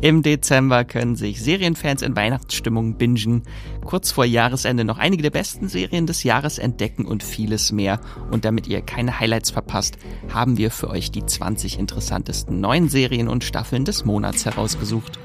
Im 0.00 0.22
Dezember 0.22 0.84
können 0.84 1.16
sich 1.16 1.42
Serienfans 1.42 2.02
in 2.02 2.14
Weihnachtsstimmung 2.14 2.94
bingen, 2.94 3.42
kurz 3.84 4.12
vor 4.12 4.24
Jahresende 4.24 4.84
noch 4.84 4.98
einige 4.98 5.24
der 5.24 5.30
besten 5.30 5.68
Serien 5.68 6.06
des 6.06 6.22
Jahres 6.22 6.58
entdecken 6.58 7.04
und 7.04 7.24
vieles 7.24 7.72
mehr. 7.72 8.00
Und 8.30 8.44
damit 8.44 8.68
ihr 8.68 8.80
keine 8.80 9.18
Highlights 9.18 9.50
verpasst, 9.50 9.98
haben 10.32 10.56
wir 10.56 10.70
für 10.70 10.88
euch 10.88 11.10
die 11.10 11.26
20 11.26 11.80
interessantesten 11.80 12.60
neuen 12.60 12.88
Serien 12.88 13.26
und 13.26 13.42
Staffeln 13.42 13.84
des 13.84 14.04
Monats 14.04 14.44
herausgesucht. 14.44 15.18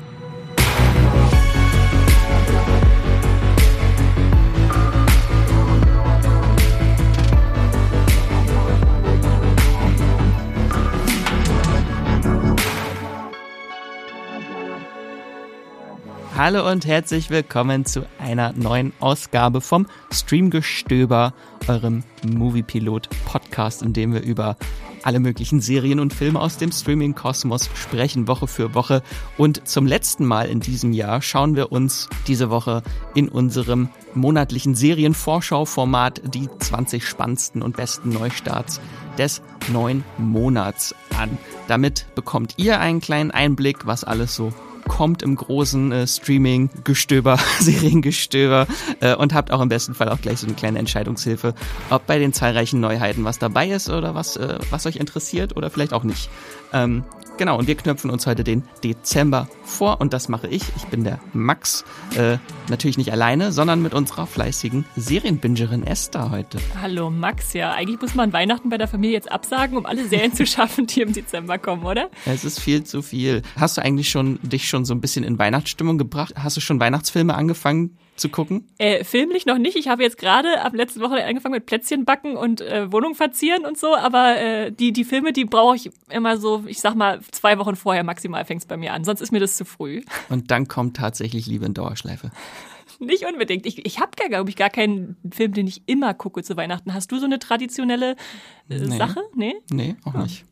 Hallo 16.45 16.69
und 16.69 16.85
herzlich 16.85 17.29
willkommen 17.29 17.85
zu 17.85 18.05
einer 18.19 18.51
neuen 18.51 18.91
Ausgabe 18.99 19.61
vom 19.61 19.87
Streamgestöber, 20.11 21.33
eurem 21.69 22.03
Moviepilot-Podcast, 22.27 23.81
in 23.81 23.93
dem 23.93 24.13
wir 24.13 24.21
über 24.23 24.57
alle 25.03 25.21
möglichen 25.21 25.61
Serien 25.61 26.01
und 26.01 26.13
Filme 26.13 26.41
aus 26.41 26.57
dem 26.57 26.73
Streaming-Kosmos 26.73 27.69
sprechen, 27.75 28.27
Woche 28.27 28.47
für 28.47 28.75
Woche. 28.75 29.03
Und 29.37 29.69
zum 29.69 29.87
letzten 29.87 30.25
Mal 30.25 30.49
in 30.49 30.59
diesem 30.59 30.91
Jahr 30.91 31.21
schauen 31.21 31.55
wir 31.55 31.71
uns 31.71 32.09
diese 32.27 32.49
Woche 32.49 32.83
in 33.15 33.29
unserem 33.29 33.87
monatlichen 34.13 34.75
Serienvorschau-Format 34.75 36.23
die 36.25 36.49
20 36.59 37.07
spannendsten 37.07 37.61
und 37.61 37.77
besten 37.77 38.09
Neustarts 38.09 38.81
des 39.17 39.41
neuen 39.71 40.03
Monats 40.17 40.93
an. 41.17 41.37
Damit 41.69 42.05
bekommt 42.15 42.55
ihr 42.57 42.81
einen 42.81 42.99
kleinen 42.99 43.31
Einblick, 43.31 43.87
was 43.87 44.03
alles 44.03 44.35
so 44.35 44.51
kommt 44.87 45.23
im 45.23 45.35
großen 45.35 45.91
äh, 45.91 46.07
Streaming-Gestöber, 46.07 47.37
Seriengestöber 47.59 48.67
äh, 48.99 49.15
und 49.15 49.33
habt 49.33 49.51
auch 49.51 49.61
im 49.61 49.69
besten 49.69 49.93
Fall 49.93 50.09
auch 50.09 50.21
gleich 50.21 50.39
so 50.39 50.47
eine 50.47 50.55
kleine 50.55 50.79
Entscheidungshilfe, 50.79 51.53
ob 51.89 52.05
bei 52.05 52.19
den 52.19 52.33
zahlreichen 52.33 52.79
Neuheiten 52.79 53.23
was 53.23 53.39
dabei 53.39 53.69
ist 53.69 53.89
oder 53.89 54.15
was, 54.15 54.37
äh, 54.37 54.59
was 54.69 54.85
euch 54.85 54.97
interessiert 54.97 55.55
oder 55.55 55.69
vielleicht 55.69 55.93
auch 55.93 56.03
nicht. 56.03 56.29
Ähm, 56.73 57.03
Genau, 57.37 57.57
und 57.57 57.67
wir 57.67 57.75
knöpfen 57.75 58.11
uns 58.11 58.27
heute 58.27 58.43
den 58.43 58.63
Dezember 58.83 59.47
vor 59.63 59.99
und 59.99 60.13
das 60.13 60.29
mache 60.29 60.47
ich. 60.47 60.61
Ich 60.75 60.85
bin 60.85 61.03
der 61.03 61.19
Max. 61.33 61.83
Äh, 62.15 62.37
natürlich 62.69 62.97
nicht 62.97 63.11
alleine, 63.11 63.51
sondern 63.51 63.81
mit 63.81 63.95
unserer 63.95 64.27
fleißigen 64.27 64.85
Serienbingerin 64.95 65.83
Esther 65.83 66.29
heute. 66.29 66.59
Hallo 66.79 67.09
Max, 67.09 67.53
ja, 67.53 67.71
eigentlich 67.73 67.99
muss 67.99 68.13
man 68.13 68.33
Weihnachten 68.33 68.69
bei 68.69 68.77
der 68.77 68.87
Familie 68.87 69.15
jetzt 69.15 69.31
absagen, 69.31 69.77
um 69.77 69.87
alle 69.87 70.07
Serien 70.07 70.33
zu 70.33 70.45
schaffen, 70.45 70.85
die 70.85 71.01
im 71.01 71.11
Dezember 71.11 71.57
kommen, 71.57 71.83
oder? 71.85 72.11
Es 72.27 72.45
ist 72.45 72.59
viel 72.59 72.83
zu 72.83 73.01
viel. 73.01 73.41
Hast 73.57 73.77
du 73.77 73.81
eigentlich 73.81 74.09
schon 74.09 74.37
dich 74.43 74.67
schon 74.67 74.85
so 74.85 74.93
ein 74.93 75.01
bisschen 75.01 75.23
in 75.23 75.39
Weihnachtsstimmung 75.39 75.97
gebracht? 75.97 76.35
Hast 76.37 76.55
du 76.55 76.61
schon 76.61 76.79
Weihnachtsfilme 76.79 77.33
angefangen 77.33 77.97
zu 78.15 78.29
gucken? 78.29 78.67
Äh, 78.77 79.03
filmlich 79.03 79.45
noch 79.45 79.57
nicht. 79.57 79.75
Ich 79.75 79.87
habe 79.87 80.03
jetzt 80.03 80.17
gerade 80.17 80.61
ab 80.61 80.73
letzten 80.73 81.01
Woche 81.01 81.23
angefangen 81.23 81.55
mit 81.55 81.65
Plätzchen 81.65 82.05
backen 82.05 82.37
und 82.37 82.61
äh, 82.61 82.91
Wohnung 82.91 83.15
verzieren 83.15 83.65
und 83.65 83.77
so, 83.77 83.95
aber 83.95 84.37
äh, 84.37 84.71
die, 84.71 84.93
die 84.93 85.03
Filme, 85.03 85.33
die 85.33 85.45
brauche 85.45 85.75
ich 85.75 85.89
immer 86.09 86.37
so, 86.37 86.63
ich 86.67 86.79
sag 86.79 86.95
mal, 86.95 87.21
zwei 87.31 87.57
Wochen 87.57 87.75
vorher 87.75 88.03
maximal 88.03 88.45
fängt 88.45 88.61
es 88.61 88.67
bei 88.67 88.77
mir 88.77 88.93
an. 88.93 89.03
Sonst 89.03 89.21
ist 89.21 89.31
mir 89.31 89.39
das 89.39 89.55
zu 89.55 89.65
früh. 89.65 90.01
Und 90.29 90.51
dann 90.51 90.67
kommt 90.67 90.97
tatsächlich 90.97 91.47
Liebe 91.47 91.65
in 91.65 91.73
Dauerschleife. 91.73 92.31
Nicht 92.99 93.25
unbedingt. 93.25 93.65
Ich, 93.65 93.85
ich 93.85 93.99
habe, 93.99 94.11
glaube 94.15 94.49
ich, 94.49 94.55
gar 94.55 94.69
keinen 94.69 95.17
Film, 95.31 95.53
den 95.53 95.67
ich 95.67 95.81
immer 95.87 96.13
gucke 96.13 96.43
zu 96.43 96.55
Weihnachten. 96.55 96.93
Hast 96.93 97.11
du 97.11 97.17
so 97.17 97.25
eine 97.25 97.39
traditionelle 97.39 98.11
äh, 98.69 98.77
nee. 98.77 98.97
Sache? 98.97 99.21
Nee? 99.35 99.55
Nee, 99.71 99.95
auch 100.05 100.13
ah. 100.13 100.23
nicht 100.23 100.45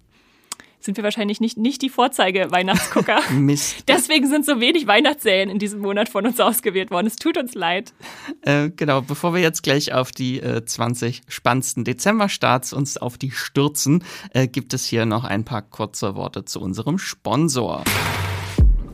sind 0.84 0.98
wir 0.98 1.04
wahrscheinlich 1.04 1.40
nicht, 1.40 1.58
nicht 1.58 1.82
die 1.82 1.90
Vorzeige-Weihnachtsgucker. 1.90 3.20
Mist. 3.32 3.84
Deswegen 3.88 4.28
sind 4.28 4.46
so 4.46 4.60
wenig 4.60 4.88
Weihnachtsserien 4.88 5.50
in 5.50 5.60
diesem 5.60 5.80
Monat 5.80 6.10
von 6.10 6.26
uns 6.26 6.40
ausgewählt 6.40 6.92
worden. 6.92 7.08
Es 7.08 7.16
tut 7.16 7.38
uns 7.38 7.54
leid. 7.54 7.94
Äh, 8.42 8.70
genau, 8.76 9.02
bevor 9.02 9.34
wir 9.34 9.42
jetzt 9.42 9.64
gleich 9.64 9.94
auf 9.94 10.12
die 10.12 10.40
äh, 10.40 10.66
20 10.66 11.22
spannendsten 11.28 11.84
Dezember-Starts 11.84 12.74
uns 12.74 12.98
auf 12.98 13.18
die 13.18 13.32
stürzen, 13.32 14.04
äh, 14.34 14.48
gibt 14.48 14.74
es 14.74 14.86
hier 14.86 15.06
noch 15.06 15.24
ein 15.24 15.46
paar 15.46 15.62
kurze 15.62 16.16
Worte 16.16 16.46
zu 16.46 16.60
unserem 16.60 16.98
Sponsor. 16.98 17.84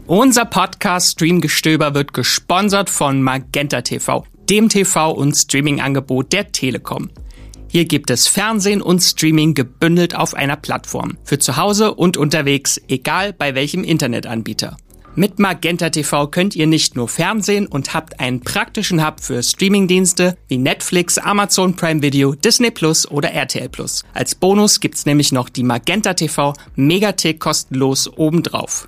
Unser 0.08 0.46
Podcast 0.46 1.12
Streamgestöber 1.12 1.94
wird 1.94 2.14
gesponsert 2.14 2.90
von 2.90 3.22
Magenta 3.22 3.82
TV, 3.82 4.26
dem 4.50 4.70
TV- 4.70 5.12
und 5.12 5.36
Streaming-Angebot 5.36 6.32
der 6.32 6.52
Telekom. 6.54 7.10
Hier 7.70 7.86
gibt 7.86 8.10
es 8.10 8.28
Fernsehen 8.28 8.82
und 8.82 9.02
Streaming 9.02 9.54
gebündelt 9.54 10.16
auf 10.16 10.34
einer 10.34 10.56
Plattform. 10.56 11.18
Für 11.24 11.38
zu 11.38 11.58
Hause 11.58 11.94
und 11.94 12.18
unterwegs, 12.18 12.82
egal 12.88 13.34
bei 13.34 13.56
welchem 13.56 13.84
Internetanbieter. 13.84 14.78
Mit 15.16 15.40
Magenta 15.40 15.90
TV 15.90 16.28
könnt 16.28 16.56
ihr 16.56 16.68
nicht 16.68 16.96
nur 16.96 17.08
Fernsehen 17.08 17.66
und 17.66 17.96
habt 17.96 18.20
einen 18.20 18.42
praktischen 18.42 19.04
Hub 19.04 19.20
für 19.20 19.42
Streamingdienste 19.42 20.38
wie 20.48 20.60
Netflix, 20.60 21.18
Amazon 21.18 21.76
Prime 21.76 22.04
Video, 22.04 22.36
Disney 22.36 22.70
Plus 22.70 23.10
oder 23.10 23.32
RTL 23.32 23.68
Plus. 23.68 24.04
Als 24.14 24.36
Bonus 24.36 24.80
gibt's 24.80 25.08
nämlich 25.08 25.32
noch 25.32 25.50
die 25.50 25.64
Magenta 25.64 26.14
TV 26.14 26.54
Megatick 26.76 27.40
kostenlos 27.40 28.08
obendrauf. 28.16 28.88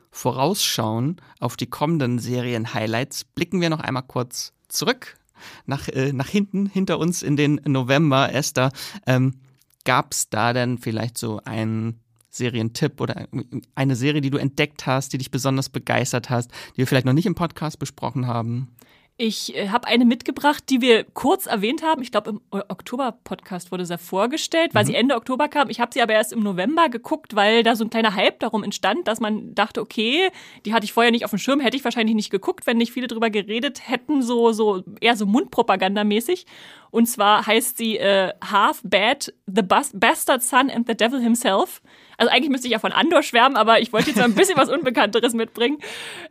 vorausschauen 0.11 1.17
auf 1.39 1.55
die 1.55 1.67
kommenden 1.67 2.19
Serien-Highlights, 2.19 3.23
blicken 3.23 3.61
wir 3.61 3.69
noch 3.69 3.79
einmal 3.79 4.03
kurz 4.03 4.53
zurück 4.67 5.17
nach, 5.65 5.87
äh, 5.87 6.13
nach 6.13 6.27
hinten, 6.27 6.65
hinter 6.65 6.99
uns 6.99 7.23
in 7.23 7.35
den 7.35 7.61
November. 7.65 8.33
Esther, 8.33 8.71
ähm, 9.07 9.39
gab 9.85 10.13
es 10.13 10.29
da 10.29 10.53
denn 10.53 10.77
vielleicht 10.77 11.17
so 11.17 11.41
einen 11.45 11.99
Serientipp 12.29 13.01
oder 13.01 13.27
eine 13.75 13.95
Serie, 13.95 14.21
die 14.21 14.29
du 14.29 14.37
entdeckt 14.37 14.85
hast, 14.85 15.11
die 15.11 15.17
dich 15.17 15.31
besonders 15.31 15.69
begeistert 15.69 16.29
hast, 16.29 16.51
die 16.73 16.77
wir 16.77 16.87
vielleicht 16.87 17.05
noch 17.05 17.13
nicht 17.13 17.25
im 17.25 17.35
Podcast 17.35 17.79
besprochen 17.79 18.27
haben? 18.27 18.69
Ich 19.17 19.55
äh, 19.55 19.69
habe 19.69 19.87
eine 19.87 20.05
mitgebracht, 20.05 20.63
die 20.69 20.81
wir 20.81 21.03
kurz 21.03 21.45
erwähnt 21.45 21.83
haben. 21.83 22.01
Ich 22.01 22.11
glaube, 22.11 22.31
im 22.31 22.41
Oktober-Podcast 22.49 23.71
wurde 23.71 23.85
sie 23.85 23.97
vorgestellt, 23.97 24.73
weil 24.73 24.83
mhm. 24.83 24.87
sie 24.87 24.95
Ende 24.95 25.15
Oktober 25.15 25.47
kam. 25.47 25.69
Ich 25.69 25.79
habe 25.79 25.93
sie 25.93 26.01
aber 26.01 26.13
erst 26.13 26.33
im 26.33 26.41
November 26.41 26.89
geguckt, 26.89 27.35
weil 27.35 27.61
da 27.63 27.75
so 27.75 27.83
ein 27.83 27.89
kleiner 27.89 28.15
Hype 28.15 28.39
darum 28.39 28.63
entstand, 28.63 29.07
dass 29.07 29.19
man 29.19 29.53
dachte, 29.53 29.81
okay, 29.81 30.31
die 30.65 30.73
hatte 30.73 30.85
ich 30.85 30.93
vorher 30.93 31.11
nicht 31.11 31.25
auf 31.25 31.31
dem 31.31 31.39
Schirm, 31.39 31.59
hätte 31.59 31.77
ich 31.77 31.83
wahrscheinlich 31.83 32.15
nicht 32.15 32.31
geguckt, 32.31 32.65
wenn 32.65 32.77
nicht 32.77 32.91
viele 32.91 33.07
drüber 33.07 33.29
geredet 33.29 33.87
hätten, 33.87 34.21
so, 34.23 34.53
so 34.53 34.83
eher 35.01 35.15
so 35.15 35.25
Mundpropagandamäßig. 35.25 36.45
Und 36.89 37.05
zwar 37.05 37.45
heißt 37.45 37.77
sie 37.77 37.97
äh, 37.97 38.33
Half 38.43 38.81
Bad, 38.83 39.33
The 39.45 39.61
Bastard 39.61 40.43
Son 40.43 40.69
and 40.69 40.87
the 40.87 40.95
Devil 40.95 41.21
Himself. 41.21 41.81
Also 42.17 42.31
eigentlich 42.31 42.49
müsste 42.49 42.67
ich 42.67 42.73
ja 42.73 42.79
von 42.79 42.91
Andor 42.91 43.23
schwärmen, 43.23 43.57
aber 43.57 43.79
ich 43.79 43.93
wollte 43.93 44.07
jetzt 44.07 44.17
mal 44.17 44.25
ein 44.25 44.35
bisschen 44.35 44.57
was 44.57 44.69
Unbekannteres 44.69 45.33
mitbringen. 45.33 45.77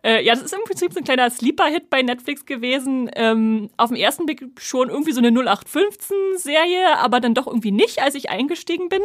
Äh, 0.03 0.25
ja, 0.25 0.35
das 0.35 0.43
ist 0.43 0.55
im 0.55 0.65
Prinzip 0.65 0.93
so 0.93 1.01
ein 1.01 1.05
kleiner 1.05 1.29
Sleeper-Hit 1.31 1.91
bei 1.91 2.03
Netflix 2.03 2.47
gewesen. 2.47 3.11
Ähm, 3.15 3.71
auf 3.77 3.91
den 3.91 3.97
ersten 3.97 4.27
Blick 4.27 4.45
schon 4.59 4.89
irgendwie 4.89 5.13
so 5.13 5.21
eine 5.21 5.31
0815-Serie, 5.31 6.99
aber 6.99 7.21
dann 7.21 7.35
doch 7.35 7.47
irgendwie 7.47 7.73
nicht, 7.73 8.03
als 8.03 8.15
ich 8.15 8.31
eingestiegen 8.31 8.89
bin. 8.89 9.03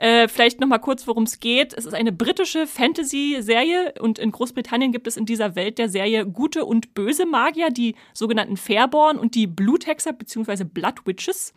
Äh, 0.00 0.28
vielleicht 0.28 0.60
noch 0.60 0.68
mal 0.68 0.78
kurz, 0.78 1.06
worum 1.06 1.24
es 1.24 1.40
geht. 1.40 1.74
Es 1.74 1.84
ist 1.84 1.92
eine 1.92 2.10
britische 2.10 2.66
Fantasy-Serie 2.66 3.94
und 4.00 4.18
in 4.18 4.32
Großbritannien 4.32 4.92
gibt 4.92 5.06
es 5.06 5.18
in 5.18 5.26
dieser 5.26 5.56
Welt 5.56 5.78
der 5.78 5.90
Serie 5.90 6.24
gute 6.24 6.64
und 6.64 6.94
böse 6.94 7.26
Magier, 7.26 7.68
die 7.68 7.94
sogenannten 8.14 8.56
Fairborn 8.56 9.18
und 9.18 9.34
die 9.34 9.46
Bluthexer 9.46 10.14
bzw. 10.14 10.64
Blood 10.64 11.06
Witches. 11.06 11.52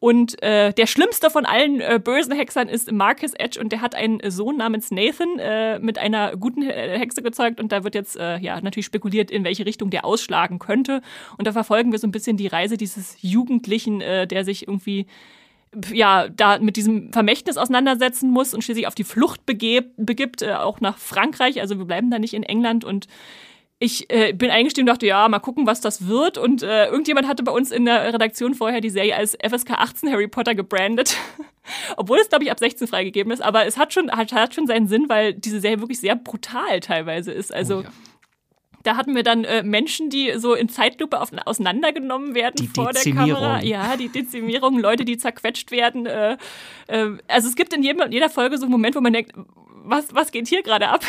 Und 0.00 0.42
äh, 0.42 0.72
der 0.72 0.86
schlimmste 0.86 1.28
von 1.28 1.44
allen 1.44 1.80
äh, 1.82 2.00
bösen 2.02 2.32
Hexern 2.32 2.70
ist 2.70 2.90
Marcus 2.90 3.34
Edge 3.34 3.60
und 3.60 3.70
der 3.70 3.82
hat 3.82 3.94
einen 3.94 4.18
Sohn 4.30 4.56
namens 4.56 4.90
Nathan 4.90 5.38
äh, 5.38 5.78
mit 5.78 5.98
einer 5.98 6.36
guten 6.38 6.62
äh, 6.62 6.98
Hexe 6.98 7.22
gezeugt 7.22 7.60
und 7.60 7.70
da 7.70 7.84
wird 7.84 7.94
jetzt 7.94 8.16
äh, 8.16 8.38
ja 8.38 8.58
natürlich 8.62 8.86
spekuliert, 8.86 9.30
in 9.30 9.44
welche 9.44 9.66
Richtung 9.66 9.90
der 9.90 10.06
ausschlagen 10.06 10.58
könnte. 10.58 11.02
Und 11.36 11.46
da 11.46 11.52
verfolgen 11.52 11.92
wir 11.92 11.98
so 11.98 12.06
ein 12.06 12.12
bisschen 12.12 12.38
die 12.38 12.46
Reise 12.46 12.78
dieses 12.78 13.18
Jugendlichen, 13.20 14.00
äh, 14.00 14.26
der 14.26 14.46
sich 14.46 14.66
irgendwie 14.66 15.06
ja, 15.92 16.28
da 16.28 16.58
mit 16.58 16.76
diesem 16.76 17.12
Vermächtnis 17.12 17.56
auseinandersetzen 17.56 18.30
muss 18.30 18.54
und 18.54 18.64
schließlich 18.64 18.86
auf 18.86 18.94
die 18.94 19.04
Flucht 19.04 19.46
begibt, 19.46 20.42
äh, 20.42 20.54
auch 20.54 20.80
nach 20.80 20.98
Frankreich. 20.98 21.60
Also 21.60 21.78
wir 21.78 21.84
bleiben 21.84 22.10
da 22.10 22.18
nicht 22.18 22.34
in 22.34 22.42
England 22.42 22.84
und 22.84 23.06
ich 23.82 24.12
äh, 24.12 24.34
bin 24.34 24.50
eingestiegen 24.50 24.86
und 24.86 24.92
dachte, 24.92 25.06
ja, 25.06 25.26
mal 25.26 25.38
gucken, 25.38 25.66
was 25.66 25.80
das 25.80 26.06
wird. 26.06 26.36
Und 26.36 26.62
äh, 26.62 26.88
irgendjemand 26.88 27.26
hatte 27.26 27.42
bei 27.42 27.50
uns 27.50 27.70
in 27.70 27.86
der 27.86 28.12
Redaktion 28.12 28.54
vorher 28.54 28.82
die 28.82 28.90
Serie 28.90 29.16
als 29.16 29.36
FSK 29.42 29.70
18 29.70 30.12
Harry 30.12 30.28
Potter 30.28 30.54
gebrandet. 30.54 31.16
Obwohl 31.96 32.18
es, 32.18 32.28
glaube 32.28 32.44
ich, 32.44 32.50
ab 32.50 32.58
16 32.58 32.86
freigegeben 32.88 33.32
ist. 33.32 33.40
Aber 33.40 33.64
es 33.64 33.78
hat 33.78 33.94
schon, 33.94 34.10
hat, 34.12 34.32
hat 34.32 34.54
schon 34.54 34.66
seinen 34.66 34.86
Sinn, 34.86 35.08
weil 35.08 35.32
diese 35.32 35.60
Serie 35.60 35.80
wirklich 35.80 35.98
sehr 35.98 36.14
brutal 36.14 36.80
teilweise 36.80 37.32
ist. 37.32 37.52
Also. 37.54 37.78
Oh, 37.78 37.82
ja 37.82 37.88
Da 38.82 38.96
hatten 38.96 39.14
wir 39.14 39.22
dann 39.22 39.44
äh, 39.44 39.62
Menschen, 39.62 40.10
die 40.10 40.34
so 40.36 40.52
in 40.54 40.68
Zeitlupe 40.68 41.18
auf, 41.18 41.30
auseinandergenommen 41.46 42.34
werden 42.34 42.56
Die 42.56 42.66
vor 42.66 42.92
der. 42.92 43.14
Kamera. 43.14 43.62
Ja, 43.62 43.96
die 43.96 44.10
Dezimierung, 44.10 44.78
Leute, 44.78 45.06
die 45.06 45.16
zerquetscht 45.16 45.70
werden. 45.70 46.04
Äh, 46.04 46.36
äh, 46.86 47.16
also 47.28 47.48
es 47.48 47.56
gibt 47.56 47.72
in 47.72 47.82
jedem, 47.82 48.12
jeder 48.12 48.28
Folge 48.28 48.58
so 48.58 48.64
einen 48.64 48.72
Moment, 48.72 48.94
wo 48.94 49.00
man 49.00 49.14
denkt, 49.14 49.32
was, 49.84 50.14
was 50.14 50.32
geht 50.32 50.48
hier 50.48 50.62
gerade 50.62 50.88
ab? 50.88 51.02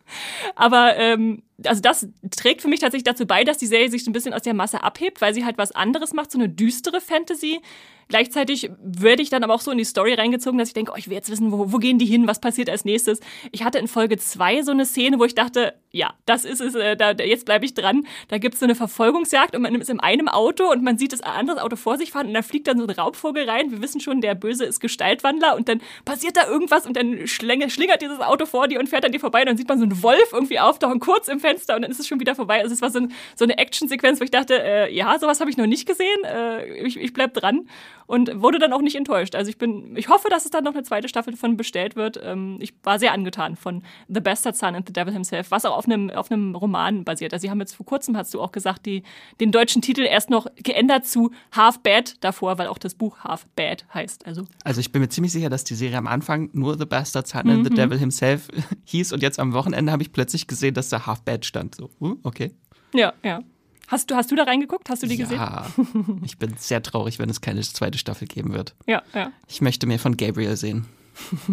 Aber 0.54 0.96
ähm, 0.96 1.42
also 1.64 1.80
das 1.80 2.06
trägt 2.36 2.62
für 2.62 2.68
mich 2.68 2.80
tatsächlich 2.80 3.04
dazu 3.04 3.26
bei, 3.26 3.44
dass 3.44 3.58
die 3.58 3.66
Serie 3.66 3.90
sich 3.90 4.04
so 4.04 4.10
ein 4.10 4.12
bisschen 4.12 4.34
aus 4.34 4.42
der 4.42 4.54
Masse 4.54 4.82
abhebt, 4.82 5.20
weil 5.20 5.34
sie 5.34 5.44
halt 5.44 5.58
was 5.58 5.72
anderes 5.72 6.12
macht, 6.12 6.30
so 6.30 6.38
eine 6.38 6.48
düstere 6.48 7.00
Fantasy. 7.00 7.60
Gleichzeitig 8.08 8.70
werde 8.82 9.20
ich 9.20 9.28
dann 9.28 9.44
aber 9.44 9.54
auch 9.54 9.60
so 9.60 9.70
in 9.70 9.76
die 9.76 9.84
Story 9.84 10.14
reingezogen, 10.14 10.58
dass 10.58 10.68
ich 10.68 10.74
denke, 10.74 10.92
oh, 10.92 10.96
ich 10.96 11.08
will 11.08 11.14
jetzt 11.14 11.30
wissen, 11.30 11.52
wo, 11.52 11.72
wo 11.72 11.76
gehen 11.76 11.98
die 11.98 12.06
hin, 12.06 12.26
was 12.26 12.40
passiert 12.40 12.70
als 12.70 12.86
nächstes. 12.86 13.20
Ich 13.52 13.64
hatte 13.64 13.78
in 13.78 13.86
Folge 13.86 14.16
zwei 14.16 14.62
so 14.62 14.70
eine 14.70 14.86
Szene, 14.86 15.18
wo 15.18 15.24
ich 15.26 15.34
dachte, 15.34 15.74
ja, 15.90 16.14
das 16.24 16.46
ist 16.46 16.62
es, 16.62 16.74
äh, 16.74 16.96
da, 16.96 17.10
jetzt 17.12 17.44
bleibe 17.44 17.66
ich 17.66 17.74
dran. 17.74 18.06
Da 18.28 18.38
gibt 18.38 18.54
es 18.54 18.60
so 18.60 18.64
eine 18.64 18.74
Verfolgungsjagd 18.74 19.54
und 19.54 19.60
man 19.60 19.74
ist 19.74 19.90
in 19.90 20.00
einem 20.00 20.28
Auto 20.28 20.70
und 20.70 20.82
man 20.82 20.96
sieht 20.96 21.12
das 21.12 21.20
andere 21.20 21.62
Auto 21.62 21.76
vor 21.76 21.98
sich 21.98 22.12
fahren 22.12 22.28
und 22.28 22.34
da 22.34 22.40
fliegt 22.40 22.66
dann 22.66 22.78
so 22.78 22.86
ein 22.86 22.90
Raubvogel 22.90 23.48
rein. 23.48 23.70
Wir 23.70 23.82
wissen 23.82 24.00
schon, 24.00 24.22
der 24.22 24.34
Böse 24.34 24.64
ist 24.64 24.80
Gestaltwandler 24.80 25.54
und 25.54 25.68
dann 25.68 25.82
passiert 26.06 26.38
da 26.38 26.48
irgendwas 26.48 26.86
und 26.86 26.96
dann 26.96 27.26
schlingert 27.26 28.00
dieses 28.00 28.20
Auto 28.20 28.46
vor 28.46 28.68
dir 28.68 28.80
und 28.80 28.88
fährt 28.88 29.04
an 29.04 29.12
dir 29.12 29.20
vorbei 29.20 29.40
und 29.40 29.48
dann 29.48 29.58
sieht 29.58 29.68
man 29.68 29.78
so 29.78 29.84
einen 29.84 30.02
Wolf 30.02 30.32
irgendwie 30.32 30.60
auftauchen, 30.60 30.98
kurz 30.98 31.28
im 31.28 31.40
Fenster 31.40 31.47
und 31.56 31.82
dann 31.82 31.90
ist 31.90 32.00
es 32.00 32.06
schon 32.06 32.20
wieder 32.20 32.34
vorbei. 32.34 32.60
Also 32.62 32.74
es 32.74 32.82
war 32.82 32.90
so, 32.90 33.00
ein, 33.00 33.12
so 33.36 33.44
eine 33.44 33.58
Actionsequenz, 33.58 34.20
wo 34.20 34.24
ich 34.24 34.30
dachte, 34.30 34.62
äh, 34.62 34.94
ja, 34.94 35.18
sowas 35.18 35.40
habe 35.40 35.50
ich 35.50 35.56
noch 35.56 35.66
nicht 35.66 35.86
gesehen. 35.86 36.24
Äh, 36.24 36.86
ich, 36.86 36.96
ich 36.96 37.12
bleib 37.12 37.34
dran 37.34 37.68
und 38.08 38.40
wurde 38.40 38.58
dann 38.58 38.72
auch 38.72 38.80
nicht 38.80 38.96
enttäuscht. 38.96 39.34
Also 39.34 39.50
ich 39.50 39.58
bin, 39.58 39.94
ich 39.96 40.08
hoffe, 40.08 40.28
dass 40.30 40.46
es 40.46 40.50
dann 40.50 40.64
noch 40.64 40.72
eine 40.72 40.82
zweite 40.82 41.08
Staffel 41.08 41.36
von 41.36 41.56
bestellt 41.56 41.94
wird. 41.94 42.18
Ähm, 42.22 42.56
ich 42.60 42.72
war 42.82 42.98
sehr 42.98 43.12
angetan 43.12 43.54
von 43.54 43.82
The 44.08 44.20
Bastard 44.20 44.56
Son 44.56 44.74
and 44.74 44.86
the 44.86 44.92
Devil 44.92 45.12
Himself, 45.12 45.50
was 45.50 45.66
auch 45.66 45.76
auf 45.76 45.84
einem, 45.84 46.10
auf 46.10 46.30
einem 46.30 46.54
Roman 46.54 47.04
basiert. 47.04 47.34
Also 47.34 47.42
sie 47.42 47.50
haben 47.50 47.60
jetzt 47.60 47.74
vor 47.74 47.84
kurzem, 47.84 48.16
hast 48.16 48.32
du 48.32 48.40
auch 48.40 48.50
gesagt, 48.50 48.86
die, 48.86 49.02
den 49.40 49.52
deutschen 49.52 49.82
Titel 49.82 50.02
erst 50.02 50.30
noch 50.30 50.46
geändert 50.56 51.06
zu 51.06 51.30
Half 51.52 51.80
Bad 51.80 52.16
davor, 52.22 52.56
weil 52.58 52.68
auch 52.68 52.78
das 52.78 52.94
Buch 52.94 53.18
Half 53.20 53.46
Bad 53.56 53.84
heißt. 53.92 54.26
Also, 54.26 54.46
Also 54.64 54.80
ich 54.80 54.90
bin 54.90 55.02
mir 55.02 55.10
ziemlich 55.10 55.32
sicher, 55.32 55.50
dass 55.50 55.64
die 55.64 55.74
Serie 55.74 55.98
am 55.98 56.06
Anfang 56.06 56.48
nur 56.54 56.78
The 56.78 56.86
Bastard 56.86 57.28
Son 57.28 57.48
and 57.48 57.64
the 57.68 57.74
Devil 57.74 57.98
Himself 57.98 58.48
hieß 58.84 59.12
und 59.12 59.22
jetzt 59.22 59.38
am 59.38 59.52
Wochenende 59.52 59.92
habe 59.92 60.02
ich 60.02 60.12
plötzlich 60.12 60.46
gesehen, 60.46 60.72
dass 60.72 60.88
da 60.88 61.06
Half 61.06 61.22
Bad 61.22 61.37
stand. 61.46 61.74
So, 61.74 61.90
uh, 62.00 62.16
okay. 62.22 62.52
ja, 62.94 63.12
ja. 63.22 63.42
Hast 63.88 64.10
du, 64.10 64.16
hast 64.16 64.30
du 64.30 64.36
da 64.36 64.42
reingeguckt? 64.42 64.90
Hast 64.90 65.02
du 65.02 65.06
die 65.06 65.16
gesehen? 65.16 65.38
Ja, 65.38 65.66
ich 66.22 66.36
bin 66.36 66.54
sehr 66.58 66.82
traurig, 66.82 67.18
wenn 67.18 67.30
es 67.30 67.40
keine 67.40 67.62
zweite 67.62 67.96
Staffel 67.96 68.28
geben 68.28 68.52
wird. 68.52 68.74
Ja, 68.86 69.02
ja. 69.14 69.32
Ich 69.46 69.62
möchte 69.62 69.86
mehr 69.86 69.98
von 69.98 70.16
Gabriel 70.16 70.56
sehen. 70.56 70.84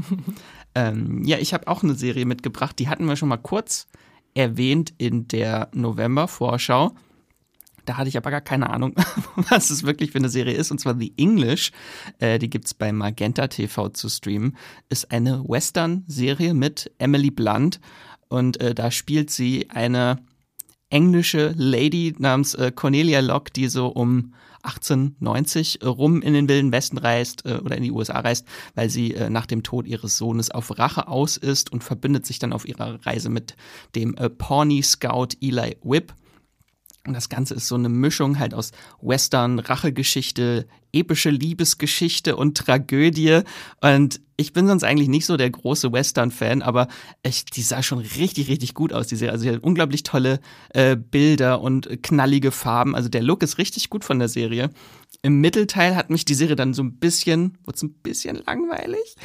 ähm, 0.76 1.24
ja, 1.24 1.38
ich 1.38 1.54
habe 1.54 1.68
auch 1.68 1.82
eine 1.82 1.96
Serie 1.96 2.26
mitgebracht, 2.26 2.78
die 2.78 2.90
hatten 2.90 3.06
wir 3.06 3.16
schon 3.16 3.30
mal 3.30 3.38
kurz 3.38 3.88
erwähnt 4.34 4.94
in 4.98 5.30
der 5.30 5.70
November-Vorschau. 5.74 6.94
Da 7.86 7.98
hatte 7.98 8.10
ich 8.10 8.18
aber 8.18 8.32
gar 8.32 8.42
keine 8.42 8.70
Ahnung, 8.70 8.96
was 9.36 9.70
es 9.70 9.84
wirklich 9.84 10.12
für 10.12 10.18
eine 10.18 10.30
Serie 10.30 10.56
ist. 10.56 10.72
Und 10.72 10.80
zwar 10.80 10.98
The 10.98 11.14
English. 11.18 11.72
Äh, 12.20 12.40
die 12.40 12.50
gibt 12.50 12.66
es 12.66 12.74
bei 12.74 12.92
Magenta 12.92 13.48
TV 13.48 13.90
zu 13.90 14.10
streamen. 14.10 14.58
Ist 14.90 15.12
eine 15.12 15.44
Western-Serie 15.48 16.54
mit 16.54 16.92
Emily 16.98 17.32
Blunt. 17.32 17.80
Und 18.28 18.60
äh, 18.60 18.74
da 18.74 18.92
spielt 18.92 19.30
sie 19.30 19.70
eine 19.70 20.20
englische 20.90 21.54
Lady 21.58 22.16
namens 22.18 22.54
äh, 22.54 22.72
Cornelia 22.74 23.20
Locke, 23.20 23.52
die 23.52 23.68
so 23.68 23.88
um 23.88 24.34
1890 24.64 25.80
rum 25.84 26.22
in 26.22 26.34
den 26.34 26.50
Wilden 26.50 26.72
Westen 26.72 26.98
reist 26.98 27.46
äh, 27.46 27.60
oder 27.64 27.78
in 27.78 27.84
die 27.84 27.92
USA 27.92 28.20
reist, 28.20 28.48
weil 28.74 28.90
sie 28.90 29.14
äh, 29.14 29.30
nach 29.30 29.46
dem 29.46 29.64
Tod 29.64 29.88
ihres 29.88 30.18
Sohnes 30.18 30.52
auf 30.52 30.78
Rache 30.78 31.08
aus 31.08 31.38
ist 31.38 31.72
und 31.72 31.84
verbindet 31.84 32.26
sich 32.26 32.40
dann 32.40 32.54
auf 32.54 32.68
ihrer 32.68 33.06
Reise 33.06 33.30
mit 33.30 33.56
dem 33.96 34.16
äh, 34.16 34.30
Pawnee 34.30 34.82
Scout 34.82 35.30
Eli 35.42 35.78
Whip. 35.84 36.14
Und 37.08 37.14
das 37.14 37.30
Ganze 37.30 37.54
ist 37.54 37.68
so 37.68 37.76
eine 37.76 37.90
Mischung 37.90 38.40
halt 38.40 38.54
aus 38.54 38.72
Western, 39.02 39.60
Rachegeschichte, 39.60 40.68
epische 40.92 41.30
Liebesgeschichte 41.30 42.36
und 42.36 42.58
Tragödie. 42.58 43.42
Und 43.82 44.22
ich 44.38 44.54
bin 44.54 44.68
sonst 44.68 44.84
eigentlich 44.84 45.08
nicht 45.08 45.26
so 45.26 45.38
der 45.38 45.50
große 45.50 45.92
Western-Fan, 45.92 46.62
aber 46.62 46.88
ich, 47.24 47.46
die 47.46 47.62
sah 47.62 47.84
schon 47.84 48.00
richtig, 48.00 48.50
richtig 48.50 48.74
gut 48.74 48.92
aus, 48.92 49.08
die 49.08 49.16
Serie. 49.16 49.32
Also 49.32 49.44
sie 49.44 49.52
hat 49.52 49.64
unglaublich 49.64 50.04
tolle 50.04 50.40
äh, 50.70 50.96
Bilder 50.96 51.62
und 51.62 52.04
knallige 52.04 52.52
Farben. 52.52 52.96
Also 52.96 53.10
der 53.10 53.22
Look 53.22 53.44
ist 53.44 53.58
richtig 53.58 53.90
gut 53.90 54.04
von 54.04 54.20
der 54.20 54.28
Serie. 54.28 54.72
Im 55.26 55.42
Mittelteil 55.42 55.96
hat 55.96 56.12
mich 56.12 56.24
die 56.24 56.36
Serie 56.36 56.56
dann 56.56 56.76
so 56.76 56.84
ein 56.84 56.98
bisschen, 56.98 57.58
wurde 57.64 57.78
es 57.78 57.82
ein 57.82 57.94
bisschen 57.94 58.44
langweilig. 58.46 59.16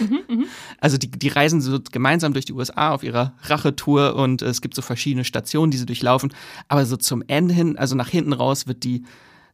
Also 0.81 0.97
die, 0.97 1.11
die 1.11 1.29
reisen 1.29 1.61
so 1.61 1.79
gemeinsam 1.93 2.33
durch 2.33 2.47
die 2.47 2.55
USA 2.55 2.93
auf 2.93 3.03
ihrer 3.03 3.35
Rachetour 3.43 4.17
und 4.17 4.41
es 4.41 4.63
gibt 4.63 4.75
so 4.75 4.81
verschiedene 4.81 5.27
Stationen, 5.27 5.71
die 5.71 5.77
sie 5.77 5.85
durchlaufen. 5.85 6.33
Aber 6.69 6.87
so 6.87 6.97
zum 6.97 7.23
Ende 7.27 7.53
hin, 7.53 7.77
also 7.77 7.97
nach 7.97 8.09
hinten 8.09 8.33
raus, 8.33 8.67
wird 8.67 8.83
die 8.83 9.05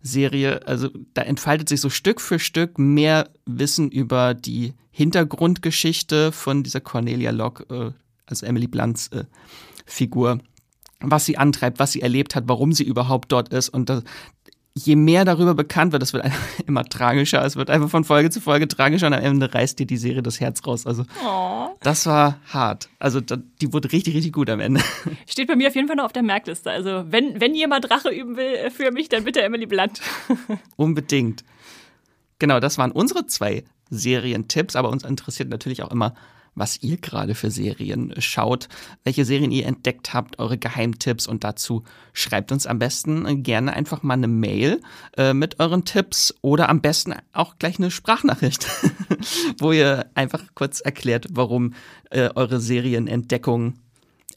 Serie, 0.03 0.65
also 0.69 0.89
da 1.15 1.23
entfaltet 1.23 1.69
sich 1.69 1.81
so 1.81 1.91
Stück 1.91 2.21
für 2.21 2.39
Stück 2.39 2.79
mehr 2.79 3.29
Wissen 3.45 3.91
über 3.91 4.35
die 4.35 4.75
Hintergrundgeschichte 4.93 6.31
von 6.31 6.63
dieser 6.63 6.81
Cornelia 6.81 7.33
Locke, 7.33 7.67
äh, 7.75 7.93
also 8.27 8.47
Emily 8.47 8.69
Blunts 8.69 9.09
äh, 9.09 9.25
Figur, 9.85 10.39
was 11.01 11.25
sie 11.25 11.39
antreibt, 11.39 11.81
was 11.81 11.91
sie 11.91 12.03
erlebt 12.03 12.37
hat, 12.37 12.45
warum 12.47 12.73
sie 12.73 12.85
überhaupt 12.85 13.33
dort 13.33 13.49
ist. 13.49 13.69
Und 13.69 13.91
das, 13.91 14.05
je 14.79 14.95
mehr 14.95 15.25
darüber 15.25 15.55
bekannt 15.55 15.93
wird, 15.93 16.03
das 16.03 16.13
wird 16.13 16.23
einfach 16.25 16.41
immer 16.67 16.85
tragischer. 16.85 17.43
Es 17.45 17.57
wird 17.57 17.71
einfach 17.71 17.89
von 17.89 18.05
Folge 18.05 18.29
zu 18.31 18.41
Folge 18.43 18.69
tragischer 18.69 19.07
und 19.07 19.15
am 19.15 19.23
Ende 19.23 19.53
reißt 19.55 19.79
dir 19.79 19.87
die 19.87 19.97
Serie 19.97 20.23
das 20.23 20.39
Herz 20.39 20.67
raus. 20.67 20.87
Also 20.87 21.05
Oh. 21.25 21.69
das 21.81 22.05
war 22.07 22.39
hart. 22.53 22.89
Also 22.99 23.21
da, 23.21 23.39
die 23.61 23.73
wurde 23.73 23.91
richtig, 23.93 24.15
richtig 24.15 24.33
gut 24.35 24.51
am 24.51 24.61
Ende. 24.61 24.83
Steht 25.27 25.49
bei 25.49 25.57
mir 25.57 25.69
auf 25.69 25.75
jeden 25.75 25.87
Fall 25.89 25.97
noch 25.97 26.05
auf 26.05 26.13
der 26.13 26.23
Merkliste. 26.23 26.71
Also 26.71 27.05
wenn, 27.09 27.41
wenn 27.41 27.55
jemand 27.55 27.91
Rache 27.91 28.11
üben 28.11 28.37
will 28.37 28.71
für 28.71 28.91
mich, 28.93 29.09
dann 29.09 29.25
bitte 29.25 29.41
Emily 29.43 29.65
Blunt. 29.67 30.01
Unbedingt. 30.77 31.43
Genau, 32.39 32.61
das 32.61 32.77
waren 32.77 32.93
unsere 32.93 33.27
zwei 33.27 33.65
Serientipps, 33.89 34.77
aber 34.77 34.91
uns 34.91 35.05
interessiert 35.05 35.49
natürlich 35.49 35.83
auch 35.83 35.91
immer, 35.91 36.15
was 36.57 36.83
ihr 36.83 36.97
gerade 36.97 37.35
für 37.35 37.51
Serien 37.51 38.13
schaut, 38.19 38.69
welche 39.05 39.25
Serien 39.25 39.53
ihr 39.53 39.67
entdeckt 39.67 40.13
habt, 40.15 40.39
eure 40.41 40.59
Geheimtipps 40.59 41.29
und 41.29 41.45
dazu 41.45 41.85
schreibt 42.13 42.51
uns 42.51 42.67
am 42.67 42.79
besten 42.79 43.43
gerne 43.43 43.75
einfach 43.75 44.03
mal 44.03 44.15
eine 44.15 44.27
Mail 44.27 44.81
äh, 45.17 45.35
mit 45.35 45.61
euren 45.61 45.85
Tipps 45.85 46.35
oder 46.41 46.69
am 46.69 46.81
besten 46.81 47.15
auch 47.33 47.59
gleich 47.59 47.79
eine 47.79 47.91
Sprachnachricht, 47.91 48.67
wo 49.61 49.71
ihr 49.71 50.11
einfach 50.15 50.43
kurz 50.55 50.81
erklärt, 50.81 51.27
warum 51.31 51.75
äh, 52.11 52.31
eure 52.35 52.59
Serienentdeckung 52.59 53.75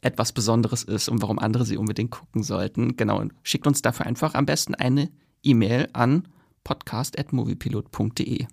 etwas 0.02 0.32
Besonderes 0.32 0.82
ist 0.82 1.08
und 1.08 1.22
warum 1.22 1.38
andere 1.38 1.64
sie 1.64 1.76
unbedingt 1.76 2.10
gucken 2.10 2.42
sollten. 2.42 2.96
Genau, 2.96 3.18
und 3.18 3.32
schickt 3.42 3.66
uns 3.66 3.82
dafür 3.82 4.06
einfach 4.06 4.34
am 4.34 4.46
besten 4.46 4.74
eine 4.74 5.10
E-Mail 5.42 5.88
an 5.92 6.28
podcast.moviepilot.de. 6.64 8.46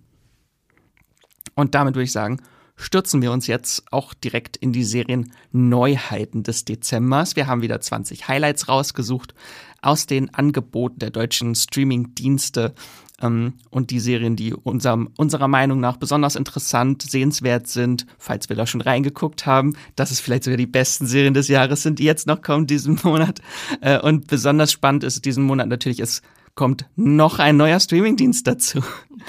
Und 1.54 1.74
damit 1.74 1.94
würde 1.94 2.04
ich 2.04 2.12
sagen, 2.12 2.40
stürzen 2.78 3.20
wir 3.20 3.32
uns 3.32 3.46
jetzt 3.46 3.84
auch 3.92 4.14
direkt 4.14 4.56
in 4.56 4.72
die 4.72 4.84
Serienneuheiten 4.84 6.42
des 6.42 6.64
Dezembers. 6.64 7.36
Wir 7.36 7.46
haben 7.46 7.60
wieder 7.60 7.80
20 7.80 8.28
Highlights 8.28 8.68
rausgesucht 8.68 9.34
aus 9.82 10.06
den 10.06 10.32
Angeboten 10.32 11.00
der 11.00 11.10
deutschen 11.10 11.54
Streaming-Dienste 11.54 12.74
ähm, 13.20 13.54
und 13.70 13.90
die 13.90 14.00
Serien, 14.00 14.36
die 14.36 14.54
unserem, 14.54 15.10
unserer 15.16 15.48
Meinung 15.48 15.80
nach 15.80 15.96
besonders 15.96 16.36
interessant, 16.36 17.02
sehenswert 17.02 17.66
sind, 17.66 18.06
falls 18.18 18.48
wir 18.48 18.56
da 18.56 18.66
schon 18.66 18.80
reingeguckt 18.80 19.46
haben, 19.46 19.74
dass 19.96 20.10
es 20.10 20.20
vielleicht 20.20 20.44
sogar 20.44 20.56
die 20.56 20.66
besten 20.66 21.06
Serien 21.06 21.34
des 21.34 21.48
Jahres 21.48 21.82
sind, 21.82 21.98
die 21.98 22.04
jetzt 22.04 22.26
noch 22.26 22.42
kommen 22.42 22.66
diesen 22.66 22.98
Monat. 23.02 23.40
Äh, 23.80 23.98
und 24.00 24.28
besonders 24.28 24.72
spannend 24.72 25.04
ist 25.04 25.24
diesen 25.24 25.44
Monat 25.44 25.68
natürlich, 25.68 26.00
es 26.00 26.22
kommt 26.54 26.86
noch 26.96 27.38
ein 27.38 27.56
neuer 27.56 27.80
Streamingdienst 27.80 28.46
dazu. 28.46 28.80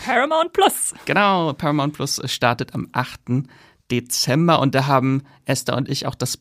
Paramount 0.04 0.54
Plus. 0.54 0.94
Genau, 1.06 1.54
Paramount 1.54 1.94
Plus 1.94 2.22
startet 2.26 2.74
am 2.74 2.90
8. 2.92 3.44
Dezember 3.92 4.60
und 4.60 4.76
da 4.76 4.86
haben 4.86 5.24
Esther 5.46 5.76
und 5.76 5.90
ich 5.90 6.06
auch 6.06 6.16
das 6.16 6.38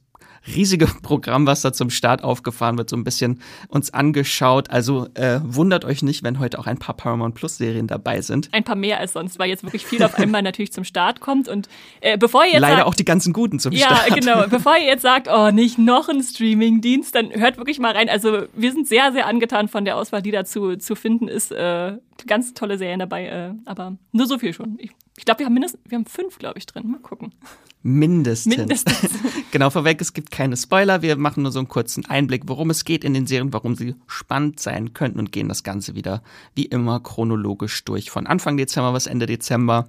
riesige 0.47 0.87
Programm, 1.02 1.47
was 1.47 1.62
da 1.62 1.73
zum 1.73 1.90
Start 1.90 2.23
aufgefahren 2.25 2.78
wird, 2.78 2.90
so 2.90 2.97
ein 2.97 3.04
bisschen 3.04 3.40
uns 3.68 3.92
angeschaut. 3.92 4.71
Also 4.71 5.09
äh, 5.14 5.40
wundert 5.42 5.85
euch 5.85 6.02
nicht, 6.02 6.23
wenn 6.23 6.38
heute 6.38 6.59
auch 6.59 6.66
ein 6.66 6.78
paar 6.78 6.97
Paramount 6.97 7.35
Plus 7.35 7.57
Serien 7.59 7.87
dabei 7.87 8.21
sind. 8.21 8.49
Ein 8.52 8.64
paar 8.64 8.76
mehr 8.76 8.99
als 9.00 9.12
sonst, 9.12 9.38
weil 9.38 9.49
jetzt 9.49 9.62
wirklich 9.64 9.87
viel 9.87 10.02
auf 10.02 10.14
einmal 10.14 10.42
natürlich 10.42 10.73
zum 10.73 10.85
Start 10.85 11.21
kommt. 11.21 11.49
Und 11.49 11.68
äh, 12.00 12.16
bevor 12.18 12.45
ihr 12.45 12.52
jetzt 12.52 12.61
Leider 12.61 12.76
sagt, 12.76 12.87
auch 12.87 12.95
die 12.95 13.04
ganzen 13.04 13.33
guten 13.33 13.59
zum 13.59 13.73
Ja, 13.73 13.97
Start. 13.97 14.14
genau. 14.14 14.47
Bevor 14.49 14.76
ihr 14.76 14.87
jetzt 14.87 15.02
sagt, 15.02 15.28
oh, 15.28 15.50
nicht 15.50 15.78
noch 15.78 16.09
ein 16.09 16.23
Streaming-Dienst, 16.23 17.14
dann 17.14 17.30
hört 17.33 17.57
wirklich 17.57 17.78
mal 17.78 17.92
rein. 17.92 18.09
Also 18.09 18.42
wir 18.54 18.73
sind 18.73 18.88
sehr, 18.88 19.12
sehr 19.12 19.26
angetan 19.26 19.68
von 19.68 19.85
der 19.85 19.97
Auswahl, 19.97 20.23
die 20.23 20.30
dazu 20.30 20.76
zu 20.76 20.95
finden 20.95 21.28
ist. 21.28 21.52
Äh, 21.52 21.99
ganz 22.26 22.54
tolle 22.54 22.78
Serien 22.78 22.99
dabei, 22.99 23.26
äh, 23.26 23.50
aber 23.64 23.97
nur 24.12 24.26
so 24.26 24.38
viel 24.38 24.52
schon. 24.52 24.76
Ich, 24.80 24.90
Ich 25.18 25.25
glaube, 25.25 25.40
wir 25.40 25.46
haben 25.46 25.54
mindestens, 25.54 25.80
wir 25.88 25.98
haben 25.98 26.06
fünf, 26.06 26.38
glaube 26.38 26.58
ich, 26.58 26.66
drin. 26.66 26.88
Mal 26.90 27.00
gucken. 27.00 27.34
Mindestens. 27.82 28.56
Mindestens. 28.56 29.10
genau, 29.50 29.68
vorweg, 29.68 30.00
es 30.00 30.12
gibt 30.12 30.30
keine 30.30 30.56
Spoiler. 30.56 31.02
Wir 31.02 31.16
machen 31.16 31.42
nur 31.42 31.50
so 31.50 31.58
einen 31.58 31.68
kurzen 31.68 32.06
Einblick, 32.06 32.44
worum 32.46 32.70
es 32.70 32.84
geht 32.84 33.02
in 33.02 33.14
den 33.14 33.26
Serien, 33.26 33.52
warum 33.52 33.75
sie 33.75 33.96
spannend 34.06 34.60
sein 34.60 34.94
könnten 34.94 35.18
und 35.18 35.32
gehen 35.32 35.48
das 35.48 35.64
Ganze 35.64 35.96
wieder 35.96 36.22
wie 36.54 36.66
immer 36.66 37.00
chronologisch 37.00 37.84
durch. 37.84 38.10
Von 38.10 38.28
Anfang 38.28 38.56
Dezember 38.56 38.92
bis 38.92 39.06
Ende 39.06 39.26
Dezember. 39.26 39.88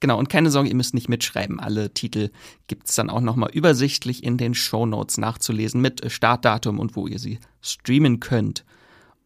Genau, 0.00 0.18
und 0.18 0.30
keine 0.30 0.50
Sorge, 0.50 0.70
ihr 0.70 0.74
müsst 0.74 0.94
nicht 0.94 1.10
mitschreiben. 1.10 1.60
Alle 1.60 1.92
Titel 1.92 2.30
gibt 2.66 2.88
es 2.88 2.94
dann 2.94 3.10
auch 3.10 3.20
nochmal 3.20 3.50
übersichtlich 3.52 4.24
in 4.24 4.38
den 4.38 4.54
Show 4.54 4.86
Notes 4.86 5.18
nachzulesen 5.18 5.82
mit 5.82 6.10
Startdatum 6.10 6.78
und 6.78 6.96
wo 6.96 7.06
ihr 7.06 7.18
sie 7.18 7.38
streamen 7.60 8.20
könnt. 8.20 8.64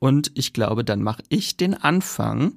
Und 0.00 0.32
ich 0.34 0.52
glaube, 0.52 0.84
dann 0.84 1.02
mache 1.02 1.22
ich 1.28 1.56
den 1.56 1.74
Anfang 1.74 2.54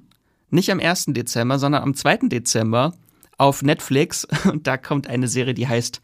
nicht 0.50 0.70
am 0.70 0.80
1. 0.80 1.06
Dezember, 1.08 1.58
sondern 1.58 1.82
am 1.82 1.94
2. 1.94 2.28
Dezember 2.28 2.94
auf 3.36 3.62
Netflix. 3.62 4.26
Und 4.44 4.66
da 4.66 4.76
kommt 4.76 5.06
eine 5.06 5.28
Serie, 5.28 5.54
die 5.54 5.68
heißt 5.68 6.00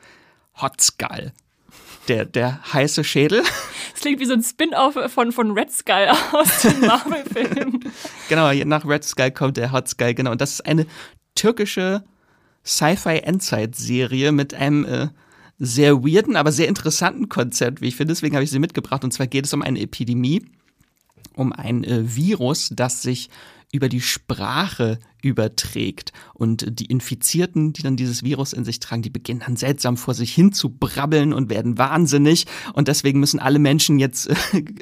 Hot 0.61 0.81
Skull. 0.81 1.33
Der, 2.09 2.27
der 2.27 2.61
heiße 2.73 3.03
Schädel. 3.03 3.43
Das 3.93 4.01
klingt 4.03 4.21
wie 4.21 4.27
so 4.27 4.35
ein 4.35 4.43
Spin-off 4.43 4.99
von, 5.11 5.33
von 5.33 5.53
Red 5.53 5.73
Skull 5.73 6.09
aus 6.33 6.63
dem 6.63 6.81
Marvel-Film. 6.87 7.81
genau, 8.29 8.53
nach 8.53 8.85
Red 8.85 9.05
Skull 9.05 9.31
kommt 9.31 9.57
der 9.57 9.73
Hot 9.73 9.89
Skull, 9.89 10.15
genau. 10.15 10.33
Und 10.33 10.41
das 10.41 10.55
ist 10.55 10.67
eine 10.67 10.87
türkische 11.35 12.05
Sci-Fi-Endzeit-Serie 12.65 14.33
mit 14.33 14.53
einem 14.55 14.85
äh, 14.85 15.09
sehr 15.59 16.03
weirden, 16.03 16.37
aber 16.37 16.53
sehr 16.53 16.69
interessanten 16.69 17.29
Konzept, 17.29 17.81
wie 17.81 17.89
ich 17.89 17.97
finde. 17.97 18.13
Deswegen 18.13 18.35
habe 18.35 18.45
ich 18.45 18.51
sie 18.51 18.59
mitgebracht. 18.59 19.05
Und 19.05 19.13
zwar 19.13 19.27
geht 19.27 19.47
es 19.47 19.55
um 19.55 19.63
eine 19.63 19.81
Epidemie, 19.81 20.45
um 21.35 21.53
ein 21.53 21.85
äh, 21.85 22.15
Virus, 22.15 22.71
das 22.73 23.03
sich 23.03 23.31
über 23.75 23.89
die 23.89 24.01
Sprache 24.01 25.01
überträgt. 25.21 26.13
Und 26.33 26.79
die 26.79 26.87
Infizierten, 26.87 27.73
die 27.73 27.83
dann 27.83 27.97
dieses 27.97 28.23
Virus 28.23 28.53
in 28.53 28.65
sich 28.65 28.79
tragen, 28.79 29.03
die 29.03 29.11
beginnen 29.11 29.43
dann 29.45 29.57
seltsam 29.57 29.97
vor 29.97 30.15
sich 30.15 30.33
hin 30.33 30.53
zu 30.53 30.71
brabbeln 30.71 31.33
und 31.33 31.51
werden 31.51 31.77
wahnsinnig. 31.77 32.47
Und 32.73 32.87
deswegen 32.87 33.19
müssen 33.19 33.41
alle 33.41 33.59
Menschen 33.59 33.99
jetzt 33.99 34.31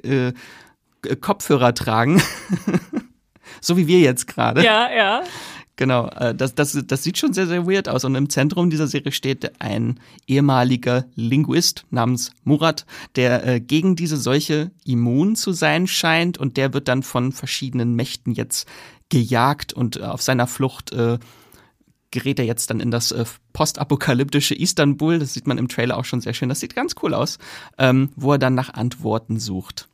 äh, 0.05 0.29
äh, 1.09 1.17
Kopfhörer 1.17 1.73
tragen. 1.73 2.23
so 3.63 3.79
wie 3.79 3.87
wir 3.87 4.01
jetzt 4.01 4.27
gerade. 4.27 4.63
Ja, 4.63 4.93
ja. 4.95 5.23
Genau, 5.77 6.09
äh, 6.09 6.35
das, 6.35 6.55
das, 6.55 6.79
das 6.87 7.03
sieht 7.03 7.19
schon 7.19 7.33
sehr, 7.33 7.47
sehr 7.47 7.67
weird 7.67 7.89
aus. 7.89 8.05
Und 8.05 8.15
im 8.15 8.29
Zentrum 8.29 8.69
dieser 8.69 8.87
Serie 8.87 9.13
steht 9.13 9.61
ein 9.61 10.01
ehemaliger 10.27 11.07
Linguist 11.15 11.87
namens 11.91 12.33
Murat, 12.45 12.85
der 13.17 13.47
äh, 13.47 13.61
gegen 13.61 13.97
diese 13.97 14.17
Seuche 14.17 14.71
immun 14.85 15.35
zu 15.35 15.53
sein 15.53 15.87
scheint. 15.87 16.37
Und 16.37 16.57
der 16.57 16.75
wird 16.75 16.89
dann 16.89 17.03
von 17.03 17.33
verschiedenen 17.33 17.95
Mächten 17.95 18.33
jetzt 18.35 18.69
gejagt 19.09 19.73
und 19.73 19.97
äh, 19.97 20.03
auf 20.03 20.23
seiner 20.23 20.47
Flucht 20.47 20.93
äh, 20.93 21.19
gerät 22.13 22.39
er 22.39 22.45
jetzt 22.45 22.71
dann 22.71 22.81
in 22.81 22.91
das 22.91 23.11
äh, 23.11 23.25
postapokalyptische 23.53 24.55
Istanbul. 24.55 25.19
Das 25.19 25.35
sieht 25.35 25.47
man 25.47 25.59
im 25.59 25.69
Trailer 25.69 25.97
auch 25.97 26.05
schon 26.05 26.21
sehr 26.21 26.35
schön. 26.35 26.49
Das 26.49 26.61
sieht 26.61 26.75
ganz 26.75 26.95
cool 27.03 27.15
aus, 27.15 27.39
ähm, 27.79 28.11
wo 28.15 28.33
er 28.33 28.39
dann 28.39 28.55
nach 28.55 28.75
Antworten 28.75 29.41
sucht. 29.41 29.89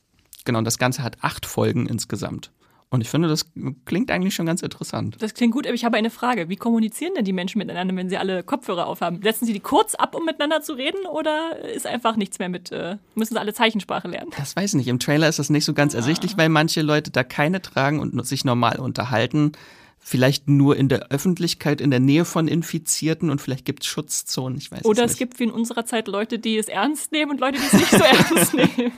Genau, 0.44 0.58
und 0.58 0.64
das 0.64 0.78
Ganze 0.78 1.02
hat 1.02 1.18
acht 1.22 1.46
Folgen 1.46 1.86
insgesamt. 1.86 2.50
Und 2.90 3.02
ich 3.02 3.10
finde, 3.10 3.28
das 3.28 3.44
klingt 3.84 4.10
eigentlich 4.10 4.34
schon 4.34 4.46
ganz 4.46 4.62
interessant. 4.62 5.16
Das 5.20 5.34
klingt 5.34 5.52
gut, 5.52 5.66
aber 5.66 5.74
ich 5.74 5.84
habe 5.84 5.98
eine 5.98 6.08
Frage. 6.08 6.48
Wie 6.48 6.56
kommunizieren 6.56 7.12
denn 7.14 7.24
die 7.24 7.34
Menschen 7.34 7.58
miteinander, 7.58 7.94
wenn 7.94 8.08
sie 8.08 8.16
alle 8.16 8.42
Kopfhörer 8.42 8.86
aufhaben? 8.86 9.20
Setzen 9.22 9.44
sie 9.44 9.52
die 9.52 9.60
kurz 9.60 9.94
ab, 9.94 10.14
um 10.14 10.24
miteinander 10.24 10.62
zu 10.62 10.72
reden, 10.72 11.06
oder 11.06 11.58
ist 11.58 11.86
einfach 11.86 12.16
nichts 12.16 12.38
mehr 12.38 12.48
mit, 12.48 12.72
äh, 12.72 12.96
müssen 13.14 13.34
sie 13.34 13.40
alle 13.40 13.52
Zeichensprache 13.52 14.08
lernen? 14.08 14.30
Das 14.38 14.56
weiß 14.56 14.70
ich 14.70 14.76
nicht. 14.78 14.88
Im 14.88 14.98
Trailer 14.98 15.28
ist 15.28 15.38
das 15.38 15.50
nicht 15.50 15.66
so 15.66 15.74
ganz 15.74 15.94
ah. 15.94 15.98
ersichtlich, 15.98 16.38
weil 16.38 16.48
manche 16.48 16.80
Leute 16.80 17.10
da 17.10 17.24
keine 17.24 17.60
tragen 17.60 18.00
und 18.00 18.26
sich 18.26 18.46
normal 18.46 18.78
unterhalten. 18.78 19.52
Vielleicht 19.98 20.48
nur 20.48 20.76
in 20.76 20.88
der 20.88 21.10
Öffentlichkeit, 21.10 21.82
in 21.82 21.90
der 21.90 22.00
Nähe 22.00 22.24
von 22.24 22.48
Infizierten 22.48 23.28
und 23.28 23.42
vielleicht 23.42 23.66
gibt 23.66 23.82
es 23.82 23.88
Schutzzonen, 23.88 24.56
ich 24.56 24.70
weiß 24.70 24.86
Oder 24.86 25.04
es, 25.04 25.12
es 25.12 25.18
gibt 25.18 25.38
wie 25.40 25.44
in 25.44 25.50
unserer 25.50 25.84
Zeit 25.84 26.08
Leute, 26.08 26.38
die 26.38 26.56
es 26.56 26.68
ernst 26.68 27.12
nehmen 27.12 27.32
und 27.32 27.40
Leute, 27.40 27.58
die 27.58 27.66
es 27.66 27.72
nicht 27.74 27.90
so 27.90 27.96
ernst 28.04 28.54
nehmen. 28.54 28.92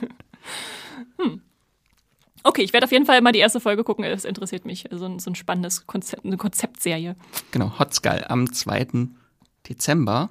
Hm. 1.17 1.41
Okay, 2.43 2.63
ich 2.63 2.73
werde 2.73 2.85
auf 2.85 2.91
jeden 2.91 3.05
Fall 3.05 3.21
mal 3.21 3.31
die 3.31 3.39
erste 3.39 3.59
Folge 3.59 3.83
gucken. 3.83 4.03
Es 4.03 4.25
interessiert 4.25 4.65
mich. 4.65 4.85
So 4.91 5.05
ein, 5.05 5.19
so 5.19 5.29
ein 5.29 5.35
spannendes 5.35 5.85
Konzept, 5.85 6.25
eine 6.25 6.37
Konzeptserie. 6.37 7.15
Genau, 7.51 7.77
Hot 7.77 7.93
Skull 7.93 8.25
am 8.27 8.51
2. 8.51 8.87
Dezember. 9.69 10.29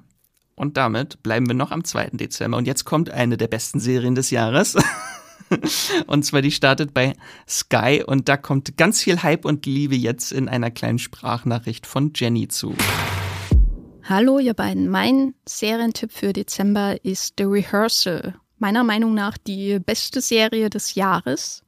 Und 0.57 0.77
damit 0.77 1.23
bleiben 1.23 1.47
wir 1.47 1.55
noch 1.55 1.71
am 1.71 1.85
2. 1.85 2.11
Dezember. 2.13 2.59
Und 2.59 2.67
jetzt 2.67 2.85
kommt 2.85 3.11
eine 3.11 3.37
der 3.37 3.49
besten 3.49 3.81
Serien 3.81 4.15
des 4.15 4.31
Jahres. 4.31 4.77
und 6.07 6.25
zwar 6.25 6.43
die 6.43 6.51
startet 6.51 6.93
bei 6.93 7.15
Sky 7.49 8.03
und 8.07 8.29
da 8.29 8.37
kommt 8.37 8.77
ganz 8.77 9.03
viel 9.03 9.23
Hype 9.23 9.45
und 9.45 9.65
Liebe 9.67 9.97
jetzt 9.97 10.33
in 10.33 10.49
einer 10.49 10.71
kleinen 10.71 10.99
Sprachnachricht 10.99 11.87
von 11.87 12.13
Jenny 12.15 12.49
zu. 12.49 12.75
Hallo 14.03 14.41
ihr 14.41 14.55
beiden, 14.55 14.89
mein 14.89 15.35
Serientipp 15.47 16.11
für 16.11 16.33
Dezember 16.33 17.05
ist 17.05 17.35
The 17.39 17.45
Rehearsal. 17.45 18.35
Meiner 18.59 18.83
Meinung 18.83 19.15
nach 19.15 19.39
die 19.39 19.79
beste 19.79 20.21
Serie 20.21 20.69
des 20.69 20.95
Jahres. 20.95 21.63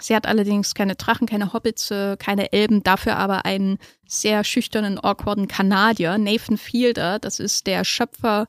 Sie 0.00 0.16
hat 0.16 0.26
allerdings 0.26 0.74
keine 0.74 0.96
Drachen, 0.96 1.26
keine 1.26 1.52
Hobbits, 1.52 1.90
äh, 1.90 2.16
keine 2.16 2.52
Elben, 2.52 2.82
dafür 2.82 3.16
aber 3.16 3.44
einen 3.44 3.78
sehr 4.08 4.44
schüchternen, 4.44 4.98
awkwarden 4.98 5.46
Kanadier, 5.46 6.18
Nathan 6.18 6.56
Fielder. 6.56 7.18
Das 7.18 7.38
ist 7.38 7.66
der 7.66 7.84
Schöpfer 7.84 8.48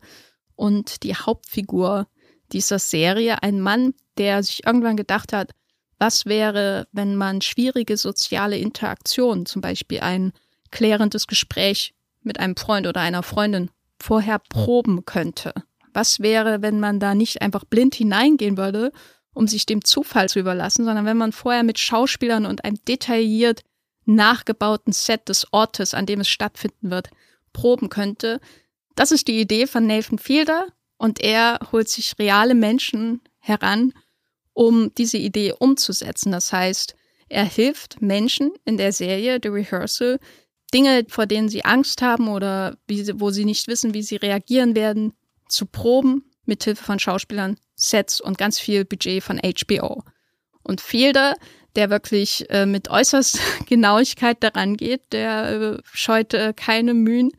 und 0.56 1.04
die 1.04 1.16
Hauptfigur 1.16 2.08
dieser 2.52 2.80
Serie. 2.80 3.44
Ein 3.44 3.60
Mann, 3.60 3.94
der 4.18 4.44
sich 4.44 4.66
irgendwann 4.66 4.98
gedacht 4.98 5.34
hat, 5.34 5.52
was 6.00 6.26
wäre, 6.26 6.88
wenn 6.92 7.16
man 7.16 7.42
schwierige 7.42 7.96
soziale 7.96 8.58
Interaktionen, 8.58 9.46
zum 9.46 9.62
Beispiel 9.62 10.00
ein 10.00 10.34
klärendes 10.72 11.28
Gespräch 11.28 11.94
mit 12.24 12.40
einem 12.40 12.56
Freund 12.56 12.88
oder 12.88 13.02
einer 13.02 13.24
Freundin, 13.24 13.70
vorher 14.00 14.40
proben 14.40 15.06
könnte? 15.06 15.54
Was 15.94 16.22
wäre, 16.22 16.62
wenn 16.62 16.80
man 16.80 17.00
da 17.00 17.14
nicht 17.14 17.42
einfach 17.42 17.66
blind 17.66 17.94
hineingehen 17.94 18.58
würde 18.58 18.92
um 19.34 19.48
sich 19.48 19.66
dem 19.66 19.84
Zufall 19.84 20.30
zu 20.30 20.40
überlassen, 20.40 20.86
sondern 20.86 21.06
wenn 21.06 21.18
man 21.18 21.32
vorher 21.32 21.64
mit 21.64 21.80
Schauspielern 21.80 22.46
und 22.46 22.64
einem 22.64 22.84
detailliert 22.88 23.64
nachgebauten 24.06 24.94
Set 24.94 25.30
des 25.30 25.48
Ortes, 25.52 25.94
an 25.94 26.06
dem 26.06 26.22
es 26.22 26.28
stattfinden 26.28 26.92
wird, 26.92 27.10
proben 27.54 27.90
könnte. 27.90 28.40
Das 28.96 29.12
ist 29.12 29.28
die 29.28 29.40
Idee 29.40 29.68
von 29.68 29.86
Nathan 29.86 30.18
Fielder 30.18 30.68
und 30.98 31.20
er 31.22 31.60
holt 31.72 31.90
sich 31.90 32.14
reale 32.20 32.56
Menschen 32.56 33.22
heran, 33.40 33.94
um 34.54 34.94
diese 34.96 35.18
Idee 35.18 35.54
umzusetzen. 35.58 36.32
Das 36.32 36.52
heißt, 36.52 36.96
er 37.30 37.46
hilft 37.46 38.02
Menschen 38.02 38.52
in 38.66 38.78
der 38.78 38.92
Serie 38.92 39.40
The 39.42 39.50
Rehearsal, 39.50 40.20
Dinge, 40.74 41.06
vor 41.10 41.26
denen 41.26 41.50
sie 41.50 41.66
Angst 41.66 42.02
haben 42.02 42.28
oder 42.28 42.78
sie, 42.90 43.20
wo 43.20 43.32
sie 43.32 43.46
nicht 43.46 43.68
wissen, 43.68 43.94
wie 43.94 44.04
sie 44.04 44.16
reagieren 44.18 44.76
werden, 44.76 45.14
zu 45.48 45.66
proben, 45.66 46.31
mithilfe 46.52 46.84
von 46.84 47.00
Schauspielern, 47.00 47.58
Sets 47.76 48.20
und 48.20 48.38
ganz 48.38 48.60
viel 48.60 48.84
Budget 48.84 49.24
von 49.24 49.40
HBO. 49.40 50.04
Und 50.64 50.82
Fielder, 50.82 51.36
der 51.76 51.90
wirklich 51.90 52.50
äh, 52.50 52.66
mit 52.66 52.90
äußerst 52.90 53.40
Genauigkeit 53.68 54.44
daran 54.44 54.76
geht, 54.76 55.14
der 55.14 55.50
äh, 55.50 55.78
scheut 55.86 56.34
äh, 56.34 56.54
keine 56.54 56.94
Mühen, 56.94 57.32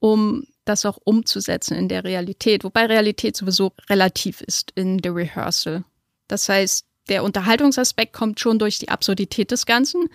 um 0.00 0.44
das 0.64 0.84
auch 0.84 0.98
umzusetzen 1.04 1.76
in 1.76 1.88
der 1.88 2.04
Realität, 2.04 2.64
wobei 2.64 2.86
Realität 2.86 3.36
sowieso 3.36 3.72
relativ 3.88 4.40
ist 4.40 4.72
in 4.74 5.00
The 5.02 5.10
Rehearsal. 5.10 5.84
Das 6.26 6.48
heißt, 6.48 6.86
der 7.08 7.22
Unterhaltungsaspekt 7.22 8.14
kommt 8.14 8.40
schon 8.40 8.58
durch 8.58 8.78
die 8.78 8.88
Absurdität 8.88 9.50
des 9.50 9.66
Ganzen. 9.66 10.08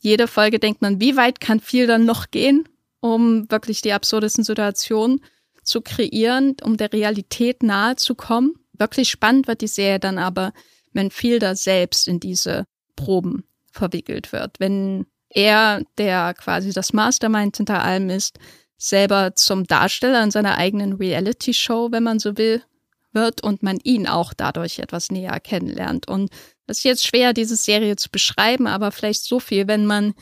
Jede 0.00 0.26
Folge 0.26 0.58
denkt 0.58 0.82
man, 0.82 0.98
wie 1.00 1.16
weit 1.16 1.40
kann 1.40 1.60
Fielder 1.60 1.98
noch 1.98 2.30
gehen, 2.30 2.68
um 3.00 3.50
wirklich 3.50 3.82
die 3.82 3.92
absurdesten 3.92 4.44
Situationen 4.44 5.22
zu 5.62 5.80
kreieren, 5.80 6.56
um 6.62 6.76
der 6.76 6.92
Realität 6.92 7.62
nahe 7.62 7.96
zu 7.96 8.14
kommen. 8.14 8.54
Wirklich 8.72 9.10
spannend 9.10 9.46
wird 9.46 9.60
die 9.60 9.68
Serie 9.68 10.00
dann 10.00 10.18
aber, 10.18 10.52
wenn 10.92 11.10
Fielder 11.10 11.56
selbst 11.56 12.08
in 12.08 12.20
diese 12.20 12.66
Proben 12.96 13.44
verwickelt 13.70 14.32
wird. 14.32 14.60
Wenn 14.60 15.06
er, 15.28 15.82
der 15.98 16.34
quasi 16.34 16.72
das 16.72 16.92
Mastermind 16.92 17.56
hinter 17.56 17.82
allem 17.82 18.10
ist, 18.10 18.38
selber 18.76 19.34
zum 19.34 19.64
Darsteller 19.64 20.22
in 20.22 20.30
seiner 20.30 20.58
eigenen 20.58 20.94
Reality-Show, 20.94 21.92
wenn 21.92 22.02
man 22.02 22.18
so 22.18 22.36
will, 22.36 22.62
wird 23.12 23.42
und 23.42 23.62
man 23.62 23.78
ihn 23.82 24.06
auch 24.06 24.34
dadurch 24.34 24.78
etwas 24.78 25.10
näher 25.10 25.38
kennenlernt. 25.40 26.08
Und 26.08 26.30
es 26.66 26.78
ist 26.78 26.84
jetzt 26.84 27.06
schwer, 27.06 27.32
diese 27.32 27.56
Serie 27.56 27.96
zu 27.96 28.10
beschreiben, 28.10 28.66
aber 28.66 28.90
vielleicht 28.90 29.24
so 29.24 29.38
viel, 29.38 29.68
wenn 29.68 29.86
man 29.86 30.14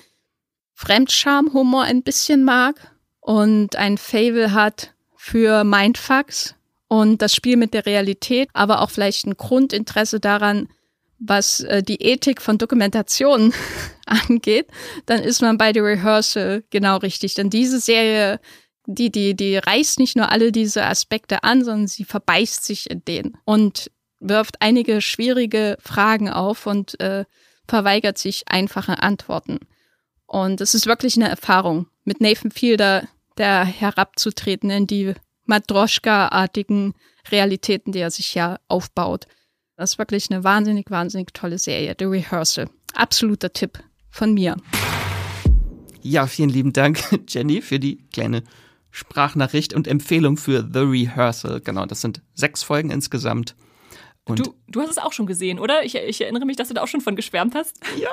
Fremdscham-Humor 0.74 1.84
ein 1.84 2.02
bisschen 2.02 2.44
mag 2.44 2.94
und 3.20 3.76
ein 3.76 3.98
Fable 3.98 4.52
hat 4.52 4.94
für 5.22 5.64
Mindfucks 5.64 6.54
und 6.88 7.20
das 7.20 7.34
Spiel 7.34 7.58
mit 7.58 7.74
der 7.74 7.84
Realität, 7.84 8.48
aber 8.54 8.80
auch 8.80 8.88
vielleicht 8.88 9.26
ein 9.26 9.36
Grundinteresse 9.36 10.18
daran, 10.18 10.70
was 11.18 11.60
äh, 11.60 11.82
die 11.82 12.00
Ethik 12.02 12.40
von 12.40 12.56
Dokumentationen 12.56 13.52
angeht, 14.06 14.68
dann 15.04 15.22
ist 15.22 15.42
man 15.42 15.58
bei 15.58 15.74
The 15.74 15.80
Rehearsal 15.80 16.64
genau 16.70 16.96
richtig. 16.96 17.34
Denn 17.34 17.50
diese 17.50 17.80
Serie, 17.80 18.40
die, 18.86 19.12
die, 19.12 19.36
die 19.36 19.58
reißt 19.58 19.98
nicht 19.98 20.16
nur 20.16 20.32
alle 20.32 20.52
diese 20.52 20.86
Aspekte 20.86 21.44
an, 21.44 21.64
sondern 21.64 21.86
sie 21.86 22.04
verbeißt 22.04 22.64
sich 22.64 22.88
in 22.88 23.04
denen 23.04 23.36
und 23.44 23.90
wirft 24.20 24.62
einige 24.62 25.02
schwierige 25.02 25.76
Fragen 25.82 26.30
auf 26.30 26.66
und 26.66 26.98
äh, 26.98 27.26
verweigert 27.68 28.16
sich 28.16 28.44
einfache 28.48 29.02
Antworten. 29.02 29.58
Und 30.24 30.62
es 30.62 30.74
ist 30.74 30.86
wirklich 30.86 31.16
eine 31.16 31.28
Erfahrung, 31.28 31.88
mit 32.04 32.22
Nathan 32.22 32.50
Fielder, 32.50 33.06
der 33.40 33.64
herabzutreten 33.64 34.70
in 34.70 34.86
die 34.86 35.14
Matroschka-artigen 35.46 36.94
Realitäten, 37.30 37.90
die 37.90 37.98
er 37.98 38.10
sich 38.10 38.34
ja 38.34 38.58
aufbaut. 38.68 39.26
Das 39.76 39.92
ist 39.92 39.98
wirklich 39.98 40.30
eine 40.30 40.44
wahnsinnig, 40.44 40.90
wahnsinnig 40.90 41.32
tolle 41.32 41.58
Serie, 41.58 41.96
The 41.98 42.04
Rehearsal. 42.04 42.68
Absoluter 42.94 43.52
Tipp 43.52 43.82
von 44.10 44.34
mir. 44.34 44.56
Ja, 46.02 46.26
vielen 46.26 46.50
lieben 46.50 46.72
Dank, 46.72 47.00
Jenny, 47.28 47.62
für 47.62 47.80
die 47.80 48.06
kleine 48.12 48.42
Sprachnachricht 48.90 49.72
und 49.72 49.88
Empfehlung 49.88 50.36
für 50.36 50.68
The 50.70 50.80
Rehearsal. 50.80 51.60
Genau, 51.60 51.86
das 51.86 52.02
sind 52.02 52.22
sechs 52.34 52.62
Folgen 52.62 52.90
insgesamt. 52.90 53.56
Und 54.30 54.46
du, 54.46 54.54
du 54.68 54.80
hast 54.80 54.90
es 54.90 54.98
auch 54.98 55.12
schon 55.12 55.26
gesehen, 55.26 55.58
oder? 55.58 55.84
Ich, 55.84 55.94
ich, 55.94 56.20
erinnere 56.20 56.44
mich, 56.44 56.56
dass 56.56 56.68
du 56.68 56.74
da 56.74 56.82
auch 56.82 56.88
schon 56.88 57.00
von 57.00 57.16
geschwärmt 57.16 57.54
hast. 57.54 57.80
Ja. 57.98 58.08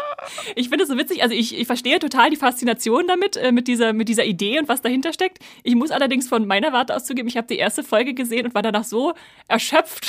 Ich 0.56 0.70
finde 0.70 0.84
es 0.84 0.90
so 0.90 0.98
witzig. 0.98 1.24
Also 1.24 1.36
ich, 1.36 1.58
ich 1.58 1.68
verstehe 1.68 2.00
total 2.00 2.30
die 2.30 2.36
Faszination 2.36 3.08
damit, 3.08 3.38
äh, 3.38 3.52
mit, 3.52 3.68
dieser, 3.68 3.94
mit 3.94 4.10
dieser 4.10 4.26
Idee 4.26 4.60
und 4.60 4.68
was 4.68 4.82
dahinter 4.82 5.14
steckt. 5.14 5.40
Ich 5.64 5.76
muss 5.76 5.92
allerdings 5.92 6.28
von 6.28 6.48
meiner 6.48 6.74
Warte 6.74 6.96
aus 6.96 7.06
zugeben, 7.06 7.28
ich 7.28 7.38
habe 7.38 7.48
die 7.48 7.58
erste 7.58 7.84
Folge 7.84 8.14
gesehen 8.14 8.46
und 8.46 8.56
war 8.56 8.62
danach 8.62 8.84
so 8.84 9.14
erschöpft 9.48 10.08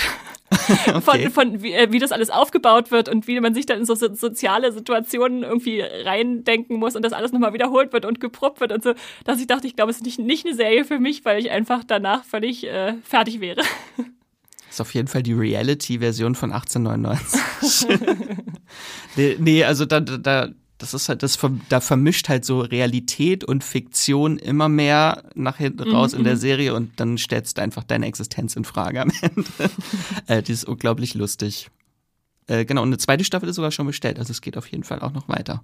okay. 0.89 1.01
von, 1.01 1.31
von 1.31 1.63
wie, 1.63 1.73
äh, 1.73 1.93
wie, 1.93 1.99
das 1.99 2.13
alles 2.13 2.31
aufgebaut 2.31 2.91
wird 2.91 3.09
und 3.09 3.27
wie 3.27 3.39
man 3.41 3.55
sich 3.55 3.67
dann 3.67 3.79
in 3.79 3.85
so, 3.85 3.95
so 3.95 4.13
soziale 4.15 4.73
Situationen 4.73 5.43
irgendwie 5.43 5.81
reindenken 5.81 6.79
muss 6.79 6.97
und 6.97 7.03
das 7.03 7.13
alles 7.13 7.33
nochmal 7.33 7.53
wiederholt 7.53 7.93
wird 7.93 8.05
und 8.05 8.21
geprobt 8.21 8.61
wird 8.61 8.73
und 8.73 8.83
so, 8.83 8.95
dass 9.25 9.41
ich 9.41 9.47
dachte, 9.47 9.67
ich 9.67 9.77
glaube, 9.77 9.91
es 9.91 9.99
ist 9.99 10.05
nicht, 10.05 10.19
nicht 10.19 10.47
eine 10.47 10.55
Serie 10.55 10.85
für 10.85 10.99
mich, 10.99 11.25
weil 11.25 11.39
ich 11.39 11.51
einfach 11.51 11.85
danach 11.85 12.25
völlig 12.25 12.67
äh, 12.67 12.95
fertig 13.03 13.41
wäre. 13.41 13.63
ist 14.79 14.81
auf 14.81 14.95
jeden 14.95 15.09
Fall 15.09 15.23
die 15.23 15.33
Reality-Version 15.33 16.35
von 16.35 16.53
1899. 16.53 17.89
nee, 19.17 19.37
nee, 19.39 19.65
also 19.65 19.85
da, 19.85 20.01
da, 20.01 20.49
das 20.79 20.95
ist 20.95 21.09
halt, 21.09 21.23
das, 21.23 21.39
da 21.69 21.81
vermischt 21.81 22.29
halt 22.29 22.45
so 22.45 22.61
Realität 22.61 23.45
und 23.45 23.65
Fiktion 23.65 24.39
immer 24.39 24.69
mehr 24.69 25.25
nach 25.35 25.57
hinten 25.57 25.91
raus 25.91 26.13
mhm. 26.13 26.19
in 26.19 26.25
der 26.25 26.35
mhm. 26.35 26.41
Serie 26.41 26.75
und 26.75 27.01
dann 27.01 27.19
stellst 27.19 27.59
du 27.59 27.63
einfach 27.63 27.85
deine 27.85 28.07
Existenz 28.07 28.57
in 28.57 28.65
Frage 28.65 29.03
am 29.03 29.11
Ende. 29.21 29.71
äh, 30.27 30.43
die 30.43 30.53
ist 30.53 30.65
unglaublich 30.65 31.15
lustig. 31.15 31.71
Äh, 32.47 32.65
genau, 32.65 32.83
und 32.83 32.89
eine 32.89 32.99
zweite 32.99 33.25
Staffel 33.25 33.49
ist 33.49 33.57
sogar 33.57 33.73
schon 33.73 33.87
bestellt, 33.87 34.19
also 34.19 34.31
es 34.31 34.41
geht 34.41 34.57
auf 34.57 34.69
jeden 34.69 34.85
Fall 34.85 35.01
auch 35.01 35.13
noch 35.13 35.29
weiter. 35.29 35.63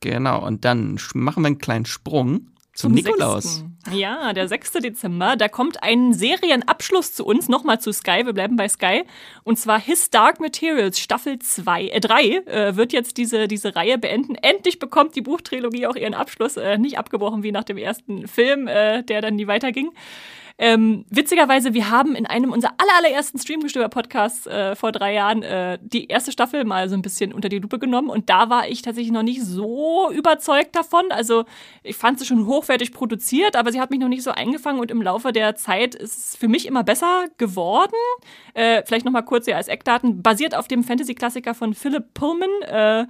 Genau, 0.00 0.44
und 0.44 0.64
dann 0.64 0.98
machen 1.14 1.42
wir 1.42 1.46
einen 1.46 1.58
kleinen 1.58 1.86
Sprung 1.86 2.48
zum, 2.76 2.92
Nikolaus. 2.92 3.64
6. 3.86 3.96
Ja, 3.96 4.34
der 4.34 4.48
6. 4.48 4.72
Dezember. 4.72 5.36
Da 5.36 5.48
kommt 5.48 5.82
ein 5.82 6.12
Serienabschluss 6.12 7.14
zu 7.14 7.24
uns, 7.24 7.48
nochmal 7.48 7.80
zu 7.80 7.90
Sky. 7.90 8.26
Wir 8.26 8.34
bleiben 8.34 8.56
bei 8.56 8.68
Sky. 8.68 9.04
Und 9.44 9.58
zwar 9.58 9.80
His 9.80 10.10
Dark 10.10 10.40
Materials, 10.40 11.00
Staffel 11.00 11.38
2, 11.38 11.88
äh, 11.88 12.00
3, 12.00 12.22
äh, 12.22 12.76
wird 12.76 12.92
jetzt 12.92 13.16
diese, 13.16 13.48
diese 13.48 13.74
Reihe 13.74 13.96
beenden. 13.96 14.34
Endlich 14.34 14.78
bekommt 14.78 15.16
die 15.16 15.22
Buchtrilogie 15.22 15.86
auch 15.86 15.96
ihren 15.96 16.12
Abschluss. 16.12 16.58
Äh, 16.58 16.76
nicht 16.76 16.98
abgebrochen 16.98 17.42
wie 17.42 17.50
nach 17.50 17.64
dem 17.64 17.78
ersten 17.78 18.28
Film, 18.28 18.68
äh, 18.68 19.02
der 19.02 19.22
dann 19.22 19.36
nie 19.36 19.46
weiterging. 19.46 19.92
Ähm, 20.58 21.04
witzigerweise, 21.10 21.74
wir 21.74 21.90
haben 21.90 22.14
in 22.14 22.24
einem 22.24 22.50
unserer 22.50 22.72
allerersten 22.78 23.38
Streamgestöber-Podcasts 23.38 24.46
äh, 24.46 24.74
vor 24.74 24.90
drei 24.90 25.12
Jahren 25.12 25.42
äh, 25.42 25.78
die 25.82 26.06
erste 26.06 26.32
Staffel 26.32 26.64
mal 26.64 26.88
so 26.88 26.94
ein 26.94 27.02
bisschen 27.02 27.34
unter 27.34 27.50
die 27.50 27.58
Lupe 27.58 27.78
genommen 27.78 28.08
und 28.08 28.30
da 28.30 28.48
war 28.48 28.66
ich 28.66 28.80
tatsächlich 28.80 29.12
noch 29.12 29.22
nicht 29.22 29.42
so 29.44 30.10
überzeugt 30.10 30.74
davon. 30.74 31.04
Also 31.10 31.44
ich 31.82 31.96
fand 31.96 32.18
sie 32.18 32.24
schon 32.24 32.46
hochwertig 32.46 32.92
produziert, 32.92 33.54
aber 33.54 33.70
sie 33.70 33.80
hat 33.80 33.90
mich 33.90 34.00
noch 34.00 34.08
nicht 34.08 34.22
so 34.22 34.30
eingefangen 34.30 34.80
und 34.80 34.90
im 34.90 35.02
Laufe 35.02 35.30
der 35.30 35.56
Zeit 35.56 35.94
ist 35.94 36.16
es 36.16 36.36
für 36.36 36.48
mich 36.48 36.64
immer 36.64 36.84
besser 36.84 37.26
geworden. 37.36 37.96
Äh, 38.54 38.82
vielleicht 38.86 39.04
noch 39.04 39.12
mal 39.12 39.22
kurz 39.22 39.44
hier 39.44 39.56
als 39.56 39.68
Eckdaten. 39.68 40.22
Basiert 40.22 40.54
auf 40.54 40.68
dem 40.68 40.84
Fantasy-Klassiker 40.84 41.52
von 41.52 41.74
Philip 41.74 42.14
Pullman, 42.14 42.48
äh, 42.62 43.06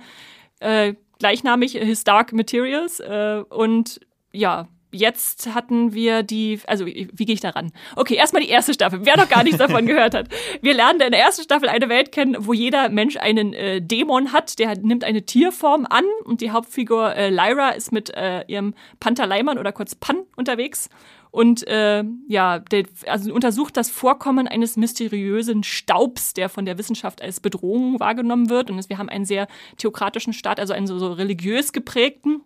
äh, 0.58 0.94
gleichnamig 1.20 1.72
His 1.72 2.02
Dark 2.02 2.32
Materials 2.32 2.98
äh, 2.98 3.44
und 3.48 4.00
ja, 4.32 4.66
jetzt 4.92 5.54
hatten 5.54 5.92
wir 5.92 6.22
die, 6.22 6.60
also 6.66 6.86
wie 6.86 7.06
gehe 7.24 7.34
ich 7.34 7.40
da 7.40 7.50
ran? 7.50 7.72
Okay, 7.96 8.14
erstmal 8.14 8.42
die 8.42 8.48
erste 8.48 8.74
Staffel. 8.74 9.00
Wer 9.04 9.16
noch 9.16 9.28
gar 9.28 9.42
nichts 9.42 9.58
davon 9.58 9.86
gehört 9.86 10.14
hat. 10.14 10.28
Wir 10.62 10.74
lernen 10.74 11.00
in 11.00 11.10
der 11.10 11.20
ersten 11.20 11.42
Staffel 11.42 11.68
eine 11.68 11.88
Welt 11.88 12.12
kennen, 12.12 12.36
wo 12.38 12.52
jeder 12.52 12.88
Mensch 12.88 13.16
einen 13.16 13.52
äh, 13.52 13.82
Dämon 13.82 14.32
hat, 14.32 14.58
der 14.58 14.76
nimmt 14.76 15.04
eine 15.04 15.24
Tierform 15.24 15.86
an 15.88 16.04
und 16.24 16.40
die 16.40 16.50
Hauptfigur 16.50 17.14
äh, 17.14 17.30
Lyra 17.30 17.70
ist 17.70 17.92
mit 17.92 18.10
äh, 18.10 18.44
ihrem 18.46 18.74
Panther 19.00 19.26
Leimann 19.26 19.58
oder 19.58 19.72
kurz 19.72 19.94
Pan 19.94 20.24
unterwegs 20.36 20.88
und 21.36 21.68
äh, 21.68 22.02
ja, 22.28 22.60
der, 22.60 22.84
also 23.06 23.34
untersucht 23.34 23.76
das 23.76 23.90
Vorkommen 23.90 24.48
eines 24.48 24.78
mysteriösen 24.78 25.64
Staubs, 25.64 26.32
der 26.32 26.48
von 26.48 26.64
der 26.64 26.78
Wissenschaft 26.78 27.20
als 27.20 27.40
Bedrohung 27.40 28.00
wahrgenommen 28.00 28.48
wird. 28.48 28.70
Und 28.70 28.88
wir 28.88 28.96
haben 28.96 29.10
einen 29.10 29.26
sehr 29.26 29.46
theokratischen 29.76 30.32
Staat, 30.32 30.58
also 30.58 30.72
einen 30.72 30.86
so, 30.86 30.98
so 30.98 31.12
religiös 31.12 31.74
geprägten. 31.74 32.40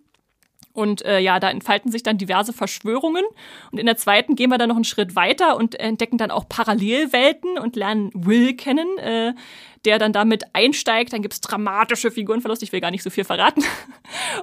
Und 0.73 1.05
äh, 1.05 1.19
ja, 1.19 1.41
da 1.41 1.51
entfalten 1.51 1.91
sich 1.91 2.03
dann 2.03 2.19
diverse 2.19 2.53
Verschwörungen. 2.53 3.25
Und 3.73 3.79
in 3.79 3.87
der 3.87 3.97
zweiten 3.97 4.37
gehen 4.37 4.51
wir 4.51 4.59
dann 4.59 4.69
noch 4.69 4.77
einen 4.77 4.85
Schritt 4.85 5.17
weiter 5.17 5.57
und 5.57 5.75
entdecken 5.79 6.17
dann 6.17 6.31
auch 6.31 6.49
Parallelwelten 6.49 7.59
und 7.59 7.77
lernen 7.77 8.11
Will 8.15 8.55
kennen, 8.55 8.99
äh, 8.99 9.33
der 9.85 9.99
dann 9.99 10.13
damit 10.13 10.45
einsteigt. 10.53 11.13
Dann 11.13 11.23
gibt's 11.23 11.41
dramatische 11.41 12.11
Figurenverluste. 12.11 12.65
Ich 12.65 12.73
will 12.73 12.81
gar 12.81 12.91
nicht 12.91 13.03
so 13.03 13.11
viel 13.11 13.25
verraten. 13.25 13.65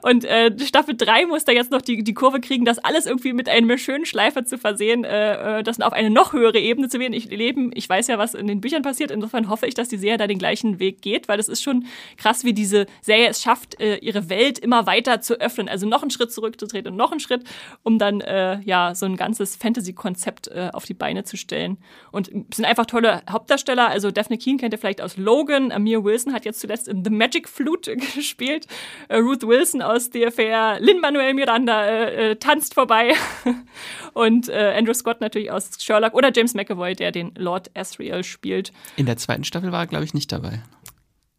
Und 0.01 0.25
äh, 0.25 0.51
Staffel 0.59 0.95
3 0.97 1.25
muss 1.27 1.45
da 1.45 1.51
jetzt 1.51 1.71
noch 1.71 1.81
die, 1.81 2.03
die 2.03 2.13
Kurve 2.13 2.39
kriegen, 2.39 2.65
das 2.65 2.79
alles 2.79 3.05
irgendwie 3.05 3.33
mit 3.33 3.49
einer 3.49 3.77
schönen 3.77 4.05
Schleife 4.05 4.43
zu 4.43 4.57
versehen, 4.57 5.03
äh, 5.03 5.59
äh 5.59 5.63
das 5.63 5.79
auf 5.81 5.93
eine 5.93 6.09
noch 6.09 6.33
höhere 6.33 6.59
Ebene 6.59 6.89
zu 6.89 6.99
wählen. 6.99 7.13
Ich 7.13 7.29
leben, 7.29 7.71
ich 7.73 7.87
weiß 7.87 8.07
ja, 8.07 8.17
was 8.17 8.33
in 8.33 8.47
den 8.47 8.61
Büchern 8.61 8.81
passiert. 8.81 9.11
Insofern 9.11 9.49
hoffe 9.49 9.67
ich, 9.67 9.73
dass 9.73 9.89
die 9.89 9.97
Serie 9.97 10.17
da 10.17 10.27
den 10.27 10.39
gleichen 10.39 10.79
Weg 10.79 11.01
geht, 11.01 11.27
weil 11.27 11.37
das 11.37 11.49
ist 11.49 11.61
schon 11.61 11.85
krass, 12.17 12.43
wie 12.43 12.53
diese 12.53 12.87
Serie 13.01 13.29
es 13.29 13.41
schafft, 13.41 13.79
äh, 13.79 13.97
ihre 13.97 14.29
Welt 14.29 14.59
immer 14.59 14.85
weiter 14.87 15.21
zu 15.21 15.39
öffnen. 15.39 15.69
Also 15.69 15.87
noch 15.87 16.01
einen 16.01 16.11
Schritt 16.11 16.31
zurückzutreten 16.31 16.91
und 16.91 16.97
noch 16.97 17.11
einen 17.11 17.19
Schritt, 17.19 17.43
um 17.83 17.99
dann 17.99 18.21
äh, 18.21 18.59
ja 18.61 18.95
so 18.95 19.05
ein 19.05 19.17
ganzes 19.17 19.55
Fantasy-Konzept 19.55 20.47
äh, 20.47 20.69
auf 20.73 20.85
die 20.85 20.93
Beine 20.93 21.23
zu 21.23 21.37
stellen. 21.37 21.77
Und 22.11 22.29
es 22.49 22.57
sind 22.57 22.65
einfach 22.65 22.85
tolle 22.85 23.21
Hauptdarsteller. 23.29 23.87
Also 23.89 24.11
Daphne 24.11 24.37
Keen 24.37 24.57
kennt 24.57 24.73
ihr 24.73 24.79
vielleicht 24.79 25.01
aus 25.01 25.17
Logan. 25.27 25.73
Amir 25.73 26.05
Wilson 26.05 26.33
hat 26.33 26.45
jetzt 26.45 26.61
zuletzt 26.61 26.87
in 26.87 27.03
The 27.03 27.09
Magic 27.09 27.49
Flute 27.49 27.97
gespielt. 28.15 28.65
Äh, 29.09 29.17
Ruth 29.17 29.45
Wilson 29.45 29.81
aus 29.81 30.09
The 30.13 30.25
Affair. 30.27 30.77
Lin-Manuel 30.79 31.33
Miranda 31.33 31.85
äh, 31.85 32.31
äh, 32.31 32.35
tanzt 32.37 32.73
vorbei. 32.73 33.13
Und 34.13 34.47
äh, 34.47 34.73
Andrew 34.77 34.93
Scott 34.93 35.19
natürlich 35.19 35.51
aus 35.51 35.71
Sherlock. 35.79 36.13
Oder 36.13 36.31
James 36.33 36.53
McAvoy, 36.53 36.95
der 36.95 37.11
den 37.11 37.33
Lord 37.35 37.69
Asriel 37.77 38.23
spielt. 38.23 38.71
In 38.95 39.05
der 39.05 39.17
zweiten 39.17 39.43
Staffel 39.43 39.73
war 39.73 39.81
er, 39.81 39.87
glaube 39.87 40.05
ich, 40.05 40.13
nicht 40.13 40.31
dabei. 40.31 40.63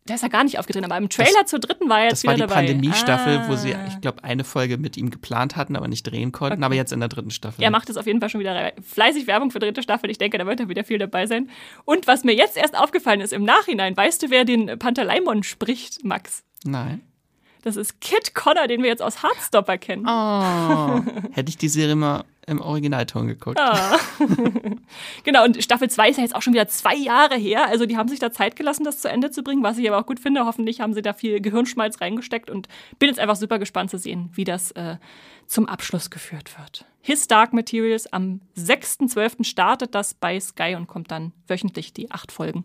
Der 0.08 0.14
ist 0.14 0.22
ja 0.22 0.28
gar 0.28 0.44
nicht 0.44 0.58
aufgetreten, 0.58 0.86
aber 0.86 0.96
im 0.96 1.08
Trailer 1.08 1.42
das, 1.42 1.50
zur 1.50 1.58
dritten 1.58 1.88
war 1.88 2.00
er 2.00 2.08
jetzt 2.08 2.22
wieder 2.22 2.36
dabei. 2.36 2.46
Das 2.46 2.56
war 2.56 2.62
die 2.62 2.72
Pandemiestaffel, 2.72 3.38
ah. 3.38 3.48
wo 3.48 3.56
sie, 3.56 3.74
ah. 3.74 3.84
ich 3.88 4.00
glaube, 4.00 4.24
eine 4.24 4.44
Folge 4.44 4.78
mit 4.78 4.96
ihm 4.96 5.10
geplant 5.10 5.56
hatten, 5.56 5.76
aber 5.76 5.88
nicht 5.88 6.04
drehen 6.04 6.32
konnten, 6.32 6.58
okay. 6.58 6.64
aber 6.64 6.74
jetzt 6.74 6.92
in 6.92 7.00
der 7.00 7.08
dritten 7.08 7.30
Staffel. 7.30 7.62
Er 7.62 7.70
macht 7.70 7.88
jetzt 7.88 7.98
auf 7.98 8.06
jeden 8.06 8.20
Fall 8.20 8.30
schon 8.30 8.40
wieder 8.40 8.72
fleißig 8.82 9.26
Werbung 9.26 9.50
für 9.50 9.58
dritte 9.58 9.82
Staffel. 9.82 10.10
Ich 10.10 10.18
denke, 10.18 10.38
da 10.38 10.46
wird 10.46 10.60
er 10.60 10.68
wieder 10.68 10.84
viel 10.84 10.98
dabei 10.98 11.26
sein. 11.26 11.50
Und 11.84 12.06
was 12.06 12.24
mir 12.24 12.34
jetzt 12.34 12.56
erst 12.56 12.76
aufgefallen 12.76 13.20
ist 13.20 13.32
im 13.32 13.44
Nachhinein, 13.44 13.96
weißt 13.96 14.22
du, 14.22 14.30
wer 14.30 14.44
den 14.44 14.78
Pantaleimon 14.78 15.42
spricht, 15.42 16.04
Max? 16.04 16.42
Nein. 16.64 17.02
Das 17.62 17.76
ist 17.76 18.00
Kit 18.00 18.34
Connor, 18.34 18.66
den 18.66 18.82
wir 18.82 18.88
jetzt 18.88 19.02
aus 19.02 19.22
Heartstopper 19.22 19.78
kennen. 19.78 20.06
Oh, 20.06 21.02
hätte 21.32 21.50
ich 21.50 21.58
die 21.58 21.68
Serie 21.68 21.96
mal 21.96 22.24
im 22.48 22.60
Originalton 22.60 23.26
geguckt. 23.26 23.58
Ah. 23.60 23.98
genau, 25.24 25.44
und 25.44 25.62
Staffel 25.62 25.90
2 25.90 26.10
ist 26.10 26.16
ja 26.16 26.22
jetzt 26.22 26.34
auch 26.34 26.42
schon 26.42 26.54
wieder 26.54 26.66
zwei 26.68 26.96
Jahre 26.96 27.36
her. 27.36 27.68
Also 27.68 27.86
die 27.86 27.96
haben 27.96 28.08
sich 28.08 28.18
da 28.18 28.32
Zeit 28.32 28.56
gelassen, 28.56 28.84
das 28.84 29.00
zu 29.00 29.08
Ende 29.08 29.30
zu 29.30 29.42
bringen, 29.42 29.62
was 29.62 29.78
ich 29.78 29.88
aber 29.88 29.98
auch 30.00 30.06
gut 30.06 30.18
finde. 30.18 30.46
Hoffentlich 30.46 30.80
haben 30.80 30.94
sie 30.94 31.02
da 31.02 31.12
viel 31.12 31.40
Gehirnschmalz 31.40 32.00
reingesteckt 32.00 32.50
und 32.50 32.68
bin 32.98 33.08
jetzt 33.08 33.18
einfach 33.18 33.36
super 33.36 33.58
gespannt 33.58 33.90
zu 33.90 33.98
sehen, 33.98 34.30
wie 34.32 34.44
das 34.44 34.70
äh, 34.72 34.96
zum 35.46 35.66
Abschluss 35.66 36.10
geführt 36.10 36.58
wird. 36.58 36.86
His 37.00 37.28
Dark 37.28 37.52
Materials 37.52 38.12
am 38.12 38.40
6.12. 38.56 39.44
startet 39.44 39.94
das 39.94 40.14
bei 40.14 40.40
Sky 40.40 40.74
und 40.76 40.86
kommt 40.86 41.10
dann 41.10 41.32
wöchentlich 41.46 41.92
die 41.92 42.10
acht 42.10 42.32
Folgen. 42.32 42.64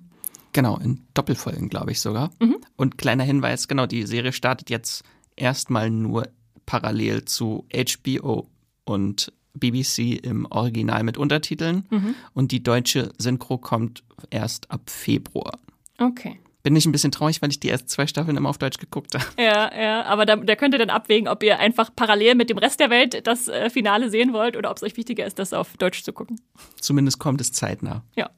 Genau, 0.53 0.77
in 0.77 1.01
Doppelfolgen, 1.13 1.69
glaube 1.69 1.91
ich 1.91 1.99
sogar. 1.99 2.31
Mhm. 2.39 2.57
Und 2.75 2.97
kleiner 2.97 3.23
Hinweis, 3.23 3.67
genau, 3.67 3.85
die 3.85 4.05
Serie 4.05 4.33
startet 4.33 4.69
jetzt 4.69 5.03
erstmal 5.35 5.89
nur 5.89 6.27
parallel 6.65 7.25
zu 7.25 7.65
HBO 7.73 8.47
und 8.85 9.33
BBC 9.53 10.23
im 10.23 10.45
Original 10.49 11.03
mit 11.03 11.17
Untertiteln 11.17 11.85
mhm. 11.89 12.15
und 12.33 12.51
die 12.51 12.63
deutsche 12.63 13.11
Synchro 13.17 13.57
kommt 13.57 14.03
erst 14.29 14.71
ab 14.71 14.89
Februar. 14.89 15.59
Okay. 15.99 16.39
Bin 16.63 16.77
ich 16.77 16.85
ein 16.85 16.93
bisschen 16.93 17.11
traurig, 17.11 17.41
weil 17.41 17.49
ich 17.49 17.59
die 17.59 17.69
ersten 17.69 17.89
zwei 17.89 18.07
Staffeln 18.07 18.37
immer 18.37 18.49
auf 18.49 18.57
Deutsch 18.57 18.77
geguckt 18.77 19.13
habe. 19.15 19.25
Ja, 19.37 19.69
ja, 19.77 20.03
aber 20.05 20.25
da, 20.25 20.37
da 20.37 20.55
könnt 20.55 20.73
ihr 20.73 20.79
dann 20.79 20.89
abwägen, 20.89 21.27
ob 21.27 21.43
ihr 21.43 21.59
einfach 21.59 21.89
parallel 21.93 22.35
mit 22.35 22.49
dem 22.49 22.57
Rest 22.57 22.79
der 22.79 22.89
Welt 22.89 23.27
das 23.27 23.49
äh, 23.49 23.69
Finale 23.69 24.09
sehen 24.09 24.31
wollt 24.31 24.55
oder 24.55 24.71
ob 24.71 24.77
es 24.77 24.83
euch 24.83 24.95
wichtiger 24.95 25.25
ist, 25.25 25.39
das 25.39 25.51
auf 25.51 25.75
Deutsch 25.75 26.03
zu 26.03 26.13
gucken. 26.13 26.39
Zumindest 26.79 27.19
kommt 27.19 27.41
es 27.41 27.51
zeitnah. 27.51 28.03
Ja. 28.15 28.29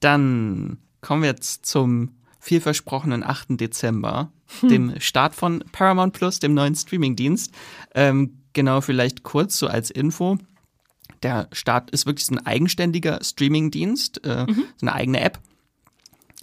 Dann 0.00 0.76
kommen 1.00 1.22
wir 1.22 1.30
jetzt 1.30 1.64
zum 1.64 2.10
vielversprochenen 2.40 3.24
8. 3.24 3.58
Dezember, 3.60 4.30
hm. 4.60 4.68
dem 4.68 5.00
Start 5.00 5.34
von 5.34 5.64
Paramount 5.72 6.12
Plus, 6.12 6.40
dem 6.40 6.52
neuen 6.52 6.74
Streamingdienst. 6.74 7.54
Ähm, 7.94 8.43
genau, 8.54 8.80
vielleicht 8.80 9.22
kurz 9.22 9.58
so 9.58 9.66
als 9.66 9.90
Info. 9.90 10.38
Der 11.22 11.48
Start 11.52 11.90
ist 11.90 12.06
wirklich 12.06 12.26
so 12.26 12.34
ein 12.34 12.46
eigenständiger 12.46 13.22
Streamingdienst, 13.22 14.24
äh, 14.24 14.46
mhm. 14.46 14.64
so 14.76 14.86
eine 14.86 14.94
eigene 14.94 15.20
App. 15.20 15.38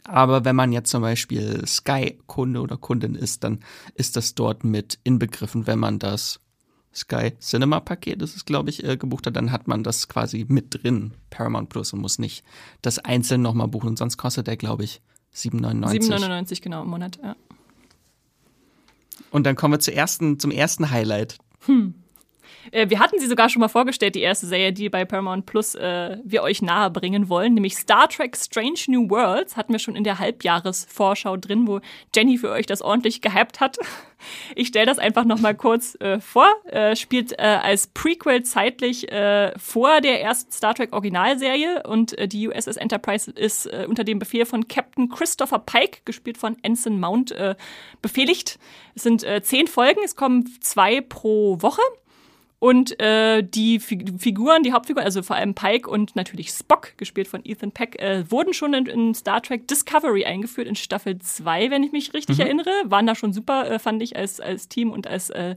Aber 0.04 0.46
wenn 0.46 0.56
man 0.56 0.72
jetzt 0.72 0.90
zum 0.90 1.02
Beispiel 1.02 1.66
Sky-Kunde 1.66 2.60
oder 2.62 2.78
Kundin 2.78 3.16
ist, 3.16 3.44
dann 3.44 3.60
ist 3.96 4.16
das 4.16 4.36
dort 4.36 4.64
mit 4.64 5.00
inbegriffen, 5.04 5.68
wenn 5.68 5.80
man 5.80 6.00
das 6.00 6.40
Sky 6.94 7.34
Cinema 7.40 7.80
Paket, 7.80 8.22
das 8.22 8.36
ist, 8.36 8.46
glaube 8.46 8.70
ich, 8.70 8.84
äh, 8.84 8.98
gebucht 8.98 9.26
hat, 9.26 9.36
dann 9.36 9.52
hat 9.52 9.68
man 9.68 9.84
das 9.84 10.08
quasi 10.08 10.46
mit 10.50 10.84
drin, 10.84 11.14
Paramount 11.30 11.70
Plus, 11.70 11.94
und 11.94 12.02
muss 12.02 12.20
nicht 12.20 12.44
das 12.82 13.00
einzeln 13.00 13.42
nochmal 13.42 13.68
buchen. 13.68 13.90
Und 13.90 13.98
sonst 13.98 14.18
kostet 14.18 14.48
der, 14.48 14.58
glaube 14.58 14.84
ich, 14.84 15.02
7,99. 15.34 16.10
7,99 16.10 16.62
genau 16.62 16.82
im 16.82 16.90
Monat, 16.90 17.20
ja. 17.24 17.36
Und 19.30 19.46
dann 19.46 19.56
kommen 19.56 19.80
wir 19.80 19.94
ersten, 19.94 20.40
zum 20.40 20.52
ersten 20.52 20.90
Highlight. 20.92 21.38
Hm. 21.66 21.94
Äh, 22.72 22.90
wir 22.90 23.00
hatten 23.00 23.20
sie 23.20 23.28
sogar 23.28 23.50
schon 23.50 23.62
mal 23.62 23.68
vorgestellt, 23.68 24.16
die 24.16 24.22
erste 24.22 24.46
Serie, 24.46 24.74
die 24.74 24.90
bei 24.90 25.06
Paramount 25.06 25.46
Plus 25.46 25.76
äh, 25.76 26.18
wir 26.24 26.44
euch 26.44 26.62
nahe 26.62 26.92
bringen 26.92 27.30
wollen, 27.30 27.54
nämlich 27.54 27.76
Star 27.76 28.08
Trek 28.08 28.38
Strange 28.38 28.80
New 28.88 29.10
Worlds. 29.10 29.58
Hatten 29.58 29.74
wir 29.74 29.80
schon 29.80 29.96
in 29.96 30.04
der 30.04 30.20
Halbjahresvorschau 30.20 31.38
drin, 31.38 31.68
wo 31.68 31.80
Jenny 32.16 32.38
für 32.38 32.52
euch 32.52 32.66
das 32.66 32.82
ordentlich 32.82 33.22
gehypt 33.22 33.60
hat. 33.60 33.78
Ich 34.54 34.68
stelle 34.68 34.86
das 34.86 35.00
einfach 35.00 35.26
noch 35.26 35.40
mal 35.40 35.56
kurz 35.56 35.98
äh, 36.00 36.20
vor. 36.20 36.48
Äh, 36.66 36.96
spielt 36.96 37.32
äh, 37.40 37.42
als 37.42 37.88
Prequel 37.88 38.44
zeitlich 38.44 39.08
vor 39.58 40.00
der 40.00 40.22
ersten 40.22 40.52
Star 40.52 40.76
Trek 40.76 40.94
Originalserie 40.94 41.82
und 41.88 42.16
die 42.32 42.48
USS 42.48 42.78
Enterprise 42.78 43.32
ist 43.32 43.66
unter 43.66 44.04
dem 44.04 44.20
Befehl 44.20 44.46
von 44.46 44.68
Captain 44.68 45.10
Christopher 45.10 45.58
Pike, 45.58 46.02
gespielt 46.06 46.38
von 46.38 46.56
Ensign 46.62 47.00
Mount, 47.00 47.34
befehligt. 48.04 48.60
Es 48.94 49.04
sind 49.04 49.26
zehn 49.42 49.66
Folgen, 49.66 50.02
es 50.06 50.16
kommen 50.16 50.48
zwei 50.62 51.02
pro 51.02 51.62
Woche. 51.62 51.82
Und 52.64 53.00
äh, 53.00 53.42
die 53.42 53.80
Figuren, 53.80 54.62
die 54.62 54.72
Hauptfiguren, 54.72 55.04
also 55.04 55.24
vor 55.24 55.36
allem 55.36 55.56
Pike 55.56 55.90
und 55.90 56.16
natürlich 56.16 56.52
Spock, 56.52 56.96
gespielt 56.96 57.28
von 57.28 57.42
Ethan 57.44 57.72
Peck, 57.72 58.00
äh, 58.00 58.30
wurden 58.30 58.54
schon 58.54 58.76
in, 58.76 58.86
in, 58.86 59.16
Star 59.16 59.42
Trek 59.42 59.68
Discovery 59.68 60.26
eingeführt, 60.26 60.68
in 60.68 60.76
Staffel 60.76 61.18
2, 61.18 61.72
wenn 61.72 61.82
ich 61.82 61.92
mich 61.92 62.14
richtig 62.14 62.38
mhm. 62.38 62.44
erinnere. 62.44 62.70
Waren 62.86 63.08
da 63.08 63.16
schon 63.16 63.34
super, 63.34 63.68
äh, 63.68 63.80
fand 63.80 64.04
ich, 64.04 64.16
als, 64.16 64.40
als 64.40 64.68
Team 64.68 64.92
und 64.92 65.08
als 65.08 65.32
äh, 65.32 65.56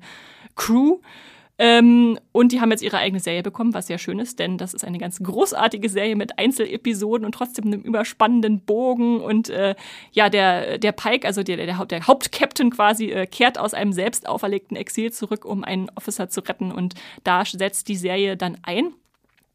Crew. 0.56 1.00
Ähm, 1.56 2.18
und 2.32 2.50
die 2.50 2.60
haben 2.60 2.72
jetzt 2.72 2.82
ihre 2.82 2.98
eigene 2.98 3.20
Serie 3.20 3.42
bekommen, 3.42 3.74
was 3.74 3.86
sehr 3.86 3.98
schön 3.98 4.18
ist, 4.18 4.40
denn 4.40 4.58
das 4.58 4.74
ist 4.74 4.84
eine 4.84 4.98
ganz 4.98 5.20
großartige 5.22 5.88
Serie 5.88 6.16
mit 6.16 6.38
Einzelepisoden 6.38 7.24
und 7.24 7.32
trotzdem 7.32 7.66
einem 7.66 7.82
überspannenden 7.82 8.60
Bogen. 8.60 9.20
Und 9.20 9.50
äh, 9.50 9.76
ja, 10.12 10.28
der, 10.30 10.78
der 10.78 10.92
Pike, 10.92 11.26
also 11.26 11.44
der, 11.44 11.56
der, 11.56 11.84
der 11.86 12.06
Hauptcaptain 12.06 12.70
quasi, 12.70 13.10
äh, 13.10 13.26
kehrt 13.26 13.58
aus 13.58 13.72
einem 13.72 13.92
selbst 13.92 14.28
auferlegten 14.28 14.76
Exil 14.76 15.12
zurück, 15.12 15.44
um 15.44 15.62
einen 15.62 15.90
Officer 15.94 16.28
zu 16.28 16.40
retten. 16.40 16.72
Und 16.72 16.94
da 17.22 17.44
setzt 17.44 17.88
die 17.88 17.96
Serie 17.96 18.36
dann 18.36 18.58
ein. 18.62 18.92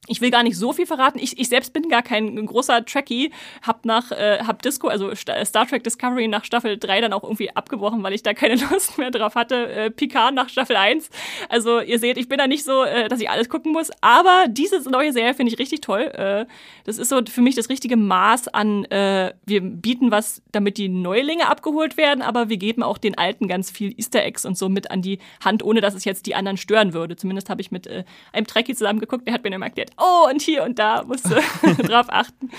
Ich 0.09 0.21
will 0.21 0.31
gar 0.31 0.43
nicht 0.43 0.57
so 0.57 0.73
viel 0.73 0.85
verraten. 0.85 1.19
Ich, 1.19 1.39
ich 1.39 1.49
selbst 1.49 1.73
bin 1.73 1.87
gar 1.89 2.01
kein 2.01 2.45
großer 2.45 2.83
Trekkie. 2.85 3.31
Hab 3.61 3.85
nach 3.85 4.11
äh, 4.11 4.39
hab 4.45 4.61
Disco, 4.61 4.87
also 4.87 5.13
Star 5.15 5.67
Trek 5.67 5.83
Discovery 5.83 6.27
nach 6.27 6.43
Staffel 6.43 6.77
3 6.77 7.01
dann 7.01 7.13
auch 7.13 7.23
irgendwie 7.23 7.51
abgebrochen, 7.51 8.03
weil 8.03 8.13
ich 8.13 8.23
da 8.23 8.33
keine 8.33 8.55
Lust 8.71 8.97
mehr 8.97 9.11
drauf 9.11 9.35
hatte. 9.35 9.69
Äh, 9.69 9.91
Picard 9.91 10.33
nach 10.33 10.49
Staffel 10.49 10.75
1. 10.75 11.09
Also 11.47 11.79
ihr 11.79 11.99
seht, 11.99 12.17
ich 12.17 12.27
bin 12.27 12.37
da 12.37 12.47
nicht 12.47 12.63
so, 12.63 12.83
äh, 12.83 13.07
dass 13.07 13.21
ich 13.21 13.29
alles 13.29 13.49
gucken 13.49 13.71
muss. 13.71 13.91
Aber 14.01 14.45
diese 14.49 14.89
neue 14.89 15.13
Serie 15.13 15.33
finde 15.33 15.53
ich 15.53 15.59
richtig 15.59 15.81
toll. 15.81 16.01
Äh, 16.01 16.45
das 16.85 16.97
ist 16.97 17.09
so 17.09 17.21
für 17.27 17.41
mich 17.41 17.55
das 17.55 17.69
richtige 17.69 17.97
Maß 17.97 18.47
an, 18.49 18.85
äh, 18.85 19.33
wir 19.45 19.61
bieten 19.61 20.11
was, 20.11 20.41
damit 20.51 20.77
die 20.77 20.89
Neulinge 20.89 21.47
abgeholt 21.47 21.97
werden, 21.97 22.21
aber 22.21 22.49
wir 22.49 22.57
geben 22.57 22.83
auch 22.83 22.97
den 22.97 23.17
Alten 23.17 23.47
ganz 23.47 23.69
viel 23.69 23.93
Easter 23.97 24.23
Eggs 24.23 24.45
und 24.45 24.57
so 24.57 24.69
mit 24.69 24.91
an 24.91 25.01
die 25.01 25.19
Hand, 25.43 25.63
ohne 25.63 25.81
dass 25.81 25.93
es 25.93 26.05
jetzt 26.05 26.25
die 26.25 26.35
anderen 26.35 26.57
stören 26.57 26.93
würde. 26.93 27.15
Zumindest 27.15 27.49
habe 27.49 27.61
ich 27.61 27.71
mit 27.71 27.87
äh, 27.87 28.03
einem 28.33 28.47
Trekkie 28.47 28.75
zusammen 28.75 28.99
geguckt, 28.99 29.27
der 29.27 29.33
hat 29.33 29.43
mir 29.43 29.53
immer 29.53 29.65
erklärt, 29.65 29.91
oh, 29.99 30.29
und 30.29 30.41
hier 30.41 30.63
und 30.63 30.79
da 30.79 31.03
musst 31.03 31.25
du 31.25 31.35
drauf 31.83 32.07
achten. 32.09 32.49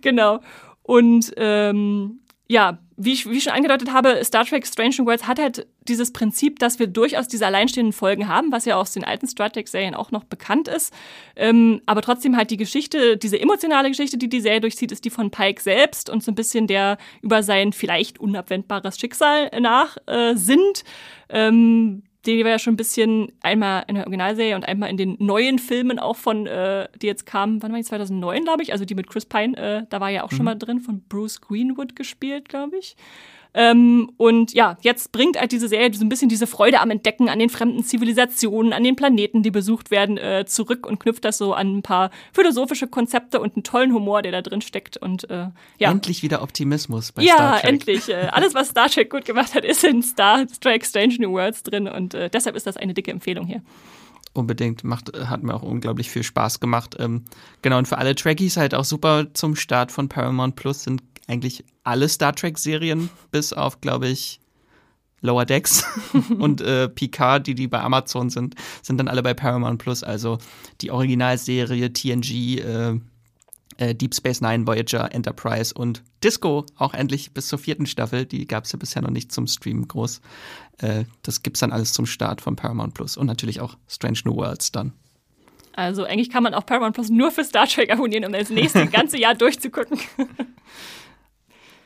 Genau. 0.00 0.40
Und 0.82 1.32
ähm, 1.36 2.20
ja, 2.48 2.78
wie 2.96 3.12
ich, 3.12 3.30
wie 3.30 3.38
ich 3.38 3.44
schon 3.44 3.52
angedeutet 3.52 3.92
habe, 3.92 4.22
Star 4.24 4.44
Trek 4.44 4.66
Strange 4.66 4.96
New 4.98 5.06
Worlds 5.06 5.26
hat 5.26 5.38
halt 5.38 5.66
dieses 5.88 6.12
Prinzip, 6.12 6.58
dass 6.58 6.78
wir 6.78 6.86
durchaus 6.86 7.28
diese 7.28 7.46
alleinstehenden 7.46 7.92
Folgen 7.92 8.28
haben, 8.28 8.52
was 8.52 8.66
ja 8.66 8.76
aus 8.76 8.92
den 8.92 9.04
alten 9.04 9.26
Star 9.26 9.50
Trek-Serien 9.50 9.94
auch 9.94 10.10
noch 10.10 10.24
bekannt 10.24 10.68
ist. 10.68 10.92
Ähm, 11.36 11.80
aber 11.86 12.02
trotzdem 12.02 12.36
halt 12.36 12.50
die 12.50 12.58
Geschichte, 12.58 13.16
diese 13.16 13.40
emotionale 13.40 13.88
Geschichte, 13.88 14.18
die 14.18 14.28
die 14.28 14.40
Serie 14.40 14.60
durchzieht, 14.60 14.92
ist 14.92 15.04
die 15.04 15.10
von 15.10 15.30
Pike 15.30 15.62
selbst 15.62 16.10
und 16.10 16.22
so 16.22 16.32
ein 16.32 16.34
bisschen 16.34 16.66
der 16.66 16.98
über 17.22 17.42
sein 17.42 17.72
vielleicht 17.72 18.18
unabwendbares 18.18 18.98
Schicksal 18.98 19.50
nach 19.60 19.96
äh, 20.06 20.34
sind. 20.34 20.82
Ähm, 21.30 22.02
die 22.26 22.44
wir 22.44 22.50
ja 22.50 22.58
schon 22.58 22.74
ein 22.74 22.76
bisschen 22.76 23.32
einmal 23.40 23.84
in 23.86 23.94
der 23.94 24.04
Originalserie 24.04 24.54
und 24.54 24.66
einmal 24.66 24.90
in 24.90 24.96
den 24.96 25.16
neuen 25.18 25.58
Filmen 25.58 25.98
auch 25.98 26.16
von, 26.16 26.46
äh, 26.46 26.88
die 27.00 27.06
jetzt 27.06 27.26
kamen, 27.26 27.62
wann 27.62 27.72
war 27.72 27.78
die, 27.78 27.84
2009, 27.84 28.44
glaube 28.44 28.62
ich, 28.62 28.72
also 28.72 28.84
die 28.84 28.94
mit 28.94 29.08
Chris 29.08 29.26
Pine, 29.26 29.56
äh, 29.56 29.86
da 29.88 30.00
war 30.00 30.10
ja 30.10 30.24
auch 30.24 30.30
mhm. 30.30 30.36
schon 30.36 30.44
mal 30.44 30.54
drin, 30.54 30.80
von 30.80 31.02
Bruce 31.08 31.40
Greenwood 31.40 31.96
gespielt, 31.96 32.48
glaube 32.48 32.76
ich. 32.78 32.96
Ähm, 33.52 34.12
und 34.16 34.52
ja, 34.52 34.76
jetzt 34.82 35.12
bringt 35.12 35.38
halt 35.38 35.52
diese 35.52 35.68
Serie 35.68 35.92
so 35.92 36.04
ein 36.04 36.08
bisschen 36.08 36.28
diese 36.28 36.46
Freude 36.46 36.80
am 36.80 36.90
Entdecken 36.90 37.28
an 37.28 37.38
den 37.38 37.50
fremden 37.50 37.82
Zivilisationen, 37.82 38.72
an 38.72 38.84
den 38.84 38.96
Planeten, 38.96 39.42
die 39.42 39.50
besucht 39.50 39.90
werden, 39.90 40.18
äh, 40.18 40.44
zurück 40.46 40.86
und 40.86 41.00
knüpft 41.00 41.24
das 41.24 41.38
so 41.38 41.54
an 41.54 41.78
ein 41.78 41.82
paar 41.82 42.10
philosophische 42.32 42.86
Konzepte 42.86 43.40
und 43.40 43.56
einen 43.56 43.64
tollen 43.64 43.92
Humor, 43.92 44.22
der 44.22 44.32
da 44.32 44.42
drin 44.42 44.60
steckt. 44.60 44.96
Und 44.96 45.28
äh, 45.30 45.48
ja. 45.78 45.90
Endlich 45.90 46.22
wieder 46.22 46.42
Optimismus 46.42 47.12
bei 47.12 47.22
ja, 47.22 47.34
Star 47.34 47.52
Trek. 47.52 47.62
Ja, 47.62 47.68
endlich. 47.68 48.08
Äh, 48.08 48.28
alles, 48.32 48.54
was 48.54 48.68
Star 48.68 48.88
Trek 48.88 49.10
gut 49.10 49.24
gemacht 49.24 49.54
hat, 49.54 49.64
ist 49.64 49.82
in 49.84 50.02
Star 50.02 50.46
Trek 50.60 50.86
Strange 50.86 51.16
New 51.18 51.32
Worlds 51.32 51.64
drin 51.64 51.88
und 51.88 52.14
äh, 52.14 52.30
deshalb 52.30 52.56
ist 52.56 52.66
das 52.66 52.76
eine 52.76 52.94
dicke 52.94 53.10
Empfehlung 53.10 53.46
hier 53.46 53.62
unbedingt. 54.32 54.84
Macht, 54.84 55.10
hat 55.12 55.42
mir 55.42 55.54
auch 55.54 55.62
unglaublich 55.62 56.10
viel 56.10 56.22
Spaß 56.22 56.60
gemacht. 56.60 56.96
Ähm, 56.98 57.24
genau, 57.62 57.78
und 57.78 57.88
für 57.88 57.98
alle 57.98 58.14
Trekkies 58.14 58.56
halt 58.56 58.74
auch 58.74 58.84
super 58.84 59.26
zum 59.34 59.56
Start 59.56 59.90
von 59.92 60.08
Paramount 60.08 60.56
Plus 60.56 60.84
sind 60.84 61.02
eigentlich 61.26 61.64
alle 61.90 62.08
Star 62.08 62.34
Trek-Serien, 62.34 63.10
bis 63.32 63.52
auf, 63.52 63.80
glaube 63.80 64.08
ich, 64.08 64.40
Lower 65.22 65.44
Decks 65.44 65.84
und 66.38 66.60
äh, 66.60 66.88
Picard, 66.88 67.46
die, 67.46 67.54
die 67.54 67.66
bei 67.66 67.80
Amazon 67.80 68.30
sind, 68.30 68.54
sind 68.80 68.98
dann 68.98 69.08
alle 69.08 69.22
bei 69.22 69.34
Paramount 69.34 69.78
Plus. 69.78 70.02
Also 70.02 70.38
die 70.80 70.92
Originalserie 70.92 71.92
TNG, 71.92 72.58
äh, 72.60 73.00
äh, 73.76 73.94
Deep 73.94 74.14
Space 74.14 74.40
Nine, 74.40 74.66
Voyager, 74.66 75.12
Enterprise 75.12 75.74
und 75.74 76.02
Disco 76.22 76.64
auch 76.76 76.94
endlich 76.94 77.32
bis 77.32 77.48
zur 77.48 77.58
vierten 77.58 77.86
Staffel. 77.86 78.24
Die 78.24 78.46
gab 78.46 78.64
es 78.64 78.72
ja 78.72 78.78
bisher 78.78 79.02
noch 79.02 79.10
nicht 79.10 79.32
zum 79.32 79.46
Stream 79.46 79.86
groß. 79.86 80.20
Äh, 80.78 81.04
das 81.22 81.40
es 81.44 81.60
dann 81.60 81.72
alles 81.72 81.92
zum 81.92 82.06
Start 82.06 82.40
von 82.40 82.56
Paramount 82.56 82.94
Plus 82.94 83.16
und 83.16 83.26
natürlich 83.26 83.60
auch 83.60 83.76
Strange 83.88 84.20
New 84.24 84.36
Worlds 84.36 84.72
dann. 84.72 84.92
Also 85.72 86.04
eigentlich 86.04 86.30
kann 86.30 86.42
man 86.42 86.54
auch 86.54 86.64
Paramount 86.64 86.94
Plus 86.94 87.10
nur 87.10 87.30
für 87.30 87.44
Star 87.44 87.66
Trek 87.66 87.92
abonnieren, 87.92 88.24
um 88.24 88.32
das 88.32 88.48
nächste 88.48 88.86
ganze 88.90 89.18
Jahr 89.18 89.34
durchzugucken. 89.34 89.98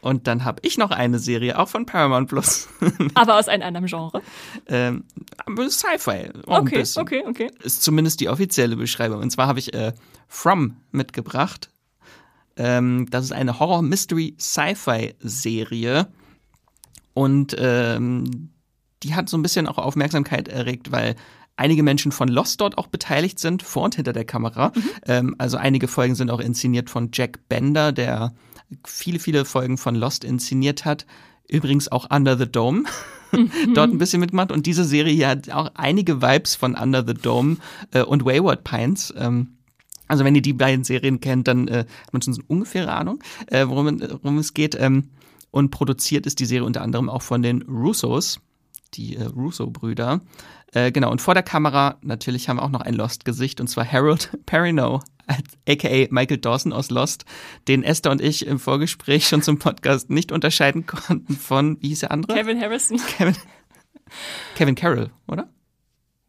Und 0.05 0.27
dann 0.27 0.45
habe 0.45 0.61
ich 0.63 0.77
noch 0.77 0.91
eine 0.91 1.19
Serie, 1.19 1.59
auch 1.59 1.71
von 1.71 1.87
Paramount 1.87 2.29
Plus. 2.29 2.69
Aber 3.15 3.39
aus 3.39 3.49
einem 3.49 3.63
anderen 3.63 3.87
Genre? 3.87 4.21
ähm, 4.67 5.05
Sci-Fi. 5.57 6.29
Okay, 6.45 6.85
okay, 6.97 7.25
okay. 7.27 7.51
Ist 7.63 7.83
zumindest 7.83 8.21
die 8.21 8.29
offizielle 8.29 8.77
Beschreibung. 8.77 9.23
Und 9.23 9.31
zwar 9.31 9.47
habe 9.47 9.61
ich 9.61 9.73
äh, 9.73 9.95
From 10.29 10.77
mitgebracht. 10.93 11.71
Ähm, 12.59 13.07
das 13.09 13.25
ist 13.25 13.33
eine 13.33 13.59
Horror-Mystery-Sci-Fi-Serie. 13.59 16.09
Und 17.15 17.57
ähm, 17.59 18.51
die 19.03 19.15
hat 19.15 19.31
so 19.31 19.39
ein 19.39 19.43
bisschen 19.43 19.67
auch 19.67 19.79
Aufmerksamkeit 19.79 20.49
erregt, 20.49 20.93
weil 20.93 21.17
einige 21.57 21.83
Menschen 21.83 22.13
von 22.13 22.29
Lost 22.29 22.61
dort 22.61 22.77
auch 22.77 22.89
beteiligt 22.89 23.39
sind, 23.39 23.63
vor 23.63 23.85
und 23.85 23.95
hinter 23.95 24.13
der 24.13 24.27
Kamera. 24.27 24.71
Mhm. 24.75 24.83
Ähm, 25.07 25.35
also 25.39 25.57
einige 25.57 25.89
Folgen 25.89 26.15
sind 26.15 26.31
auch 26.31 26.41
inszeniert 26.41 26.91
von 26.91 27.09
Jack 27.11 27.49
Bender, 27.49 27.91
der 27.91 28.35
viele, 28.87 29.19
viele 29.19 29.45
Folgen 29.45 29.79
von 29.79 29.95
Lost 29.95 30.25
inszeniert 30.25 30.85
hat. 30.85 31.07
Übrigens 31.49 31.91
auch 31.91 32.11
Under 32.11 32.37
the 32.39 32.51
Dome. 32.51 32.85
Dort 33.75 33.91
ein 33.91 33.99
bisschen 33.99 34.21
mitgemacht. 34.21 34.53
Und 34.53 34.67
diese 34.67 34.85
Serie 34.85 35.13
hier 35.13 35.29
hat 35.29 35.51
auch 35.51 35.71
einige 35.75 36.23
Vibes 36.23 36.55
von 36.55 36.75
Under 36.75 37.05
the 37.07 37.15
Dome 37.15 37.57
äh, 37.93 38.03
und 38.03 38.25
Wayward 38.25 38.65
Pines. 38.65 39.13
Ähm, 39.17 39.55
also 40.07 40.25
wenn 40.25 40.35
ihr 40.35 40.43
die 40.43 40.53
beiden 40.53 40.85
Serien 40.85 41.21
kennt, 41.21 41.49
dann 41.49 41.69
äh, 41.69 41.85
hat 42.03 42.13
man 42.13 42.23
schon 42.23 42.35
so 42.35 42.41
eine 42.41 42.49
ungefähre 42.49 42.93
Ahnung, 42.93 43.23
äh, 43.47 43.67
worum, 43.67 44.01
worum, 44.01 44.39
es 44.39 44.55
geht. 44.55 44.77
Ähm, 44.79 45.11
und 45.51 45.71
produziert 45.71 46.27
ist 46.27 46.41
die 46.41 46.47
Serie 46.47 46.67
unter 46.67 46.83
anderem 46.83 47.09
auch 47.09 47.23
von 47.23 47.43
den 47.43 47.63
Russos, 47.63 48.41
die 48.95 49.17
äh, 49.17 49.25
Russo-Brüder. 49.25 50.21
Äh, 50.73 50.93
genau, 50.93 51.11
und 51.11 51.21
vor 51.21 51.35
der 51.35 51.43
Kamera 51.43 51.97
natürlich 52.03 52.49
haben 52.49 52.59
wir 52.59 52.63
auch 52.63 52.71
noch 52.71 52.81
ein 52.81 52.95
Lost-Gesicht, 52.95 53.61
und 53.61 53.69
zwar 53.69 53.91
Harold 53.91 54.31
Perrineau, 54.47 55.01
aka 55.69 56.07
Michael 56.11 56.39
Dawson 56.39 56.73
aus 56.73 56.91
Lost, 56.91 57.25
den 57.69 57.83
Esther 57.83 58.11
und 58.11 58.21
ich 58.21 58.47
im 58.47 58.59
Vorgespräch 58.59 59.29
schon 59.29 59.43
zum 59.43 59.59
Podcast 59.59 60.11
nicht 60.11 60.33
unterscheiden 60.33 60.87
konnten 60.87 61.37
von, 61.37 61.81
wie 61.81 61.89
hieß 61.89 62.01
der 62.01 62.11
andere? 62.11 62.35
Kevin 62.35 62.61
Harrison. 62.61 63.01
Kevin, 63.17 63.37
Kevin 64.55 64.75
Carroll, 64.75 65.11
oder? 65.27 65.49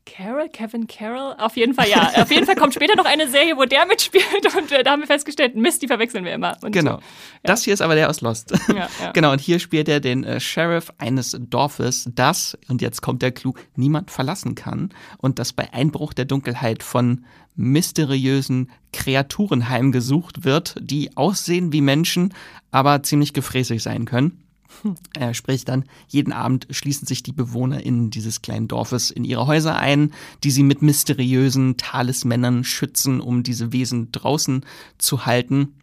Carroll, 0.05 0.49
Kevin 0.49 0.87
Carroll? 0.87 1.35
Auf 1.39 1.57
jeden 1.57 1.73
Fall, 1.73 1.89
ja. 1.89 2.11
Auf 2.15 2.31
jeden 2.31 2.45
Fall 2.45 2.55
kommt 2.55 2.73
später 2.73 2.95
noch 2.95 3.05
eine 3.05 3.27
Serie, 3.27 3.57
wo 3.57 3.65
der 3.65 3.85
mitspielt 3.85 4.55
und 4.55 4.71
äh, 4.71 4.83
da 4.83 4.91
haben 4.91 5.01
wir 5.01 5.07
festgestellt, 5.07 5.55
Mist, 5.55 5.81
die 5.81 5.87
verwechseln 5.87 6.23
wir 6.25 6.33
immer. 6.33 6.57
Und 6.61 6.71
genau. 6.71 6.93
Ja. 6.93 7.01
Das 7.43 7.63
hier 7.63 7.73
ist 7.73 7.81
aber 7.81 7.95
der 7.95 8.09
aus 8.09 8.21
Lost. 8.21 8.51
Ja, 8.69 8.87
ja. 9.01 9.11
genau, 9.13 9.31
und 9.31 9.41
hier 9.41 9.59
spielt 9.59 9.89
er 9.89 9.99
den 9.99 10.23
äh, 10.23 10.39
Sheriff 10.39 10.91
eines 10.99 11.35
Dorfes, 11.39 12.09
das, 12.13 12.57
und 12.69 12.81
jetzt 12.81 13.01
kommt 13.01 13.21
der 13.21 13.31
Clou, 13.31 13.53
niemand 13.75 14.11
verlassen 14.11 14.55
kann 14.55 14.93
und 15.17 15.39
das 15.39 15.53
bei 15.53 15.73
Einbruch 15.73 16.13
der 16.13 16.25
Dunkelheit 16.25 16.83
von 16.83 17.25
mysteriösen 17.55 18.71
Kreaturen 18.93 19.69
heimgesucht 19.69 20.43
wird, 20.45 20.75
die 20.79 21.17
aussehen 21.17 21.73
wie 21.73 21.81
Menschen, 21.81 22.33
aber 22.71 23.01
ziemlich 23.03 23.33
gefräßig 23.33 23.81
sein 23.81 24.05
können. 24.05 24.44
Er 25.13 25.33
spricht 25.33 25.69
dann, 25.69 25.85
jeden 26.07 26.33
Abend 26.33 26.67
schließen 26.69 27.07
sich 27.07 27.23
die 27.23 27.31
BewohnerInnen 27.31 28.09
dieses 28.09 28.41
kleinen 28.41 28.67
Dorfes 28.67 29.11
in 29.11 29.23
ihre 29.23 29.47
Häuser 29.47 29.77
ein, 29.77 30.13
die 30.43 30.51
sie 30.51 30.63
mit 30.63 30.81
mysteriösen 30.81 31.77
Talismännern 31.77 32.63
schützen, 32.63 33.21
um 33.21 33.43
diese 33.43 33.71
Wesen 33.71 34.11
draußen 34.11 34.65
zu 34.97 35.25
halten. 35.25 35.75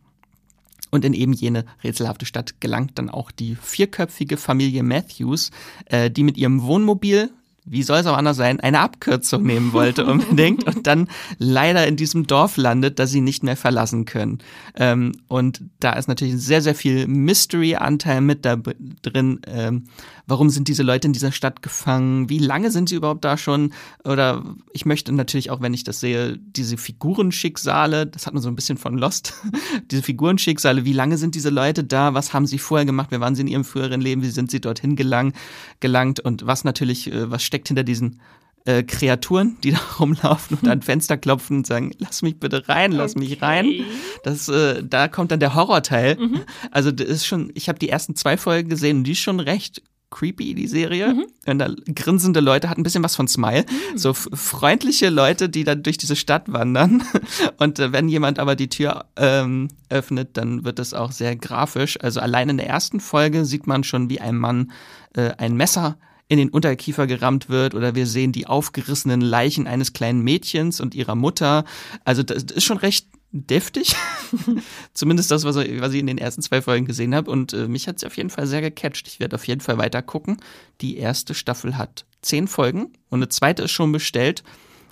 Und 0.91 1.07
in 1.07 1.15
eben 1.15 1.33
jene 1.33 1.65
rätselhafte 1.83 2.27
Stadt 2.27 2.61
gelangt 2.61 2.99
dann 2.99 3.09
auch 3.09 3.31
die 3.31 3.55
vierköpfige 3.55 4.37
Familie 4.37 4.83
Matthews, 4.83 5.51
äh, 5.87 6.11
die 6.11 6.23
mit 6.23 6.37
ihrem 6.37 6.63
Wohnmobil 6.63 7.31
wie 7.65 7.83
soll 7.83 7.99
es 7.99 8.07
auch 8.07 8.17
anders 8.17 8.37
sein, 8.37 8.61
eine 8.61 8.81
Abkürzung 8.81 9.45
nehmen 9.45 9.73
wollte 9.73 10.05
unbedingt 10.07 10.65
und 10.65 10.87
dann 10.87 11.09
leider 11.39 11.87
in 11.87 11.97
diesem 11.97 12.27
Dorf 12.27 12.57
landet, 12.57 12.99
das 12.99 13.11
sie 13.11 13.21
nicht 13.21 13.43
mehr 13.43 13.57
verlassen 13.57 14.05
können. 14.05 14.39
Ähm, 14.77 15.13
und 15.29 15.63
da 15.81 15.93
ist 15.93 16.09
natürlich 16.09 16.39
sehr, 16.39 16.63
sehr 16.63 16.75
viel 16.75 17.07
Mystery-Anteil 17.07 18.21
mit 18.21 18.45
da 18.45 18.57
drin. 19.03 19.41
Ähm, 19.47 19.85
warum 20.27 20.51
sind 20.51 20.69
diese 20.69 20.83
Leute 20.83 21.07
in 21.07 21.13
dieser 21.13 21.33
Stadt 21.33 21.63
gefangen? 21.63 22.29
Wie 22.29 22.39
lange 22.39 22.71
sind 22.71 22.89
sie 22.89 22.95
überhaupt 22.95 23.25
da 23.25 23.37
schon? 23.37 23.73
Oder 24.05 24.45
ich 24.73 24.87
möchte 24.87 25.13
natürlich 25.13 25.51
auch, 25.51 25.61
wenn 25.61 25.75
ich 25.75 25.85
das 25.85 26.01
sehe, 26.01 26.39
diese 26.39 26.77
Figurenschicksale, 26.77 28.07
das 28.07 28.27
hat 28.27 28.35
man 28.35 28.43
so 28.43 28.49
ein 28.49 28.57
bisschen 28.57 28.79
von 28.79 28.97
Lost, 28.97 29.35
diese 29.91 30.03
Figurenschicksale, 30.03 30.85
wie 30.85 30.93
lange 30.93 31.17
sind 31.17 31.35
diese 31.35 31.51
Leute 31.51 31.85
da? 31.85 32.15
Was 32.15 32.33
haben 32.33 32.47
sie 32.47 32.59
vorher 32.59 32.87
gemacht? 32.87 33.09
Wer 33.11 33.21
waren 33.21 33.35
sie 33.35 33.43
in 33.43 33.49
ihrem 33.49 33.65
früheren 33.65 34.01
Leben? 34.01 34.23
Wie 34.23 34.31
sind 34.31 34.51
sie 34.51 34.61
dorthin 34.61 34.97
gelang, 34.97 35.33
gelangt? 35.81 36.21
Und 36.21 36.47
was 36.47 36.65
natürlich, 36.65 37.13
äh, 37.13 37.31
was 37.31 37.43
steckt 37.43 37.69
hinter 37.69 37.85
diesen 37.85 38.21
äh, 38.65 38.83
Kreaturen, 38.83 39.57
die 39.63 39.71
da 39.73 39.81
rumlaufen 39.99 40.59
und 40.59 40.69
an 40.69 40.83
Fenster 40.83 41.17
klopfen 41.17 41.59
und 41.59 41.67
sagen, 41.67 41.93
lass 41.99 42.23
mich 42.23 42.39
bitte 42.39 42.69
rein, 42.69 42.93
lass 42.93 43.17
okay. 43.17 43.25
mich 43.25 43.43
rein. 43.43 43.85
Das, 44.23 44.49
äh, 44.49 44.83
da 44.85 45.09
kommt 45.09 45.31
dann 45.31 45.41
der 45.41 45.55
Horrorteil. 45.55 46.17
Mhm. 46.17 46.41
Also 46.71 46.93
das 46.93 47.09
ist 47.09 47.27
schon, 47.27 47.51
ich 47.55 47.69
habe 47.69 47.79
die 47.79 47.89
ersten 47.89 48.15
zwei 48.15 48.37
Folgen 48.37 48.69
gesehen 48.69 48.99
und 48.99 49.05
die 49.05 49.13
ist 49.13 49.21
schon 49.21 49.41
recht 49.41 49.83
creepy, 50.13 50.55
die 50.55 50.69
Serie. 50.69 51.15
Mhm. 51.15 51.27
Und 51.47 51.59
da 51.59 51.69
grinsende 51.93 52.39
Leute 52.39 52.71
hat 52.71 52.79
ein 52.79 52.85
bisschen 52.85 53.03
was 53.03 53.17
von 53.17 53.27
Smile. 53.27 53.65
Mhm. 53.69 53.99
So 53.99 54.15
freundliche 54.15 55.11
Leute, 55.11 55.49
die 55.49 55.65
dann 55.65 55.83
durch 55.83 55.99
diese 55.99 56.15
Stadt 56.15 56.53
wandern. 56.53 57.03
Und 57.59 57.81
äh, 57.81 57.93
wenn 57.93 58.09
jemand 58.09 58.39
aber 58.39 58.55
die 58.55 58.69
Tür 58.69 59.07
ähm, 59.17 59.69
öffnet, 59.89 60.37
dann 60.37 60.65
wird 60.65 60.79
es 60.79 60.95
auch 60.95 61.11
sehr 61.11 61.35
grafisch. 61.35 61.99
Also 62.01 62.21
allein 62.21 62.49
in 62.51 62.59
der 62.59 62.69
ersten 62.69 63.01
Folge 63.01 63.45
sieht 63.45 63.67
man 63.67 63.83
schon, 63.83 64.09
wie 64.09 64.21
ein 64.21 64.37
Mann 64.37 64.71
äh, 65.17 65.33
ein 65.39 65.57
Messer 65.57 65.97
in 66.29 66.39
den 66.39 66.49
Unterkiefer 66.49 67.07
gerammt 67.07 67.51
wird 67.51 67.75
oder 67.75 67.95
wir 67.95 68.07
sehen 68.07 68.33
die 68.33 68.47
aufgerissenen 68.47 69.21
Leichen 69.21 69.67
eines 69.67 69.93
kleinen 69.93 70.23
Mädchens 70.23 70.81
und 70.81 70.95
ihrer 70.95 71.15
Mutter. 71.15 71.65
Also 72.05 72.23
das 72.23 72.45
ist 72.45 72.65
schon 72.65 72.79
recht 72.79 73.07
deftig. 73.33 73.95
Zumindest 74.95 75.31
das, 75.31 75.45
was, 75.45 75.57
was, 75.57 75.93
ich 75.93 76.01
in 76.01 76.07
den 76.07 76.19
ersten 76.19 76.43
zwei 76.43 76.63
Folgen 76.63 76.87
gesehen 76.87 77.15
habe. 77.15 77.31
Und 77.31 77.53
äh, 77.53 77.67
mich 77.67 77.89
hat 77.89 77.99
sie 77.99 78.07
auf 78.07 78.17
jeden 78.17 78.31
Fall 78.31 78.47
sehr 78.47 78.61
gecatcht. 78.61 79.09
Ich 79.09 79.21
werde 79.21 79.37
auf 79.37 79.47
jeden 79.47 79.61
Fall 79.61 79.79
weiter 79.79 80.03
gucken. 80.03 80.37
Die 80.81 80.99
erste 80.99 81.35
Staffel 81.35 81.77
hat 81.77 82.05
zehn 82.21 82.47
Folgen 82.47 82.93
und 83.09 83.19
eine 83.19 83.29
zweite 83.29 83.63
ist 83.63 83.73
schon 83.73 83.91
bestellt. 83.91 84.45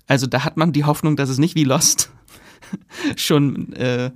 Also 0.06 0.26
da 0.26 0.44
hat 0.44 0.56
man 0.56 0.72
die 0.72 0.84
Hoffnung, 0.84 1.16
dass 1.16 1.28
es 1.28 1.38
nicht 1.38 1.54
wie 1.54 1.64
Lost 1.64 2.10
schon 3.16 3.72
äh, 3.74 4.10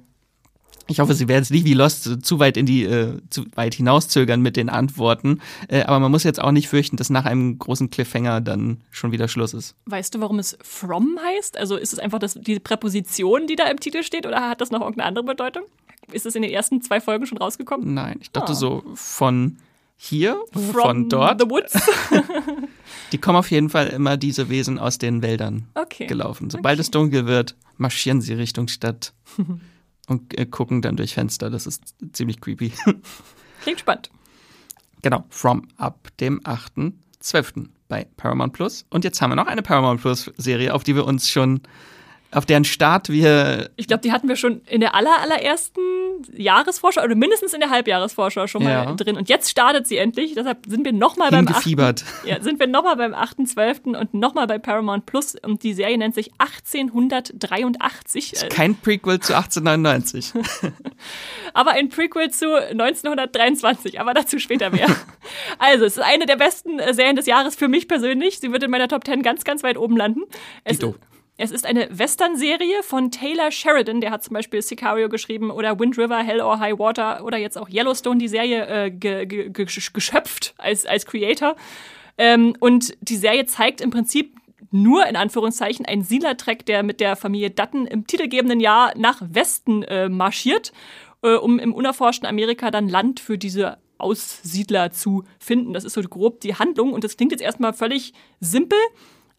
ich 0.87 1.01
hoffe, 1.01 1.14
Sie 1.14 1.29
werden 1.29 1.42
jetzt 1.42 1.51
nicht 1.51 1.64
wie 1.64 1.75
Lost 1.75 2.25
zu 2.25 2.38
weit 2.38 2.57
in 2.57 2.66
die, 2.66 2.85
äh, 2.85 3.18
zu 3.31 3.44
weit 3.55 3.75
hinauszögern 3.75 4.40
mit 4.40 4.57
den 4.57 4.68
Antworten. 4.68 5.40
Äh, 5.68 5.83
aber 5.83 5.99
man 6.01 6.11
muss 6.11 6.25
jetzt 6.25 6.40
auch 6.40 6.53
nicht 6.53 6.68
fürchten, 6.68 6.97
dass 6.97 7.11
nach 7.11 7.25
einem 7.25 7.59
großen 7.59 7.90
Cliffhanger 7.90 8.40
dann 8.40 8.83
schon 8.90 9.12
wieder 9.12 9.29
Schluss 9.29 9.55
ist. 9.55 9.75
Weißt 9.87 10.14
du, 10.14 10.20
warum 10.20 10.38
es 10.38 10.59
from 10.62 11.18
heißt? 11.23 11.57
Also 11.57 11.77
ist 11.77 11.92
es 11.92 11.99
einfach 11.99 12.18
das, 12.18 12.35
die 12.35 12.61
Präposition, 12.61 13.47
die 13.47 13.57
da 13.57 13.64
im 13.64 13.81
Titel 13.81 14.03
steht, 14.03 14.27
oder 14.27 14.49
hat 14.49 14.61
das 14.61 14.70
noch 14.70 14.81
irgendeine 14.81 15.09
andere 15.09 15.25
Bedeutung? 15.25 15.62
Ist 16.12 16.27
es 16.27 16.35
in 16.35 16.42
den 16.42 16.51
ersten 16.51 16.83
zwei 16.83 17.01
Folgen 17.01 17.27
schon 17.27 17.38
rausgekommen? 17.38 17.94
Nein, 17.94 18.18
ich 18.20 18.31
dachte 18.31 18.53
ah. 18.53 18.55
so 18.55 18.83
von 18.94 19.57
hier, 19.97 20.38
from 20.53 20.73
von 20.73 21.09
dort. 21.09 21.40
The 21.40 21.49
woods. 21.49 21.73
die 23.12 23.18
kommen 23.18 23.37
auf 23.37 23.51
jeden 23.51 23.70
Fall 23.70 23.88
immer 23.88 24.16
diese 24.16 24.49
Wesen 24.49 24.79
aus 24.79 24.99
den 24.99 25.23
Wäldern 25.23 25.66
okay. 25.75 26.07
gelaufen. 26.07 26.51
Sobald 26.51 26.75
okay. 26.75 26.81
es 26.83 26.90
dunkel 26.90 27.27
wird, 27.27 27.57
marschieren 27.77 28.20
sie 28.20 28.35
Richtung 28.35 28.68
Stadt. 28.68 29.12
und 30.09 30.38
äh, 30.38 30.47
gucken 30.47 30.83
dann 30.83 30.97
durch 30.97 31.14
Fenster. 31.14 31.51
Das 31.51 31.67
ist 31.67 31.95
ziemlich 32.12 32.40
creepy. 32.40 32.73
Klingt 33.62 33.81
spannend. 33.81 34.11
Genau, 35.03 35.25
From 35.29 35.69
ab 35.77 36.09
dem 36.21 36.40
8.12. 36.40 37.69
bei 37.88 38.07
Paramount 38.17 38.53
Plus. 38.55 38.87
Und 38.90 39.05
jetzt 39.05 39.21
haben 39.21 39.31
wir 39.31 39.37
noch 39.37 39.47
eine 39.47 39.62
Paramount 39.62 40.01
Plus 40.01 40.31
Serie, 40.37 40.75
auf 40.75 40.85
die 40.85 40.95
wir 40.95 41.05
uns 41.07 41.29
schon 41.29 41.61
auf 42.35 42.47
deren 42.47 42.64
Start 42.64 43.09
wir. 43.09 43.70
Ich 43.77 43.87
glaube, 43.87 44.01
die 44.03 44.12
hatten 44.12 44.29
wir 44.29 44.37
schon 44.37 44.61
in 44.66 44.81
der 44.81 44.94
aller, 44.94 45.20
allerersten 45.20 45.81
Jahresvorschau 46.33 47.03
oder 47.03 47.14
mindestens 47.14 47.53
in 47.53 47.61
der 47.61 47.70
Halbjahresvorschau 47.70 48.47
schon 48.47 48.64
mal 48.64 48.70
ja. 48.70 48.92
drin. 48.94 49.16
Und 49.16 49.29
jetzt 49.29 49.51
startet 49.51 49.87
sie 49.87 49.97
endlich. 49.97 50.35
Deshalb 50.35 50.66
sind 50.66 50.85
wir 50.85 50.92
nochmal 50.92 51.31
beim 51.31 51.47
8. 51.49 52.05
Ja, 52.25 52.40
sind 52.42 52.59
wir 52.59 52.66
nochmal 52.66 52.97
beim 52.97 53.14
8.12. 53.14 53.97
und 53.97 54.14
nochmal 54.14 54.47
bei 54.47 54.59
Paramount 54.59 55.07
Plus. 55.07 55.37
Und 55.42 55.62
die 55.62 55.75
Serie 55.75 55.97
nennt 55.97 56.14
sich 56.14 56.33
1883. 56.38 58.33
Ist 58.33 58.51
kein 58.51 58.75
Prequel 58.77 59.20
zu 59.20 59.35
1899. 59.37 60.33
aber 61.55 61.73
ein 61.73 61.88
Prequel 61.88 62.31
zu 62.31 62.55
1923. 62.55 64.01
Aber 64.01 64.14
dazu 64.14 64.38
später 64.38 64.70
mehr. 64.70 64.88
also, 65.59 65.85
es 65.85 65.97
ist 65.97 66.03
eine 66.03 66.27
der 66.27 66.37
besten 66.37 66.79
äh, 66.79 66.94
Serien 66.94 67.16
des 67.16 67.27
Jahres 67.27 67.55
für 67.55 67.68
mich 67.68 67.88
persönlich. 67.88 68.40
Sie 68.40 68.53
wird 68.53 68.62
in 68.62 68.70
meiner 68.70 68.88
Top 68.88 69.05
10 69.05 69.23
ganz, 69.23 69.44
ganz 69.44 69.62
weit 69.62 69.77
oben 69.77 69.97
landen. 69.97 70.23
Es, 70.64 70.79
Dito. 70.79 70.97
Es 71.37 71.51
ist 71.51 71.66
eine 71.66 71.88
Western-Serie 71.90 72.85
von 72.85 73.11
Taylor 73.11 73.51
Sheridan, 73.51 74.01
der 74.01 74.12
hat 74.12 74.23
zum 74.23 74.35
Beispiel 74.35 74.62
Sicario 74.62 75.09
geschrieben 75.09 75.51
oder 75.51 75.81
Wind 75.81 75.99
River, 75.99 76.18
Hell 76.18 76.40
or 76.40 76.61
High 76.61 76.79
Water 76.79 77.25
oder 77.25 77.38
jetzt 77.38 77.59
auch 77.59 77.68
Yellowstone, 77.68 78.18
die 78.18 78.29
Serie 78.29 78.66
äh, 78.68 78.90
ge 78.92 79.27
ge 79.27 79.51
geschöpft 79.51 80.55
als, 80.59 80.87
als 80.87 81.07
Creator. 81.07 81.57
Ähm, 82.18 82.55
und 82.61 82.97
die 83.01 83.16
Serie 83.16 83.47
zeigt 83.47 83.81
im 83.81 83.90
Prinzip 83.90 84.37
nur 84.70 85.07
in 85.07 85.16
Anführungszeichen 85.16 85.85
ein 85.87 86.03
Siedlertreck, 86.03 86.66
der 86.66 86.85
mit 86.85 87.01
der 87.01 87.16
Familie 87.16 87.51
Dutton 87.51 87.87
im 87.87 88.07
titelgebenden 88.07 88.61
Jahr 88.61 88.92
nach 88.97 89.20
Westen 89.20 89.83
äh, 89.83 90.09
marschiert, 90.09 90.73
äh, 91.23 91.35
um 91.35 91.59
im 91.59 91.75
unerforschten 91.75 92.29
Amerika 92.29 92.70
dann 92.70 92.88
Land 92.88 93.18
für 93.18 93.38
diese 93.38 93.79
Aussiedler 93.99 94.92
zu 94.92 95.25
finden. 95.40 95.73
Das 95.73 95.85
ist 95.85 95.94
so 95.94 96.03
grob 96.03 96.40
die 96.40 96.55
Handlung 96.55 96.92
und 96.92 97.03
das 97.03 97.16
klingt 97.16 97.33
jetzt 97.33 97.42
erstmal 97.42 97.73
völlig 97.73 98.12
simpel. 98.38 98.79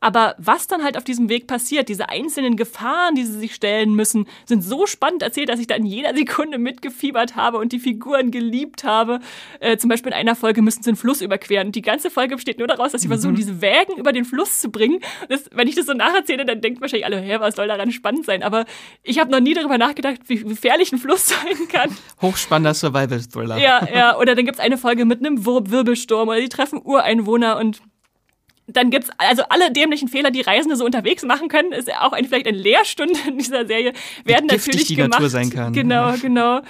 Aber 0.05 0.35
was 0.37 0.67
dann 0.67 0.83
halt 0.83 0.97
auf 0.97 1.03
diesem 1.03 1.29
Weg 1.29 1.47
passiert, 1.47 1.89
diese 1.89 2.09
einzelnen 2.09 2.57
Gefahren, 2.57 3.15
die 3.15 3.25
sie 3.25 3.39
sich 3.39 3.55
stellen 3.55 3.95
müssen, 3.95 4.27
sind 4.45 4.61
so 4.61 4.85
spannend 4.85 5.23
erzählt, 5.23 5.49
dass 5.49 5.59
ich 5.59 5.65
da 5.65 5.73
in 5.73 5.87
jeder 5.87 6.13
Sekunde 6.13 6.59
mitgefiebert 6.59 7.35
habe 7.35 7.57
und 7.57 7.71
die 7.71 7.79
Figuren 7.79 8.29
geliebt 8.29 8.83
habe. 8.83 9.19
Äh, 9.59 9.77
zum 9.77 9.89
Beispiel 9.89 10.11
in 10.11 10.17
einer 10.19 10.35
Folge 10.35 10.61
müssen 10.61 10.83
sie 10.83 10.91
einen 10.91 10.95
Fluss 10.95 11.21
überqueren. 11.21 11.69
Und 11.69 11.75
die 11.75 11.81
ganze 11.81 12.11
Folge 12.11 12.35
besteht 12.35 12.59
nur 12.59 12.67
daraus, 12.67 12.91
dass 12.91 13.01
sie 13.01 13.07
mhm. 13.07 13.13
versuchen, 13.13 13.35
diese 13.35 13.61
Wägen 13.61 13.97
über 13.97 14.13
den 14.13 14.25
Fluss 14.25 14.61
zu 14.61 14.69
bringen. 14.69 14.99
Das, 15.27 15.49
wenn 15.51 15.67
ich 15.67 15.73
das 15.73 15.87
so 15.87 15.93
nacherzähle, 15.93 16.45
dann 16.45 16.61
denkt 16.61 16.81
wahrscheinlich 16.81 17.07
alle, 17.07 17.19
hä, 17.19 17.37
was 17.39 17.55
soll 17.55 17.67
daran 17.67 17.91
spannend 17.91 18.27
sein? 18.27 18.43
Aber 18.43 18.65
ich 19.01 19.17
habe 19.17 19.31
noch 19.31 19.39
nie 19.39 19.55
darüber 19.55 19.79
nachgedacht, 19.79 20.19
wie 20.27 20.35
gefährlich 20.35 20.91
ein 20.91 20.99
Fluss 20.99 21.29
sein 21.29 21.67
kann. 21.67 21.89
Hochspannender 22.21 22.75
Survival-Thriller. 22.75 23.57
Ja, 23.57 23.87
ja. 23.91 24.19
Oder 24.19 24.35
dann 24.35 24.45
gibt 24.45 24.59
es 24.59 24.63
eine 24.63 24.77
Folge 24.77 25.05
mit 25.05 25.25
einem 25.25 25.47
Wirbelsturm 25.47 26.29
oder 26.29 26.39
die 26.39 26.49
treffen 26.49 26.79
Ureinwohner 26.83 27.57
und 27.57 27.81
dann 28.75 28.89
gibt's 28.89 29.09
also 29.17 29.43
alle 29.49 29.71
dämlichen 29.71 30.07
Fehler, 30.07 30.31
die 30.31 30.41
Reisende 30.41 30.75
so 30.75 30.85
unterwegs 30.85 31.23
machen 31.23 31.47
können, 31.47 31.71
ist 31.71 31.91
auch 31.93 32.13
ein, 32.13 32.25
vielleicht 32.25 32.47
eine 32.47 32.57
Lehrstunde 32.57 33.19
in 33.27 33.37
dieser 33.37 33.65
Serie, 33.65 33.93
werden 34.23 34.49
Wie 34.49 34.55
natürlich 34.55 34.85
die 34.85 34.95
gemacht. 34.95 35.11
Natur 35.11 35.29
sein 35.29 35.49
kann. 35.49 35.73
Genau, 35.73 36.13
genau. 36.21 36.61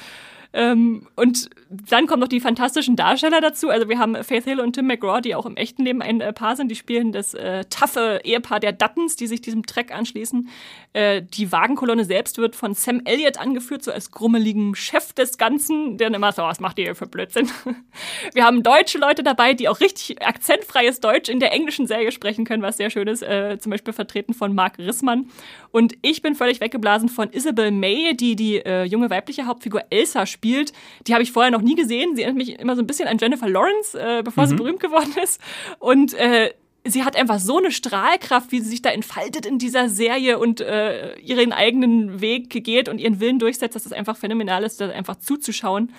Ähm, 0.53 1.07
und 1.15 1.49
dann 1.89 2.07
kommen 2.07 2.21
noch 2.21 2.27
die 2.27 2.39
fantastischen 2.39 2.95
Darsteller 2.95 3.41
dazu. 3.41 3.69
Also 3.69 3.89
wir 3.89 3.99
haben 3.99 4.15
Faith 4.23 4.45
Hill 4.45 4.59
und 4.59 4.73
Tim 4.73 4.87
McGraw, 4.87 5.21
die 5.21 5.35
auch 5.35 5.45
im 5.45 5.57
echten 5.57 5.83
Leben 5.83 6.01
ein 6.01 6.21
äh, 6.21 6.33
Paar 6.33 6.55
sind. 6.55 6.69
Die 6.69 6.75
spielen 6.75 7.11
das 7.11 7.33
äh, 7.33 7.65
taffe 7.69 8.21
Ehepaar 8.23 8.59
der 8.59 8.71
Duttons, 8.71 9.15
die 9.15 9.27
sich 9.27 9.41
diesem 9.41 9.65
Track 9.65 9.93
anschließen. 9.93 10.49
Äh, 10.93 11.21
die 11.21 11.51
Wagenkolonne 11.51 12.05
selbst 12.05 12.37
wird 12.37 12.55
von 12.55 12.73
Sam 12.73 13.01
Elliott 13.05 13.37
angeführt, 13.37 13.83
so 13.83 13.91
als 13.91 14.11
grummeligen 14.11 14.75
Chef 14.75 15.13
des 15.13 15.37
Ganzen, 15.37 15.97
der 15.97 16.13
immer 16.13 16.31
so, 16.31 16.43
was 16.43 16.59
macht 16.59 16.79
ihr 16.79 16.95
für 16.95 17.07
Blödsinn? 17.07 17.49
wir 18.33 18.45
haben 18.45 18.63
deutsche 18.63 18.97
Leute 18.97 19.23
dabei, 19.23 19.53
die 19.53 19.67
auch 19.67 19.79
richtig 19.79 20.21
akzentfreies 20.25 20.99
Deutsch 20.99 21.29
in 21.29 21.39
der 21.39 21.51
englischen 21.51 21.87
Serie 21.87 22.11
sprechen 22.11 22.45
können, 22.45 22.63
was 22.63 22.77
sehr 22.77 22.89
schön 22.89 23.07
ist. 23.07 23.23
Äh, 23.23 23.57
zum 23.59 23.71
Beispiel 23.71 23.93
vertreten 23.93 24.33
von 24.33 24.55
Mark 24.55 24.77
Rissmann. 24.77 25.29
Und 25.71 25.95
ich 26.01 26.21
bin 26.21 26.35
völlig 26.35 26.61
weggeblasen 26.61 27.09
von 27.09 27.29
Isabel 27.31 27.71
May, 27.71 28.15
die 28.15 28.35
die 28.35 28.57
äh, 28.57 28.83
junge 28.83 29.09
weibliche 29.09 29.45
Hauptfigur 29.45 29.83
Elsa 29.89 30.25
spielt. 30.25 30.71
Die 31.07 31.13
habe 31.13 31.23
ich 31.23 31.31
vorher 31.31 31.51
noch 31.51 31.61
nie 31.65 31.75
gesehen. 31.75 32.15
Sie 32.15 32.23
erinnert 32.23 32.37
mich 32.37 32.59
immer 32.59 32.75
so 32.75 32.81
ein 32.81 32.87
bisschen 32.87 33.07
an 33.07 33.17
Jennifer 33.17 33.49
Lawrence, 33.49 33.99
äh, 33.99 34.21
bevor 34.23 34.45
mhm. 34.45 34.49
sie 34.49 34.55
berühmt 34.55 34.79
geworden 34.79 35.13
ist. 35.21 35.41
Und 35.79 36.13
äh, 36.13 36.53
sie 36.85 37.03
hat 37.03 37.15
einfach 37.15 37.39
so 37.39 37.57
eine 37.57 37.71
Strahlkraft, 37.71 38.51
wie 38.51 38.61
sie 38.61 38.69
sich 38.69 38.81
da 38.81 38.91
entfaltet 38.91 39.45
in 39.45 39.57
dieser 39.57 39.89
Serie 39.89 40.39
und 40.39 40.61
äh, 40.61 41.17
ihren 41.19 41.51
eigenen 41.51 42.21
Weg 42.21 42.49
geht 42.63 42.87
und 42.87 42.99
ihren 42.99 43.19
Willen 43.19 43.39
durchsetzt, 43.39 43.75
dass 43.75 43.85
es 43.85 43.91
einfach 43.91 44.15
phänomenal 44.15 44.63
ist, 44.63 44.79
da 44.79 44.89
einfach 44.89 45.17
zuzuschauen. 45.17 45.91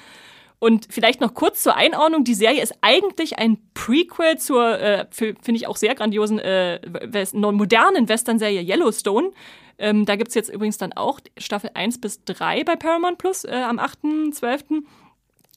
Und 0.59 0.89
vielleicht 0.89 1.21
noch 1.21 1.35
kurz 1.35 1.63
zur 1.63 1.77
Einordnung. 1.77 2.25
Die 2.25 2.35
Serie 2.35 2.63
ist 2.63 2.75
eigentlich 2.81 3.39
ein 3.39 3.59
Prequel 3.75 4.39
zur, 4.39 4.81
äh, 4.81 5.07
finde 5.11 5.53
ich 5.53 5.67
auch 5.67 5.77
sehr 5.77 5.95
grandiosen, 5.95 6.39
äh, 6.39 6.81
modernen 7.35 8.09
Western-Serie 8.09 8.63
Yellowstone. 8.63 9.33
Ähm, 9.79 10.07
da 10.07 10.17
gibt's 10.17 10.35
jetzt 10.35 10.49
übrigens 10.49 10.79
dann 10.79 10.95
auch 10.95 11.21
Staffel 11.37 11.71
1 11.75 12.01
bis 12.01 12.25
3 12.25 12.65
bei 12.65 12.77
Paramount 12.77 13.19
Plus 13.19 13.45
äh, 13.45 13.51
am 13.51 13.79
8.12. 13.79 14.85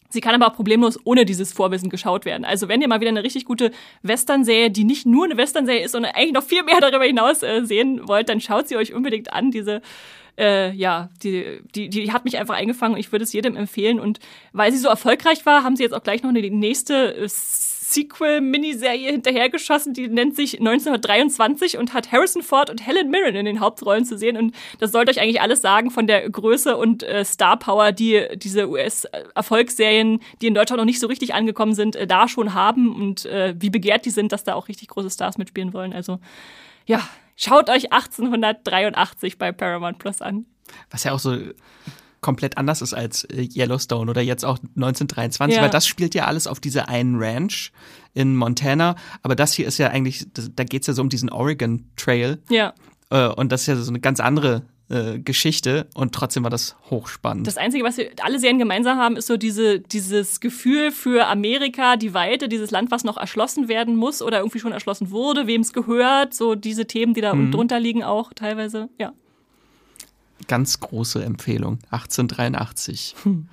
Sie 0.10 0.22
kann 0.22 0.34
aber 0.34 0.52
auch 0.52 0.56
problemlos 0.56 1.00
ohne 1.04 1.24
dieses 1.24 1.54
Vorwissen 1.54 1.90
geschaut 1.90 2.26
werden. 2.26 2.44
Also 2.44 2.68
wenn 2.68 2.82
ihr 2.82 2.88
mal 2.88 3.00
wieder 3.00 3.10
eine 3.10 3.24
richtig 3.24 3.46
gute 3.46 3.72
Western-Serie, 4.02 4.72
die 4.72 4.84
nicht 4.84 5.06
nur 5.06 5.26
eine 5.26 5.38
Western-Serie 5.38 5.86
ist, 5.86 5.92
sondern 5.92 6.14
eigentlich 6.14 6.34
noch 6.34 6.44
viel 6.44 6.64
mehr 6.64 6.82
darüber 6.82 7.06
hinaus 7.06 7.44
äh, 7.44 7.64
sehen 7.64 8.08
wollt, 8.08 8.28
dann 8.28 8.42
schaut 8.42 8.68
sie 8.68 8.76
euch 8.76 8.94
unbedingt 8.94 9.32
an. 9.32 9.52
Diese, 9.52 9.82
äh, 10.38 10.72
ja, 10.72 11.10
die, 11.22 11.62
die, 11.76 11.90
die 11.90 12.12
hat 12.12 12.26
mich 12.26 12.38
einfach 12.38 12.56
eingefangen 12.56 12.96
und 12.96 13.00
ich 13.00 13.12
würde 13.12 13.24
es 13.24 13.34
jedem 13.34 13.56
empfehlen. 13.56 14.00
Und 14.00 14.20
weil 14.52 14.72
sie 14.72 14.80
so 14.80 14.90
erfolgreich 14.90 15.46
war, 15.46 15.64
haben 15.64 15.76
sie 15.76 15.84
jetzt 15.84 15.94
auch 15.94 16.04
gleich 16.04 16.24
noch 16.24 16.30
eine 16.30 16.42
nächste 16.42 17.16
äh, 17.16 17.30
Sequel-Miniserie 17.90 19.12
hinterhergeschossen, 19.12 19.94
die 19.94 20.08
nennt 20.08 20.36
sich 20.36 20.60
1923 20.60 21.78
und 21.78 21.94
hat 21.94 22.12
Harrison 22.12 22.44
Ford 22.44 22.70
und 22.70 22.86
Helen 22.86 23.10
Mirren 23.10 23.36
in 23.36 23.46
den 23.46 23.60
Hauptrollen 23.60 24.06
zu 24.06 24.18
sehen. 24.18 24.38
Und 24.38 24.56
das 24.80 24.92
sollte 24.92 25.12
euch 25.12 25.20
eigentlich 25.20 25.42
alles 25.42 25.62
sagen 25.62 25.90
von 25.90 26.06
der 26.06 26.30
Größe 26.30 26.78
und 26.78 27.04
äh, 27.04 27.26
Star 27.26 27.58
Power, 27.58 27.92
die 27.92 28.28
diese 28.36 28.70
US-Erfolgsserien, 28.70 30.20
die 30.42 30.48
in 30.48 30.54
Deutschland 30.54 30.80
noch 30.80 30.86
nicht 30.86 31.00
so 31.00 31.08
richtig 31.08 31.34
angekommen 31.34 31.74
sind, 31.74 31.96
äh, 31.96 32.06
da 32.06 32.28
schon 32.28 32.54
haben 32.54 32.96
und 32.96 33.26
äh, 33.26 33.56
wie 33.58 33.70
begehrt 33.70 34.06
die 34.06 34.12
sind, 34.12 34.32
dass 34.32 34.44
da 34.44 34.54
auch 34.54 34.68
richtig 34.68 34.90
große 34.90 35.10
Stars 35.10 35.38
mitspielen 35.38 35.74
wollen. 35.74 35.94
Also 35.94 36.20
ja, 36.86 37.08
schaut 37.36 37.70
euch 37.70 37.92
1883 37.92 39.38
bei 39.38 39.52
Paramount 39.52 39.98
Plus 39.98 40.22
an. 40.22 40.46
Was 40.92 41.04
ja 41.04 41.14
auch 41.14 41.20
so 41.20 41.36
komplett 42.22 42.58
anders 42.58 42.82
ist 42.82 42.94
als 42.94 43.24
äh, 43.26 43.48
Yellowstone 43.56 44.10
oder 44.10 44.22
jetzt 44.22 44.46
auch 44.46 44.58
1923, 44.76 45.56
ja. 45.56 45.64
weil 45.64 45.70
das 45.70 45.88
spielt 45.88 46.16
ja 46.16 46.26
alles 46.26 46.48
auf 46.48 46.60
dieser 46.60 46.90
einen 46.90 47.16
Ranch 47.18 47.72
in 48.14 48.36
Montana. 48.36 48.96
Aber 49.22 49.36
das 49.36 49.54
hier 49.54 49.68
ist 49.68 49.78
ja 49.78 49.88
eigentlich, 49.90 50.28
da 50.34 50.64
geht 50.64 50.82
es 50.82 50.88
ja 50.88 50.94
so 50.94 51.02
um 51.02 51.10
diesen 51.10 51.30
Oregon 51.30 51.86
Trail. 51.96 52.40
Ja. 52.50 52.74
Äh, 53.10 53.28
und 53.28 53.52
das 53.52 53.62
ist 53.62 53.68
ja 53.68 53.76
so 53.76 53.92
eine 53.92 54.00
ganz 54.00 54.20
andere 54.20 54.64
äh, 54.90 55.20
Geschichte 55.20 55.88
und 55.94 56.14
trotzdem 56.14 56.44
war 56.44 56.50
das 56.50 56.76
hochspannend. 56.90 57.46
Das 57.48 57.58
Einzige, 57.58 57.84
was 57.84 57.98
wir 57.98 58.10
alle 58.24 58.40
Serien 58.40 58.60
gemeinsam 58.60 58.98
haben, 58.98 59.18
ist 59.18 59.28
so 59.28 59.38
diese, 59.38 59.80
dieses 59.80 60.40
Gefühl 60.40 60.92
für 60.92 61.28
Amerika, 61.28 61.96
die 61.96 62.14
Weite, 62.14 62.50
dieses 62.50 62.72
Land, 62.72 62.92
was 62.92 63.04
noch 63.04 63.18
erschlossen 63.18 63.68
werden 63.68 63.96
muss 63.96 64.22
oder 64.22 64.40
irgendwie 64.40 64.60
schon 64.60 64.72
erschlossen 64.72 65.12
wurde, 65.12 65.48
wem 65.48 65.62
es 65.62 65.74
gehört, 65.74 66.34
so 66.34 66.56
diese 66.56 66.88
Themen, 66.88 67.14
die 67.14 67.22
da 67.22 67.34
mhm. 67.34 67.52
drunter 67.52 67.80
liegen 67.80 68.04
auch 68.04 68.34
teilweise, 68.34 68.90
ja 69.00 69.14
ganz 70.48 70.80
große 70.80 71.24
Empfehlung. 71.24 71.80
1883. 71.92 73.16
Hm. 73.24 73.48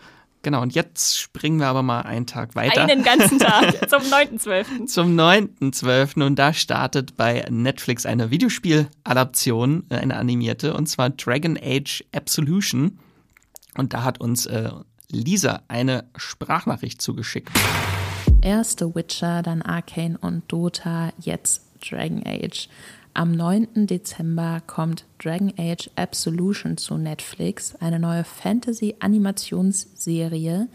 Genau, 0.46 0.62
und 0.62 0.76
jetzt 0.76 1.18
springen 1.18 1.58
wir 1.58 1.66
aber 1.66 1.82
mal 1.82 2.02
einen 2.02 2.26
Tag 2.26 2.54
weiter. 2.54 2.82
Einen 2.82 3.02
ganzen 3.02 3.40
Tag, 3.40 3.88
zum 3.90 4.02
9.12. 4.02 4.86
zum 4.86 5.16
9.12. 5.18 6.24
Und 6.24 6.36
da 6.36 6.52
startet 6.52 7.16
bei 7.16 7.44
Netflix 7.50 8.06
eine 8.06 8.30
Videospieladaption, 8.30 9.86
äh, 9.88 9.96
eine 9.96 10.16
animierte, 10.16 10.74
und 10.74 10.86
zwar 10.86 11.10
Dragon 11.10 11.58
Age 11.60 12.04
Absolution. 12.14 13.00
Und 13.76 13.92
da 13.92 14.04
hat 14.04 14.20
uns 14.20 14.46
äh, 14.46 14.70
Lisa 15.10 15.62
eine 15.66 16.04
Sprachnachricht 16.16 17.02
zugeschickt. 17.02 17.50
Erst 18.40 18.78
The 18.78 18.94
Witcher, 18.94 19.42
dann 19.42 19.62
Arcane 19.62 20.16
und 20.16 20.44
Dota, 20.46 21.12
jetzt 21.18 21.62
Dragon 21.80 22.22
Age. 22.24 22.68
Am 23.16 23.32
9. 23.32 23.86
Dezember 23.86 24.62
kommt 24.66 25.06
Dragon 25.18 25.50
Age 25.56 25.88
Absolution 25.96 26.76
zu 26.76 26.98
Netflix, 26.98 27.74
eine 27.76 27.98
neue 27.98 28.24
Fantasy-Animationsserie, 28.24 30.68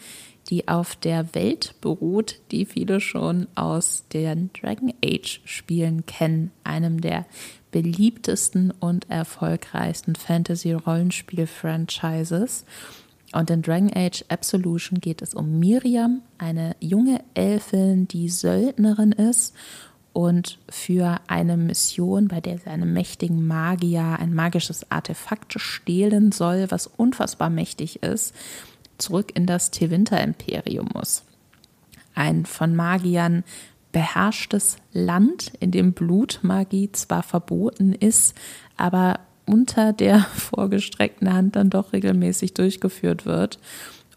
die 0.50 0.68
auf 0.68 0.96
der 0.96 1.36
Welt 1.36 1.76
beruht, 1.82 2.40
die 2.50 2.66
viele 2.66 3.00
schon 3.00 3.46
aus 3.54 4.06
den 4.12 4.50
Dragon 4.60 4.92
Age-Spielen 5.06 6.08
kennen, 6.08 6.50
einem 6.64 7.00
der 7.00 7.28
beliebtesten 7.70 8.72
und 8.72 9.08
erfolgreichsten 9.08 10.16
Fantasy-Rollenspiel-Franchises. 10.16 12.66
Und 13.34 13.52
in 13.52 13.62
Dragon 13.62 13.92
Age 13.94 14.26
Absolution 14.30 15.00
geht 15.00 15.22
es 15.22 15.36
um 15.36 15.60
Miriam, 15.60 16.24
eine 16.40 16.76
junge 16.80 17.24
Elfin, 17.36 18.08
die 18.08 18.30
Söldnerin 18.30 19.12
ist 19.12 19.54
und 20.14 20.58
für 20.70 21.20
eine 21.28 21.58
Mission, 21.58 22.28
bei 22.28 22.42
der 22.42 22.58
sie 22.58 22.68
einem 22.68 22.94
mächtigen 22.94 23.48
Magier 23.48 24.18
ein 24.20 24.34
magisches 24.34 24.92
Artefakt 24.92 25.60
stehlen 25.60 26.32
soll, 26.32 26.70
was 26.70 26.88
unfassbar 26.88 27.50
mächtig 27.50 28.04
ist, 28.04 28.36
zurück 28.98 29.32
in 29.36 29.46
das 29.46 29.72
Tevinter-Imperium 29.72 30.90
muss. 30.94 31.24
Ein 32.14 32.46
von 32.46 32.76
Magiern 32.76 33.44
beherrschtes 33.92 34.78
Land, 34.94 35.54
in 35.60 35.72
dem 35.72 35.94
Blutmagie 35.94 36.92
zwar 36.92 37.24
verboten 37.24 37.94
ist, 37.94 38.36
aber 38.78 39.20
unter 39.46 39.94
der 39.94 40.20
vorgestreckten 40.36 41.32
Hand 41.32 41.56
dann 41.56 41.70
doch 41.70 41.94
regelmäßig 41.94 42.54
durchgeführt 42.54 43.26
wird 43.26 43.60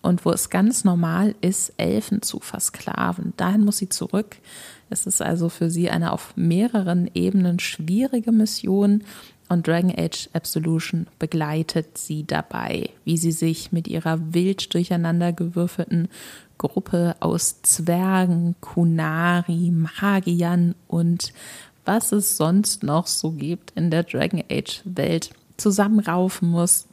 und 0.05 0.25
wo 0.25 0.31
es 0.31 0.51
ganz 0.51 0.85
normal 0.85 1.35
ist, 1.41 1.73
Elfen 1.79 2.23
zu 2.23 2.39
versklaven. 2.39 3.33
Dahin 3.37 3.65
muss 3.65 3.79
sie 3.79 3.89
zurück 3.89 4.37
es 4.91 5.07
ist 5.07 5.23
also 5.23 5.49
für 5.49 5.71
sie 5.71 5.91
eine 5.91 6.13
auf 6.13 6.37
mehreren 6.37 7.11
Ebenen 7.15 7.59
schwierige 7.59 8.33
Mission 8.33 9.03
und 9.49 9.67
Dragon 9.67 9.93
Age 9.97 10.29
Absolution 10.33 11.07
begleitet 11.19 11.99
sie 11.99 12.25
dabei, 12.25 12.91
wie 13.05 13.19
sie 13.19 13.33
sich 13.33 13.73
mit 13.73 13.89
ihrer 13.89 14.33
wild 14.33 14.73
durcheinandergewürfelten 14.73 16.09
Gruppe 16.59 17.17
aus 17.21 17.61
Zwergen, 17.63 18.55
Kunari, 18.61 19.71
Magiern 19.71 20.75
und 20.87 21.33
was 21.85 22.13
es 22.13 22.37
sonst 22.37 22.83
noch 22.83 23.07
so 23.07 23.33
gibt 23.33 23.73
in 23.73 23.91
der 23.91 24.05
Dragon 24.05 24.43
Age 24.51 24.81
Welt 24.85 25.31
zusammenraufen 25.57 26.49
muss, 26.49 26.87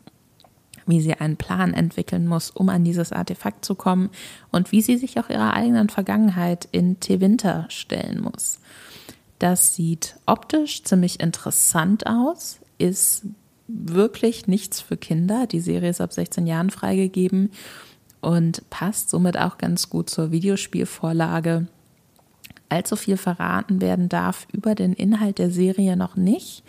wie 0.91 1.01
sie 1.01 1.15
einen 1.15 1.37
Plan 1.37 1.73
entwickeln 1.73 2.27
muss, 2.27 2.51
um 2.51 2.69
an 2.69 2.83
dieses 2.83 3.11
Artefakt 3.11 3.65
zu 3.65 3.73
kommen 3.73 4.09
und 4.51 4.71
wie 4.71 4.81
sie 4.81 4.97
sich 4.97 5.19
auch 5.19 5.29
ihrer 5.29 5.53
eigenen 5.53 5.89
Vergangenheit 5.89 6.67
in 6.71 6.99
Tevinter 6.99 7.65
stellen 7.69 8.21
muss. 8.21 8.59
Das 9.39 9.73
sieht 9.73 10.17
optisch 10.27 10.83
ziemlich 10.83 11.19
interessant 11.19 12.05
aus, 12.05 12.59
ist 12.77 13.23
wirklich 13.67 14.47
nichts 14.47 14.81
für 14.81 14.97
Kinder. 14.97 15.47
Die 15.47 15.61
Serie 15.61 15.89
ist 15.89 16.01
ab 16.01 16.13
16 16.13 16.45
Jahren 16.45 16.69
freigegeben 16.69 17.51
und 18.19 18.69
passt 18.69 19.09
somit 19.09 19.37
auch 19.37 19.57
ganz 19.57 19.89
gut 19.89 20.09
zur 20.09 20.31
Videospielvorlage. 20.31 21.67
Allzu 22.69 22.95
viel 22.95 23.17
verraten 23.17 23.81
werden 23.81 24.09
darf 24.09 24.47
über 24.51 24.75
den 24.75 24.93
Inhalt 24.93 25.39
der 25.39 25.51
Serie 25.51 25.97
noch 25.97 26.15
nicht. 26.15 26.63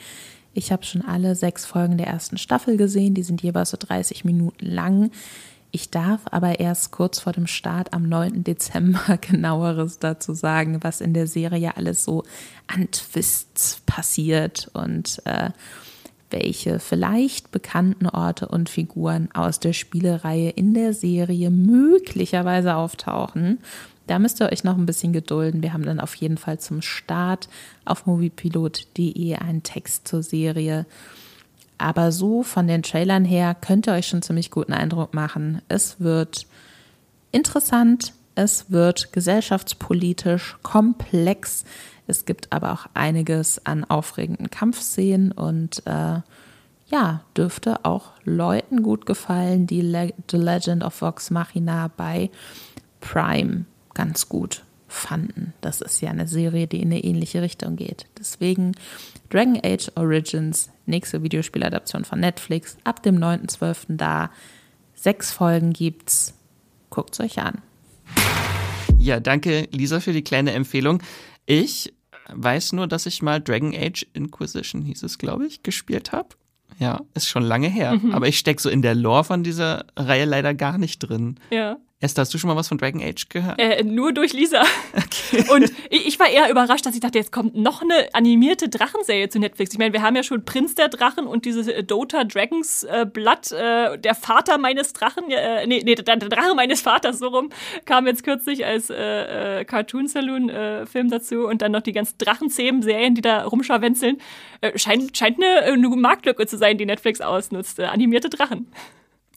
Ich 0.55 0.73
habe 0.73 0.85
schon 0.85 1.03
alle 1.03 1.35
sechs 1.35 1.65
Folgen 1.65 1.97
der 1.97 2.09
ersten 2.09 2.38
Staffel 2.38 2.77
gesehen, 2.77 3.15
die 3.15 3.23
sind 3.23 3.43
jeweils 3.43 3.71
so 3.71 3.77
30 3.79 4.25
Minuten 4.25 4.67
lang. 4.67 5.11
Ich 5.75 5.91
darf 5.91 6.21
aber 6.31 6.61
erst 6.61 6.91
kurz 6.91 7.19
vor 7.19 7.33
dem 7.33 7.47
Start 7.47 7.95
am 7.95 8.07
9. 8.07 8.45
Dezember 8.45 9.17
genaueres 9.21 9.99
dazu 9.99 10.35
sagen, 10.35 10.83
was 10.83 11.01
in 11.01 11.15
der 11.15 11.27
Serie 11.27 11.77
alles 11.77 12.05
so 12.05 12.25
an 12.67 12.91
Twists 12.91 13.81
passiert 13.87 14.71
und 14.75 15.23
äh, 15.25 15.51
welche 16.29 16.79
vielleicht 16.79 17.53
bekannten 17.53 18.07
Orte 18.07 18.49
und 18.49 18.69
Figuren 18.69 19.31
aus 19.33 19.61
der 19.61 19.73
Spielereihe 19.73 20.51
in 20.51 20.75
der 20.75 20.93
Serie 20.93 21.51
möglicherweise 21.51 22.75
auftauchen. 22.75 23.59
Da 24.07 24.19
müsst 24.19 24.41
ihr 24.41 24.51
euch 24.51 24.65
noch 24.65 24.77
ein 24.77 24.87
bisschen 24.87 25.12
gedulden. 25.12 25.62
Wir 25.62 25.73
haben 25.73 25.85
dann 25.85 26.01
auf 26.01 26.15
jeden 26.17 26.37
Fall 26.37 26.59
zum 26.59 26.83
Start 26.83 27.49
auf 27.85 28.07
moviepilot.de 28.07 29.37
einen 29.37 29.62
Text 29.62 30.09
zur 30.09 30.23
Serie. 30.23 30.87
Aber 31.79 32.12
so 32.12 32.43
von 32.43 32.67
den 32.67 32.83
Trailern 32.83 33.25
her 33.25 33.57
könnt 33.61 33.87
ihr 33.88 33.95
euch 33.95 34.07
schon 34.07 34.23
ziemlich 34.23 34.51
guten 34.51 34.73
Eindruck 34.73 35.15
machen. 35.15 35.62
Es 35.69 36.01
wird 36.01 36.47
interessant, 37.31 38.12
es 38.35 38.71
wird 38.71 39.12
gesellschaftspolitisch 39.12 40.57
komplex. 40.62 41.65
Es 42.07 42.25
gibt 42.25 42.53
aber 42.53 42.73
auch 42.73 42.87
einiges 42.95 43.65
an 43.67 43.85
aufregenden 43.85 44.51
Kampfszenen 44.51 45.33
und 45.33 45.87
äh, 45.87 46.21
ja, 46.88 47.23
dürfte 47.37 47.85
auch 47.85 48.11
Leuten 48.25 48.83
gut 48.83 49.07
gefallen, 49.07 49.67
die 49.67 49.81
Le 49.81 50.12
The 50.31 50.37
Legend 50.37 50.85
of 50.85 51.01
Vox 51.01 51.31
Machina 51.31 51.91
bei 51.97 52.31
Prime 53.01 53.65
ganz 53.94 54.28
gut 54.28 54.62
fanden. 54.88 55.55
Das 55.61 55.81
ist 55.81 56.00
ja 56.00 56.11
eine 56.11 56.28
Serie, 56.28 56.66
die 56.66 56.81
in 56.83 56.92
eine 56.92 57.02
ähnliche 57.02 57.42
Richtung 57.42 57.76
geht. 57.76 58.07
Deswegen 58.18 58.72
Dragon 59.31 59.59
Age 59.62 59.90
Origins, 59.96 60.70
nächste 60.87 61.22
Videospieladaption 61.22 62.05
von 62.05 62.20
Netflix, 62.20 62.76
ab 62.85 63.02
dem 63.02 63.16
9.12. 63.16 63.96
da. 63.96 64.31
Sechs 64.94 65.33
Folgen 65.33 65.72
gibt's. 65.72 66.35
Guckt's 66.90 67.20
euch 67.20 67.38
an. 67.38 67.62
Ja, 68.98 69.18
danke 69.18 69.68
Lisa 69.72 70.00
für 70.00 70.12
die 70.12 70.22
kleine 70.22 70.52
Empfehlung. 70.52 71.02
Ich 71.46 71.92
weiß 72.28 72.74
nur, 72.74 72.87
dass 72.87 73.07
ich 73.07 73.22
mal 73.22 73.40
Dragon 73.40 73.74
Age 73.74 74.07
Inquisition, 74.12 74.83
hieß 74.83 75.02
es, 75.02 75.18
glaube 75.18 75.46
ich, 75.46 75.62
gespielt 75.62 76.12
habe. 76.12 76.28
Ja, 76.78 77.00
ist 77.14 77.28
schon 77.28 77.42
lange 77.42 77.68
her. 77.68 77.94
Mhm. 77.94 78.12
Aber 78.12 78.28
ich 78.28 78.38
stecke 78.38 78.61
so 78.62 78.69
in 78.71 78.83
der 78.83 78.94
Lore 78.94 79.25
von 79.25 79.42
dieser 79.42 79.87
Reihe 79.96 80.25
leider 80.25 80.54
gar 80.54 80.79
nicht 80.79 80.98
drin. 80.98 81.37
Ja. 81.50 81.79
Esther, 82.03 82.23
hast 82.23 82.35
du 82.35 82.38
schon 82.38 82.48
mal 82.48 82.57
was 82.57 82.67
von 82.67 82.79
Dragon 82.79 83.00
Age 83.00 83.29
gehört? 83.29 83.61
Äh, 83.61 83.85
nur 83.85 84.13
durch 84.13 84.33
Lisa. 84.33 84.63
Okay. 84.92 85.44
Und 85.55 85.73
ich 85.88 86.19
war 86.19 86.29
eher 86.29 86.50
überrascht, 86.50 86.85
dass 86.85 86.94
ich 86.94 87.00
dachte, 87.00 87.17
jetzt 87.17 87.31
kommt 87.31 87.55
noch 87.55 87.81
eine 87.81 88.13
animierte 88.13 88.69
Drachenserie 88.69 89.29
zu 89.29 89.38
Netflix. 89.38 89.73
Ich 89.73 89.79
meine, 89.79 89.92
wir 89.92 90.03
haben 90.03 90.17
ja 90.17 90.25
schon 90.25 90.44
Prinz 90.44 90.75
der 90.75 90.88
Drachen 90.88 91.29
und 91.29 91.44
dieses 91.44 91.69
äh, 91.69 91.85
Dota 91.85 92.25
Dragons 92.25 92.83
äh, 92.83 93.07
Blood, 93.07 93.53
äh, 93.53 93.98
der 93.98 94.17
Vater 94.17 94.59
meines 94.59 94.92
Drachen, 94.94 95.31
äh, 95.31 95.65
nee, 95.69 95.81
nee, 95.85 95.94
der, 95.94 96.17
Drache 96.17 96.57
meines 96.57 96.81
Vaters, 96.81 97.21
so 97.21 97.29
rum, 97.29 97.50
kam 97.85 98.09
jetzt 98.09 98.25
kürzlich 98.25 98.67
als 98.67 98.90
äh, 98.90 99.61
äh, 99.61 99.65
Cartoon 99.65 100.09
Saloon 100.09 100.50
Film 100.87 101.09
dazu 101.09 101.46
und 101.46 101.63
dann 101.63 101.73
noch 101.73 101.83
die 101.83 101.92
ganzen 101.92 102.19
Drachenzähmen-Serien, 102.19 103.15
die 103.15 103.21
da 103.21 103.44
rumscharwenzeln. 103.44 104.19
Scheint, 104.75 105.17
scheint 105.17 105.37
eine, 105.42 105.73
eine 105.73 105.88
Marktlücke 105.88 106.46
zu 106.46 106.59
sein, 106.59 106.79
die 106.79 106.87
Netflix 106.87 107.21
ausnutzt. 107.21 107.79
Animierte 107.81 108.29
Drachen. 108.29 108.67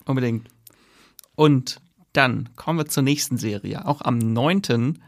Unbedingt. 0.06 0.48
Und 1.36 1.80
dann 2.16 2.50
kommen 2.56 2.80
wir 2.80 2.86
zur 2.86 3.04
nächsten 3.04 3.38
Serie. 3.38 3.86
Auch 3.86 4.02
am 4.02 4.18
9. 4.18 5.00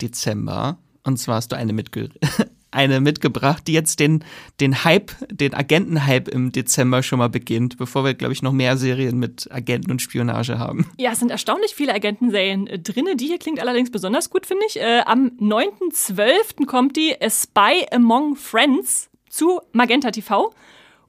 Dezember. 0.00 0.78
Und 1.04 1.18
zwar 1.18 1.36
hast 1.36 1.52
du 1.52 1.56
eine, 1.56 1.72
mitge 1.72 2.10
eine 2.70 3.00
mitgebracht, 3.00 3.66
die 3.66 3.72
jetzt 3.72 4.00
den, 4.00 4.24
den 4.60 4.84
Hype, 4.84 5.12
den 5.30 5.54
Agentenhype 5.54 6.30
im 6.30 6.52
Dezember 6.52 7.02
schon 7.02 7.18
mal 7.18 7.28
beginnt, 7.28 7.76
bevor 7.76 8.04
wir, 8.04 8.14
glaube 8.14 8.32
ich, 8.32 8.42
noch 8.42 8.52
mehr 8.52 8.76
Serien 8.76 9.18
mit 9.18 9.48
Agenten 9.52 9.90
und 9.90 10.00
Spionage 10.00 10.58
haben. 10.58 10.90
Ja, 10.96 11.12
es 11.12 11.18
sind 11.18 11.30
erstaunlich 11.30 11.74
viele 11.74 11.94
Agentenserien 11.94 12.66
äh, 12.66 12.78
drin. 12.78 13.06
Die 13.16 13.26
hier 13.26 13.38
klingt 13.38 13.60
allerdings 13.60 13.90
besonders 13.90 14.30
gut, 14.30 14.46
finde 14.46 14.64
ich. 14.66 14.80
Äh, 14.80 15.02
am 15.06 15.32
9.12. 15.40 16.66
kommt 16.66 16.96
die 16.96 17.14
A 17.20 17.30
Spy 17.30 17.86
Among 17.92 18.36
Friends 18.36 19.10
zu 19.28 19.60
Magenta 19.72 20.10
TV. 20.10 20.54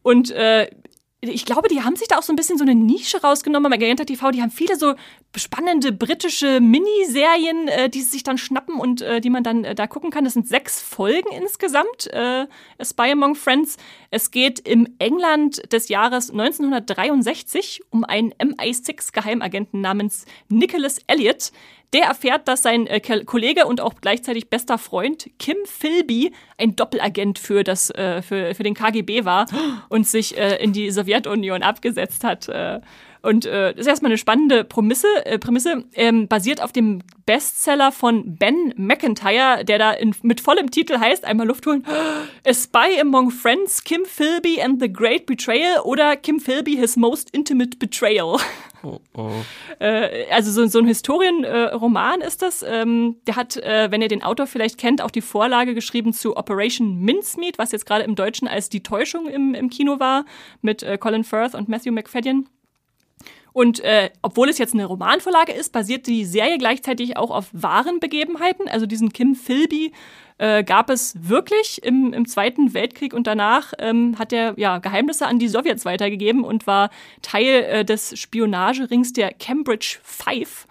Und 0.01 0.31
äh, 0.31 0.69
ich 1.29 1.45
glaube, 1.45 1.69
die 1.69 1.81
haben 1.83 1.95
sich 1.95 2.07
da 2.07 2.17
auch 2.17 2.23
so 2.23 2.33
ein 2.33 2.35
bisschen 2.35 2.57
so 2.57 2.63
eine 2.63 2.75
Nische 2.75 3.21
rausgenommen 3.21 3.71
bei 3.71 3.77
Magenta 3.77 4.03
TV. 4.03 4.31
Die 4.31 4.41
haben 4.41 4.51
viele 4.51 4.75
so 4.75 4.95
spannende 5.35 5.91
britische 5.91 6.59
Miniserien, 6.59 7.67
äh, 7.67 7.89
die 7.89 8.01
sich 8.01 8.23
dann 8.23 8.37
schnappen 8.37 8.75
und 8.75 9.01
äh, 9.01 9.21
die 9.21 9.29
man 9.29 9.43
dann 9.43 9.63
äh, 9.63 9.75
da 9.75 9.87
gucken 9.87 10.11
kann. 10.11 10.25
Das 10.25 10.33
sind 10.33 10.47
sechs 10.47 10.81
Folgen 10.81 11.29
insgesamt, 11.31 12.07
äh, 12.11 12.45
A 12.77 12.85
Spy 12.85 13.11
Among 13.11 13.35
Friends. 13.35 13.77
Es 14.09 14.31
geht 14.31 14.67
im 14.67 14.87
England 14.99 15.71
des 15.71 15.87
Jahres 15.87 16.29
1963 16.29 17.81
um 17.89 18.03
einen 18.03 18.33
MI6-Geheimagenten 18.33 19.81
namens 19.81 20.25
Nicholas 20.49 20.99
Elliot, 21.07 21.51
der 21.93 22.05
erfährt, 22.05 22.47
dass 22.47 22.63
sein 22.63 22.87
äh, 22.87 22.99
Kollege 22.99 23.65
und 23.65 23.81
auch 23.81 23.95
gleichzeitig 24.01 24.49
bester 24.49 24.77
Freund 24.77 25.29
Kim 25.39 25.57
Philby 25.65 26.33
ein 26.57 26.75
Doppelagent 26.75 27.39
für, 27.39 27.63
das, 27.63 27.89
äh, 27.91 28.21
für, 28.21 28.55
für 28.55 28.63
den 28.63 28.73
KGB 28.73 29.25
war 29.25 29.45
und 29.89 30.07
sich 30.07 30.37
äh, 30.37 30.55
in 30.63 30.73
die 30.73 30.91
Sowjetunion 30.91 31.63
abgesetzt 31.63 32.23
hat. 32.23 32.49
Und 33.23 33.45
äh, 33.45 33.71
das 33.71 33.81
ist 33.81 33.87
erstmal 33.87 34.11
eine 34.11 34.17
spannende 34.17 34.65
Prämisse, 34.65 35.07
äh, 35.25 35.39
Prämisse 35.39 35.85
ähm, 35.93 36.27
basiert 36.27 36.61
auf 36.61 36.73
dem 36.73 36.99
Bestseller 37.25 37.93
von 37.93 38.35
Ben 38.35 38.73
McIntyre, 38.75 39.63
der 39.63 39.79
da 39.79 39.91
in, 39.93 40.13
mit 40.23 40.41
vollem 40.41 40.69
Titel 40.69 40.99
heißt, 40.99 41.23
einmal 41.23 41.47
Luft 41.47 41.65
holen, 41.65 41.85
A 42.45 42.53
Spy 42.53 42.99
Among 42.99 43.31
Friends, 43.31 43.81
Kim 43.85 44.03
Philby 44.03 44.61
and 44.61 44.81
the 44.81 44.91
Great 44.91 45.25
Betrayal 45.25 45.79
oder 45.85 46.17
Kim 46.17 46.41
Philby, 46.41 46.75
His 46.75 46.97
Most 46.97 47.29
Intimate 47.31 47.77
Betrayal. 47.77 48.37
Oh, 48.85 48.99
oh. 49.13 49.31
Äh, 49.79 50.25
also 50.29 50.51
so, 50.51 50.67
so 50.67 50.79
ein 50.79 50.85
Historienroman 50.85 52.19
äh, 52.19 52.27
ist 52.27 52.41
das. 52.41 52.65
Ähm, 52.67 53.15
der 53.27 53.37
hat, 53.37 53.55
äh, 53.55 53.89
wenn 53.91 54.01
ihr 54.01 54.09
den 54.09 54.23
Autor 54.23 54.45
vielleicht 54.45 54.77
kennt, 54.77 55.01
auch 55.01 55.09
die 55.09 55.21
Vorlage 55.21 55.73
geschrieben 55.73 56.11
zu 56.11 56.35
Operation 56.35 56.99
Mincemeat, 56.99 57.57
was 57.57 57.71
jetzt 57.71 57.85
gerade 57.85 58.03
im 58.03 58.15
Deutschen 58.15 58.45
als 58.45 58.67
Die 58.67 58.83
Täuschung 58.83 59.29
im, 59.29 59.53
im 59.53 59.69
Kino 59.69 60.01
war, 60.01 60.25
mit 60.61 60.83
äh, 60.83 60.97
Colin 60.97 61.23
Firth 61.23 61.55
und 61.55 61.69
Matthew 61.69 61.93
McFadden. 61.93 62.49
Und 63.53 63.79
äh, 63.81 64.09
obwohl 64.21 64.49
es 64.49 64.57
jetzt 64.57 64.73
eine 64.73 64.85
Romanvorlage 64.85 65.53
ist, 65.53 65.71
basiert 65.71 66.07
die 66.07 66.25
Serie 66.25 66.57
gleichzeitig 66.57 67.17
auch 67.17 67.29
auf 67.29 67.49
wahren 67.53 67.99
Begebenheiten. 67.99 68.67
Also 68.67 68.87
diesen 68.87 69.13
Kim 69.13 69.35
Philby 69.35 69.93
äh, 70.39 70.63
gab 70.63 70.89
es 70.89 71.15
wirklich 71.29 71.83
im, 71.83 72.13
im 72.13 72.27
Zweiten 72.27 72.73
Weltkrieg 72.73 73.13
und 73.13 73.27
danach 73.27 73.73
ähm, 73.77 74.17
hat 74.17 74.33
er 74.33 74.55
ja, 74.57 74.79
Geheimnisse 74.79 75.27
an 75.27 75.37
die 75.37 75.47
Sowjets 75.47 75.85
weitergegeben 75.85 76.43
und 76.43 76.65
war 76.65 76.89
Teil 77.21 77.63
äh, 77.63 77.85
des 77.85 78.19
Spionagerings 78.19 79.13
der 79.13 79.31
Cambridge 79.33 79.99
Five 80.01 80.67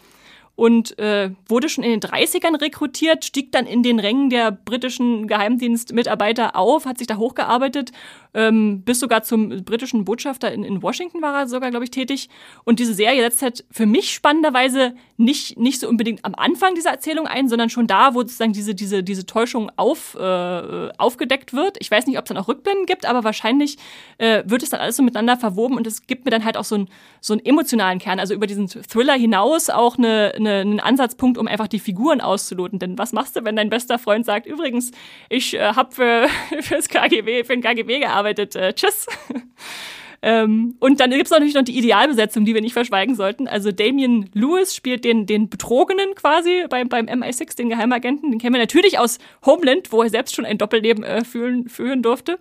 und 0.55 0.98
äh, 0.98 1.30
wurde 1.48 1.68
schon 1.68 1.84
in 1.84 1.98
den 1.98 2.00
30ern 2.00 2.61
rekrutiert, 2.61 3.24
stieg 3.24 3.53
dann 3.53 3.66
in 3.66 3.82
den 3.82 3.98
Rängen 3.98 4.30
der 4.30 4.50
britischen 4.53 5.26
Geheimdienstmitarbeiter 5.26 6.57
auf, 6.57 6.84
hat 6.84 6.98
sich 6.98 7.07
da 7.07 7.16
hochgearbeitet 7.16 7.92
ähm, 8.34 8.82
bis 8.82 9.00
sogar 9.00 9.22
zum 9.22 9.64
britischen 9.64 10.05
Botschafter 10.05 10.53
in, 10.53 10.64
in 10.64 10.82
Washington 10.82 11.20
war 11.20 11.40
er 11.40 11.48
sogar, 11.48 11.70
glaube 11.70 11.84
ich, 11.84 11.90
tätig. 11.90 12.28
Und 12.64 12.78
diese 12.78 12.94
Serie 12.94 13.22
setzt 13.22 13.42
halt 13.42 13.64
für 13.70 13.86
mich 13.86 14.12
spannenderweise 14.12 14.94
nicht, 15.16 15.59
nicht 15.59 15.80
so 15.80 15.88
unbedingt 15.88 16.24
am 16.24 16.34
Anfang 16.34 16.74
dieser 16.74 16.90
Erzählung 16.90 17.26
ein, 17.26 17.48
sondern 17.48 17.68
schon 17.68 17.86
da, 17.86 18.14
wo 18.14 18.20
sozusagen 18.20 18.53
diese, 18.53 18.74
diese, 18.74 19.03
diese 19.03 19.26
Täuschung 19.26 19.70
auf, 19.76 20.14
äh, 20.14 20.88
aufgedeckt 20.96 21.53
wird. 21.53 21.76
Ich 21.80 21.90
weiß 21.90 22.07
nicht, 22.07 22.18
ob 22.18 22.24
es 22.24 22.28
dann 22.28 22.38
auch 22.38 22.48
Rückblenden 22.48 22.86
gibt, 22.86 23.07
aber 23.07 23.24
wahrscheinlich 23.24 23.76
äh, 24.18 24.42
wird 24.46 24.62
es 24.62 24.70
dann 24.70 24.80
alles 24.80 24.96
so 24.96 25.03
miteinander 25.03 25.36
verwoben 25.36 25.76
und 25.76 25.86
es 25.86 26.07
gibt 26.07 26.24
mir 26.24 26.30
dann 26.30 26.44
halt 26.44 26.57
auch 26.57 26.64
so, 26.64 26.76
ein, 26.76 26.88
so 27.24 27.34
einen 27.34 27.46
emotionalen 27.46 28.00
Kern, 28.00 28.18
also 28.18 28.34
über 28.34 28.48
diesen 28.48 28.66
Thriller 28.66 29.14
hinaus 29.14 29.70
auch 29.70 29.96
eine, 29.96 30.32
eine, 30.34 30.54
einen 30.56 30.80
Ansatzpunkt, 30.80 31.38
um 31.38 31.46
einfach 31.46 31.68
die 31.68 31.78
Figuren 31.78 32.20
auszuloten. 32.20 32.80
Denn 32.80 32.98
was 32.98 33.12
machst 33.12 33.36
du, 33.36 33.44
wenn 33.44 33.54
dein 33.54 33.70
bester 33.70 34.00
Freund 34.00 34.26
sagt, 34.26 34.44
übrigens, 34.44 34.90
ich 35.28 35.54
äh, 35.54 35.60
habe 35.60 35.94
für, 35.94 36.26
fürs 36.60 36.88
KGB, 36.88 37.44
für 37.44 37.52
den 37.52 37.62
KGB 37.62 38.00
gearbeitet. 38.00 38.56
Äh, 38.56 38.74
tschüss. 38.74 39.06
ähm, 40.22 40.74
und 40.80 40.98
dann 40.98 41.12
gibt 41.12 41.26
es 41.26 41.30
natürlich 41.30 41.54
noch 41.54 41.62
die 41.62 41.78
Idealbesetzung, 41.78 42.44
die 42.44 42.54
wir 42.54 42.60
nicht 42.60 42.72
verschweigen 42.72 43.14
sollten. 43.14 43.46
Also 43.46 43.70
Damien 43.70 44.28
Lewis 44.34 44.74
spielt 44.74 45.04
den, 45.04 45.24
den 45.24 45.48
Betrogenen 45.48 46.16
quasi 46.16 46.64
beim, 46.68 46.88
beim 46.88 47.06
MI6, 47.06 47.56
den 47.56 47.68
Geheimagenten. 47.68 48.32
Den 48.32 48.40
kennen 48.40 48.54
wir 48.54 48.60
natürlich 48.60 48.98
aus 48.98 49.18
Homeland, 49.46 49.92
wo 49.92 50.02
er 50.02 50.10
selbst 50.10 50.34
schon 50.34 50.44
ein 50.44 50.58
Doppelleben 50.58 51.04
äh, 51.04 51.24
führen, 51.24 51.68
führen 51.68 52.02
durfte. 52.02 52.40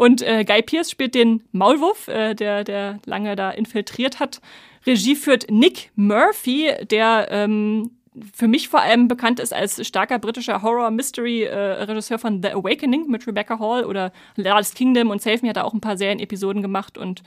Und 0.00 0.22
äh, 0.22 0.46
Guy 0.46 0.62
Pierce 0.62 0.90
spielt 0.90 1.14
den 1.14 1.42
Maulwurf, 1.52 2.08
äh, 2.08 2.32
der, 2.32 2.64
der 2.64 3.00
lange 3.04 3.36
da 3.36 3.50
infiltriert 3.50 4.18
hat. 4.18 4.40
Regie 4.86 5.14
führt 5.14 5.50
Nick 5.50 5.90
Murphy, 5.94 6.72
der 6.90 7.28
ähm, 7.30 7.90
für 8.34 8.48
mich 8.48 8.70
vor 8.70 8.80
allem 8.80 9.08
bekannt 9.08 9.40
ist 9.40 9.52
als 9.52 9.86
starker 9.86 10.18
britischer 10.18 10.62
Horror-Mystery-Regisseur 10.62 12.18
von 12.18 12.42
The 12.42 12.52
Awakening 12.52 13.08
mit 13.08 13.26
Rebecca 13.26 13.58
Hall 13.58 13.84
oder 13.84 14.10
Last 14.36 14.74
Kingdom 14.74 15.10
und 15.10 15.20
Save 15.20 15.40
Me 15.42 15.50
hat 15.50 15.58
er 15.58 15.66
auch 15.66 15.74
ein 15.74 15.82
paar 15.82 15.98
Serien-Episoden 15.98 16.62
gemacht 16.62 16.96
und 16.96 17.22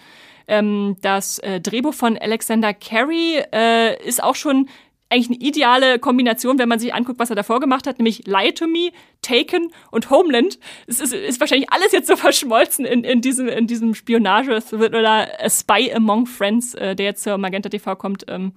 ähm, 0.48 0.98
das 1.02 1.38
äh, 1.38 1.62
Drehbuch 1.62 1.94
von 1.94 2.18
Alexander 2.18 2.74
Carey 2.74 3.44
äh, 3.54 4.04
ist 4.04 4.24
auch 4.24 4.36
schon 4.36 4.68
eigentlich 5.14 5.38
eine 5.40 5.48
ideale 5.48 6.00
Kombination, 6.00 6.60
wenn 6.60 6.70
man 6.70 6.80
sich 6.80 6.94
anguckt, 6.94 7.20
was 7.20 7.30
er 7.30 7.36
davor 7.36 7.60
gemacht 7.60 7.88
hat, 7.88 8.00
nämlich 8.00 8.26
Lie 8.26 8.54
to 8.54 8.68
Me, 8.68 8.92
Taken 9.22 9.72
und 9.92 10.10
Homeland. 10.10 10.60
Es 10.88 11.00
ist, 11.00 11.14
ist 11.14 11.40
wahrscheinlich 11.40 11.72
alles 11.72 11.92
jetzt 11.92 12.08
so 12.08 12.16
verschmolzen 12.18 12.86
in, 12.86 13.04
in 13.04 13.22
diesem, 13.22 13.48
in 13.48 13.68
diesem 13.68 13.94
Spionage 13.94 14.62
oder 14.72 15.28
A 15.40 15.50
Spy 15.50 15.94
Among 15.94 16.26
Friends, 16.26 16.74
äh, 16.74 16.96
der 16.96 17.06
jetzt 17.06 17.24
zur 17.24 17.38
Magenta 17.38 17.70
TV 17.70 17.96
kommt. 17.96 18.26
Ähm, 18.28 18.54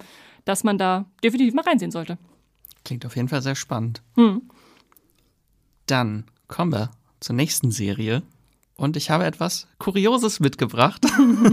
dass 0.47 0.63
man 0.63 0.77
da 0.77 1.05
definitiv 1.23 1.53
mal 1.53 1.63
reinsehen 1.63 1.91
sollte. 1.91 2.17
Klingt 2.85 3.05
auf 3.05 3.15
jeden 3.15 3.27
Fall 3.27 3.41
sehr 3.41 3.55
spannend. 3.55 4.01
Hm. 4.15 4.43
Dann 5.85 6.25
kommen 6.47 6.71
wir 6.71 6.91
zur 7.19 7.35
nächsten 7.35 7.71
Serie. 7.71 8.23
Und 8.75 8.95
ich 8.95 9.09
habe 9.09 9.25
etwas 9.25 9.67
Kurioses 9.79 10.39
mitgebracht. 10.39 11.05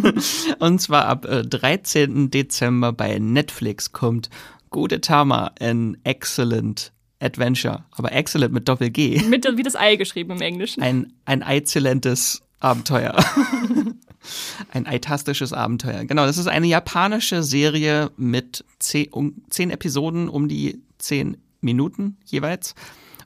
und 0.58 0.80
zwar 0.80 1.06
ab 1.06 1.24
äh, 1.24 1.42
13. 1.42 2.30
Dezember 2.30 2.92
bei 2.92 3.18
Netflix 3.18 3.92
kommt 3.92 4.28
Gute 4.74 5.00
Tama, 5.00 5.52
an 5.60 5.96
Excellent 6.02 6.90
Adventure. 7.20 7.84
Aber 7.92 8.10
Excellent 8.10 8.52
mit 8.52 8.68
Doppel-G. 8.68 9.22
Mit 9.28 9.46
wie 9.56 9.62
das 9.62 9.76
Ei 9.76 9.94
geschrieben 9.94 10.32
im 10.32 10.40
Englischen. 10.40 10.82
Ein, 10.82 11.12
ein 11.26 11.42
exzellentes 11.42 12.42
Abenteuer. 12.58 13.14
Ein 14.72 14.86
eitastisches 14.86 15.52
Abenteuer. 15.52 16.06
Genau, 16.06 16.24
das 16.26 16.38
ist 16.38 16.46
eine 16.48 16.66
japanische 16.66 17.42
Serie 17.42 18.10
mit 18.16 18.64
zehn, 18.78 19.12
um, 19.12 19.44
zehn 19.50 19.70
Episoden 19.70 20.30
um 20.30 20.48
die 20.48 20.80
zehn 20.98 21.36
Minuten 21.60 22.16
jeweils. 22.24 22.74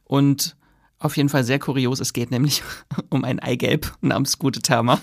Und 0.05 0.57
auf 0.99 1.17
jeden 1.17 1.29
Fall 1.29 1.45
sehr 1.45 1.61
kurios. 1.61 2.01
Es 2.01 2.13
geht 2.13 2.31
nämlich 2.31 2.63
um 3.09 3.25
ein 3.25 3.39
Eigelb 3.39 3.95
namens 4.03 4.39
Gute 4.39 4.61
Therma. 4.61 5.01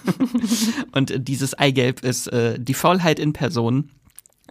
Und 0.91 1.27
dieses 1.27 1.57
Eigelb 1.57 2.03
ist 2.03 2.27
äh, 2.27 2.59
die 2.59 2.73
Faulheit 2.75 3.17
in 3.17 3.33
Person 3.33 3.89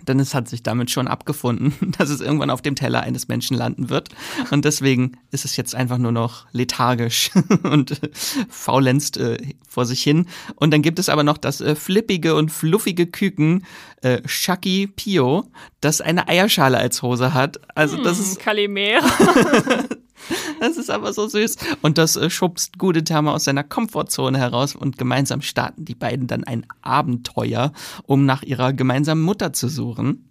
denn 0.09 0.21
es 0.21 0.35
hat 0.35 0.49
sich 0.49 0.63
damit 0.63 0.91
schon 0.91 1.09
abgefunden, 1.09 1.75
dass 1.99 2.11
es 2.11 2.21
irgendwann 2.21 2.51
auf 2.51 2.63
dem 2.63 2.75
Teller 2.75 3.03
eines 3.03 3.29
Menschen 3.29 3.57
landen 3.57 3.91
wird. 3.91 4.11
Und 4.51 4.65
deswegen 4.65 5.19
ist 5.31 5.45
es 5.45 5.57
jetzt 5.57 5.75
einfach 5.75 5.99
nur 5.99 6.13
noch 6.13 6.47
lethargisch 6.53 7.31
und 7.63 8.03
äh, 8.03 8.11
faulenzt 8.49 9.17
äh, 9.17 9.39
vor 9.69 9.87
sich 9.87 10.03
hin. 10.03 10.27
Und 10.57 10.73
dann 10.73 10.83
gibt 10.83 10.99
es 10.99 11.09
aber 11.09 11.25
noch 11.25 11.39
das 11.39 11.61
äh, 11.61 11.75
flippige 11.75 12.35
und 12.35 12.51
fluffige 12.51 13.07
Küken 13.07 13.65
äh, 14.03 14.21
Shaki 14.27 14.87
Pio, 14.87 15.51
das 15.81 16.01
eine 16.01 16.29
Eierschale 16.29 16.79
als 16.79 17.03
Hose 17.03 17.35
hat. 17.35 17.61
Also 17.75 18.03
das 18.03 18.19
hm, 18.19 18.25
ist 18.25 18.39
Kalimera. 18.39 19.05
Das 20.61 20.77
ist 20.77 20.91
aber 20.91 21.13
so 21.13 21.29
süß. 21.29 21.57
Und 21.83 21.99
das 21.99 22.17
äh, 22.17 22.31
schubst 22.31 22.79
Gudetama 22.79 23.33
aus 23.33 23.45
seiner 23.45 23.65
Komfortzone 23.65 24.39
heraus 24.39 24.75
und 24.75 24.99
gemeinsam 24.99 25.43
starten 25.43 25.85
die 25.85 25.95
beiden 25.95 26.27
dann 26.27 26.45
ein 26.45 26.67
Abenteuer, 26.83 27.73
um 28.05 28.25
nach 28.25 28.43
ihrer 28.43 28.73
gemeinsamen 28.73 29.23
Mutter 29.23 29.53
zu 29.53 29.69
suchen. 29.69 30.31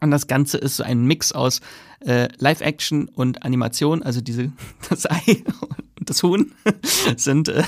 Und 0.00 0.10
das 0.10 0.26
Ganze 0.26 0.58
ist 0.58 0.76
so 0.76 0.82
ein 0.82 1.04
Mix 1.04 1.32
aus 1.32 1.60
äh, 2.04 2.28
Live-Action 2.38 3.08
und 3.08 3.42
Animation, 3.42 4.02
also 4.02 4.20
diese 4.20 4.52
das 4.88 5.10
Ei 5.10 5.44
und 6.04 6.10
das 6.10 6.22
Huhn 6.22 6.52
sind 7.16 7.48
äh, 7.48 7.62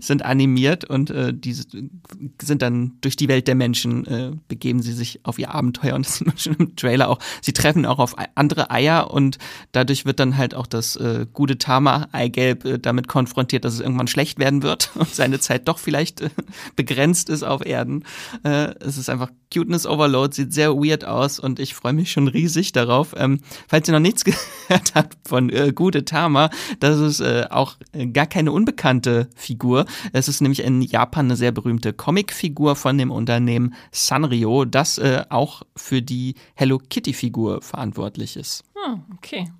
sind 0.00 0.24
animiert 0.24 0.84
und 0.84 1.10
äh, 1.10 1.34
die 1.34 1.52
sind 1.52 2.62
dann 2.62 2.92
durch 3.00 3.16
die 3.16 3.28
Welt 3.28 3.46
der 3.46 3.54
Menschen 3.54 4.06
äh, 4.06 4.32
begeben 4.48 4.80
sie 4.80 4.92
sich 4.92 5.20
auf 5.24 5.38
ihr 5.38 5.54
Abenteuer 5.54 5.94
und 5.94 6.06
das 6.06 6.16
sieht 6.16 6.26
man 6.26 6.38
schon 6.38 6.54
im 6.54 6.76
Trailer 6.76 7.08
auch. 7.08 7.18
Sie 7.42 7.52
treffen 7.52 7.84
auch 7.84 7.98
auf 7.98 8.16
andere 8.34 8.70
Eier 8.70 9.10
und 9.10 9.38
dadurch 9.72 10.06
wird 10.06 10.18
dann 10.18 10.36
halt 10.36 10.54
auch 10.54 10.66
das 10.66 10.96
äh, 10.96 11.26
gute 11.32 11.58
Tama 11.58 12.08
Eigelb 12.12 12.64
äh, 12.64 12.78
damit 12.78 13.08
konfrontiert, 13.08 13.64
dass 13.64 13.74
es 13.74 13.80
irgendwann 13.80 14.08
schlecht 14.08 14.38
werden 14.38 14.62
wird 14.62 14.90
und 14.94 15.14
seine 15.14 15.38
Zeit 15.40 15.68
doch 15.68 15.78
vielleicht 15.78 16.22
äh, 16.22 16.30
begrenzt 16.76 17.28
ist 17.28 17.42
auf 17.42 17.66
Erden. 17.66 18.04
Äh, 18.44 18.74
es 18.80 18.96
ist 18.96 19.10
einfach 19.10 19.30
Cuteness 19.52 19.86
Overload, 19.86 20.34
sieht 20.34 20.54
sehr 20.54 20.74
weird 20.74 21.04
aus 21.04 21.38
und 21.38 21.60
ich 21.60 21.74
freue 21.74 21.92
mich 21.92 22.10
schon 22.10 22.28
riesig 22.28 22.72
darauf. 22.72 23.14
Ähm, 23.16 23.40
falls 23.74 23.88
ihr 23.88 23.92
noch 23.92 23.98
nichts 23.98 24.22
gehört 24.68 24.94
habt 24.94 25.16
von 25.26 25.50
äh, 25.50 25.72
Gute 25.74 26.04
Tama, 26.04 26.48
das 26.78 27.00
ist 27.00 27.18
äh, 27.18 27.48
auch 27.50 27.74
gar 28.12 28.26
keine 28.26 28.52
unbekannte 28.52 29.28
Figur. 29.34 29.86
Es 30.12 30.28
ist 30.28 30.40
nämlich 30.40 30.62
in 30.62 30.80
Japan 30.80 31.26
eine 31.26 31.34
sehr 31.34 31.50
berühmte 31.50 31.92
Comicfigur 31.92 32.76
von 32.76 32.98
dem 32.98 33.10
Unternehmen 33.10 33.74
Sanrio, 33.90 34.64
das 34.64 34.98
äh, 34.98 35.24
auch 35.28 35.62
für 35.74 36.02
die 36.02 36.36
Hello 36.54 36.78
Kitty 36.78 37.14
Figur 37.14 37.62
verantwortlich 37.62 38.36
ist. 38.36 38.62
Ah, 38.76 38.98
okay. 39.16 39.50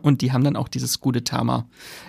Und 0.00 0.22
die 0.22 0.32
haben 0.32 0.44
dann 0.44 0.56
auch 0.56 0.68
dieses 0.68 1.00
Gute 1.00 1.22
Tama 1.22 1.66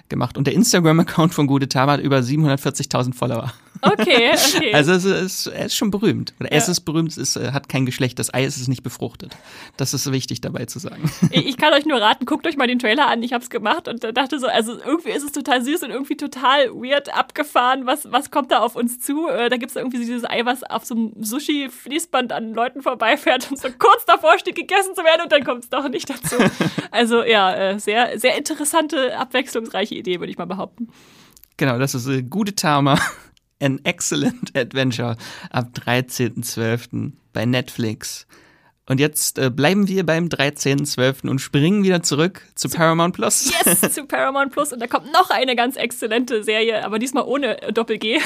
gemacht. 0.08 0.38
Und 0.38 0.48
der 0.48 0.54
Instagram-Account 0.54 1.34
von 1.34 1.48
Gute 1.48 1.68
Tama 1.68 1.94
hat 1.94 2.00
über 2.00 2.20
740.000 2.20 3.14
Follower. 3.14 3.52
Okay, 3.82 4.32
okay. 4.32 4.74
Also 4.74 4.92
es 4.92 5.06
ist, 5.06 5.48
er 5.48 5.66
ist 5.66 5.76
schon 5.76 5.92
berühmt. 5.92 6.34
Oder 6.40 6.52
er 6.52 6.60
ja. 6.60 6.68
ist 6.68 6.82
berühmt, 6.82 7.10
es 7.12 7.18
ist, 7.18 7.36
hat 7.36 7.70
kein 7.70 7.86
Geschlecht. 7.86 8.20
Das 8.20 8.34
Ei 8.34 8.46
ist 8.46 8.58
es 8.58 8.68
nicht 8.68 8.84
befruchtet. 8.84 9.36
Das 9.78 9.94
ist 9.94 10.12
wichtig 10.12 10.42
dabei 10.42 10.66
zu 10.66 10.80
sagen. 10.80 11.12
Ich 11.32 11.58
kann 11.58 11.74
euch 11.74 11.86
nur 11.86 12.00
raten, 12.00 12.26
guckt 12.26 12.46
euch 12.46 12.58
mal 12.58 12.68
den 12.68 12.80
Trailer 12.80 13.08
an. 13.08 13.24
Ich 13.24 13.34
habe 13.34 13.44
es 13.44 13.50
gemacht 13.50 13.88
und 13.88 14.04
dachte 14.16 14.40
so, 14.40 14.48
also 14.48 14.78
irgendwie 14.78 15.10
ist 15.10 15.24
es 15.24 15.32
total 15.32 15.64
süß 15.64 15.84
und 15.84 15.92
irgendwie 15.92 16.16
total 16.16 16.70
weird 16.70 17.14
abgefahren. 17.14 17.86
Was, 17.86 18.12
was 18.12 18.32
kommt 18.32 18.52
da 18.52 18.60
auf 18.60 18.76
uns 18.76 19.00
zu? 19.00 19.28
Äh, 19.28 19.50
da 19.50 19.58
gibt 19.58 19.72
es 19.72 19.76
irgendwie 19.76 19.98
dieses 19.98 20.24
Ei, 20.24 20.46
was 20.46 20.64
auf 20.64 20.86
so 20.86 20.96
einem 20.96 21.14
Sushi-Fließband 21.20 22.32
an 22.32 22.54
Leuten 22.54 22.82
vorbeifährt 22.82 23.50
und 23.50 23.60
so 23.60 23.70
kurz 23.78 24.06
davor 24.06 24.38
steht, 24.38 24.56
gegessen 24.56 24.94
zu 24.96 25.04
werden 25.04 25.22
und 25.24 25.32
dann 25.32 25.44
kommt 25.44 25.64
es 25.64 25.70
doch 25.70 25.88
nicht 25.90 26.10
dazu. 26.10 26.36
Also 26.92 27.24
ja, 27.24 27.54
äh, 27.54 27.80
sehr, 27.80 28.20
sehr 28.20 28.38
interessante, 28.38 29.18
abwechslungsreiche 29.18 29.96
Idee, 29.96 30.20
würde 30.20 30.30
ich 30.30 30.38
mal 30.38 30.46
behaupten. 30.46 30.90
Genau, 31.56 31.80
das 31.80 31.96
ist 31.96 32.08
äh, 32.08 32.22
gute 32.22 32.54
Tama. 32.54 33.00
An 33.62 33.80
Excellent 33.84 34.52
Adventure 34.58 35.18
ab 35.52 35.70
13.12. 35.76 37.14
bei 37.34 37.46
Netflix. 37.46 38.28
Und 38.92 39.00
jetzt 39.00 39.38
äh, 39.38 39.50
bleiben 39.50 39.88
wir 39.88 40.06
beim 40.06 40.26
13.12. 40.26 41.30
und 41.30 41.40
springen 41.40 41.84
wieder 41.86 42.04
zurück 42.04 42.42
zu 42.56 42.68
Paramount 42.68 43.16
Plus. 43.16 43.50
Yes, 43.66 43.80
zu 43.94 44.06
Paramount 44.06 44.52
Plus. 44.52 44.74
Und 44.74 44.82
da 44.82 44.88
kommt 44.88 45.14
noch 45.14 45.30
eine 45.30 45.56
ganz 45.56 45.78
exzellente 45.78 46.44
Serie, 46.44 46.84
aber 46.84 47.00
diesmal 47.00 47.24
ohne 47.24 47.56
Doppel-G, 47.74 48.20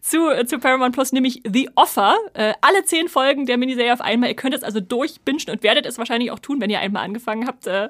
zu, 0.00 0.30
äh, 0.30 0.46
zu 0.46 0.60
Paramount 0.60 0.94
Plus, 0.94 1.10
nämlich 1.10 1.42
The 1.44 1.70
Offer. 1.74 2.16
Äh, 2.34 2.52
alle 2.60 2.84
zehn 2.84 3.08
Folgen 3.08 3.46
der 3.46 3.56
Miniserie 3.58 3.92
auf 3.92 4.00
einmal. 4.00 4.28
Ihr 4.28 4.36
könnt 4.36 4.54
es 4.54 4.62
also 4.62 4.78
durchbingen 4.78 5.24
und 5.50 5.64
werdet 5.64 5.86
es 5.86 5.98
wahrscheinlich 5.98 6.30
auch 6.30 6.38
tun, 6.38 6.60
wenn 6.60 6.70
ihr 6.70 6.78
einmal 6.78 7.02
angefangen 7.02 7.48
habt. 7.48 7.66
Äh, 7.66 7.88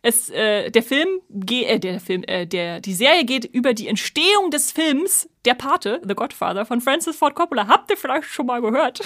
es, 0.00 0.30
äh, 0.30 0.70
der 0.70 0.82
Film, 0.82 1.08
äh, 1.48 1.78
der 1.78 2.00
Film, 2.00 2.22
äh, 2.22 2.46
der, 2.46 2.80
die 2.80 2.94
Serie 2.94 3.24
geht 3.24 3.44
über 3.44 3.74
die 3.74 3.88
Entstehung 3.88 4.50
des 4.50 4.72
Films 4.72 5.28
der 5.46 5.54
Pate, 5.54 6.00
The 6.06 6.14
Godfather, 6.14 6.66
von 6.66 6.80
Francis 6.80 7.16
Ford 7.16 7.34
Coppola. 7.34 7.68
Habt 7.68 7.90
ihr 7.90 7.96
vielleicht 7.96 8.26
schon 8.26 8.46
mal 8.46 8.60
gehört? 8.60 9.00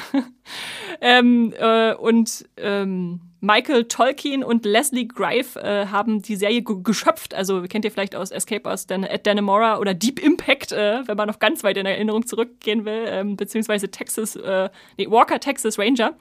ähm, 1.00 1.54
äh, 1.58 1.94
und 1.94 2.48
ähm, 2.56 3.20
Michael 3.40 3.84
Tolkien 3.84 4.42
und 4.42 4.64
Leslie 4.64 5.06
Greif 5.06 5.56
äh, 5.56 5.86
haben 5.86 6.22
die 6.22 6.36
Serie 6.36 6.62
geschöpft. 6.62 7.34
Also 7.34 7.62
kennt 7.62 7.84
ihr 7.84 7.90
vielleicht 7.90 8.14
aus 8.14 8.30
Escape 8.30 8.70
aus 8.70 8.86
Dan 8.86 9.04
at 9.04 9.26
Dannemora 9.26 9.78
oder 9.78 9.94
Deep 9.94 10.18
Impact, 10.18 10.72
äh, 10.72 11.06
wenn 11.06 11.16
man 11.16 11.28
noch 11.28 11.38
ganz 11.38 11.62
weit 11.62 11.76
in 11.76 11.86
Erinnerung 11.86 12.26
zurückgehen 12.26 12.84
will, 12.84 13.04
ähm, 13.06 13.36
beziehungsweise 13.36 13.90
Texas, 13.90 14.36
äh, 14.36 14.68
nee, 14.98 15.10
Walker 15.10 15.40
Texas 15.40 15.78
Ranger. 15.78 16.14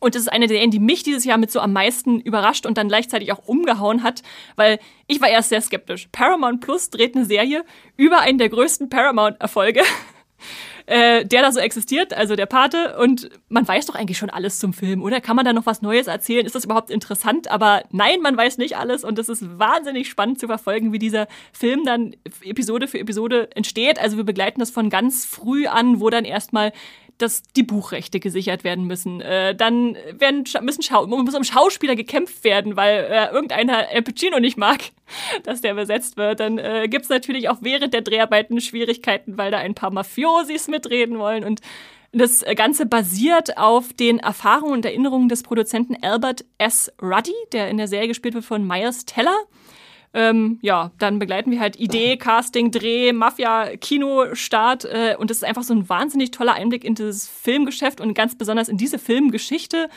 Und 0.00 0.14
das 0.14 0.22
ist 0.22 0.28
eine 0.28 0.46
der 0.46 0.56
Serien, 0.56 0.70
die 0.70 0.80
mich 0.80 1.02
dieses 1.02 1.24
Jahr 1.24 1.38
mit 1.38 1.52
so 1.52 1.60
am 1.60 1.72
meisten 1.72 2.20
überrascht 2.20 2.66
und 2.66 2.78
dann 2.78 2.88
gleichzeitig 2.88 3.32
auch 3.32 3.46
umgehauen 3.46 4.02
hat, 4.02 4.22
weil 4.56 4.80
ich 5.06 5.20
war 5.20 5.28
erst 5.28 5.50
sehr 5.50 5.60
skeptisch. 5.60 6.08
Paramount 6.10 6.62
Plus 6.62 6.90
dreht 6.90 7.14
eine 7.14 7.26
Serie 7.26 7.64
über 7.96 8.20
einen 8.20 8.38
der 8.38 8.48
größten 8.48 8.88
Paramount-Erfolge, 8.88 9.82
äh, 10.86 11.26
der 11.26 11.42
da 11.42 11.52
so 11.52 11.60
existiert, 11.60 12.14
also 12.14 12.34
der 12.34 12.46
Pate. 12.46 12.96
Und 12.98 13.28
man 13.50 13.68
weiß 13.68 13.86
doch 13.86 13.94
eigentlich 13.94 14.16
schon 14.16 14.30
alles 14.30 14.58
zum 14.58 14.72
Film, 14.72 15.02
oder? 15.02 15.20
Kann 15.20 15.36
man 15.36 15.44
da 15.44 15.52
noch 15.52 15.66
was 15.66 15.82
Neues 15.82 16.06
erzählen? 16.06 16.46
Ist 16.46 16.54
das 16.54 16.64
überhaupt 16.64 16.90
interessant? 16.90 17.50
Aber 17.50 17.82
nein, 17.90 18.22
man 18.22 18.38
weiß 18.38 18.56
nicht 18.56 18.78
alles 18.78 19.04
und 19.04 19.18
es 19.18 19.28
ist 19.28 19.58
wahnsinnig 19.58 20.08
spannend 20.08 20.40
zu 20.40 20.46
verfolgen, 20.46 20.94
wie 20.94 20.98
dieser 20.98 21.28
Film 21.52 21.84
dann 21.84 22.16
Episode 22.42 22.88
für 22.88 22.98
Episode 22.98 23.54
entsteht. 23.54 23.98
Also 23.98 24.16
wir 24.16 24.24
begleiten 24.24 24.60
das 24.60 24.70
von 24.70 24.88
ganz 24.88 25.26
früh 25.26 25.66
an, 25.66 26.00
wo 26.00 26.08
dann 26.08 26.24
erstmal 26.24 26.72
dass 27.22 27.42
die 27.42 27.62
Buchrechte 27.62 28.20
gesichert 28.20 28.64
werden 28.64 28.86
müssen. 28.86 29.20
Äh, 29.20 29.54
dann 29.54 29.96
werden, 30.12 30.44
müssen 30.62 30.82
Schau 30.82 31.06
muss 31.06 31.34
um 31.34 31.44
Schauspieler 31.44 31.96
gekämpft 31.96 32.44
werden, 32.44 32.76
weil 32.76 33.06
äh, 33.10 33.30
irgendeiner 33.30 33.88
Al 33.88 34.02
Pacino 34.02 34.40
nicht 34.40 34.56
mag, 34.56 34.80
dass 35.44 35.60
der 35.60 35.74
besetzt 35.74 36.16
wird. 36.16 36.40
Dann 36.40 36.58
äh, 36.58 36.88
gibt 36.88 37.04
es 37.04 37.10
natürlich 37.10 37.48
auch 37.48 37.58
während 37.60 37.94
der 37.94 38.02
Dreharbeiten 38.02 38.60
Schwierigkeiten, 38.60 39.38
weil 39.38 39.50
da 39.50 39.58
ein 39.58 39.74
paar 39.74 39.90
Mafiosis 39.90 40.68
mitreden 40.68 41.18
wollen 41.18 41.44
und 41.44 41.60
das 42.12 42.44
Ganze 42.56 42.86
basiert 42.86 43.56
auf 43.56 43.92
den 43.92 44.18
Erfahrungen 44.18 44.72
und 44.72 44.84
Erinnerungen 44.84 45.28
des 45.28 45.44
Produzenten 45.44 45.96
Albert 46.02 46.44
S. 46.58 46.92
Ruddy, 47.00 47.34
der 47.52 47.68
in 47.68 47.76
der 47.76 47.86
Serie 47.86 48.08
gespielt 48.08 48.34
wird 48.34 48.44
von 48.44 48.66
Miles 48.66 49.04
Teller. 49.04 49.36
Ähm, 50.12 50.58
ja, 50.60 50.90
dann 50.98 51.18
begleiten 51.20 51.50
wir 51.50 51.60
halt 51.60 51.76
Idee, 51.76 52.16
Casting, 52.18 52.70
Dreh, 52.70 53.12
Mafia, 53.12 53.76
Kinostart 53.76 54.84
äh, 54.84 55.16
und 55.18 55.30
das 55.30 55.38
ist 55.38 55.44
einfach 55.44 55.62
so 55.62 55.72
ein 55.74 55.88
wahnsinnig 55.88 56.32
toller 56.32 56.54
Einblick 56.54 56.84
in 56.84 56.96
das 56.96 57.28
Filmgeschäft 57.28 58.00
und 58.00 58.14
ganz 58.14 58.36
besonders 58.36 58.68
in 58.68 58.76
diese 58.76 58.98
Filmgeschichte 58.98 59.88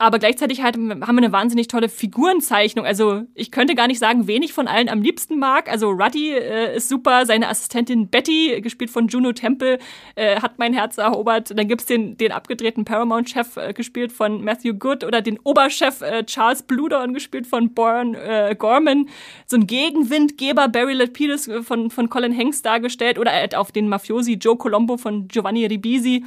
aber 0.00 0.18
gleichzeitig 0.18 0.62
halt 0.62 0.76
haben 0.76 0.98
wir 0.98 1.08
eine 1.08 1.30
wahnsinnig 1.30 1.68
tolle 1.68 1.90
Figurenzeichnung. 1.90 2.86
Also 2.86 3.24
ich 3.34 3.50
könnte 3.50 3.74
gar 3.74 3.86
nicht 3.86 3.98
sagen, 3.98 4.26
wen 4.26 4.42
ich 4.42 4.54
von 4.54 4.66
allen 4.66 4.88
am 4.88 5.02
liebsten 5.02 5.38
mag. 5.38 5.70
Also 5.70 5.90
Ruddy 5.90 6.32
äh, 6.32 6.74
ist 6.74 6.88
super, 6.88 7.26
seine 7.26 7.48
Assistentin 7.48 8.08
Betty, 8.08 8.62
gespielt 8.62 8.90
von 8.90 9.08
Juno 9.08 9.32
Temple, 9.32 9.78
äh, 10.14 10.40
hat 10.40 10.58
mein 10.58 10.72
Herz 10.72 10.96
erobert. 10.96 11.50
Dann 11.54 11.68
gibt's 11.68 11.84
den, 11.84 12.16
den 12.16 12.32
abgedrehten 12.32 12.86
Paramount-Chef, 12.86 13.58
äh, 13.58 13.74
gespielt 13.74 14.10
von 14.10 14.42
Matthew 14.42 14.72
Good, 14.72 15.04
oder 15.04 15.20
den 15.20 15.38
Oberchef 15.44 16.00
äh, 16.00 16.24
Charles 16.24 16.62
Bludorn, 16.62 17.12
gespielt 17.12 17.46
von 17.46 17.74
Bourne 17.74 18.18
äh, 18.18 18.54
Gorman. 18.54 19.06
So 19.44 19.58
ein 19.58 19.66
Gegenwindgeber, 19.66 20.68
Barry 20.68 20.94
Lapidus 20.94 21.46
äh, 21.46 21.62
von, 21.62 21.90
von 21.90 22.08
Colin 22.08 22.34
Hanks 22.34 22.62
dargestellt, 22.62 23.18
oder 23.18 23.32
halt 23.32 23.54
auf 23.54 23.70
den 23.70 23.86
Mafiosi 23.86 24.38
Joe 24.40 24.56
Colombo 24.56 24.96
von 24.96 25.28
Giovanni 25.28 25.66
Ribisi. 25.66 26.24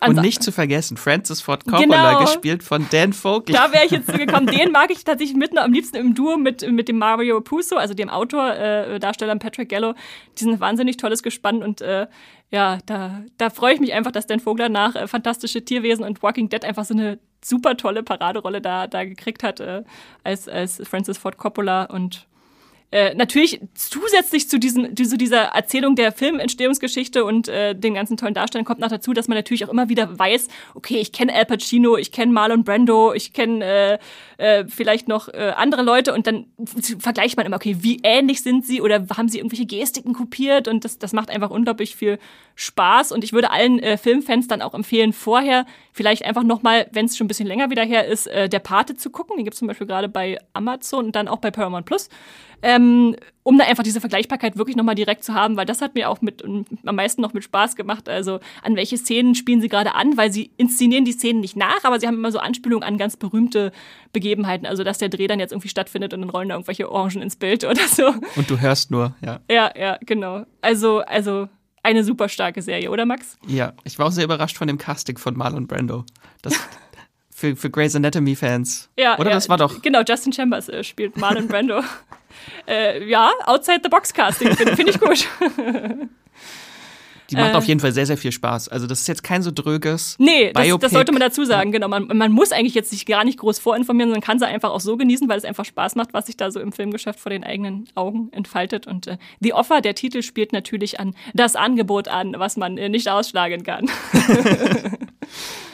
Äh, 0.00 0.08
und 0.08 0.20
nicht 0.20 0.42
zu 0.42 0.52
vergessen, 0.52 0.96
Francis 0.96 1.40
Ford 1.40 1.64
Coppola, 1.64 2.12
genau. 2.14 2.20
gespielt 2.20 2.62
von 2.62 2.86
Dan 2.90 3.12
Vogel. 3.12 3.54
Da 3.54 3.72
wäre 3.72 3.84
ich 3.84 3.90
jetzt 3.90 4.06
zugekommen. 4.10 4.46
Den 4.46 4.72
mag 4.72 4.90
ich 4.90 5.04
tatsächlich 5.04 5.36
mit 5.36 5.56
am 5.56 5.72
liebsten 5.72 5.96
im 5.96 6.14
Duo 6.14 6.36
mit, 6.36 6.70
mit 6.70 6.88
dem 6.88 6.98
Mario 6.98 7.40
Puzo, 7.40 7.76
also 7.76 7.94
dem 7.94 8.08
Autor, 8.08 8.54
äh, 8.54 8.98
Darsteller 8.98 9.36
Patrick 9.36 9.68
Gallo. 9.68 9.94
Die 10.38 10.44
sind 10.44 10.60
wahnsinnig 10.60 10.96
tolles 10.96 11.22
Gespann 11.22 11.62
und 11.62 11.80
äh, 11.80 12.06
ja, 12.50 12.78
da, 12.86 13.22
da 13.36 13.50
freue 13.50 13.74
ich 13.74 13.80
mich 13.80 13.92
einfach, 13.92 14.12
dass 14.12 14.26
Dan 14.26 14.40
Vogler 14.40 14.68
nach 14.68 14.94
äh, 14.94 15.06
Fantastische 15.06 15.64
Tierwesen 15.64 16.04
und 16.04 16.22
Walking 16.22 16.48
Dead 16.48 16.64
einfach 16.64 16.84
so 16.84 16.94
eine 16.94 17.18
super 17.44 17.76
tolle 17.76 18.02
Paraderolle 18.02 18.60
da, 18.60 18.86
da 18.86 19.04
gekriegt 19.04 19.42
hat 19.42 19.60
äh, 19.60 19.84
als, 20.24 20.48
als 20.48 20.80
Francis 20.88 21.18
Ford 21.18 21.36
Coppola 21.36 21.84
und 21.84 22.26
äh, 22.90 23.14
natürlich 23.14 23.60
zusätzlich 23.74 24.48
zu, 24.48 24.58
diesen, 24.58 24.96
zu 24.96 25.18
dieser 25.18 25.42
Erzählung 25.42 25.94
der 25.94 26.10
Filmentstehungsgeschichte 26.10 27.24
und 27.24 27.46
äh, 27.48 27.74
den 27.74 27.94
ganzen 27.94 28.16
tollen 28.16 28.32
Darstellungen 28.32 28.66
kommt 28.66 28.80
noch 28.80 28.88
dazu, 28.88 29.12
dass 29.12 29.28
man 29.28 29.36
natürlich 29.36 29.66
auch 29.66 29.68
immer 29.68 29.90
wieder 29.90 30.18
weiß, 30.18 30.48
okay, 30.74 30.96
ich 30.98 31.12
kenne 31.12 31.34
Al 31.34 31.44
Pacino, 31.44 31.98
ich 31.98 32.12
kenne 32.12 32.32
Marlon 32.32 32.64
Brando, 32.64 33.12
ich 33.12 33.34
kenne 33.34 33.98
äh, 34.38 34.58
äh, 34.60 34.64
vielleicht 34.68 35.06
noch 35.06 35.28
äh, 35.28 35.52
andere 35.54 35.82
Leute 35.82 36.14
und 36.14 36.26
dann 36.26 36.46
vergleicht 36.98 37.36
man 37.36 37.44
immer, 37.44 37.56
okay, 37.56 37.76
wie 37.80 38.00
ähnlich 38.02 38.42
sind 38.42 38.64
sie 38.64 38.80
oder 38.80 39.06
haben 39.16 39.28
sie 39.28 39.38
irgendwelche 39.38 39.66
Gestiken 39.66 40.14
kopiert 40.14 40.66
und 40.66 40.84
das, 40.84 40.98
das 40.98 41.12
macht 41.12 41.28
einfach 41.28 41.50
unglaublich 41.50 41.94
viel 41.94 42.18
Spaß 42.54 43.12
und 43.12 43.22
ich 43.22 43.34
würde 43.34 43.50
allen 43.50 43.80
äh, 43.80 43.98
Filmfans 43.98 44.48
dann 44.48 44.62
auch 44.62 44.72
empfehlen, 44.74 45.12
vorher 45.12 45.66
vielleicht 45.92 46.24
einfach 46.24 46.42
nochmal, 46.42 46.88
wenn 46.92 47.04
es 47.04 47.16
schon 47.16 47.26
ein 47.26 47.28
bisschen 47.28 47.46
länger 47.46 47.68
wieder 47.68 47.84
her 47.84 48.06
ist, 48.06 48.28
äh, 48.28 48.48
der 48.48 48.60
Pate 48.60 48.96
zu 48.96 49.10
gucken. 49.10 49.36
Den 49.36 49.44
gibt 49.44 49.54
es 49.54 49.58
zum 49.58 49.68
Beispiel 49.68 49.86
gerade 49.86 50.08
bei 50.08 50.38
Amazon 50.54 51.06
und 51.06 51.16
dann 51.16 51.28
auch 51.28 51.38
bei 51.38 51.50
Paramount 51.50 51.86
Plus 51.86 52.08
ähm, 52.62 53.16
um 53.42 53.56
da 53.56 53.64
einfach 53.64 53.82
diese 53.82 54.00
Vergleichbarkeit 54.00 54.56
wirklich 54.56 54.76
nochmal 54.76 54.94
direkt 54.94 55.24
zu 55.24 55.34
haben, 55.34 55.56
weil 55.56 55.64
das 55.64 55.80
hat 55.80 55.94
mir 55.94 56.10
auch 56.10 56.20
mit 56.20 56.44
am 56.44 56.96
meisten 56.96 57.22
noch 57.22 57.32
mit 57.32 57.44
Spaß 57.44 57.76
gemacht. 57.76 58.08
Also 58.08 58.40
an 58.62 58.76
welche 58.76 58.98
Szenen 58.98 59.34
spielen 59.34 59.60
sie 59.60 59.68
gerade 59.68 59.94
an, 59.94 60.16
weil 60.16 60.32
sie 60.32 60.50
inszenieren 60.56 61.04
die 61.04 61.12
Szenen 61.12 61.40
nicht 61.40 61.56
nach, 61.56 61.84
aber 61.84 61.98
sie 61.98 62.06
haben 62.06 62.16
immer 62.16 62.32
so 62.32 62.38
Anspielungen 62.38 62.86
an 62.86 62.98
ganz 62.98 63.16
berühmte 63.16 63.72
Begebenheiten. 64.12 64.66
Also 64.66 64.84
dass 64.84 64.98
der 64.98 65.08
Dreh 65.08 65.26
dann 65.26 65.40
jetzt 65.40 65.52
irgendwie 65.52 65.68
stattfindet 65.68 66.12
und 66.12 66.20
dann 66.20 66.30
rollen 66.30 66.48
da 66.48 66.56
irgendwelche 66.56 66.90
Orangen 66.90 67.22
ins 67.22 67.36
Bild 67.36 67.64
oder 67.64 67.86
so. 67.88 68.08
Und 68.36 68.50
du 68.50 68.60
hörst 68.60 68.90
nur, 68.90 69.14
ja. 69.24 69.40
Ja, 69.50 69.72
ja, 69.78 69.98
genau. 70.04 70.44
Also, 70.60 71.00
also 71.00 71.48
eine 71.82 72.04
super 72.04 72.28
starke 72.28 72.60
Serie, 72.60 72.90
oder 72.90 73.06
Max? 73.06 73.38
Ja, 73.46 73.72
ich 73.84 73.98
war 73.98 74.06
auch 74.06 74.12
sehr 74.12 74.24
überrascht 74.24 74.58
von 74.58 74.68
dem 74.68 74.78
Casting 74.78 75.16
von 75.16 75.36
Marlon 75.36 75.66
Brando. 75.66 76.04
Das 76.42 76.54
für, 77.38 77.54
für 77.54 77.70
Grey's 77.70 77.94
Anatomy-Fans. 77.94 78.88
Ja, 78.98 79.16
Oder 79.16 79.30
ja, 79.30 79.36
das 79.36 79.48
war 79.48 79.56
doch. 79.58 79.80
Genau, 79.80 80.00
Justin 80.06 80.32
Chambers 80.32 80.68
äh, 80.68 80.82
spielt 80.82 81.16
Marlon 81.16 81.46
Brando. 81.48 81.80
äh, 82.66 83.08
ja, 83.08 83.30
Outside 83.46 83.78
the 83.84 83.88
Box 83.88 84.12
Casting, 84.12 84.56
finde 84.56 84.74
find 84.76 84.88
ich 84.90 84.98
gut. 84.98 85.28
Die 87.30 87.36
macht 87.36 87.52
Äh. 87.52 87.56
auf 87.56 87.64
jeden 87.66 87.78
Fall 87.78 87.92
sehr, 87.92 88.06
sehr 88.06 88.16
viel 88.16 88.32
Spaß. 88.32 88.68
Also, 88.70 88.88
das 88.88 89.02
ist 89.02 89.06
jetzt 89.06 89.22
kein 89.22 89.42
so 89.42 89.52
dröges. 89.54 90.16
Nee, 90.18 90.50
das, 90.52 90.66
das 90.80 90.90
sollte 90.92 91.12
man 91.12 91.20
dazu 91.20 91.44
sagen, 91.44 91.70
genau. 91.70 91.86
Man, 91.86 92.08
man 92.08 92.32
muss 92.32 92.50
eigentlich 92.50 92.74
jetzt 92.74 92.90
sich 92.90 93.06
gar 93.06 93.22
nicht 93.24 93.38
groß 93.38 93.60
vorinformieren, 93.60 94.10
sondern 94.10 94.26
kann 94.26 94.38
sie 94.40 94.46
einfach 94.46 94.70
auch 94.70 94.80
so 94.80 94.96
genießen, 94.96 95.28
weil 95.28 95.38
es 95.38 95.44
einfach 95.44 95.64
Spaß 95.64 95.94
macht, 95.94 96.14
was 96.14 96.26
sich 96.26 96.36
da 96.36 96.50
so 96.50 96.58
im 96.58 96.72
Filmgeschäft 96.72 97.20
vor 97.20 97.30
den 97.30 97.44
eigenen 97.44 97.86
Augen 97.94 98.30
entfaltet. 98.32 98.86
Und 98.88 99.06
äh, 99.06 99.18
The 99.40 99.52
Offer, 99.52 99.80
der 99.80 99.94
Titel, 99.94 100.22
spielt 100.22 100.52
natürlich 100.52 100.98
an 100.98 101.14
das 101.34 101.54
Angebot 101.54 102.08
an, 102.08 102.34
was 102.38 102.56
man 102.56 102.78
äh, 102.78 102.88
nicht 102.88 103.08
ausschlagen 103.08 103.62
kann. 103.62 103.88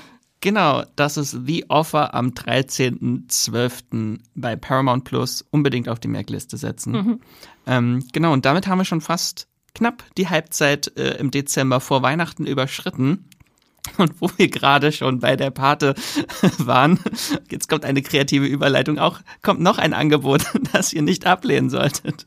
Genau, 0.45 0.84
das 0.95 1.16
ist 1.16 1.34
The 1.47 1.64
Offer 1.70 2.12
am 2.12 2.32
13.12. 2.32 4.18
bei 4.34 4.57
Paramount 4.57 5.05
Plus. 5.05 5.42
Unbedingt 5.51 5.88
auf 5.88 6.01
die 6.01 6.09
Merkliste 6.09 6.59
setzen. 6.59 6.92
Mhm. 6.92 7.20
Ähm, 7.66 8.05
genau, 8.12 8.34
und 8.34 8.45
damit 8.45 8.66
haben 8.66 8.76
wir 8.76 8.84
schon 8.84 9.01
fast 9.01 9.49
knapp 9.74 10.05
die 10.18 10.28
Halbzeit 10.28 10.99
äh, 10.99 11.16
im 11.16 11.30
Dezember 11.30 11.80
vor 11.80 12.03
Weihnachten 12.03 12.45
überschritten. 12.47 13.30
Und 13.99 14.20
wo 14.20 14.30
wir 14.37 14.49
gerade 14.49 14.93
schon 14.93 15.20
bei 15.20 15.37
der 15.37 15.51
Pate 15.51 15.95
waren, 16.59 16.99
jetzt 17.51 17.68
kommt 17.68 17.85
eine 17.85 18.03
kreative 18.03 18.47
Überleitung, 18.47 18.99
auch 18.99 19.20
kommt 19.43 19.61
noch 19.61 19.78
ein 19.78 19.93
Angebot, 19.93 20.45
das 20.72 20.93
ihr 20.93 21.03
nicht 21.03 21.26
ablehnen 21.26 21.70
solltet. 21.70 22.26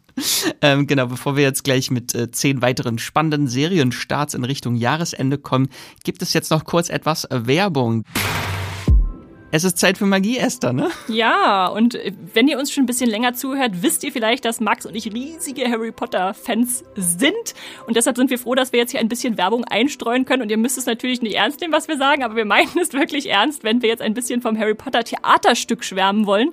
Ähm, 0.62 0.88
genau, 0.88 1.08
bevor 1.08 1.36
wir 1.36 1.44
jetzt 1.44 1.64
gleich 1.64 1.92
mit 1.92 2.16
äh, 2.16 2.32
zehn 2.32 2.62
weiteren 2.62 3.00
spannenden 3.00 3.48
Serienstarts 3.48 4.34
in 4.34 4.44
Richtung 4.44 4.76
Jahresende 4.76 5.38
kommen, 5.38 5.70
gibt 6.04 6.22
es 6.22 6.34
jetzt 6.34 6.52
noch 6.52 6.66
kurz 6.66 6.90
etwas 6.90 7.28
Werbung. 7.30 8.04
Es 9.50 9.64
ist 9.64 9.78
Zeit 9.78 9.98
für 9.98 10.06
Magie, 10.06 10.38
Esther, 10.38 10.74
ne? 10.74 10.90
Ja, 11.08 11.68
und 11.68 11.98
wenn 12.34 12.50
ihr 12.50 12.60
uns 12.60 12.70
schon 12.70 12.84
ein 12.84 12.86
bisschen 12.86 13.10
länger 13.10 13.34
zuhört, 13.34 13.82
wisst 13.82 14.04
ihr 14.04 14.12
vielleicht, 14.12 14.44
dass 14.44 14.60
Max 14.60 14.86
und 14.86 14.94
ich 14.94 15.14
riesige 15.14 15.70
Harry 15.72 15.94
Potter-Fans 15.94 16.84
sind. 16.96 17.56
Und 17.88 17.96
deshalb 17.96 18.18
sind 18.18 18.30
wir 18.30 18.40
froh, 18.40 18.56
dass 18.56 18.74
wir 18.74 18.80
jetzt 18.80 18.92
hier 18.92 19.00
ein 19.00 19.08
bisschen 19.08 19.38
Werbung 19.38 19.64
einstreuen 19.64 20.26
können. 20.26 20.42
Und 20.42 20.52
ihr 20.52 20.58
müsst 20.58 20.78
es 20.78 20.86
natürlich 20.86 21.22
nicht 21.22 21.36
ernst 21.36 21.62
nehmen, 21.62 21.72
was 21.72 21.88
wir 21.88 21.98
sagen, 21.98 22.24
aber 22.24 22.36
wir 22.36 22.44
meinen 22.44 22.78
es 22.82 22.92
wirklich 22.92 23.30
ernst, 23.30 23.64
wenn 23.64 23.82
wir 23.82 23.88
jetzt 23.88 24.02
ein 24.02 24.14
bisschen 24.14 24.42
vom 24.42 24.60
Harry 24.60 24.76
Potter 24.76 25.06
Theaterstück 25.06 25.86
schwärmen 25.86 26.26
wollen. 26.26 26.50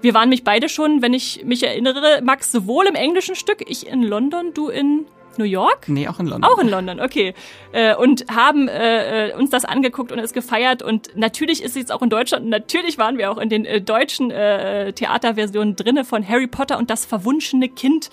Wir 0.00 0.12
waren 0.12 0.28
mich 0.28 0.42
beide 0.42 0.68
schon, 0.68 1.00
wenn 1.00 1.14
ich 1.14 1.44
mich 1.44 1.62
erinnere, 1.62 2.22
Max, 2.24 2.50
sowohl 2.50 2.86
im 2.86 2.96
englischen 2.96 3.36
Stück, 3.36 3.62
ich 3.68 3.86
in 3.86 4.02
London, 4.02 4.52
du 4.52 4.68
in 4.68 5.06
New 5.38 5.44
York? 5.44 5.88
Nee, 5.88 6.08
auch 6.08 6.18
in 6.20 6.26
London. 6.26 6.50
Auch 6.50 6.58
in 6.58 6.68
London, 6.68 7.00
okay. 7.00 7.34
Äh, 7.72 7.94
und 7.96 8.26
haben 8.30 8.68
äh, 8.68 9.30
äh, 9.30 9.34
uns 9.34 9.50
das 9.50 9.64
angeguckt 9.64 10.12
und 10.12 10.18
es 10.18 10.32
gefeiert. 10.32 10.82
Und 10.82 11.16
natürlich 11.16 11.62
ist 11.62 11.70
es 11.70 11.76
jetzt 11.76 11.92
auch 11.92 12.02
in 12.02 12.10
Deutschland. 12.10 12.44
Und 12.44 12.50
natürlich 12.50 12.98
waren 12.98 13.18
wir 13.18 13.30
auch 13.30 13.38
in 13.38 13.48
den 13.48 13.64
äh, 13.64 13.80
deutschen 13.80 14.30
äh, 14.30 14.92
Theaterversionen 14.92 15.76
drinne 15.76 16.04
von 16.04 16.26
Harry 16.28 16.46
Potter 16.46 16.78
und 16.78 16.90
das 16.90 17.06
verwunschene 17.06 17.68
Kind. 17.68 18.10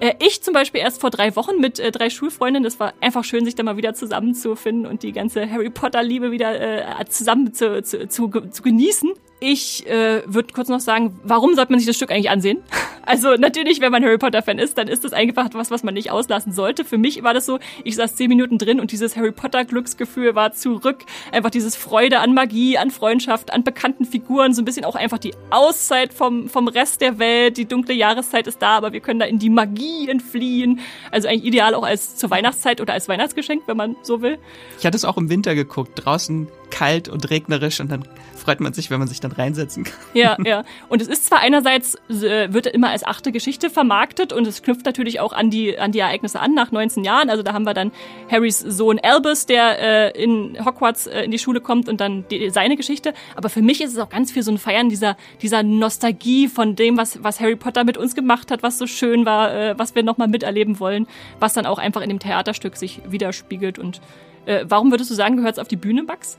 Äh, 0.00 0.14
ich 0.20 0.42
zum 0.42 0.54
Beispiel 0.54 0.80
erst 0.80 1.00
vor 1.00 1.10
drei 1.10 1.34
Wochen 1.36 1.60
mit 1.60 1.78
drei 1.78 2.10
Schulfreundinnen. 2.10 2.64
Das 2.64 2.80
war 2.80 2.92
einfach 3.00 3.24
schön, 3.24 3.44
sich 3.44 3.54
da 3.54 3.62
mal 3.62 3.76
wieder 3.76 3.94
zusammenzufinden 3.94 4.86
und 4.86 5.02
die 5.02 5.12
ganze 5.12 5.50
Harry 5.50 5.70
Potter-Liebe 5.70 6.30
wieder 6.30 7.06
zusammen 7.08 7.52
zu, 7.54 7.82
zu, 7.82 8.08
zu, 8.08 8.28
zu 8.28 8.62
genießen. 8.62 9.12
Ich 9.40 9.86
äh, 9.86 10.22
würde 10.26 10.52
kurz 10.52 10.68
noch 10.68 10.80
sagen, 10.80 11.20
warum 11.22 11.54
sollte 11.54 11.70
man 11.70 11.78
sich 11.78 11.86
das 11.86 11.96
Stück 11.96 12.10
eigentlich 12.10 12.30
ansehen? 12.30 12.62
Also 13.08 13.36
natürlich, 13.36 13.80
wenn 13.80 13.90
man 13.90 14.04
Harry 14.04 14.18
Potter-Fan 14.18 14.58
ist, 14.58 14.76
dann 14.76 14.86
ist 14.86 15.02
das 15.02 15.14
einfach 15.14 15.48
was, 15.54 15.70
was 15.70 15.82
man 15.82 15.94
nicht 15.94 16.10
auslassen 16.10 16.52
sollte. 16.58 16.84
Für 16.84 16.98
mich 16.98 17.22
war 17.22 17.34
das 17.34 17.46
so, 17.46 17.60
ich 17.84 17.94
saß 17.94 18.16
zehn 18.16 18.28
Minuten 18.28 18.58
drin 18.58 18.80
und 18.80 18.90
dieses 18.90 19.16
Harry 19.16 19.30
Potter-Glücksgefühl 19.30 20.34
war 20.34 20.52
zurück. 20.52 21.04
Einfach 21.30 21.50
dieses 21.50 21.76
Freude 21.76 22.18
an 22.18 22.34
Magie, 22.34 22.76
an 22.76 22.90
Freundschaft, 22.90 23.52
an 23.52 23.62
bekannten 23.62 24.04
Figuren, 24.04 24.52
so 24.54 24.60
ein 24.60 24.64
bisschen 24.64 24.84
auch 24.84 24.96
einfach 24.96 25.18
die 25.18 25.34
Auszeit 25.50 26.12
vom, 26.12 26.48
vom 26.48 26.66
Rest 26.66 27.00
der 27.00 27.20
Welt. 27.20 27.56
Die 27.56 27.66
dunkle 27.66 27.94
Jahreszeit 27.94 28.48
ist 28.48 28.60
da, 28.60 28.76
aber 28.76 28.92
wir 28.92 29.00
können 29.00 29.20
da 29.20 29.26
in 29.26 29.38
die 29.38 29.50
Magie 29.50 30.08
entfliehen. 30.08 30.80
Also 31.12 31.28
eigentlich 31.28 31.44
ideal 31.44 31.74
auch 31.74 31.84
als 31.84 32.16
zur 32.16 32.30
Weihnachtszeit 32.30 32.80
oder 32.80 32.92
als 32.92 33.08
Weihnachtsgeschenk, 33.08 33.62
wenn 33.66 33.76
man 33.76 33.94
so 34.02 34.20
will. 34.20 34.38
Ich 34.80 34.84
hatte 34.84 34.96
es 34.96 35.04
auch 35.04 35.16
im 35.16 35.30
Winter 35.30 35.54
geguckt, 35.54 35.92
draußen 35.94 36.48
kalt 36.70 37.08
und 37.08 37.30
regnerisch 37.30 37.80
und 37.80 37.90
dann 37.90 38.02
freut 38.48 38.60
man 38.60 38.72
sich, 38.72 38.90
wenn 38.90 38.98
man 38.98 39.08
sich 39.08 39.20
dann 39.20 39.32
reinsetzen 39.32 39.84
kann. 39.84 39.94
Ja, 40.14 40.38
ja. 40.42 40.64
Und 40.88 41.02
es 41.02 41.08
ist 41.08 41.26
zwar 41.26 41.40
einerseits, 41.40 41.96
äh, 42.08 42.50
wird 42.50 42.64
er 42.64 42.72
immer 42.72 42.88
als 42.88 43.04
achte 43.04 43.30
Geschichte 43.30 43.68
vermarktet 43.68 44.32
und 44.32 44.46
es 44.46 44.62
knüpft 44.62 44.86
natürlich 44.86 45.20
auch 45.20 45.34
an 45.34 45.50
die, 45.50 45.78
an 45.78 45.92
die 45.92 45.98
Ereignisse 45.98 46.40
an 46.40 46.54
nach 46.54 46.72
19 46.72 47.04
Jahren. 47.04 47.28
Also 47.28 47.42
da 47.42 47.52
haben 47.52 47.64
wir 47.64 47.74
dann 47.74 47.92
Harrys 48.30 48.58
Sohn 48.60 48.98
Albus, 49.02 49.44
der 49.44 50.14
äh, 50.16 50.22
in 50.22 50.64
Hogwarts 50.64 51.08
äh, 51.08 51.24
in 51.24 51.30
die 51.30 51.38
Schule 51.38 51.60
kommt 51.60 51.90
und 51.90 52.00
dann 52.00 52.24
die, 52.30 52.48
seine 52.48 52.78
Geschichte. 52.78 53.12
Aber 53.36 53.50
für 53.50 53.60
mich 53.60 53.82
ist 53.82 53.92
es 53.92 53.98
auch 53.98 54.08
ganz 54.08 54.32
viel 54.32 54.42
so 54.42 54.50
ein 54.50 54.56
Feiern 54.56 54.88
dieser, 54.88 55.18
dieser 55.42 55.62
Nostalgie 55.62 56.48
von 56.48 56.74
dem, 56.74 56.96
was, 56.96 57.22
was 57.22 57.40
Harry 57.40 57.56
Potter 57.56 57.84
mit 57.84 57.98
uns 57.98 58.14
gemacht 58.14 58.50
hat, 58.50 58.62
was 58.62 58.78
so 58.78 58.86
schön 58.86 59.26
war, 59.26 59.52
äh, 59.54 59.78
was 59.78 59.94
wir 59.94 60.02
nochmal 60.02 60.28
miterleben 60.28 60.80
wollen, 60.80 61.06
was 61.38 61.52
dann 61.52 61.66
auch 61.66 61.78
einfach 61.78 62.00
in 62.00 62.08
dem 62.08 62.18
Theaterstück 62.18 62.78
sich 62.78 63.02
widerspiegelt. 63.06 63.78
Und 63.78 64.00
äh, 64.46 64.64
warum 64.66 64.90
würdest 64.90 65.10
du 65.10 65.14
sagen, 65.14 65.36
gehört 65.36 65.56
es 65.56 65.58
auf 65.58 65.68
die 65.68 65.76
Bühne, 65.76 66.02
Max? 66.02 66.38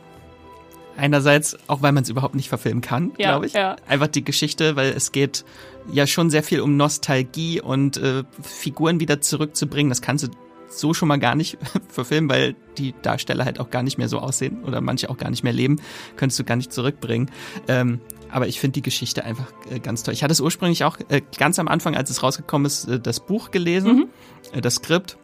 Einerseits, 0.99 1.57
auch 1.67 1.81
weil 1.81 1.91
man 1.93 2.03
es 2.03 2.09
überhaupt 2.09 2.35
nicht 2.35 2.49
verfilmen 2.49 2.81
kann, 2.81 3.13
Ja, 3.17 3.29
glaube 3.31 3.45
ich. 3.47 3.53
ja. 3.53 3.77
Einfach 3.87 4.07
die 4.07 4.23
Geschichte, 4.23 4.75
weil 4.75 4.91
es 4.91 5.11
geht 5.11 5.45
ja 5.91 6.05
schon 6.05 6.29
sehr 6.29 6.43
viel 6.43 6.59
um 6.61 6.77
Nostalgie 6.77 7.61
und 7.61 7.97
äh, 7.97 8.23
Figuren 8.43 8.99
wieder 8.99 9.21
zurückzubringen. 9.21 9.89
Das 9.89 10.01
kannst 10.01 10.25
du 10.25 10.29
so 10.67 10.93
schon 10.93 11.07
mal 11.07 11.17
gar 11.17 11.35
nicht 11.35 11.57
verfilmen, 11.89 12.29
weil 12.29 12.55
die 12.77 12.93
Darsteller 13.01 13.45
halt 13.45 13.59
auch 13.59 13.69
gar 13.71 13.81
nicht 13.81 13.97
mehr 13.97 14.07
so 14.09 14.19
aussehen 14.19 14.63
oder 14.65 14.81
manche 14.81 15.09
auch 15.09 15.17
gar 15.17 15.29
nicht 15.29 15.43
mehr 15.43 15.53
leben. 15.53 15.77
Könntest 16.15 16.37
du 16.39 16.43
gar 16.43 16.55
nicht 16.57 16.71
zurückbringen. 16.71 17.31
Ähm, 17.67 18.01
aber 18.31 18.47
ich 18.47 18.59
finde 18.59 18.73
die 18.73 18.83
Geschichte 18.83 19.23
einfach 19.23 19.51
äh, 19.71 19.79
ganz 19.79 20.03
toll. 20.03 20.13
Ich 20.13 20.21
hatte 20.23 20.33
es 20.33 20.39
ursprünglich 20.41 20.83
auch 20.83 20.97
äh, 21.09 21.21
ganz 21.37 21.57
am 21.57 21.67
Anfang, 21.67 21.95
als 21.95 22.11
es 22.11 22.21
rausgekommen 22.21 22.67
ist, 22.67 22.87
äh, 22.87 22.99
das 22.99 23.19
Buch 23.21 23.49
gelesen, 23.51 24.09
äh, 24.51 24.61
das 24.61 24.75
Skript. 24.75 25.17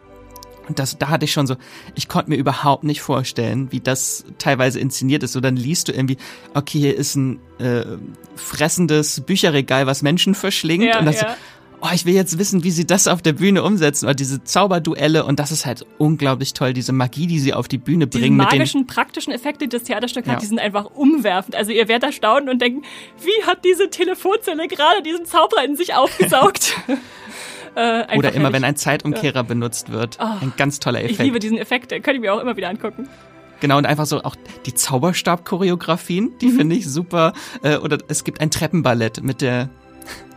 Und 0.68 0.80
das, 0.80 0.98
da 0.98 1.10
hatte 1.10 1.26
ich 1.26 1.32
schon 1.32 1.48
so, 1.48 1.56
ich 1.96 2.08
konnte 2.08 2.30
mir 2.30 2.38
überhaupt 2.38 2.84
nicht 2.84 3.02
vorstellen, 3.02 3.72
wie 3.72 3.80
das 3.80 4.26
teilweise 4.38 4.80
inszeniert 4.80 5.24
ist. 5.24 5.34
So 5.34 5.42
dann 5.42 5.56
liest 5.56 5.88
du 5.88 5.92
irgendwie, 5.92 6.18
okay, 6.54 6.80
hier 6.80 6.96
ist 6.96 7.16
ein 7.16 7.40
äh, 7.60 7.84
fressendes 8.36 9.22
Bücherregal, 9.22 9.88
was 9.88 10.02
Menschen 10.02 10.36
verschlingt. 10.36 10.86
Ja, 10.86 11.00
und 11.00 11.06
dann 11.06 11.14
ja. 11.14 11.20
so, 11.20 11.26
oh, 11.82 11.90
ich 11.94 12.06
will 12.06 12.14
jetzt 12.14 12.38
wissen, 12.40 12.64
wie 12.64 12.72
sie 12.72 12.86
das 12.86 13.08
auf 13.08 13.22
der 13.22 13.34
Bühne 13.34 13.64
umsetzen. 13.64 14.06
Oder 14.06 14.16
diese 14.16 14.44
Zauberduelle. 14.44 15.26
Und 15.26 15.40
das 15.40 15.52
ist 15.52 15.66
halt 15.66 15.86
unglaublich 15.98 16.54
toll, 16.54 16.74
diese 16.74 16.94
Magie, 16.94 17.28
die 17.28 17.40
sie 17.40 17.54
auf 17.54 17.68
die 17.68 17.78
Bühne 17.78 18.08
bringen. 18.08 18.36
mit 18.38 18.52
den, 18.52 18.58
magischen, 18.58 18.88
praktischen 18.88 19.34
Effekte, 19.34 19.66
die 19.68 19.78
das 19.78 19.84
Theaterstück 19.84 20.26
Ja. 20.26 20.34
hat, 20.34 20.42
die 20.42 20.48
sind 20.48 20.60
einfach 20.60 20.86
umwerfend. 20.86 21.56
Also 21.56 21.72
ihr 21.72 21.88
werdet 21.88 22.06
erstaunen 22.06 22.50
und 22.50 22.62
denken, 22.62 22.84
wie 23.22 23.46
hat 23.46 23.64
diese 23.66 23.90
Telefonzelle 23.90 24.68
gerade 24.68 25.04
diesen 25.04 25.26
Zauberer 25.26 25.64
in 25.64 25.76
sich 25.76 25.94
aufgesaugt? 25.94 26.76
äh, 27.76 28.18
oder 28.18 28.34
immer, 28.34 28.54
wenn 28.54 28.64
ein 28.64 28.76
Zeitumkehrer 28.76 29.44
benutzt 29.44 29.92
wird. 29.92 30.18
Oh, 30.22 30.26
ein 30.42 30.54
ganz 30.58 30.80
toller 30.80 31.00
Ich 31.00 31.06
Effekt. 31.12 31.22
liebe 31.26 31.40
diesen 31.40 31.58
Effekt, 31.58 31.92
den 31.92 32.02
könnt 32.02 32.16
ihr 32.16 32.22
mir 32.22 32.34
auch 32.34 32.40
immer 32.42 32.56
wieder 32.58 32.70
angucken. 32.70 33.08
Genau, 33.62 33.78
und 33.78 33.86
einfach 33.86 34.06
so 34.06 34.22
auch 34.24 34.36
die 34.66 34.74
Zauberstab-Choreografien, 34.74 36.34
die 36.42 36.48
Mhm. 36.48 36.58
finde 36.58 36.76
ich 36.76 36.90
super. 36.90 37.34
Äh, 37.64 37.78
oder 37.78 37.98
es 38.08 38.24
gibt 38.24 38.42
ein 38.42 38.52
Treppenballett 38.52 39.24
mit 39.24 39.42
der, 39.42 39.70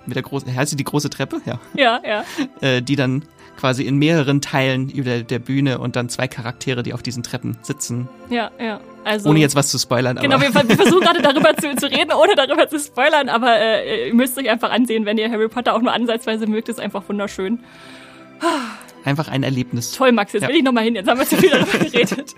mit 0.06 0.16
der 0.16 0.22
großen, 0.22 0.54
heißt 0.54 0.70
sie 0.70 0.76
die 0.76 0.84
große 0.84 1.10
Treppe? 1.10 1.40
Ja. 1.44 1.58
Ja, 1.74 2.00
ja. 2.06 2.24
Äh, 2.60 2.82
die 2.82 2.96
dann 2.96 3.24
quasi 3.58 3.82
in 3.84 3.96
mehreren 3.96 4.40
Teilen 4.40 4.88
über 4.88 5.18
der, 5.18 5.38
Bühne 5.40 5.78
und 5.78 5.96
dann 5.96 6.08
zwei 6.08 6.28
Charaktere, 6.28 6.82
die 6.82 6.94
auf 6.94 7.02
diesen 7.02 7.22
Treppen 7.22 7.58
sitzen. 7.62 8.08
Ja, 8.30 8.50
ja. 8.58 8.80
Also, 9.04 9.28
Ohne 9.30 9.40
jetzt 9.40 9.56
was 9.56 9.68
zu 9.68 9.78
spoilern, 9.78 10.16
aber 10.18 10.26
Genau, 10.26 10.40
wir, 10.40 10.54
wir 10.54 10.76
versuchen 10.76 11.00
gerade 11.00 11.20
darüber 11.22 11.56
zu, 11.56 11.74
zu 11.76 11.86
reden, 11.90 12.12
ohne 12.12 12.34
darüber 12.36 12.68
zu 12.68 12.78
spoilern, 12.78 13.28
aber 13.28 13.58
äh, 13.58 14.08
ihr 14.08 14.14
müsst 14.14 14.38
euch 14.38 14.48
einfach 14.48 14.70
ansehen, 14.70 15.04
wenn 15.06 15.18
ihr 15.18 15.30
Harry 15.30 15.48
Potter 15.48 15.74
auch 15.74 15.80
nur 15.82 15.92
ansatzweise 15.92 16.46
mögt, 16.46 16.68
ist 16.68 16.80
einfach 16.80 17.02
wunderschön. 17.08 17.58
einfach 19.04 19.28
ein 19.28 19.42
Erlebnis. 19.42 19.92
Toll, 19.92 20.12
Max, 20.12 20.32
jetzt 20.32 20.42
Ja. 20.42 20.48
will 20.48 20.56
ich 20.56 20.62
nochmal 20.62 20.84
hin, 20.84 20.94
jetzt 20.94 21.08
haben 21.08 21.18
wir 21.18 21.26
zu 21.26 21.36
viel 21.36 21.50
darüber 21.50 21.78
geredet. 21.84 22.34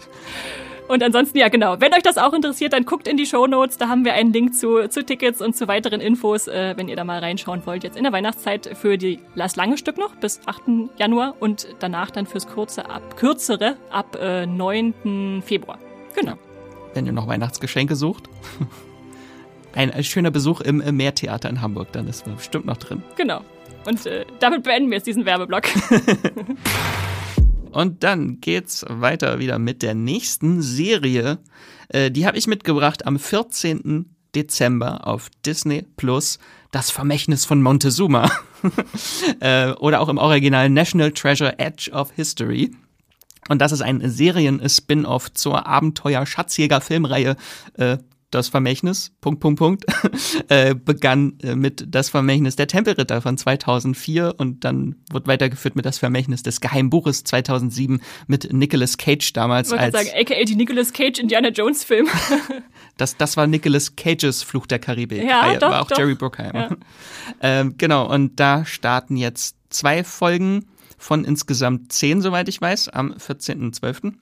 Und 0.91 1.05
ansonsten, 1.05 1.38
ja 1.38 1.49
genau, 1.49 1.80
wenn 1.80 1.95
euch 1.95 2.03
das 2.03 2.18
auch 2.18 2.32
interessiert, 2.32 2.72
dann 2.72 2.84
guckt 2.84 3.07
in 3.07 3.16
die 3.16 3.24
Show 3.24 3.47
Notes, 3.47 3.78
da 3.78 3.88
haben 3.88 4.05
wir 4.05 4.14
einen 4.14 4.32
Link 4.32 4.57
zu, 4.57 4.88
zu 4.88 5.07
Tickets 5.07 5.41
und 5.41 5.57
zu 5.57 5.68
weiteren 5.68 6.01
Infos, 6.01 6.49
äh, 6.49 6.74
wenn 6.76 6.88
ihr 6.88 6.97
da 6.97 7.05
mal 7.05 7.20
reinschauen 7.20 7.64
wollt. 7.64 7.84
Jetzt 7.84 7.97
in 7.97 8.03
der 8.03 8.12
Weihnachtszeit 8.12 8.76
für 8.76 8.99
die, 8.99 9.20
das 9.36 9.55
lange 9.55 9.78
Stück 9.78 9.99
noch 9.99 10.16
bis 10.16 10.41
8. 10.47 10.62
Januar 10.99 11.36
und 11.38 11.68
danach 11.78 12.11
dann 12.11 12.26
fürs 12.26 12.49
kurze 12.49 12.91
ab, 12.91 13.16
kürzere 13.16 13.76
ab 13.93 14.18
äh, 14.20 14.47
9. 14.47 15.45
Februar. 15.47 15.78
Genau. 16.16 16.34
Wenn 16.93 17.07
ihr 17.07 17.12
noch 17.12 17.28
Weihnachtsgeschenke 17.28 17.95
sucht. 17.95 18.28
Ein, 19.72 20.03
schöner 20.03 20.32
Besuch 20.32 20.61
im 20.61 20.78
Meertheater 20.97 21.49
in 21.49 21.61
Hamburg, 21.62 21.93
dann 21.93 22.09
ist 22.09 22.24
bestimmt 22.24 22.66
noch 22.66 22.78
drin. 22.78 23.05
Genau. 23.14 23.43
Und 23.86 24.07
äh, 24.07 24.26
damit 24.41 24.64
beenden 24.64 24.91
wir 24.91 24.97
jetzt 24.97 25.07
diesen 25.07 25.24
Werbeblock. 25.24 25.68
Und 27.70 28.02
dann 28.02 28.40
geht's 28.40 28.84
weiter 28.88 29.38
wieder 29.38 29.58
mit 29.58 29.82
der 29.82 29.94
nächsten 29.94 30.62
Serie. 30.62 31.38
Äh, 31.88 32.10
die 32.10 32.26
habe 32.26 32.38
ich 32.38 32.46
mitgebracht 32.46 33.06
am 33.06 33.18
14. 33.18 34.06
Dezember 34.34 35.06
auf 35.06 35.30
Disney 35.44 35.86
Plus. 35.96 36.38
Das 36.70 36.90
Vermächtnis 36.90 37.44
von 37.44 37.62
Montezuma. 37.62 38.30
äh, 39.40 39.72
oder 39.72 40.00
auch 40.00 40.08
im 40.08 40.18
Original 40.18 40.70
National 40.70 41.12
Treasure 41.12 41.58
Edge 41.58 41.90
of 41.92 42.12
History. 42.12 42.70
Und 43.48 43.60
das 43.60 43.72
ist 43.72 43.80
ein 43.80 44.08
Serien-Spin-off 44.08 45.32
zur 45.32 45.66
Abenteuer-Schatzjäger-Filmreihe 45.66 47.36
äh, 47.74 47.98
das 48.31 48.49
Vermächtnis, 48.49 49.12
Punkt, 49.20 49.41
Punkt, 49.41 49.59
Punkt, 49.59 49.85
äh, 50.49 50.74
begann 50.74 51.39
äh, 51.43 51.55
mit 51.57 51.85
Das 51.89 52.11
Vermächtnis 52.11 52.57
der 52.57 52.66
Tempelritter 52.68 53.20
von 53.22 53.37
2004 53.37 54.35
und 54.39 54.64
dann 54.64 54.97
wurde 55.11 55.26
weitergeführt 55.26 55.76
mit 55.76 55.85
Das 55.85 55.99
Vermächtnis 55.99 56.43
des 56.43 56.61
Geheimbuches 56.61 57.24
2007 57.24 58.01
mit 58.26 58.53
Nicolas 58.53 58.97
Cage 58.99 59.33
damals 59.33 59.72
Ich 59.72 59.78
als. 59.78 59.93
sagen, 59.95 60.09
aka 60.18 60.45
die 60.45 60.57
Nicolas 60.57 60.93
Cage 60.93 61.18
Indiana 61.18 61.49
Jones 61.49 61.85
Film. 61.85 62.07
Das, 62.97 63.16
das 63.16 63.39
war 63.39 63.47
Nicolas 63.47 63.97
Cages 63.97 64.43
Fluch 64.43 64.66
der 64.66 64.78
Karibik. 64.78 65.22
Ja, 65.24 65.41
Ah, 65.43 65.57
doch, 65.57 65.70
war 65.70 65.83
auch 65.83 65.87
doch. 65.89 65.97
Jerry 65.99 66.14
Bruckheimer. 66.14 66.70
Ja. 66.70 66.76
Ähm, 67.43 67.76
genau, 67.78 68.12
und 68.12 68.39
da 68.39 68.66
starten 68.66 69.16
jetzt 69.16 69.57
zwei 69.70 70.05
Folgen 70.05 70.66
von 70.99 71.24
insgesamt 71.24 71.93
zehn, 71.93 72.20
soweit 72.20 72.49
ich 72.51 72.61
weiß, 72.61 72.91
am 72.91 73.12
14.12. 73.12 74.12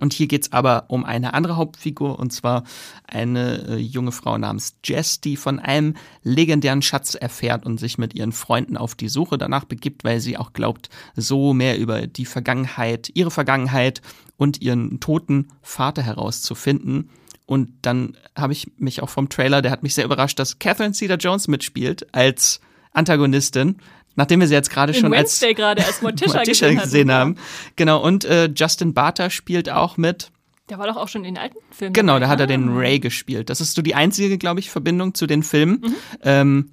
Und 0.00 0.12
hier 0.12 0.26
geht's 0.26 0.52
aber 0.52 0.84
um 0.88 1.04
eine 1.04 1.34
andere 1.34 1.56
Hauptfigur, 1.56 2.18
und 2.18 2.32
zwar 2.32 2.64
eine 3.06 3.68
äh, 3.68 3.76
junge 3.76 4.12
Frau 4.12 4.38
namens 4.38 4.76
Jess, 4.84 5.20
die 5.20 5.36
von 5.36 5.58
einem 5.58 5.94
legendären 6.22 6.82
Schatz 6.82 7.14
erfährt 7.14 7.66
und 7.66 7.78
sich 7.78 7.98
mit 7.98 8.14
ihren 8.14 8.32
Freunden 8.32 8.76
auf 8.76 8.94
die 8.94 9.08
Suche 9.08 9.38
danach 9.38 9.64
begibt, 9.64 10.04
weil 10.04 10.20
sie 10.20 10.36
auch 10.36 10.52
glaubt, 10.52 10.88
so 11.14 11.52
mehr 11.52 11.78
über 11.78 12.06
die 12.06 12.26
Vergangenheit, 12.26 13.10
ihre 13.14 13.30
Vergangenheit 13.30 14.02
und 14.36 14.62
ihren 14.62 15.00
toten 15.00 15.48
Vater 15.62 16.02
herauszufinden. 16.02 17.10
Und 17.46 17.70
dann 17.82 18.16
habe 18.36 18.52
ich 18.52 18.70
mich 18.76 19.02
auch 19.02 19.08
vom 19.08 19.28
Trailer, 19.28 19.62
der 19.62 19.70
hat 19.70 19.82
mich 19.82 19.94
sehr 19.94 20.04
überrascht, 20.04 20.38
dass 20.38 20.58
Catherine 20.58 20.92
Cedar-Jones 20.92 21.48
mitspielt 21.48 22.14
als 22.14 22.60
Antagonistin, 22.92 23.76
nachdem 24.18 24.40
wir 24.40 24.48
sie 24.48 24.54
jetzt 24.54 24.68
gerade 24.70 24.92
schon 24.92 25.14
als 25.14 25.40
Wednesday 25.40 25.54
gerade 25.54 25.86
als 25.86 26.02
Morticia, 26.02 26.34
Morticia 26.36 26.68
gesehen, 26.68 26.82
gesehen 26.82 27.12
haben. 27.12 27.36
Genau, 27.76 28.02
und 28.02 28.24
äh, 28.26 28.50
Justin 28.54 28.92
Barter 28.92 29.30
spielt 29.30 29.70
auch 29.70 29.96
mit. 29.96 30.30
Der 30.68 30.78
war 30.78 30.86
doch 30.86 30.96
auch 30.96 31.08
schon 31.08 31.24
in 31.24 31.34
den 31.34 31.42
alten 31.42 31.56
Filmen. 31.70 31.94
Genau, 31.94 32.14
dabei. 32.14 32.20
da 32.26 32.28
hat 32.28 32.40
er 32.40 32.46
den 32.46 32.68
Ah. 32.68 32.76
Ray 32.76 32.98
gespielt. 32.98 33.48
Das 33.48 33.62
ist 33.62 33.74
so 33.74 33.80
die 33.80 33.94
einzige, 33.94 34.36
glaube 34.36 34.60
ich, 34.60 34.70
Verbindung 34.70 35.14
zu 35.14 35.26
den 35.26 35.42
Filmen. 35.42 35.80
Mhm. 35.80 35.94
Ähm, 36.24 36.70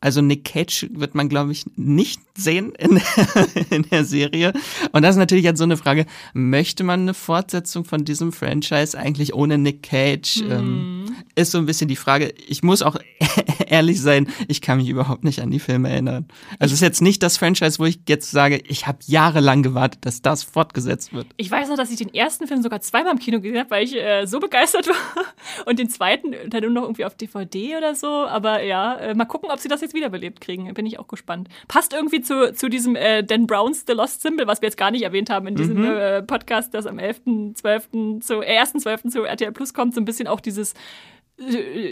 also 0.00 0.22
Nick 0.22 0.44
Cage 0.44 0.86
wird 0.92 1.14
man, 1.16 1.28
glaube 1.28 1.50
ich, 1.52 1.64
nicht 1.76 2.20
sehen 2.36 2.72
in, 2.78 3.00
in 3.70 3.82
der 3.90 4.04
Serie. 4.04 4.52
Und 4.92 5.02
das 5.02 5.16
ist 5.16 5.18
natürlich 5.18 5.44
jetzt 5.44 5.58
so 5.58 5.64
eine 5.64 5.76
Frage, 5.76 6.06
möchte 6.34 6.84
man 6.84 7.00
eine 7.00 7.14
Fortsetzung 7.14 7.84
von 7.84 8.04
diesem 8.04 8.32
Franchise 8.32 8.96
eigentlich 8.96 9.34
ohne 9.34 9.58
Nick 9.58 9.82
Cage? 9.82 10.42
Mhm. 10.42 10.50
Ähm, 10.50 11.16
ist 11.38 11.52
so 11.52 11.58
ein 11.58 11.66
bisschen 11.66 11.88
die 11.88 11.96
Frage. 11.96 12.34
Ich 12.48 12.62
muss 12.62 12.82
auch 12.82 12.96
ehrlich 13.66 14.02
sein, 14.02 14.28
ich 14.48 14.60
kann 14.60 14.78
mich 14.78 14.88
überhaupt 14.88 15.24
nicht 15.24 15.40
an 15.40 15.50
die 15.50 15.60
Filme 15.60 15.88
erinnern. 15.88 16.26
Also 16.58 16.72
es 16.72 16.80
ist 16.80 16.82
jetzt 16.82 17.00
nicht 17.00 17.22
das 17.22 17.36
Franchise, 17.36 17.78
wo 17.78 17.84
ich 17.84 18.00
jetzt 18.08 18.30
sage, 18.30 18.60
ich 18.66 18.86
habe 18.86 18.98
jahrelang 19.06 19.62
gewartet, 19.62 20.04
dass 20.04 20.20
das 20.20 20.42
fortgesetzt 20.42 21.12
wird. 21.12 21.26
Ich 21.36 21.50
weiß 21.50 21.68
noch, 21.68 21.76
dass 21.76 21.90
ich 21.90 21.98
den 21.98 22.12
ersten 22.12 22.46
Film 22.46 22.62
sogar 22.62 22.80
zweimal 22.80 23.12
im 23.12 23.18
Kino 23.18 23.40
gesehen 23.40 23.58
habe, 23.58 23.70
weil 23.70 23.84
ich 23.84 23.94
äh, 23.94 24.26
so 24.26 24.40
begeistert 24.40 24.88
war. 24.88 24.96
Und 25.66 25.78
den 25.78 25.88
zweiten 25.88 26.34
dann 26.48 26.62
nur 26.62 26.70
noch 26.70 26.82
irgendwie 26.82 27.04
auf 27.04 27.14
DVD 27.14 27.76
oder 27.76 27.94
so. 27.94 28.08
Aber 28.08 28.62
ja, 28.62 28.96
äh, 28.96 29.14
mal 29.14 29.24
gucken, 29.24 29.50
ob 29.50 29.60
sie 29.60 29.68
das 29.68 29.80
jetzt 29.80 29.94
wiederbelebt 29.94 30.40
kriegen. 30.40 30.72
Bin 30.74 30.86
ich 30.86 30.98
auch 30.98 31.08
gespannt. 31.08 31.48
Passt 31.68 31.92
irgendwie 31.92 32.22
zu, 32.22 32.52
zu 32.52 32.68
diesem 32.68 32.96
äh, 32.96 33.22
Dan 33.22 33.46
Browns 33.46 33.84
The 33.86 33.92
Lost 33.92 34.22
Symbol, 34.22 34.46
was 34.46 34.60
wir 34.60 34.66
jetzt 34.66 34.78
gar 34.78 34.90
nicht 34.90 35.02
erwähnt 35.02 35.30
haben 35.30 35.46
in 35.46 35.54
diesem 35.54 35.84
äh, 35.84 36.22
Podcast, 36.22 36.74
das 36.74 36.86
am 36.86 36.98
11.12. 36.98 38.20
zu, 38.20 38.42
äh, 38.42 38.60
1.12. 38.60 39.10
zu 39.10 39.22
RTL 39.22 39.52
Plus 39.52 39.72
kommt. 39.72 39.94
So 39.94 40.00
ein 40.00 40.04
bisschen 40.04 40.26
auch 40.26 40.40
dieses 40.40 40.74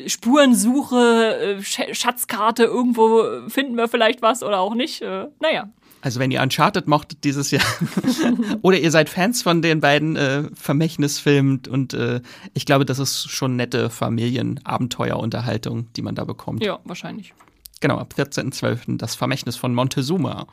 Spurensuche, 0.06 1.58
äh, 1.58 1.62
Sch 1.62 1.82
Schatzkarte, 1.92 2.64
irgendwo 2.64 3.48
finden 3.48 3.76
wir 3.76 3.88
vielleicht 3.88 4.22
was 4.22 4.42
oder 4.42 4.58
auch 4.58 4.74
nicht. 4.74 5.02
Äh, 5.02 5.26
naja. 5.40 5.68
Also 6.02 6.20
wenn 6.20 6.30
ihr 6.30 6.42
Uncharted 6.42 6.88
mochtet 6.88 7.24
dieses 7.24 7.50
Jahr 7.50 7.64
oder 8.62 8.78
ihr 8.78 8.90
seid 8.90 9.08
Fans 9.08 9.42
von 9.42 9.62
den 9.62 9.80
beiden 9.80 10.16
äh, 10.16 10.44
Vermächtnisfilmen 10.54 11.62
und 11.68 11.94
äh, 11.94 12.20
ich 12.54 12.66
glaube, 12.66 12.84
das 12.84 12.98
ist 12.98 13.28
schon 13.28 13.56
nette 13.56 13.90
Familienabenteuerunterhaltung, 13.90 15.92
die 15.94 16.02
man 16.02 16.14
da 16.14 16.24
bekommt. 16.24 16.64
Ja, 16.64 16.78
wahrscheinlich. 16.84 17.34
Genau, 17.80 17.98
ab 17.98 18.14
14.12. 18.16 18.98
das 18.98 19.16
Vermächtnis 19.16 19.56
von 19.56 19.74
Montezuma. 19.74 20.46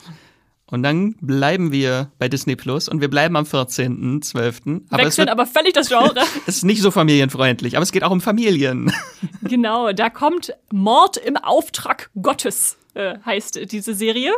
Und 0.73 0.81
dann 0.81 1.13
bleiben 1.21 1.71
wir 1.71 2.09
bei 2.17 2.27
Disney 2.27 2.55
Plus 2.55 2.89
und 2.89 2.99
wir 2.99 3.07
bleiben 3.07 3.35
am 3.35 3.43
14.12. 3.43 4.81
Aber 4.89 5.01
es, 5.01 5.05
Wechseln 5.05 5.29
aber 5.29 5.45
völlig 5.45 5.73
das 5.73 5.89
Genre. 5.89 6.19
es 6.47 6.57
ist 6.57 6.63
nicht 6.63 6.81
so 6.81 6.89
familienfreundlich, 6.89 7.75
aber 7.75 7.83
es 7.83 7.91
geht 7.91 8.03
auch 8.03 8.09
um 8.09 8.21
Familien. 8.21 8.91
Genau, 9.43 9.91
da 9.91 10.09
kommt 10.09 10.53
Mord 10.71 11.17
im 11.17 11.37
Auftrag 11.37 12.09
Gottes, 12.19 12.77
äh, 12.95 13.17
heißt 13.23 13.71
diese 13.71 13.93
Serie. 13.93 14.31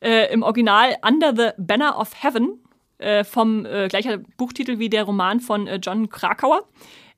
Äh, 0.00 0.32
Im 0.32 0.42
Original 0.42 0.96
Under 1.06 1.32
the 1.36 1.50
Banner 1.58 1.98
of 1.98 2.10
Heaven, 2.20 2.58
äh, 2.98 3.22
vom 3.24 3.64
äh, 3.64 3.88
gleicher 3.88 4.18
Buchtitel 4.36 4.78
wie 4.78 4.88
der 4.88 5.04
Roman 5.04 5.38
von 5.40 5.68
äh, 5.68 5.76
John 5.76 6.08
Krakauer. 6.08 6.62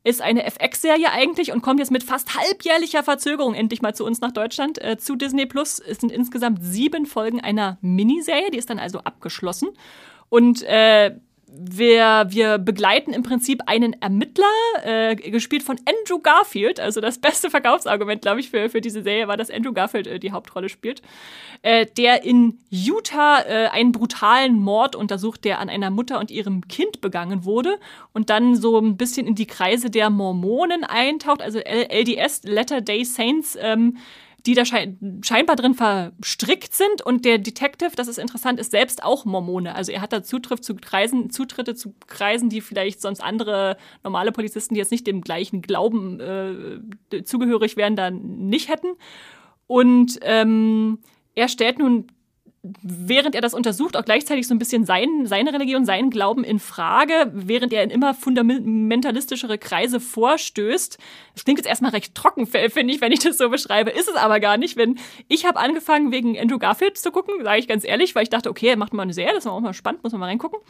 Ist 0.02 0.22
eine 0.22 0.44
FX-Serie 0.44 1.12
eigentlich 1.12 1.52
und 1.52 1.60
kommt 1.60 1.78
jetzt 1.78 1.90
mit 1.90 2.02
fast 2.02 2.34
halbjährlicher 2.34 3.02
Verzögerung 3.02 3.54
endlich 3.54 3.82
mal 3.82 3.94
zu 3.94 4.06
uns 4.06 4.20
nach 4.20 4.32
Deutschland 4.32 4.82
äh, 4.82 4.96
zu 4.96 5.14
Disney 5.14 5.44
Plus. 5.44 5.78
Es 5.78 5.98
sind 5.98 6.10
insgesamt 6.10 6.60
sieben 6.62 7.04
Folgen 7.04 7.40
einer 7.40 7.76
Miniserie, 7.82 8.50
die 8.50 8.58
ist 8.58 8.70
dann 8.70 8.78
also 8.78 9.00
abgeschlossen. 9.00 9.68
Und 10.30 10.62
äh, 10.62 11.16
wir, 11.52 12.26
wir 12.28 12.58
begleiten 12.58 13.12
im 13.12 13.22
Prinzip 13.22 13.62
einen 13.66 14.00
Ermittler, 14.00 14.44
äh, 14.82 15.16
gespielt 15.16 15.62
von 15.62 15.78
Andrew 15.84 16.18
Garfield. 16.20 16.80
Also 16.80 17.00
das 17.00 17.18
beste 17.18 17.50
Verkaufsargument, 17.50 18.22
glaube 18.22 18.40
ich, 18.40 18.50
für, 18.50 18.68
für 18.68 18.80
diese 18.80 19.02
Serie 19.02 19.28
war, 19.28 19.36
dass 19.36 19.50
Andrew 19.50 19.72
Garfield 19.72 20.06
äh, 20.06 20.18
die 20.18 20.32
Hauptrolle 20.32 20.68
spielt. 20.68 21.02
Äh, 21.62 21.86
der 21.96 22.24
in 22.24 22.58
Utah 22.70 23.40
äh, 23.40 23.68
einen 23.68 23.92
brutalen 23.92 24.58
Mord 24.58 24.96
untersucht, 24.96 25.44
der 25.44 25.58
an 25.58 25.68
einer 25.68 25.90
Mutter 25.90 26.18
und 26.18 26.30
ihrem 26.30 26.66
Kind 26.68 27.00
begangen 27.00 27.44
wurde 27.44 27.78
und 28.12 28.30
dann 28.30 28.56
so 28.56 28.78
ein 28.78 28.96
bisschen 28.96 29.26
in 29.26 29.34
die 29.34 29.46
Kreise 29.46 29.90
der 29.90 30.10
Mormonen 30.10 30.84
eintaucht, 30.84 31.42
also 31.42 31.58
LDS, 31.58 32.42
Latter 32.44 32.80
Day 32.80 33.04
Saints. 33.04 33.58
Ähm, 33.60 33.98
die 34.46 34.54
da 34.54 34.64
schei 34.64 34.96
scheinbar 35.22 35.56
drin 35.56 35.74
verstrickt 35.74 36.74
sind. 36.74 37.02
Und 37.02 37.24
der 37.24 37.38
Detective, 37.38 37.92
das 37.96 38.08
ist 38.08 38.18
interessant, 38.18 38.60
ist 38.60 38.70
selbst 38.70 39.02
auch 39.02 39.24
Mormone. 39.24 39.74
Also 39.74 39.92
er 39.92 40.00
hat 40.00 40.12
da 40.12 40.22
Zutritt 40.22 40.64
zu 40.64 40.74
Kreisen, 40.76 41.30
Zutritte 41.30 41.74
zu 41.74 41.94
Kreisen, 42.06 42.48
die 42.48 42.60
vielleicht 42.60 43.00
sonst 43.00 43.20
andere 43.20 43.76
normale 44.02 44.32
Polizisten, 44.32 44.74
die 44.74 44.78
jetzt 44.78 44.92
nicht 44.92 45.06
dem 45.06 45.20
gleichen 45.20 45.62
Glauben 45.62 46.20
äh, 46.20 47.24
zugehörig 47.24 47.76
wären, 47.76 47.96
da 47.96 48.10
nicht 48.10 48.68
hätten. 48.68 48.88
Und 49.66 50.18
ähm, 50.22 50.98
er 51.34 51.48
stellt 51.48 51.78
nun 51.78 52.06
während 52.62 53.34
er 53.34 53.40
das 53.40 53.54
untersucht, 53.54 53.96
auch 53.96 54.04
gleichzeitig 54.04 54.46
so 54.46 54.54
ein 54.54 54.58
bisschen 54.58 54.84
sein, 54.84 55.24
seine 55.24 55.52
Religion, 55.52 55.86
seinen 55.86 56.10
Glauben 56.10 56.44
in 56.44 56.58
Frage, 56.58 57.30
während 57.32 57.72
er 57.72 57.82
in 57.82 57.90
immer 57.90 58.12
fundamentalistischere 58.12 59.56
Kreise 59.56 59.98
vorstößt. 59.98 60.98
Das 61.34 61.44
klingt 61.44 61.58
jetzt 61.58 61.68
erstmal 61.68 61.92
recht 61.92 62.14
trocken, 62.14 62.46
finde 62.46 62.92
ich, 62.92 63.00
wenn 63.00 63.12
ich 63.12 63.20
das 63.20 63.38
so 63.38 63.48
beschreibe. 63.48 63.90
Ist 63.90 64.08
es 64.08 64.14
aber 64.14 64.40
gar 64.40 64.58
nicht, 64.58 64.76
wenn 64.76 64.98
ich 65.26 65.46
habe 65.46 65.58
angefangen, 65.58 66.12
wegen 66.12 66.38
Andrew 66.38 66.58
Garfield 66.58 66.98
zu 66.98 67.10
gucken, 67.10 67.42
sage 67.42 67.60
ich 67.60 67.68
ganz 67.68 67.84
ehrlich, 67.84 68.14
weil 68.14 68.24
ich 68.24 68.30
dachte, 68.30 68.50
okay, 68.50 68.68
er 68.68 68.76
macht 68.76 68.92
mal 68.92 69.04
eine 69.04 69.14
Serie, 69.14 69.32
das 69.32 69.46
ist 69.46 69.50
auch 69.50 69.60
mal 69.60 69.72
spannend, 69.72 70.02
muss 70.02 70.12
man 70.12 70.20
mal 70.20 70.26
reingucken. 70.26 70.60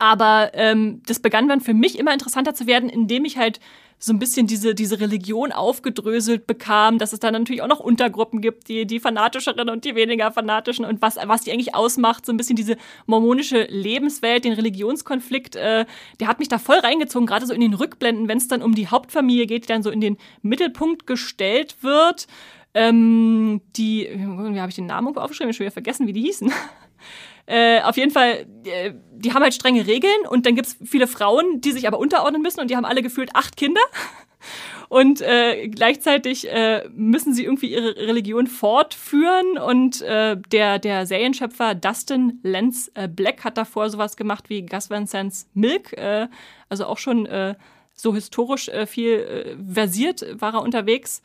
Aber 0.00 0.50
ähm, 0.54 1.02
das 1.06 1.20
begann 1.20 1.48
dann 1.48 1.60
für 1.60 1.74
mich 1.74 1.98
immer 1.98 2.12
interessanter 2.12 2.54
zu 2.54 2.66
werden, 2.66 2.88
indem 2.88 3.24
ich 3.24 3.36
halt 3.36 3.60
so 3.98 4.12
ein 4.12 4.18
bisschen 4.18 4.46
diese, 4.46 4.74
diese 4.74 5.00
Religion 5.00 5.50
aufgedröselt 5.50 6.46
bekam, 6.46 6.98
dass 6.98 7.12
es 7.12 7.18
dann 7.18 7.32
natürlich 7.32 7.62
auch 7.62 7.68
noch 7.68 7.80
Untergruppen 7.80 8.40
gibt, 8.40 8.68
die, 8.68 8.86
die 8.86 9.00
fanatischeren 9.00 9.68
und 9.68 9.84
die 9.84 9.94
weniger 9.96 10.30
fanatischen 10.30 10.84
und 10.84 11.02
was, 11.02 11.16
was 11.16 11.42
die 11.42 11.52
eigentlich 11.52 11.74
ausmacht, 11.74 12.24
so 12.24 12.32
ein 12.32 12.36
bisschen 12.36 12.56
diese 12.56 12.76
mormonische 13.06 13.64
Lebenswelt, 13.64 14.44
den 14.44 14.52
Religionskonflikt, 14.52 15.56
äh, 15.56 15.84
der 16.20 16.28
hat 16.28 16.38
mich 16.38 16.48
da 16.48 16.58
voll 16.58 16.78
reingezogen, 16.78 17.26
gerade 17.26 17.46
so 17.46 17.52
in 17.52 17.60
den 17.60 17.74
Rückblenden, 17.74 18.28
wenn 18.28 18.38
es 18.38 18.46
dann 18.46 18.62
um 18.62 18.74
die 18.74 18.86
Hauptfamilie 18.86 19.46
geht, 19.46 19.64
die 19.64 19.68
dann 19.68 19.82
so 19.82 19.90
in 19.90 20.00
den 20.00 20.16
Mittelpunkt 20.42 21.06
gestellt 21.06 21.76
wird. 21.82 22.28
Ähm, 22.74 23.62
die, 23.76 24.08
wie 24.12 24.60
habe 24.60 24.68
ich 24.68 24.76
den 24.76 24.86
Namen 24.86 25.16
aufgeschrieben? 25.16 25.50
Ich 25.50 25.54
habe 25.54 25.54
schon 25.54 25.64
wieder 25.64 25.72
vergessen, 25.72 26.06
wie 26.06 26.12
die 26.12 26.22
hießen. 26.22 26.52
Äh, 27.48 27.80
auf 27.80 27.96
jeden 27.96 28.10
Fall, 28.10 28.46
äh, 28.66 28.92
die 29.12 29.32
haben 29.32 29.42
halt 29.42 29.54
strenge 29.54 29.86
Regeln 29.86 30.26
und 30.28 30.44
dann 30.44 30.54
gibt's 30.54 30.76
viele 30.84 31.06
Frauen, 31.06 31.62
die 31.62 31.72
sich 31.72 31.88
aber 31.88 31.98
unterordnen 31.98 32.42
müssen 32.42 32.60
und 32.60 32.70
die 32.70 32.76
haben 32.76 32.84
alle 32.84 33.02
gefühlt 33.02 33.34
acht 33.34 33.56
Kinder. 33.56 33.80
Und 34.88 35.20
äh, 35.20 35.68
gleichzeitig 35.68 36.48
äh, 36.50 36.88
müssen 36.94 37.34
sie 37.34 37.44
irgendwie 37.44 37.72
ihre 37.72 37.94
Religion 37.96 38.46
fortführen. 38.46 39.58
Und 39.58 40.00
äh, 40.00 40.38
der, 40.50 40.78
der 40.78 41.04
Serienschöpfer 41.04 41.74
Dustin 41.74 42.40
Lance 42.42 42.90
äh, 42.94 43.06
Black 43.06 43.44
hat 43.44 43.58
davor 43.58 43.90
sowas 43.90 44.16
gemacht 44.16 44.48
wie 44.48 44.64
Gus 44.64 44.88
Van 44.88 45.06
Sant's 45.06 45.46
Milk. 45.52 45.92
Äh, 45.92 46.28
also 46.70 46.86
auch 46.86 46.96
schon 46.96 47.26
äh, 47.26 47.56
so 47.92 48.14
historisch 48.14 48.68
äh, 48.68 48.86
viel 48.86 49.10
äh, 49.10 49.56
versiert 49.70 50.24
war 50.40 50.54
er 50.54 50.62
unterwegs. 50.62 51.20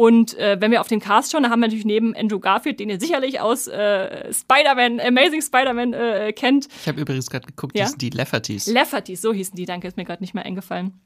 Und 0.00 0.32
äh, 0.38 0.56
wenn 0.58 0.70
wir 0.70 0.80
auf 0.80 0.88
den 0.88 0.98
Cast 0.98 1.30
schauen, 1.30 1.42
da 1.42 1.50
haben 1.50 1.60
wir 1.60 1.66
natürlich 1.66 1.84
neben 1.84 2.16
Andrew 2.16 2.38
Garfield, 2.40 2.80
den 2.80 2.88
ihr 2.88 2.98
sicherlich 2.98 3.38
aus 3.38 3.66
äh, 3.66 4.32
Spider-Man, 4.32 4.98
Amazing 4.98 5.42
Spider-Man 5.42 5.92
äh, 5.92 6.32
kennt. 6.32 6.68
Ich 6.80 6.88
habe 6.88 6.98
übrigens 7.02 7.28
gerade 7.28 7.46
geguckt, 7.46 7.76
Ja? 7.76 7.84
die 7.84 7.90
sind 7.90 8.00
die 8.00 8.08
Laffertys. 8.08 8.66
Laffertys, 8.66 9.20
so 9.20 9.34
hießen 9.34 9.54
die, 9.56 9.66
danke, 9.66 9.88
ist 9.88 9.98
mir 9.98 10.06
gerade 10.06 10.22
nicht 10.22 10.32
mehr 10.32 10.46
eingefallen. 10.46 10.98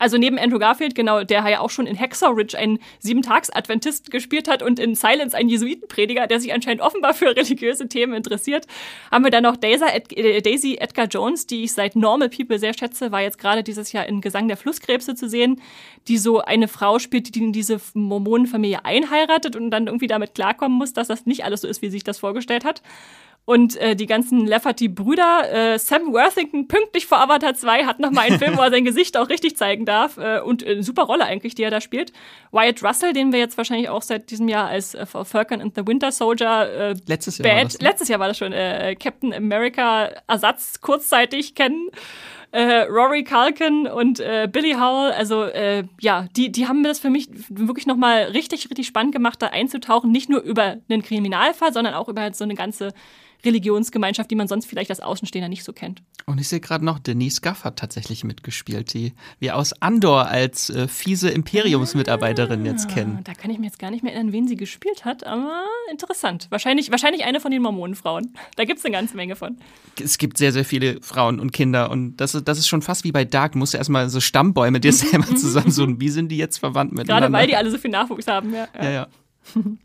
Also 0.00 0.16
neben 0.16 0.38
Andrew 0.38 0.58
Garfield, 0.58 0.94
genau, 0.94 1.24
der 1.24 1.46
ja 1.46 1.60
auch 1.60 1.68
schon 1.68 1.86
in 1.86 1.94
Hexor 1.94 2.34
Ridge 2.34 2.56
einen 2.56 2.78
Sieben-Tags-Adventist 3.00 4.10
gespielt 4.10 4.48
hat 4.48 4.62
und 4.62 4.78
in 4.78 4.94
Silence 4.94 5.36
einen 5.36 5.50
Jesuitenprediger, 5.50 6.26
der 6.26 6.40
sich 6.40 6.54
anscheinend 6.54 6.80
offenbar 6.80 7.12
für 7.12 7.26
religiöse 7.36 7.86
Themen 7.86 8.14
interessiert, 8.14 8.66
haben 9.10 9.24
wir 9.24 9.30
dann 9.30 9.42
noch 9.42 9.58
äh, 9.62 10.40
Daisy 10.40 10.78
Edgar 10.80 11.06
Jones, 11.06 11.46
die 11.46 11.64
ich 11.64 11.74
seit 11.74 11.96
Normal 11.96 12.30
People 12.30 12.58
sehr 12.58 12.72
schätze, 12.72 13.12
war 13.12 13.20
jetzt 13.20 13.38
gerade 13.38 13.62
dieses 13.62 13.92
Jahr 13.92 14.06
in 14.06 14.22
Gesang 14.22 14.48
der 14.48 14.56
Flusskrebse 14.56 15.14
zu 15.14 15.28
sehen, 15.28 15.60
die 16.08 16.16
so 16.16 16.40
eine 16.40 16.66
Frau 16.66 16.98
spielt, 16.98 17.34
die 17.34 17.40
in 17.40 17.52
diese 17.52 17.78
Mormonenfamilie 17.92 18.82
einheiratet 18.86 19.54
und 19.54 19.70
dann 19.70 19.86
irgendwie 19.86 20.06
damit 20.06 20.34
klarkommen 20.34 20.78
muss, 20.78 20.94
dass 20.94 21.08
das 21.08 21.26
nicht 21.26 21.44
alles 21.44 21.60
so 21.60 21.68
ist, 21.68 21.82
wie 21.82 21.86
sie 21.86 21.92
sich 21.92 22.04
das 22.04 22.18
vorgestellt 22.18 22.64
hat 22.64 22.80
und 23.44 23.76
äh, 23.76 23.96
die 23.96 24.06
ganzen 24.06 24.46
Lafferty-Brüder. 24.46 25.72
Äh, 25.74 25.78
Sam 25.78 26.12
Worthington, 26.12 26.68
pünktlich 26.68 27.06
vor 27.06 27.20
Avatar 27.20 27.54
2, 27.54 27.84
hat 27.84 27.98
nochmal 27.98 28.26
einen 28.26 28.38
Film, 28.38 28.56
wo 28.56 28.62
er 28.62 28.70
sein 28.70 28.84
Gesicht 28.84 29.16
auch 29.16 29.28
richtig 29.28 29.56
zeigen 29.56 29.84
darf. 29.84 30.18
Äh, 30.18 30.40
und 30.40 30.64
eine 30.64 30.82
super 30.82 31.02
Rolle 31.02 31.24
eigentlich, 31.24 31.54
die 31.54 31.62
er 31.62 31.70
da 31.70 31.80
spielt. 31.80 32.12
Wyatt 32.52 32.82
Russell, 32.82 33.12
den 33.12 33.32
wir 33.32 33.40
jetzt 33.40 33.56
wahrscheinlich 33.56 33.88
auch 33.88 34.02
seit 34.02 34.30
diesem 34.30 34.48
Jahr 34.48 34.68
als 34.68 34.94
äh, 34.94 35.04
Falcon 35.06 35.60
and 35.60 35.74
the 35.74 35.86
Winter 35.86 36.12
Soldier 36.12 36.70
äh, 36.70 36.94
letztes 37.06 37.38
Jahr 37.38 37.48
Bad, 37.48 37.56
war 37.56 37.64
das, 37.64 37.78
ne? 37.78 37.88
letztes 37.88 38.08
Jahr 38.08 38.20
war 38.20 38.28
das 38.28 38.38
schon 38.38 38.52
äh, 38.52 38.94
Captain 38.94 39.34
America 39.34 40.10
Ersatz 40.28 40.80
kurzzeitig 40.80 41.54
kennen. 41.54 41.88
Äh, 42.52 42.82
Rory 42.82 43.22
Culkin 43.22 43.86
und 43.86 44.18
äh, 44.18 44.48
Billy 44.50 44.72
Howell, 44.72 45.12
also 45.12 45.44
äh, 45.44 45.84
ja, 46.00 46.26
die, 46.36 46.50
die 46.50 46.66
haben 46.66 46.82
mir 46.82 46.88
das 46.88 46.98
für 46.98 47.10
mich 47.10 47.28
wirklich 47.48 47.86
nochmal 47.86 48.24
richtig, 48.24 48.68
richtig 48.68 48.88
spannend 48.88 49.12
gemacht, 49.12 49.40
da 49.40 49.48
einzutauchen, 49.48 50.10
nicht 50.10 50.28
nur 50.28 50.40
über 50.40 50.78
einen 50.88 51.02
Kriminalfall, 51.02 51.72
sondern 51.72 51.94
auch 51.94 52.08
über 52.08 52.32
so 52.32 52.42
eine 52.42 52.56
ganze 52.56 52.92
Religionsgemeinschaft, 53.44 54.30
die 54.30 54.34
man 54.34 54.48
sonst 54.48 54.66
vielleicht 54.66 54.90
als 54.90 55.00
Außenstehender 55.00 55.48
nicht 55.48 55.64
so 55.64 55.72
kennt. 55.72 56.02
Und 56.26 56.38
ich 56.38 56.48
sehe 56.48 56.60
gerade 56.60 56.84
noch, 56.84 56.98
Denise 56.98 57.40
Gaff 57.40 57.64
hat 57.64 57.76
tatsächlich 57.76 58.24
mitgespielt, 58.24 58.92
die 58.94 59.14
wir 59.38 59.56
aus 59.56 59.72
Andor 59.80 60.26
als 60.26 60.70
äh, 60.70 60.88
fiese 60.88 61.30
Imperiumsmitarbeiterin 61.30 62.62
ah, 62.62 62.70
jetzt 62.70 62.88
kennen. 62.88 63.20
Da 63.24 63.34
kann 63.34 63.50
ich 63.50 63.58
mir 63.58 63.66
jetzt 63.66 63.78
gar 63.78 63.90
nicht 63.90 64.02
mehr 64.02 64.12
erinnern, 64.12 64.32
wen 64.32 64.46
sie 64.46 64.56
gespielt 64.56 65.04
hat, 65.04 65.24
aber 65.24 65.64
interessant. 65.90 66.46
Wahrscheinlich, 66.50 66.90
wahrscheinlich 66.90 67.24
eine 67.24 67.40
von 67.40 67.50
den 67.50 67.62
Mormonenfrauen. 67.62 68.34
Da 68.56 68.64
gibt 68.64 68.78
es 68.78 68.84
eine 68.84 68.92
ganze 68.92 69.16
Menge 69.16 69.36
von. 69.36 69.58
Es 70.02 70.18
gibt 70.18 70.38
sehr, 70.38 70.52
sehr 70.52 70.64
viele 70.64 71.00
Frauen 71.02 71.40
und 71.40 71.52
Kinder 71.52 71.90
und 71.90 72.16
das 72.16 72.34
ist, 72.34 72.46
das 72.46 72.58
ist 72.58 72.68
schon 72.68 72.82
fast 72.82 73.04
wie 73.04 73.12
bei 73.12 73.24
Dark. 73.24 73.52
Du 73.52 73.58
musst 73.58 73.74
erstmal 73.74 74.08
so 74.08 74.20
Stammbäume 74.20 74.80
dir 74.80 74.92
selber 74.92 75.34
zusammensuchen. 75.34 76.00
Wie 76.00 76.10
sind 76.10 76.28
die 76.28 76.36
jetzt 76.36 76.58
verwandt 76.58 76.92
miteinander? 76.92 77.28
Gerade 77.28 77.32
weil 77.32 77.46
die 77.46 77.56
alle 77.56 77.70
so 77.70 77.78
viel 77.78 77.90
Nachwuchs 77.90 78.26
haben, 78.26 78.54
ja. 78.54 78.68
ja, 78.80 78.90
ja. 78.90 79.06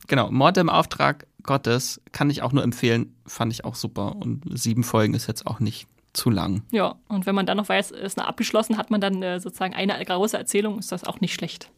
genau, 0.07 0.31
Mord 0.31 0.57
im 0.57 0.69
Auftrag 0.69 1.25
Gottes 1.45 2.01
kann 2.11 2.29
ich 2.29 2.41
auch 2.41 2.51
nur 2.51 2.63
empfehlen, 2.63 3.15
fand 3.25 3.53
ich 3.53 3.65
auch 3.65 3.75
super. 3.75 4.15
Und 4.15 4.43
sieben 4.57 4.83
Folgen 4.83 5.13
ist 5.13 5.27
jetzt 5.27 5.47
auch 5.47 5.59
nicht 5.59 5.87
zu 6.13 6.29
lang. 6.29 6.63
Ja, 6.71 6.95
und 7.07 7.25
wenn 7.25 7.35
man 7.35 7.45
dann 7.45 7.57
noch 7.57 7.69
weiß, 7.69 7.91
es 7.91 8.13
ist 8.13 8.19
abgeschlossen, 8.19 8.77
hat 8.77 8.89
man 8.89 9.01
dann 9.01 9.21
äh, 9.21 9.39
sozusagen 9.39 9.73
eine 9.73 10.03
große 10.03 10.37
Erzählung, 10.37 10.79
ist 10.79 10.91
das 10.91 11.03
auch 11.03 11.21
nicht 11.21 11.33
schlecht. 11.33 11.69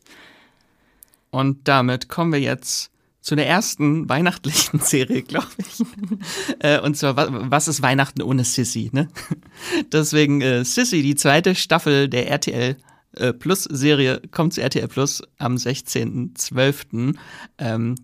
Und 1.30 1.68
damit 1.68 2.08
kommen 2.08 2.32
wir 2.32 2.40
jetzt 2.40 2.92
zu 3.22 3.36
der 3.36 3.48
ersten 3.48 4.08
weihnachtlichen 4.08 4.80
Serie, 4.84 5.22
glaube 5.22 5.48
ich. 5.58 5.86
äh, 6.60 6.80
und 6.80 6.96
zwar, 6.96 7.52
was 7.52 7.68
ist 7.68 7.82
Weihnachten 7.82 8.22
ohne 8.22 8.44
Sissy? 8.44 8.90
Ne? 8.94 9.10
Deswegen 9.92 10.42
äh, 10.42 10.64
Sissy, 10.64 11.02
die 11.02 11.16
zweite 11.16 11.54
Staffel 11.56 12.08
der 12.08 12.30
RTL 12.30 12.78
äh, 13.14 13.34
Plus 13.34 13.64
Serie, 13.64 14.22
kommt 14.32 14.54
zu 14.54 14.62
RTL 14.62 14.88
Plus 14.88 15.24
am 15.40 15.56
16.12. 15.56 17.16
Ähm, 17.58 17.96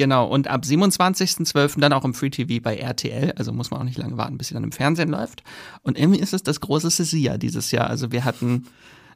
Genau, 0.00 0.26
und 0.26 0.48
ab 0.48 0.62
27.12. 0.64 1.78
dann 1.78 1.92
auch 1.92 2.06
im 2.06 2.14
Free 2.14 2.30
TV 2.30 2.62
bei 2.62 2.74
RTL. 2.74 3.34
Also 3.36 3.52
muss 3.52 3.70
man 3.70 3.80
auch 3.80 3.84
nicht 3.84 3.98
lange 3.98 4.16
warten, 4.16 4.38
bis 4.38 4.48
sie 4.48 4.54
dann 4.54 4.64
im 4.64 4.72
Fernsehen 4.72 5.10
läuft. 5.10 5.42
Und 5.82 5.98
irgendwie 5.98 6.20
ist 6.20 6.32
es 6.32 6.42
das 6.42 6.62
große 6.62 6.88
Sia 6.90 7.36
dieses 7.36 7.70
Jahr. 7.70 7.90
Also 7.90 8.10
wir 8.10 8.24
hatten 8.24 8.66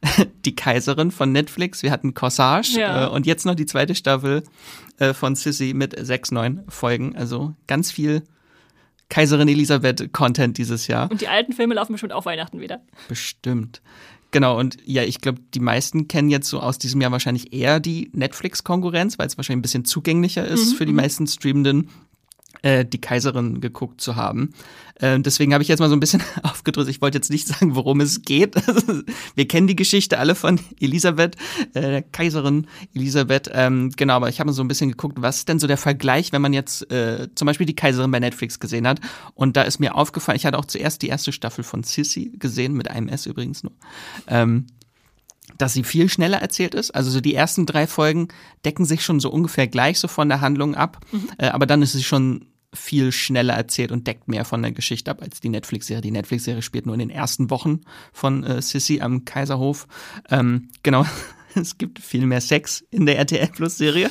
die 0.45 0.55
Kaiserin 0.55 1.11
von 1.11 1.32
Netflix, 1.32 1.82
wir 1.82 1.91
hatten 1.91 2.12
Corsage 2.12 2.78
ja. 2.78 3.07
äh, 3.07 3.09
und 3.09 3.24
jetzt 3.24 3.47
noch 3.47 3.55
die 3.55 3.64
zweite 3.64 3.95
Staffel 3.95 4.43
äh, 4.99 5.14
von 5.14 5.37
Sissy 5.37 5.72
mit 5.74 5.97
sechs, 6.05 6.30
neun 6.30 6.64
Folgen. 6.68 7.16
Also 7.16 7.55
ganz 7.66 7.91
viel 7.91 8.22
Kaiserin 9.09 9.49
Elisabeth 9.49 10.12
Content 10.12 10.59
dieses 10.59 10.87
Jahr. 10.87 11.11
Und 11.11 11.22
die 11.22 11.28
alten 11.28 11.55
Filme 11.55 11.76
laufen 11.76 11.93
bestimmt 11.93 12.12
auch 12.12 12.26
Weihnachten 12.26 12.61
wieder. 12.61 12.82
Bestimmt. 13.09 13.80
Genau, 14.35 14.59
und 14.59 14.78
ja, 14.85 15.05
ich 15.05 15.20
glaube, 15.20 15.39
die 15.55 15.61
meisten 15.61 16.09
kennen 16.09 16.28
jetzt 16.28 16.49
so 16.49 16.59
aus 16.59 16.76
diesem 16.76 17.01
Jahr 17.01 17.12
wahrscheinlich 17.12 17.53
eher 17.53 17.78
die 17.78 18.11
Netflix-Konkurrenz, 18.14 19.16
weil 19.16 19.28
es 19.28 19.37
wahrscheinlich 19.37 19.61
ein 19.61 19.62
bisschen 19.62 19.85
zugänglicher 19.85 20.45
ist 20.45 20.72
mhm. 20.72 20.76
für 20.76 20.87
die 20.87 20.91
mhm. 20.91 20.97
meisten 20.97 21.28
Streamenden 21.28 21.89
äh, 22.64 22.84
die 22.86 23.00
Kaiserin 23.00 23.60
geguckt 23.60 24.00
zu 24.00 24.16
haben. 24.16 24.54
Äh, 24.94 25.20
deswegen 25.20 25.52
habe 25.52 25.62
ich 25.62 25.68
jetzt 25.68 25.80
mal 25.80 25.90
so 25.90 25.94
ein 25.94 26.00
bisschen 26.00 26.22
aufgedrückt. 26.42 26.88
Ich 26.88 27.02
wollte 27.02 27.18
jetzt 27.18 27.30
nicht 27.30 27.46
sagen, 27.46 27.74
worum 27.74 28.00
es 28.00 28.22
geht. 28.22 28.54
Wir 29.34 29.46
kennen 29.46 29.66
die 29.66 29.76
Geschichte 29.76 30.18
alle 30.18 30.34
von 30.34 30.58
Elisabeth, 30.80 31.36
äh, 31.74 32.02
Kaiserin 32.10 32.66
Elisabeth. 32.94 33.50
Ähm, 33.52 33.90
genau, 33.96 34.14
aber 34.14 34.30
ich 34.30 34.40
habe 34.40 34.48
mal 34.48 34.54
so 34.54 34.64
ein 34.64 34.68
bisschen 34.68 34.90
geguckt, 34.90 35.20
was 35.20 35.38
ist 35.38 35.48
denn 35.48 35.58
so 35.58 35.66
der 35.66 35.76
Vergleich, 35.76 36.32
wenn 36.32 36.40
man 36.40 36.54
jetzt 36.54 36.90
äh, 36.90 37.28
zum 37.34 37.46
Beispiel 37.46 37.66
die 37.66 37.76
Kaiserin 37.76 38.10
bei 38.10 38.20
Netflix 38.20 38.58
gesehen 38.58 38.88
hat. 38.88 39.00
Und 39.34 39.58
da 39.58 39.62
ist 39.62 39.78
mir 39.78 39.94
aufgefallen, 39.94 40.36
ich 40.36 40.46
hatte 40.46 40.58
auch 40.58 40.64
zuerst 40.64 41.02
die 41.02 41.08
erste 41.08 41.32
Staffel 41.32 41.64
von 41.64 41.82
Sissy 41.82 42.32
gesehen, 42.38 42.72
mit 42.72 42.90
einem 42.90 43.08
S 43.08 43.26
übrigens 43.26 43.62
nur. 43.62 43.72
Ähm, 44.26 44.66
dass 45.58 45.74
sie 45.74 45.84
viel 45.84 46.08
schneller 46.08 46.38
erzählt 46.38 46.74
ist. 46.74 46.92
Also 46.92 47.10
so 47.10 47.20
die 47.20 47.34
ersten 47.34 47.66
drei 47.66 47.86
Folgen 47.86 48.28
decken 48.64 48.86
sich 48.86 49.04
schon 49.04 49.20
so 49.20 49.30
ungefähr 49.30 49.68
gleich 49.68 49.98
so 49.98 50.08
von 50.08 50.28
der 50.28 50.40
Handlung 50.40 50.74
ab, 50.74 51.04
mhm. 51.12 51.28
äh, 51.36 51.48
aber 51.48 51.66
dann 51.66 51.82
ist 51.82 51.92
sie 51.92 52.02
schon 52.02 52.46
viel 52.75 53.12
schneller 53.12 53.55
erzählt 53.55 53.93
und 53.93 54.07
deckt 54.07 54.29
mehr 54.29 54.45
von 54.45 54.62
der 54.62 54.72
Geschichte 54.72 55.11
ab 55.11 55.22
als 55.22 55.41
die 55.41 55.49
Netflix-Serie. 55.49 56.03
Die 56.03 56.11
Netflix-Serie 56.11 56.62
spielt 56.62 56.87
nur 56.87 56.95
in 56.95 57.01
den 57.01 57.11
ersten 57.11 57.51
Wochen 57.51 57.81
von 58.12 58.45
äh, 58.45 58.61
Sissy 58.61 59.01
am 59.01 59.25
Kaiserhof. 59.25 59.87
Ähm, 60.31 60.68
genau, 60.83 61.07
es 61.55 61.79
gibt 61.79 62.01
viel 62.01 62.27
mehr 62.27 62.41
Sex 62.41 62.85
in 62.91 63.07
der 63.07 63.18
RTL 63.18 63.49
Plus 63.49 63.79
Serie. 63.79 64.11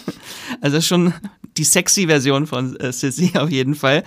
Also 0.62 0.82
schon 0.82 1.14
die 1.58 1.64
sexy 1.64 2.08
Version 2.08 2.48
von 2.48 2.76
äh, 2.78 2.92
Sissy 2.92 3.34
auf 3.38 3.50
jeden 3.50 3.76
Fall. 3.76 4.04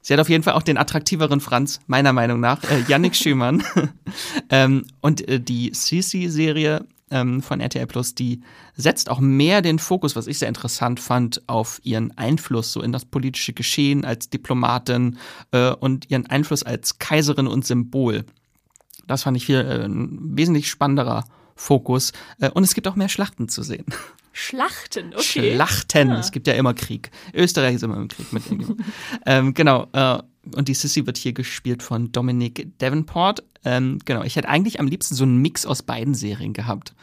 Sie 0.00 0.14
hat 0.14 0.20
auf 0.20 0.28
jeden 0.28 0.42
Fall 0.42 0.54
auch 0.54 0.62
den 0.62 0.78
attraktiveren 0.78 1.40
Franz, 1.40 1.80
meiner 1.86 2.12
Meinung 2.12 2.40
nach, 2.40 2.62
äh, 2.64 2.82
Yannick 2.88 3.14
Schümann. 3.14 3.62
ähm, 4.50 4.86
und 5.00 5.28
äh, 5.28 5.40
die 5.40 5.72
Sisi-Serie 5.74 6.86
ähm, 7.10 7.42
von 7.42 7.60
RTL 7.60 7.86
Plus, 7.86 8.14
die 8.14 8.40
setzt 8.74 9.10
auch 9.10 9.20
mehr 9.20 9.62
den 9.62 9.78
Fokus, 9.78 10.16
was 10.16 10.26
ich 10.26 10.38
sehr 10.38 10.48
interessant 10.48 11.00
fand, 11.00 11.42
auf 11.48 11.80
ihren 11.82 12.16
Einfluss 12.16 12.72
so 12.72 12.82
in 12.82 12.92
das 12.92 13.04
politische 13.04 13.52
Geschehen 13.52 14.04
als 14.04 14.30
Diplomatin 14.30 15.18
äh, 15.52 15.72
und 15.72 16.10
ihren 16.10 16.26
Einfluss 16.26 16.62
als 16.62 16.98
Kaiserin 16.98 17.46
und 17.46 17.66
Symbol. 17.66 18.24
Das 19.06 19.22
fand 19.24 19.36
ich 19.36 19.46
viel 19.46 19.56
äh, 19.56 19.84
ein 19.84 20.36
wesentlich 20.36 20.68
spannenderer 20.68 21.24
Fokus. 21.56 22.12
Äh, 22.40 22.50
und 22.50 22.62
es 22.62 22.74
gibt 22.74 22.86
auch 22.88 22.96
mehr 22.96 23.08
Schlachten 23.08 23.48
zu 23.48 23.62
sehen. 23.62 23.86
Schlachten, 24.32 25.14
okay. 25.14 25.54
Schlachten. 25.54 26.10
Ja. 26.10 26.18
Es 26.20 26.30
gibt 26.30 26.46
ja 26.46 26.54
immer 26.54 26.72
Krieg. 26.72 27.10
Österreich 27.34 27.74
ist 27.74 27.82
immer 27.82 27.96
im 27.96 28.06
Krieg 28.06 28.32
mit 28.32 28.44
ähm, 29.26 29.52
Genau. 29.54 29.88
Äh, 29.92 30.18
und 30.54 30.68
die 30.68 30.74
Sissy 30.74 31.06
wird 31.06 31.16
hier 31.16 31.32
gespielt 31.32 31.82
von 31.82 32.12
Dominic 32.12 32.78
Davenport. 32.78 33.42
Ähm, 33.64 33.98
genau. 34.04 34.22
Ich 34.22 34.36
hätte 34.36 34.48
eigentlich 34.48 34.80
am 34.80 34.86
liebsten 34.86 35.14
so 35.14 35.24
einen 35.24 35.38
Mix 35.38 35.66
aus 35.66 35.82
beiden 35.82 36.14
Serien 36.14 36.52
gehabt 36.52 36.94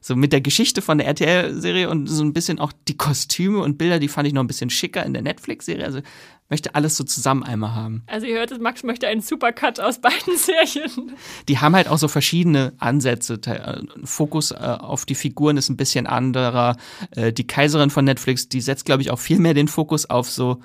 so 0.00 0.16
mit 0.16 0.32
der 0.32 0.40
Geschichte 0.40 0.82
von 0.82 0.98
der 0.98 1.06
RTL-Serie 1.08 1.88
und 1.90 2.06
so 2.06 2.24
ein 2.24 2.32
bisschen 2.32 2.58
auch 2.58 2.72
die 2.88 2.96
Kostüme 2.96 3.60
und 3.60 3.76
Bilder, 3.76 3.98
die 3.98 4.08
fand 4.08 4.26
ich 4.26 4.32
noch 4.34 4.42
ein 4.42 4.46
bisschen 4.46 4.70
schicker 4.70 5.04
in 5.04 5.12
der 5.12 5.22
Netflix-Serie. 5.22 5.84
Also 5.84 6.00
möchte 6.48 6.74
alles 6.74 6.96
so 6.96 7.04
zusammen 7.04 7.42
einmal 7.42 7.74
haben. 7.74 8.02
Also 8.06 8.26
ihr 8.26 8.36
hört 8.36 8.50
es, 8.50 8.58
Max 8.58 8.82
möchte 8.82 9.06
einen 9.06 9.20
Supercut 9.20 9.78
aus 9.78 10.00
beiden 10.00 10.36
Serien. 10.36 11.12
Die 11.48 11.58
haben 11.58 11.76
halt 11.76 11.86
auch 11.86 11.98
so 11.98 12.08
verschiedene 12.08 12.72
Ansätze. 12.78 13.34
Äh, 13.46 13.82
Fokus 14.04 14.50
äh, 14.50 14.56
auf 14.56 15.04
die 15.04 15.14
Figuren 15.14 15.56
ist 15.56 15.68
ein 15.68 15.76
bisschen 15.76 16.06
anderer. 16.06 16.76
Äh, 17.12 17.32
die 17.32 17.46
Kaiserin 17.46 17.90
von 17.90 18.04
Netflix, 18.04 18.48
die 18.48 18.60
setzt, 18.60 18.86
glaube 18.86 19.02
ich, 19.02 19.10
auch 19.10 19.18
viel 19.18 19.38
mehr 19.38 19.54
den 19.54 19.68
Fokus 19.68 20.08
auf 20.08 20.28
so 20.30 20.60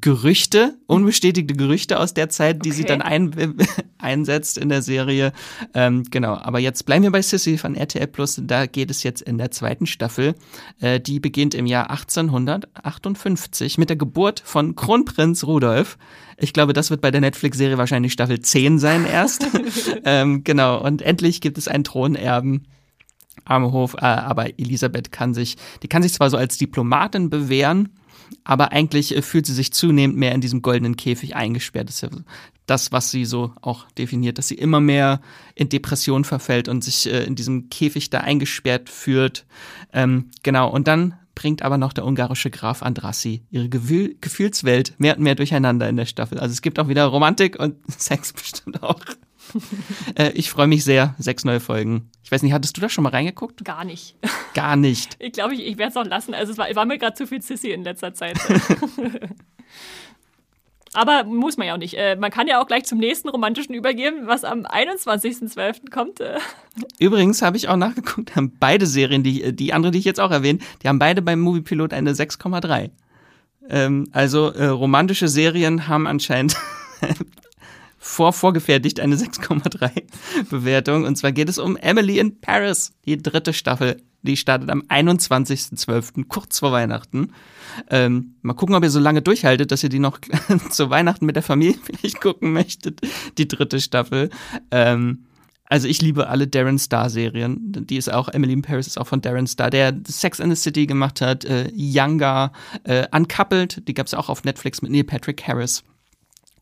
Gerüchte, 0.00 0.78
unbestätigte 0.86 1.52
Gerüchte 1.52 2.00
aus 2.00 2.14
der 2.14 2.30
Zeit, 2.30 2.64
die 2.64 2.70
okay. 2.70 2.76
sie 2.78 2.84
dann 2.84 3.02
ein, 3.02 3.56
einsetzt 3.98 4.56
in 4.56 4.70
der 4.70 4.80
Serie. 4.80 5.32
Ähm, 5.74 6.04
genau, 6.10 6.34
aber 6.34 6.60
jetzt 6.60 6.86
bleiben 6.86 7.02
wir 7.02 7.10
bei 7.10 7.20
Sissy 7.20 7.58
von 7.58 7.74
RTL 7.74 8.06
Plus. 8.06 8.40
Da 8.42 8.64
geht 8.64 8.90
es 8.90 9.02
jetzt 9.02 9.20
in 9.20 9.36
der 9.36 9.50
zweiten 9.50 9.84
Staffel. 9.84 10.34
Äh, 10.80 10.98
die 10.98 11.20
beginnt 11.20 11.54
im 11.54 11.66
Jahr 11.66 11.90
1858 11.90 13.76
mit 13.76 13.90
der 13.90 13.96
Geburt 13.96 14.42
von 14.42 14.76
Kronprinz 14.76 15.44
Rudolf. 15.44 15.98
Ich 16.38 16.54
glaube, 16.54 16.72
das 16.72 16.88
wird 16.88 17.02
bei 17.02 17.10
der 17.10 17.20
Netflix-Serie 17.20 17.76
wahrscheinlich 17.76 18.14
Staffel 18.14 18.40
10 18.40 18.78
sein 18.78 19.04
erst. 19.04 19.46
ähm, 20.06 20.42
genau, 20.42 20.82
und 20.82 21.02
endlich 21.02 21.42
gibt 21.42 21.58
es 21.58 21.68
einen 21.68 21.84
Thronerben. 21.84 22.66
Armehof, 23.44 23.94
äh, 23.94 24.04
aber 24.04 24.58
Elisabeth 24.58 25.12
kann 25.12 25.34
sich, 25.34 25.56
die 25.82 25.88
kann 25.88 26.02
sich 26.02 26.12
zwar 26.12 26.30
so 26.30 26.36
als 26.36 26.58
Diplomatin 26.58 27.28
bewähren, 27.28 27.90
aber 28.44 28.72
eigentlich 28.72 29.16
äh, 29.16 29.22
fühlt 29.22 29.46
sie 29.46 29.54
sich 29.54 29.72
zunehmend 29.72 30.16
mehr 30.16 30.32
in 30.32 30.40
diesem 30.40 30.62
goldenen 30.62 30.96
Käfig 30.96 31.36
eingesperrt. 31.36 31.88
Das 31.88 31.96
ist 31.96 32.02
ja 32.02 32.10
das, 32.66 32.92
was 32.92 33.10
sie 33.10 33.24
so 33.24 33.52
auch 33.60 33.90
definiert, 33.92 34.38
dass 34.38 34.48
sie 34.48 34.54
immer 34.54 34.80
mehr 34.80 35.20
in 35.54 35.68
Depression 35.68 36.24
verfällt 36.24 36.68
und 36.68 36.82
sich 36.84 37.06
äh, 37.06 37.24
in 37.24 37.34
diesem 37.34 37.70
Käfig 37.70 38.10
da 38.10 38.20
eingesperrt 38.20 38.88
fühlt. 38.88 39.44
Ähm, 39.92 40.30
genau, 40.42 40.70
und 40.70 40.88
dann 40.88 41.14
bringt 41.34 41.62
aber 41.62 41.78
noch 41.78 41.92
der 41.92 42.06
ungarische 42.06 42.50
Graf 42.50 42.82
Andrassi 42.82 43.42
ihre 43.50 43.68
Gefühl 43.68 44.16
Gefühlswelt 44.20 44.94
mehr 44.98 45.16
und 45.16 45.22
mehr 45.22 45.34
durcheinander 45.34 45.88
in 45.88 45.96
der 45.96 46.06
Staffel. 46.06 46.38
Also 46.38 46.52
es 46.52 46.62
gibt 46.62 46.78
auch 46.78 46.88
wieder 46.88 47.06
Romantik 47.06 47.58
und 47.58 47.76
Sex 47.98 48.32
bestimmt 48.32 48.82
auch. 48.82 49.00
äh, 50.16 50.30
ich 50.32 50.50
freue 50.50 50.66
mich 50.66 50.84
sehr. 50.84 51.14
Sechs 51.18 51.44
neue 51.44 51.60
Folgen. 51.60 52.10
Ich 52.22 52.32
weiß 52.32 52.42
nicht, 52.42 52.52
hattest 52.52 52.76
du 52.76 52.80
da 52.80 52.88
schon 52.88 53.04
mal 53.04 53.10
reingeguckt? 53.10 53.64
Gar 53.64 53.84
nicht. 53.84 54.16
Gar 54.54 54.76
nicht. 54.76 55.16
Ich 55.18 55.32
glaube, 55.32 55.54
ich, 55.54 55.60
ich 55.60 55.78
werde 55.78 55.90
es 55.90 55.96
auch 55.96 56.06
lassen. 56.08 56.34
Also 56.34 56.52
es 56.52 56.58
war, 56.58 56.74
war 56.74 56.84
mir 56.84 56.98
gerade 56.98 57.14
zu 57.14 57.26
viel 57.26 57.42
Sissy 57.42 57.70
in 57.70 57.84
letzter 57.84 58.14
Zeit. 58.14 58.38
Aber 60.94 61.24
muss 61.24 61.56
man 61.56 61.66
ja 61.66 61.74
auch 61.74 61.78
nicht. 61.78 61.94
Äh, 61.94 62.16
man 62.16 62.30
kann 62.30 62.46
ja 62.46 62.60
auch 62.60 62.66
gleich 62.66 62.84
zum 62.84 62.98
nächsten 62.98 63.30
romantischen 63.30 63.74
übergehen, 63.74 64.26
was 64.26 64.44
am 64.44 64.66
21.12. 64.66 65.90
kommt. 65.90 66.20
Äh. 66.20 66.38
Übrigens 66.98 67.40
habe 67.40 67.56
ich 67.56 67.68
auch 67.68 67.76
nachgeguckt, 67.76 68.36
haben 68.36 68.52
beide 68.60 68.86
Serien, 68.86 69.22
die, 69.22 69.54
die 69.54 69.72
andere, 69.72 69.92
die 69.92 69.98
ich 69.98 70.04
jetzt 70.04 70.20
auch 70.20 70.30
erwähne, 70.30 70.58
die 70.82 70.88
haben 70.88 70.98
beide 70.98 71.22
beim 71.22 71.40
Moviepilot 71.40 71.94
eine 71.94 72.12
6,3. 72.12 72.90
Ähm, 73.70 74.08
also 74.12 74.50
äh, 74.50 74.66
romantische 74.66 75.28
Serien 75.28 75.88
haben 75.88 76.06
anscheinend 76.06 76.56
vor 78.02 78.32
vorgefertigt 78.32 78.98
eine 78.98 79.16
6,3 79.16 80.02
Bewertung. 80.50 81.04
Und 81.04 81.16
zwar 81.16 81.30
geht 81.30 81.48
es 81.48 81.58
um 81.58 81.76
Emily 81.76 82.18
in 82.18 82.40
Paris, 82.40 82.92
die 83.06 83.16
dritte 83.16 83.52
Staffel. 83.52 84.02
Die 84.22 84.36
startet 84.36 84.70
am 84.70 84.82
21.12., 84.82 86.26
kurz 86.28 86.58
vor 86.58 86.72
Weihnachten. 86.72 87.32
Ähm, 87.90 88.34
mal 88.42 88.54
gucken, 88.54 88.74
ob 88.74 88.82
ihr 88.82 88.90
so 88.90 89.00
lange 89.00 89.22
durchhaltet, 89.22 89.70
dass 89.70 89.82
ihr 89.82 89.88
die 89.88 90.00
noch 90.00 90.18
zu 90.70 90.90
Weihnachten 90.90 91.26
mit 91.26 91.36
der 91.36 91.42
Familie 91.42 91.78
vielleicht 91.84 92.20
gucken 92.20 92.52
möchtet, 92.52 93.00
die 93.38 93.48
dritte 93.48 93.80
Staffel. 93.80 94.30
Ähm, 94.72 95.26
also 95.66 95.88
ich 95.88 96.02
liebe 96.02 96.28
alle 96.28 96.48
Darren 96.48 96.78
Star 96.78 97.08
Serien. 97.08 97.86
Die 97.88 97.96
ist 97.96 98.12
auch, 98.12 98.28
Emily 98.28 98.52
in 98.52 98.62
Paris 98.62 98.88
ist 98.88 98.98
auch 98.98 99.06
von 99.06 99.22
Darren 99.22 99.46
Star, 99.46 99.70
der 99.70 99.96
Sex 100.06 100.40
and 100.40 100.54
the 100.54 100.60
City 100.60 100.86
gemacht 100.86 101.20
hat, 101.20 101.44
äh, 101.44 101.70
Younger, 101.74 102.52
äh, 102.84 103.06
Uncoupled, 103.12 103.86
die 103.88 103.94
gab 103.94 104.06
es 104.06 104.14
auch 104.14 104.28
auf 104.28 104.44
Netflix 104.44 104.82
mit 104.82 104.90
Neil 104.90 105.04
Patrick 105.04 105.46
Harris 105.46 105.84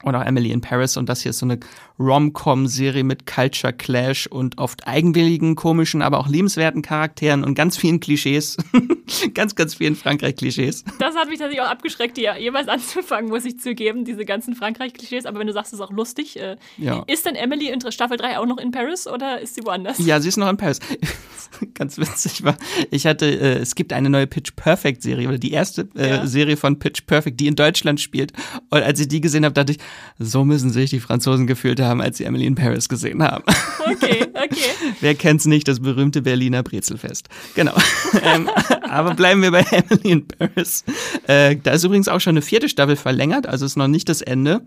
oder 0.04 0.26
Emily 0.26 0.50
in 0.50 0.60
Paris. 0.60 0.96
Und 0.96 1.08
das 1.08 1.22
hier 1.22 1.30
ist 1.30 1.38
so 1.38 1.46
eine 1.46 1.58
Rom-Com-Serie 2.00 3.04
mit 3.04 3.26
Culture 3.26 3.72
Clash 3.72 4.26
und 4.26 4.58
oft 4.58 4.86
eigenwilligen, 4.86 5.54
komischen, 5.54 6.00
aber 6.00 6.18
auch 6.18 6.28
liebenswerten 6.28 6.82
Charakteren 6.82 7.44
und 7.44 7.54
ganz 7.54 7.76
vielen 7.76 8.00
Klischees. 8.00 8.56
ganz, 9.34 9.54
ganz 9.54 9.74
vielen 9.74 9.96
Frankreich-Klischees. 9.96 10.84
Das 10.98 11.14
hat 11.14 11.28
mich 11.28 11.38
tatsächlich 11.38 11.60
auch 11.60 11.70
abgeschreckt, 11.70 12.16
die 12.16 12.22
ja 12.22 12.36
jeweils 12.36 12.68
anzufangen, 12.68 13.30
muss 13.30 13.44
ich 13.44 13.58
zugeben, 13.58 14.04
diese 14.04 14.24
ganzen 14.24 14.54
Frankreich-Klischees. 14.54 15.26
Aber 15.26 15.38
wenn 15.38 15.46
du 15.46 15.52
sagst, 15.52 15.72
es 15.72 15.78
ist 15.78 15.84
auch 15.84 15.92
lustig. 15.92 16.40
Äh, 16.40 16.56
ja. 16.78 17.04
Ist 17.06 17.26
denn 17.26 17.34
Emily 17.34 17.68
in 17.68 17.80
Staffel 17.90 18.16
3 18.16 18.38
auch 18.38 18.46
noch 18.46 18.58
in 18.58 18.70
Paris 18.70 19.06
oder 19.06 19.40
ist 19.40 19.54
sie 19.54 19.64
woanders? 19.64 19.98
Ja, 19.98 20.20
sie 20.20 20.28
ist 20.28 20.36
noch 20.36 20.48
in 20.48 20.56
Paris. 20.56 20.80
ganz 21.74 21.98
witzig 21.98 22.44
war, 22.44 22.56
ich 22.90 23.06
hatte, 23.06 23.26
äh, 23.26 23.58
es 23.58 23.74
gibt 23.74 23.92
eine 23.92 24.08
neue 24.08 24.26
Pitch 24.26 24.52
Perfect-Serie 24.56 25.28
oder 25.28 25.38
die 25.38 25.52
erste 25.52 25.88
äh, 25.96 26.08
ja. 26.08 26.26
Serie 26.26 26.56
von 26.56 26.78
Pitch 26.78 27.06
Perfect, 27.06 27.40
die 27.40 27.46
in 27.46 27.56
Deutschland 27.56 28.00
spielt. 28.00 28.32
Und 28.70 28.82
als 28.82 29.00
ich 29.00 29.08
die 29.08 29.20
gesehen 29.20 29.44
habe, 29.44 29.52
dachte 29.52 29.72
ich, 29.72 29.78
so 30.18 30.44
müssen 30.44 30.70
sich 30.70 30.90
die 30.90 31.00
Franzosen 31.00 31.46
gefühlt 31.46 31.80
haben, 31.80 31.89
als 31.98 32.18
sie 32.18 32.24
Emily 32.24 32.44
in 32.44 32.54
Paris 32.54 32.88
gesehen 32.88 33.22
haben. 33.22 33.42
Okay, 33.80 34.26
okay. 34.34 34.70
Wer 35.00 35.14
kennt's 35.14 35.46
nicht, 35.46 35.66
das 35.66 35.80
berühmte 35.80 36.20
Berliner 36.22 36.62
Brezelfest. 36.62 37.28
Genau. 37.54 37.72
ähm, 38.22 38.50
aber 38.82 39.14
bleiben 39.14 39.40
wir 39.42 39.50
bei 39.50 39.62
Emily 39.70 40.10
in 40.10 40.28
Paris. 40.28 40.84
Äh, 41.26 41.56
da 41.62 41.72
ist 41.72 41.84
übrigens 41.84 42.08
auch 42.08 42.20
schon 42.20 42.32
eine 42.32 42.42
vierte 42.42 42.68
Staffel 42.68 42.96
verlängert, 42.96 43.46
also 43.46 43.64
ist 43.64 43.76
noch 43.76 43.88
nicht 43.88 44.08
das 44.10 44.20
Ende. 44.20 44.60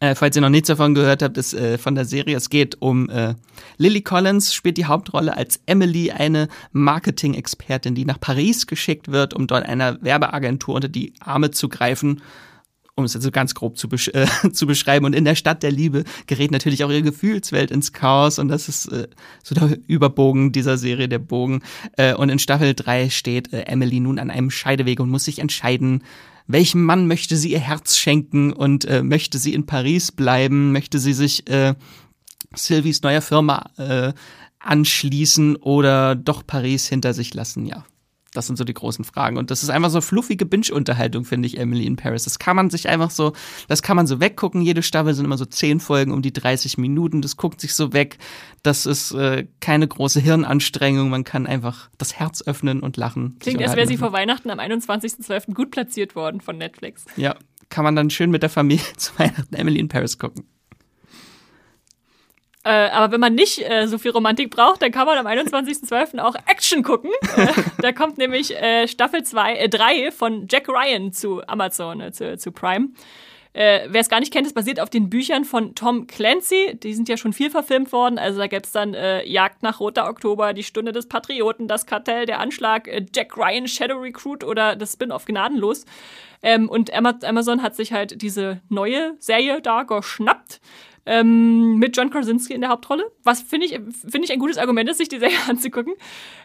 Äh, 0.00 0.14
falls 0.14 0.36
ihr 0.36 0.42
noch 0.42 0.48
nichts 0.48 0.68
davon 0.68 0.94
gehört 0.94 1.22
habt, 1.22 1.36
ist 1.38 1.54
äh, 1.54 1.76
von 1.76 1.94
der 1.96 2.04
Serie, 2.04 2.36
es 2.36 2.50
geht 2.50 2.80
um 2.80 3.10
äh, 3.10 3.34
Lily 3.78 4.02
Collins, 4.02 4.54
spielt 4.54 4.76
die 4.76 4.84
Hauptrolle 4.84 5.36
als 5.36 5.60
Emily, 5.66 6.12
eine 6.12 6.48
Marketing-Expertin, 6.70 7.96
die 7.96 8.04
nach 8.04 8.20
Paris 8.20 8.68
geschickt 8.68 9.10
wird, 9.10 9.34
um 9.34 9.48
dort 9.48 9.66
einer 9.66 10.00
Werbeagentur 10.00 10.76
unter 10.76 10.88
die 10.88 11.14
Arme 11.18 11.50
zu 11.50 11.68
greifen 11.68 12.22
um 12.98 13.04
es 13.04 13.14
jetzt 13.14 13.22
so 13.22 13.30
ganz 13.30 13.54
grob 13.54 13.78
zu, 13.78 13.88
besch 13.88 14.08
äh, 14.08 14.26
zu 14.52 14.66
beschreiben. 14.66 15.06
Und 15.06 15.14
in 15.14 15.24
der 15.24 15.36
Stadt 15.36 15.62
der 15.62 15.70
Liebe 15.70 16.04
gerät 16.26 16.50
natürlich 16.50 16.84
auch 16.84 16.90
ihre 16.90 17.02
Gefühlswelt 17.02 17.70
ins 17.70 17.92
Chaos. 17.92 18.38
Und 18.38 18.48
das 18.48 18.68
ist 18.68 18.86
äh, 18.86 19.08
so 19.42 19.54
der 19.54 19.78
Überbogen 19.86 20.52
dieser 20.52 20.76
Serie, 20.76 21.08
der 21.08 21.20
Bogen. 21.20 21.62
Äh, 21.96 22.14
und 22.14 22.28
in 22.28 22.38
Staffel 22.38 22.74
3 22.74 23.08
steht 23.08 23.52
äh, 23.52 23.62
Emily 23.62 24.00
nun 24.00 24.18
an 24.18 24.30
einem 24.30 24.50
Scheideweg 24.50 25.00
und 25.00 25.08
muss 25.08 25.24
sich 25.24 25.38
entscheiden, 25.38 26.02
welchem 26.46 26.84
Mann 26.84 27.06
möchte 27.06 27.36
sie 27.36 27.52
ihr 27.52 27.60
Herz 27.60 27.96
schenken 27.96 28.52
und 28.52 28.84
äh, 28.86 29.02
möchte 29.02 29.38
sie 29.38 29.54
in 29.54 29.66
Paris 29.66 30.12
bleiben, 30.12 30.72
möchte 30.72 30.98
sie 30.98 31.12
sich 31.12 31.48
äh, 31.48 31.74
Sylvies 32.54 33.02
neuer 33.02 33.20
Firma 33.20 33.70
anschließen 34.58 35.56
oder 35.56 36.14
doch 36.14 36.46
Paris 36.46 36.88
hinter 36.88 37.12
sich 37.12 37.34
lassen, 37.34 37.66
ja. 37.66 37.84
Das 38.34 38.46
sind 38.46 38.56
so 38.56 38.64
die 38.64 38.74
großen 38.74 39.04
Fragen. 39.04 39.38
Und 39.38 39.50
das 39.50 39.62
ist 39.62 39.70
einfach 39.70 39.90
so 39.90 40.00
fluffige 40.00 40.44
Binge-Unterhaltung, 40.44 41.24
finde 41.24 41.46
ich, 41.46 41.58
Emily 41.58 41.86
in 41.86 41.96
Paris. 41.96 42.24
Das 42.24 42.38
kann 42.38 42.56
man 42.56 42.68
sich 42.68 42.88
einfach 42.88 43.10
so, 43.10 43.32
das 43.68 43.82
kann 43.82 43.96
man 43.96 44.06
so 44.06 44.20
weggucken. 44.20 44.60
Jede 44.60 44.82
Staffel 44.82 45.14
sind 45.14 45.24
immer 45.24 45.38
so 45.38 45.46
zehn 45.46 45.80
Folgen 45.80 46.12
um 46.12 46.20
die 46.20 46.32
30 46.32 46.76
Minuten. 46.76 47.22
Das 47.22 47.36
guckt 47.36 47.60
sich 47.60 47.74
so 47.74 47.92
weg. 47.94 48.18
Das 48.62 48.84
ist 48.84 49.12
äh, 49.12 49.46
keine 49.60 49.88
große 49.88 50.20
Hirnanstrengung. 50.20 51.08
Man 51.08 51.24
kann 51.24 51.46
einfach 51.46 51.88
das 51.96 52.14
Herz 52.14 52.42
öffnen 52.42 52.80
und 52.80 52.96
lachen. 52.98 53.38
Klingt, 53.38 53.62
als 53.62 53.76
wäre 53.76 53.86
sie 53.86 53.96
vor 53.96 54.12
Weihnachten 54.12 54.50
am 54.50 54.58
21.12. 54.58 55.54
gut 55.54 55.70
platziert 55.70 56.14
worden 56.14 56.40
von 56.42 56.58
Netflix. 56.58 57.06
Ja, 57.16 57.34
kann 57.70 57.84
man 57.84 57.96
dann 57.96 58.10
schön 58.10 58.30
mit 58.30 58.42
der 58.42 58.50
Familie 58.50 58.84
zu 58.96 59.18
Weihnachten 59.18 59.54
Emily 59.54 59.78
in 59.78 59.88
Paris 59.88 60.18
gucken. 60.18 60.44
Äh, 62.68 62.90
aber 62.90 63.14
wenn 63.14 63.20
man 63.20 63.34
nicht 63.34 63.66
äh, 63.66 63.86
so 63.86 63.96
viel 63.96 64.10
Romantik 64.10 64.50
braucht, 64.50 64.82
dann 64.82 64.92
kann 64.92 65.06
man 65.06 65.16
am 65.16 65.26
21.12. 65.26 66.18
auch 66.18 66.34
Action 66.46 66.82
gucken. 66.82 67.10
Äh, 67.38 67.52
da 67.80 67.92
kommt 67.92 68.18
nämlich 68.18 68.56
äh, 68.56 68.88
Staffel 68.88 69.22
2, 69.22 69.54
äh, 69.54 69.68
3 69.68 70.10
von 70.10 70.48
Jack 70.50 70.68
Ryan 70.68 71.12
zu 71.12 71.46
Amazon, 71.46 72.00
äh, 72.00 72.10
zu, 72.10 72.36
zu 72.36 72.50
Prime. 72.50 72.88
Äh, 73.52 73.86
Wer 73.88 74.00
es 74.00 74.08
gar 74.08 74.18
nicht 74.18 74.32
kennt, 74.32 74.46
es 74.46 74.52
basiert 74.52 74.80
auf 74.80 74.90
den 74.90 75.08
Büchern 75.08 75.44
von 75.44 75.74
Tom 75.74 76.06
Clancy. 76.08 76.78
Die 76.82 76.94
sind 76.94 77.08
ja 77.08 77.16
schon 77.16 77.32
viel 77.32 77.50
verfilmt 77.50 77.92
worden. 77.92 78.18
Also 78.18 78.38
da 78.38 78.48
gäbe 78.48 78.64
es 78.64 78.72
dann 78.72 78.94
äh, 78.94 79.24
Jagd 79.24 79.62
nach 79.62 79.78
Roter 79.78 80.08
Oktober, 80.08 80.52
Die 80.52 80.64
Stunde 80.64 80.90
des 80.90 81.06
Patrioten, 81.06 81.68
Das 81.68 81.86
Kartell, 81.86 82.26
Der 82.26 82.40
Anschlag, 82.40 82.88
äh, 82.88 83.06
Jack 83.14 83.36
Ryan, 83.36 83.68
Shadow 83.68 83.98
Recruit 83.98 84.42
oder 84.42 84.74
das 84.74 84.94
Spin-off 84.94 85.26
Gnadenlos. 85.26 85.84
Ähm, 86.42 86.68
und 86.68 86.92
Amazon 86.92 87.62
hat 87.62 87.76
sich 87.76 87.92
halt 87.92 88.20
diese 88.20 88.60
neue 88.68 89.14
Serie 89.18 89.60
da 89.60 89.84
geschnappt 89.84 90.60
ähm, 91.08 91.78
mit 91.78 91.96
John 91.96 92.10
Krasinski 92.10 92.52
in 92.52 92.60
der 92.60 92.70
Hauptrolle. 92.70 93.10
Was 93.24 93.40
finde 93.40 93.66
ich, 93.66 93.72
finde 93.72 94.24
ich 94.24 94.32
ein 94.32 94.38
gutes 94.38 94.58
Argument 94.58 94.88
ist, 94.90 94.98
sich 94.98 95.08
die 95.08 95.18
Serie 95.18 95.38
anzugucken. 95.48 95.94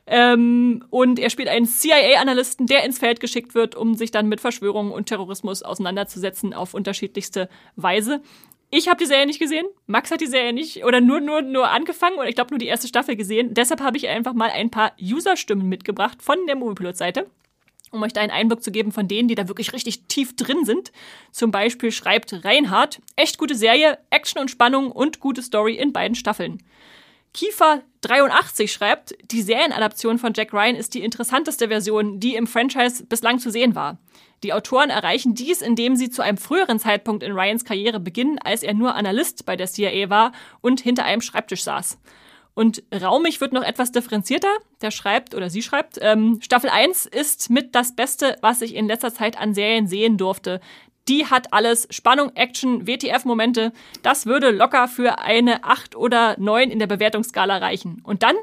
Ähm, 0.07 0.85
und 0.89 1.19
er 1.19 1.29
spielt 1.29 1.49
einen 1.49 1.65
CIA-Analysten, 1.65 2.65
der 2.65 2.85
ins 2.85 2.97
Feld 2.97 3.19
geschickt 3.19 3.55
wird, 3.55 3.75
um 3.75 3.95
sich 3.95 4.11
dann 4.11 4.29
mit 4.29 4.39
Verschwörungen 4.39 4.93
und 4.93 5.07
Terrorismus 5.07 5.63
auseinanderzusetzen 5.63 6.53
auf 6.53 6.73
unterschiedlichste 6.73 7.49
Weise. 7.75 8.21
Ich 8.71 8.87
habe 8.87 8.97
die 8.97 9.05
Serie 9.05 9.27
nicht 9.27 9.39
gesehen. 9.39 9.65
Max 9.85 10.09
hat 10.09 10.21
die 10.21 10.27
Serie 10.27 10.53
nicht 10.53 10.83
oder 10.85 10.99
nur 10.99 11.19
nur 11.19 11.43
nur 11.43 11.69
angefangen 11.69 12.17
oder 12.17 12.29
ich 12.29 12.35
glaube 12.35 12.51
nur 12.51 12.57
die 12.57 12.65
erste 12.65 12.87
Staffel 12.87 13.15
gesehen. 13.15 13.53
Deshalb 13.53 13.81
habe 13.81 13.97
ich 13.97 14.07
einfach 14.07 14.33
mal 14.33 14.49
ein 14.49 14.71
paar 14.71 14.93
User-Stimmen 14.99 15.69
mitgebracht 15.69 16.23
von 16.23 16.37
der 16.47 16.55
Moviepilot-Seite 16.55 17.27
um 17.93 18.03
euch 18.03 18.13
da 18.13 18.21
einen 18.21 18.31
Einblick 18.31 18.63
zu 18.63 18.71
geben 18.71 18.91
von 18.91 19.07
denen, 19.07 19.27
die 19.27 19.35
da 19.35 19.47
wirklich 19.47 19.73
richtig 19.73 20.07
tief 20.07 20.35
drin 20.35 20.65
sind. 20.65 20.91
Zum 21.31 21.51
Beispiel 21.51 21.91
schreibt 21.91 22.43
Reinhard, 22.43 23.01
echt 23.15 23.37
gute 23.37 23.55
Serie, 23.55 23.97
Action 24.09 24.41
und 24.41 24.51
Spannung 24.51 24.91
und 24.91 25.19
gute 25.19 25.41
Story 25.41 25.75
in 25.75 25.93
beiden 25.93 26.15
Staffeln. 26.15 26.61
Kiefer83 27.35 28.67
schreibt, 28.67 29.15
die 29.31 29.41
Serienadaption 29.41 30.19
von 30.19 30.33
Jack 30.35 30.53
Ryan 30.53 30.75
ist 30.75 30.93
die 30.93 31.03
interessanteste 31.03 31.67
Version, 31.67 32.19
die 32.19 32.35
im 32.35 32.45
Franchise 32.45 33.05
bislang 33.05 33.39
zu 33.39 33.49
sehen 33.49 33.73
war. 33.73 33.97
Die 34.43 34.53
Autoren 34.53 34.89
erreichen 34.89 35.33
dies, 35.33 35.61
indem 35.61 35.95
sie 35.95 36.09
zu 36.09 36.21
einem 36.21 36.37
früheren 36.37 36.77
Zeitpunkt 36.77 37.23
in 37.23 37.31
Ryans 37.31 37.65
Karriere 37.65 37.99
beginnen, 37.99 38.37
als 38.43 38.61
er 38.61 38.73
nur 38.73 38.93
Analyst 38.93 39.45
bei 39.45 39.55
der 39.55 39.67
CIA 39.67 40.09
war 40.09 40.31
und 40.61 40.81
hinter 40.81 41.05
einem 41.05 41.21
Schreibtisch 41.21 41.63
saß. 41.63 41.97
Und 42.55 42.83
Raumig 42.93 43.41
wird 43.41 43.53
noch 43.53 43.63
etwas 43.63 43.91
differenzierter. 43.91 44.51
Der 44.81 44.91
schreibt 44.91 45.33
oder 45.33 45.49
sie 45.49 45.61
schreibt, 45.61 45.97
ähm, 46.01 46.39
Staffel 46.41 46.69
1 46.69 47.05
ist 47.07 47.49
mit 47.49 47.73
das 47.73 47.95
Beste, 47.95 48.37
was 48.41 48.61
ich 48.61 48.75
in 48.75 48.87
letzter 48.87 49.13
Zeit 49.13 49.39
an 49.39 49.53
Serien 49.53 49.87
sehen 49.87 50.17
durfte. 50.17 50.59
Die 51.07 51.25
hat 51.25 51.51
alles 51.51 51.87
Spannung, 51.89 52.31
Action, 52.35 52.87
WTF-Momente. 52.87 53.73
Das 54.03 54.25
würde 54.25 54.51
locker 54.51 54.87
für 54.87 55.19
eine 55.19 55.63
8 55.63 55.95
oder 55.95 56.35
9 56.39 56.69
in 56.69 56.79
der 56.79 56.87
Bewertungsskala 56.87 57.57
reichen. 57.57 58.01
Und 58.03 58.23
dann 58.23 58.35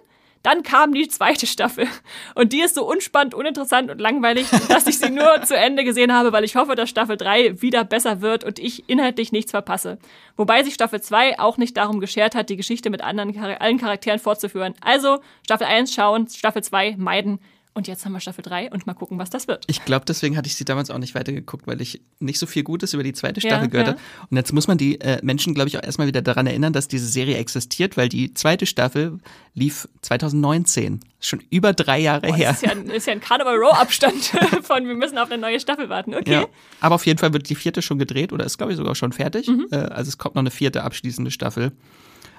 dann 0.43 0.63
kam 0.63 0.95
die 0.95 1.09
zweite 1.09 1.47
Staffel 1.47 1.87
und 2.35 2.53
die 2.53 2.61
ist 2.61 2.75
so 2.75 2.89
unspannend, 2.89 3.35
uninteressant 3.35 3.91
und 3.91 4.01
langweilig, 4.01 4.47
dass 4.69 4.87
ich 4.87 4.99
sie 4.99 5.11
nur 5.11 5.43
zu 5.43 5.57
Ende 5.57 5.85
gesehen 5.85 6.13
habe, 6.13 6.33
weil 6.33 6.45
ich 6.45 6.57
hoffe, 6.57 6.75
dass 6.75 6.89
Staffel 6.89 7.17
3 7.17 7.61
wieder 7.61 7.85
besser 7.85 8.21
wird 8.21 8.45
und 8.45 8.59
ich 8.59 8.89
inhaltlich 8.89 9.33
nichts 9.33 9.51
verpasse. 9.51 9.99
Wobei 10.37 10.63
sich 10.63 10.75
Staffel 10.75 11.01
2 11.01 11.39
auch 11.39 11.59
nicht 11.59 11.77
darum 11.77 12.01
geschert 12.01 12.35
hat, 12.35 12.49
die 12.49 12.57
Geschichte 12.57 12.91
mit 12.91 13.03
anderen, 13.03 13.37
allen 13.39 13.79
Charakteren 13.79 14.19
fortzuführen. 14.19 14.75
Also 14.81 15.21
Staffel 15.45 15.67
1 15.67 15.93
schauen, 15.93 16.29
Staffel 16.29 16.63
2 16.63 16.97
meiden. 16.97 17.41
Und 17.73 17.87
jetzt 17.87 18.05
haben 18.05 18.13
wir 18.13 18.21
Staffel 18.21 18.43
3 18.43 18.73
und 18.73 18.87
mal 18.87 18.95
gucken, 18.95 19.19
was 19.19 19.31
das 19.31 19.47
wird. 19.47 19.65
Ich 19.69 19.85
glaube, 19.85 20.05
deswegen 20.05 20.37
hatte 20.37 20.49
ich 20.49 20.57
sie 20.57 20.65
damals 20.65 20.91
auch 20.91 20.99
nicht 20.99 21.15
weitergeguckt, 21.15 21.69
weil 21.69 21.81
ich 21.81 22.03
nicht 22.19 22.41
so 22.41 22.47
viel 22.47 22.65
Gutes 22.65 22.95
über 22.95 23.05
die 23.05 23.13
zweite 23.13 23.41
Staffel 23.41 23.65
ja, 23.65 23.67
gehört 23.67 23.87
habe. 23.89 23.99
Ja. 23.99 24.27
Und 24.29 24.37
jetzt 24.37 24.53
muss 24.53 24.67
man 24.67 24.77
die 24.77 25.01
äh, 25.01 25.21
Menschen, 25.23 25.55
glaube 25.55 25.69
ich, 25.69 25.79
auch 25.79 25.83
erstmal 25.83 26.09
wieder 26.09 26.21
daran 26.21 26.49
erinnern, 26.49 26.73
dass 26.73 26.89
diese 26.89 27.07
Serie 27.07 27.37
existiert, 27.37 27.97
weil 27.97 28.09
die 28.09 28.35
zweite 28.35 28.67
Staffel 28.67 29.19
lief 29.55 29.89
2019. 30.03 31.01
Schon 31.21 31.43
über 31.51 31.73
drei 31.73 32.01
Jahre 32.01 32.27
Boah, 32.27 32.37
her. 32.37 32.49
Das 32.51 32.63
ist 32.63 32.67
ja, 32.67 32.95
ist 32.95 33.07
ja 33.07 33.13
ein 33.13 33.21
Carnival 33.21 33.57
Row 33.57 33.73
Abstand 33.73 34.17
von, 34.63 34.89
wir 34.89 34.97
müssen 34.97 35.17
auf 35.19 35.31
eine 35.31 35.41
neue 35.41 35.61
Staffel 35.61 35.89
warten. 35.89 36.15
Okay. 36.15 36.33
Ja, 36.33 36.47
aber 36.81 36.97
auf 36.97 37.07
jeden 37.07 37.19
Fall 37.19 37.33
wird 37.33 37.49
die 37.49 37.55
vierte 37.55 37.83
schon 37.83 38.01
gedreht 38.01 38.33
oder 38.33 38.45
ist, 38.45 38.59
glaube 38.59 38.73
ich, 38.73 38.79
sogar 38.79 38.97
schon 38.97 39.13
fertig. 39.13 39.47
Mhm. 39.47 39.69
Äh, 39.71 39.77
also 39.77 40.09
es 40.09 40.19
kommt 40.19 40.35
noch 40.35 40.43
eine 40.43 40.51
vierte 40.51 40.83
abschließende 40.83 41.31
Staffel. 41.31 41.71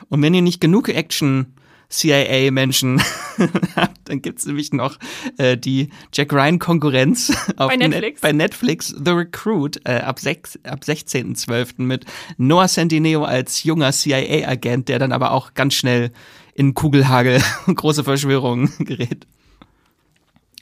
Und 0.09 0.21
wenn 0.21 0.33
ihr 0.33 0.41
nicht 0.41 0.59
genug 0.59 0.89
Action 0.89 1.53
CIA-Menschen 1.91 3.01
dann 4.05 4.21
gibt's 4.21 4.45
nämlich 4.45 4.73
noch 4.73 4.97
äh, 5.37 5.57
die 5.57 5.89
Jack 6.13 6.33
Ryan-Konkurrenz 6.33 7.31
Bei 7.57 7.75
Netflix. 7.75 8.01
Net 8.01 8.21
bei 8.21 8.31
Netflix, 8.31 8.87
The 9.05 9.11
Recruit, 9.11 9.81
äh, 9.85 9.97
ab, 9.99 10.19
sechs- 10.19 10.57
ab 10.63 10.81
16.12. 10.85 11.81
mit 11.83 12.05
Noah 12.37 12.67
Centineo 12.67 13.23
als 13.23 13.63
junger 13.63 13.91
CIA-Agent, 13.91 14.89
der 14.89 14.99
dann 14.99 15.11
aber 15.11 15.31
auch 15.31 15.53
ganz 15.53 15.73
schnell 15.75 16.11
in 16.55 16.73
Kugelhagel 16.73 17.41
und 17.67 17.75
große 17.77 18.03
Verschwörungen 18.03 18.71
gerät. 18.79 19.27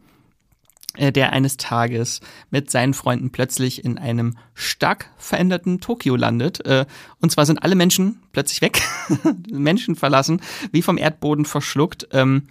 der 0.99 1.31
eines 1.33 1.57
Tages 1.57 2.19
mit 2.51 2.69
seinen 2.69 2.93
Freunden 2.93 3.31
plötzlich 3.31 3.83
in 3.85 3.97
einem 3.97 4.37
stark 4.53 5.09
veränderten 5.17 5.79
Tokio 5.79 6.15
landet. 6.15 6.65
Äh, 6.65 6.85
Und 7.19 7.31
zwar 7.31 7.45
sind 7.45 7.63
alle 7.63 7.75
Menschen 7.75 8.21
plötzlich 8.31 8.61
weg, 8.61 8.81
Menschen 9.51 9.95
verlassen, 9.95 10.41
wie 10.71 10.81
vom 10.81 10.97
Erdboden 10.97 11.45
verschluckt. 11.45 12.07
Ähm, 12.11 12.43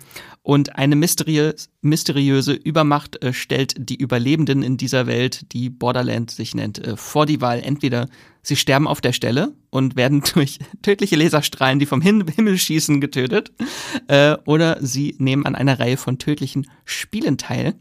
Und 0.42 0.76
eine 0.76 0.96
mysteriös, 0.96 1.68
mysteriöse 1.82 2.54
Übermacht 2.54 3.22
äh, 3.22 3.32
stellt 3.34 3.74
die 3.78 3.96
Überlebenden 3.96 4.62
in 4.62 4.76
dieser 4.78 5.06
Welt, 5.06 5.52
die 5.52 5.68
Borderland 5.68 6.30
sich 6.30 6.54
nennt, 6.54 6.78
äh, 6.78 6.96
vor 6.96 7.26
die 7.26 7.40
Wahl. 7.42 7.60
Entweder 7.62 8.08
sie 8.42 8.56
sterben 8.56 8.88
auf 8.88 9.02
der 9.02 9.12
Stelle 9.12 9.52
und 9.70 9.96
werden 9.96 10.22
durch 10.34 10.58
tödliche 10.80 11.16
Laserstrahlen, 11.16 11.78
die 11.78 11.86
vom 11.86 12.00
Himmel 12.00 12.56
schießen, 12.56 13.00
getötet, 13.00 13.52
äh, 14.06 14.36
oder 14.46 14.78
sie 14.80 15.14
nehmen 15.18 15.44
an 15.44 15.54
einer 15.54 15.78
Reihe 15.78 15.98
von 15.98 16.18
tödlichen 16.18 16.66
Spielen 16.86 17.36
teil. 17.36 17.74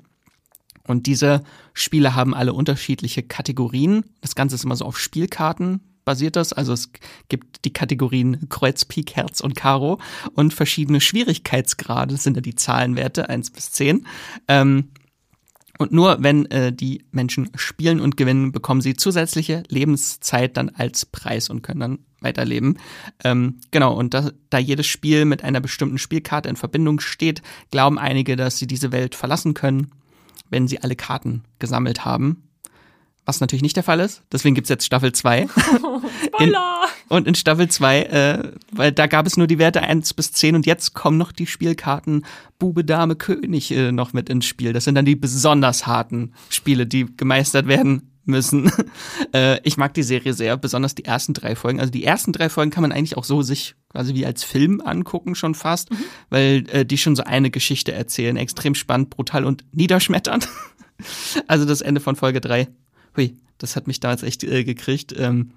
Und 0.87 1.05
diese 1.05 1.43
Spiele 1.73 2.15
haben 2.15 2.33
alle 2.33 2.53
unterschiedliche 2.53 3.21
Kategorien. 3.23 4.05
Das 4.21 4.35
Ganze 4.35 4.55
ist 4.55 4.63
immer 4.63 4.75
so 4.75 4.85
auf 4.85 4.97
Spielkarten 4.97 5.81
basiert 6.07 6.37
das. 6.37 6.53
Also 6.53 6.71
es 6.71 6.89
gibt 7.27 7.65
die 7.65 7.73
Kategorien 7.73 8.47
Kreuz, 8.47 8.85
Pik, 8.85 9.17
Herz 9.17 9.41
und 9.41 9.55
Karo 9.55 9.99
und 10.33 10.53
verschiedene 10.53 11.01
Schwierigkeitsgrade. 11.01 12.13
Das 12.13 12.23
sind 12.23 12.37
ja 12.37 12.41
die 12.41 12.55
Zahlenwerte, 12.55 13.29
1 13.29 13.51
bis 13.51 13.73
10. 13.73 14.07
Ähm, 14.47 14.85
und 15.77 15.91
nur 15.91 16.23
wenn 16.23 16.45
äh, 16.47 16.71
die 16.71 17.03
Menschen 17.11 17.49
spielen 17.55 17.99
und 17.99 18.15
gewinnen, 18.15 18.53
bekommen 18.53 18.81
sie 18.81 18.95
zusätzliche 18.95 19.63
Lebenszeit 19.67 20.55
dann 20.55 20.69
als 20.69 21.05
Preis 21.05 21.49
und 21.49 21.61
können 21.61 21.79
dann 21.81 21.99
weiterleben. 22.21 22.79
Ähm, 23.23 23.59
genau, 23.71 23.93
und 23.93 24.13
da, 24.13 24.31
da 24.49 24.57
jedes 24.57 24.87
Spiel 24.87 25.25
mit 25.25 25.43
einer 25.43 25.59
bestimmten 25.59 25.97
Spielkarte 25.97 26.49
in 26.49 26.55
Verbindung 26.55 26.99
steht, 26.99 27.41
glauben 27.69 27.99
einige, 27.99 28.37
dass 28.37 28.57
sie 28.57 28.65
diese 28.65 28.91
Welt 28.91 29.13
verlassen 29.13 29.53
können, 29.53 29.91
wenn 30.49 30.67
sie 30.67 30.81
alle 30.81 30.95
Karten 30.95 31.43
gesammelt 31.59 32.05
haben. 32.05 32.43
Was 33.25 33.41
natürlich 33.41 33.63
nicht 33.63 33.75
der 33.75 33.83
Fall 33.83 33.99
ist. 33.99 34.23
Deswegen 34.31 34.55
gibt's 34.55 34.69
jetzt 34.69 34.85
Staffel 34.85 35.11
2. 35.11 35.47
Spoiler! 36.25 36.81
Und 37.09 37.27
in 37.27 37.35
Staffel 37.35 37.67
2, 37.67 38.01
äh, 38.03 38.51
weil 38.71 38.91
da 38.93 39.07
gab 39.07 39.27
es 39.27 39.35
nur 39.35 39.47
die 39.47 39.59
Werte 39.59 39.81
1 39.81 40.13
bis 40.13 40.31
10 40.31 40.55
und 40.55 40.65
jetzt 40.65 40.93
kommen 40.93 41.17
noch 41.17 41.33
die 41.33 41.47
Spielkarten 41.47 42.25
Bube, 42.57 42.85
Dame, 42.85 43.15
König 43.15 43.71
äh, 43.71 43.91
noch 43.91 44.13
mit 44.13 44.29
ins 44.29 44.45
Spiel. 44.45 44.71
Das 44.71 44.85
sind 44.85 44.95
dann 44.95 45.05
die 45.05 45.15
besonders 45.15 45.87
harten 45.87 46.33
Spiele, 46.49 46.87
die 46.87 47.05
gemeistert 47.17 47.67
werden 47.67 48.16
müssen. 48.27 48.71
äh, 49.33 49.59
ich 49.63 49.77
mag 49.77 49.93
die 49.93 50.03
Serie 50.03 50.33
sehr, 50.33 50.57
besonders 50.57 50.95
die 50.95 51.05
ersten 51.05 51.33
drei 51.33 51.55
Folgen. 51.55 51.79
Also 51.79 51.91
die 51.91 52.03
ersten 52.03 52.33
drei 52.33 52.49
Folgen 52.49 52.71
kann 52.71 52.81
man 52.81 52.91
eigentlich 52.91 53.17
auch 53.17 53.23
so 53.23 53.41
sich 53.41 53.75
quasi 53.89 54.13
wie 54.13 54.25
als 54.25 54.43
Film 54.43 54.81
angucken 54.81 55.35
schon 55.35 55.55
fast, 55.55 55.89
weil 56.29 56.65
äh, 56.69 56.85
die 56.85 56.97
schon 56.97 57.15
so 57.15 57.23
eine 57.23 57.49
Geschichte 57.49 57.93
erzählen. 57.93 58.37
Extrem 58.37 58.75
spannend, 58.75 59.09
brutal 59.09 59.45
und 59.45 59.63
niederschmetternd. 59.71 60.47
also 61.47 61.65
das 61.65 61.81
Ende 61.81 62.01
von 62.01 62.15
Folge 62.15 62.41
3. 62.41 62.67
Hui, 63.15 63.35
das 63.57 63.75
hat 63.75 63.87
mich 63.87 63.99
damals 63.99 64.23
echt 64.23 64.43
äh, 64.43 64.63
gekriegt. 64.63 65.13
Ähm, 65.17 65.51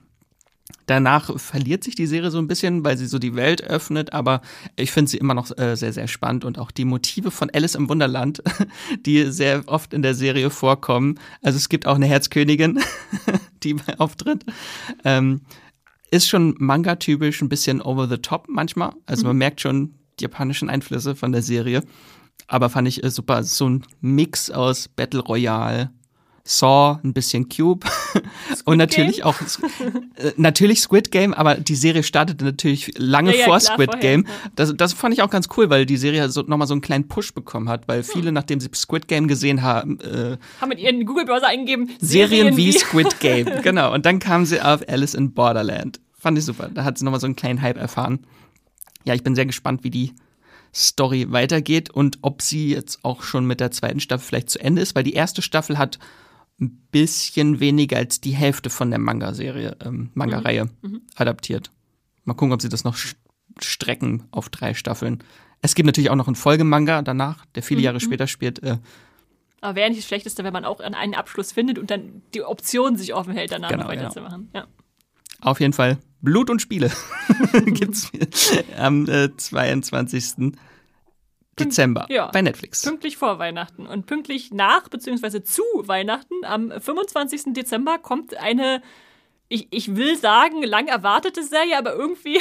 Danach 0.86 1.38
verliert 1.38 1.84
sich 1.84 1.94
die 1.94 2.06
Serie 2.06 2.30
so 2.30 2.38
ein 2.38 2.48
bisschen, 2.48 2.84
weil 2.84 2.96
sie 2.96 3.06
so 3.06 3.18
die 3.18 3.36
Welt 3.36 3.62
öffnet, 3.62 4.12
aber 4.12 4.40
ich 4.76 4.90
finde 4.90 5.10
sie 5.10 5.18
immer 5.18 5.34
noch 5.34 5.56
äh, 5.56 5.76
sehr, 5.76 5.92
sehr 5.92 6.08
spannend 6.08 6.44
und 6.44 6.58
auch 6.58 6.70
die 6.70 6.84
Motive 6.84 7.30
von 7.30 7.50
Alice 7.50 7.74
im 7.74 7.88
Wunderland, 7.88 8.42
die 9.06 9.30
sehr 9.30 9.62
oft 9.66 9.94
in 9.94 10.02
der 10.02 10.14
Serie 10.14 10.50
vorkommen. 10.50 11.18
Also 11.42 11.56
es 11.56 11.68
gibt 11.68 11.86
auch 11.86 11.94
eine 11.94 12.06
Herzkönigin, 12.06 12.80
die 13.62 13.76
auftritt. 13.98 14.44
Ähm, 15.04 15.42
ist 16.10 16.28
schon 16.28 16.56
manga-typisch, 16.58 17.40
ein 17.40 17.48
bisschen 17.48 17.80
over 17.80 18.08
the 18.08 18.18
top 18.18 18.46
manchmal. 18.48 18.92
Also 19.06 19.26
man 19.26 19.36
merkt 19.36 19.60
schon 19.60 19.94
die 20.18 20.24
japanischen 20.24 20.68
Einflüsse 20.68 21.14
von 21.14 21.32
der 21.32 21.42
Serie. 21.42 21.82
Aber 22.48 22.68
fand 22.68 22.88
ich 22.88 23.04
äh, 23.04 23.10
super. 23.10 23.44
So 23.44 23.68
ein 23.68 23.84
Mix 24.00 24.50
aus 24.50 24.88
Battle 24.88 25.20
Royale, 25.20 25.90
Saw, 26.44 26.98
ein 27.04 27.12
bisschen 27.12 27.48
Cube 27.48 27.86
und 28.64 28.78
natürlich 28.78 29.18
Game? 29.18 29.26
auch 29.26 29.40
äh, 30.16 30.32
natürlich 30.36 30.80
Squid 30.80 31.10
Game, 31.10 31.34
aber 31.34 31.56
die 31.56 31.74
Serie 31.74 32.02
startete 32.02 32.44
natürlich 32.44 32.92
lange 32.98 33.32
Ja, 33.32 33.38
ja, 33.40 33.44
vor 33.44 33.58
klar, 33.58 33.74
Squid 33.74 33.90
vorher, 33.92 34.00
Game. 34.00 34.24
ja. 34.26 34.50
Das, 34.56 34.74
das 34.76 34.92
fand 34.94 35.14
ich 35.14 35.22
auch 35.22 35.30
ganz 35.30 35.48
cool, 35.56 35.70
weil 35.70 35.86
die 35.86 35.96
Serie 35.96 36.28
so, 36.30 36.42
nochmal 36.42 36.66
so 36.66 36.74
einen 36.74 36.80
kleinen 36.80 37.08
Push 37.08 37.34
bekommen 37.34 37.68
hat, 37.68 37.86
weil 37.88 38.02
viele, 38.02 38.32
nachdem 38.32 38.58
sie 38.60 38.68
Squid 38.74 39.06
Game 39.06 39.28
gesehen 39.28 39.62
haben, 39.62 40.00
äh, 40.00 40.38
Haben 40.60 40.68
mit 40.70 40.80
ihren 40.80 41.04
Google-Browser 41.04 41.46
eingegeben. 41.48 41.90
Serien 42.00 42.56
wie 42.56 42.72
Squid 42.72 43.18
Game, 43.20 43.46
genau. 43.62 43.92
Und 43.92 44.06
dann 44.06 44.18
kam 44.18 44.44
sie 44.46 44.60
auf 44.60 44.88
Alice 44.88 45.14
in 45.14 45.32
Borderland. 45.32 46.00
Fand 46.18 46.36
ich 46.38 46.44
super. 46.44 46.68
Da 46.72 46.84
hat 46.84 46.98
sie 46.98 47.04
nochmal 47.04 47.20
so 47.20 47.26
einen 47.26 47.36
kleinen 47.36 47.62
Hype 47.62 47.76
erfahren. 47.78 48.26
Ja, 49.04 49.14
ich 49.14 49.22
bin 49.22 49.34
sehr 49.34 49.46
gespannt, 49.46 49.84
wie 49.84 49.90
die 49.90 50.12
Story 50.74 51.26
weitergeht 51.30 51.90
und 51.90 52.18
ob 52.22 52.42
sie 52.42 52.70
jetzt 52.70 53.00
auch 53.02 53.22
schon 53.22 53.44
mit 53.46 53.60
der 53.60 53.70
zweiten 53.70 54.00
Staffel 54.00 54.24
vielleicht 54.26 54.50
zu 54.50 54.60
Ende 54.60 54.82
ist, 54.82 54.94
weil 54.94 55.02
die 55.02 55.14
erste 55.14 55.42
Staffel 55.42 55.78
hat 55.78 55.98
ein 56.60 56.86
bisschen 56.90 57.60
weniger 57.60 57.96
als 57.96 58.20
die 58.20 58.32
Hälfte 58.32 58.70
von 58.70 58.90
der 58.90 58.98
Manga-Serie, 58.98 59.76
ähm, 59.84 60.10
Manga-Reihe 60.14 60.68
adaptiert. 61.16 61.70
Mal 62.24 62.34
gucken, 62.34 62.52
ob 62.52 62.60
sie 62.62 62.68
das 62.68 62.84
noch 62.84 62.96
strecken 63.58 64.24
auf 64.30 64.48
drei 64.48 64.74
Staffeln. 64.74 65.22
Es 65.62 65.74
gibt 65.74 65.86
natürlich 65.86 66.10
auch 66.10 66.16
noch 66.16 66.26
einen 66.26 66.36
Folgemanga 66.36 67.02
danach, 67.02 67.44
der 67.54 67.62
viele 67.62 67.80
Jahre 67.80 68.00
später 68.00 68.26
spielt. 68.26 68.62
Äh, 68.62 68.78
Aber 69.60 69.74
wäre 69.74 69.88
nicht 69.88 70.00
das 70.00 70.08
Schlechteste, 70.08 70.44
wenn 70.44 70.52
man 70.52 70.64
auch 70.64 70.80
einen 70.80 71.14
Abschluss 71.14 71.52
findet 71.52 71.78
und 71.78 71.90
dann 71.90 72.22
die 72.34 72.42
Option 72.42 72.96
sich 72.96 73.14
offen 73.14 73.32
hält, 73.32 73.52
danach 73.52 73.70
Genau, 73.70 73.88
weiterzumachen. 73.88 74.50
Ja. 74.54 74.66
Auf 75.40 75.60
jeden 75.60 75.72
Fall 75.72 75.98
Blut 76.20 76.50
und 76.50 76.60
Spiele 76.60 76.90
gibt's 77.66 78.10
am 78.76 79.08
äh, 79.08 79.34
22. 79.36 80.52
Dezember 81.64 82.06
Ja. 82.10 82.26
bei 82.32 82.42
Netflix. 82.42 82.82
Pünktlich 82.82 83.16
vor 83.16 83.38
Weihnachten 83.38 83.86
und 83.86 84.06
pünktlich 84.06 84.50
nach 84.52 84.88
bzw. 84.88 85.42
zu 85.42 85.62
Weihnachten 85.76 86.44
am 86.44 86.70
25. 86.70 87.52
Dezember 87.54 87.98
kommt 87.98 88.36
eine, 88.36 88.82
ich, 89.48 89.68
ich 89.70 89.96
will 89.96 90.16
sagen, 90.16 90.62
lang 90.62 90.88
erwartete 90.88 91.42
Serie, 91.42 91.76
aber 91.78 91.94
irgendwie 91.94 92.38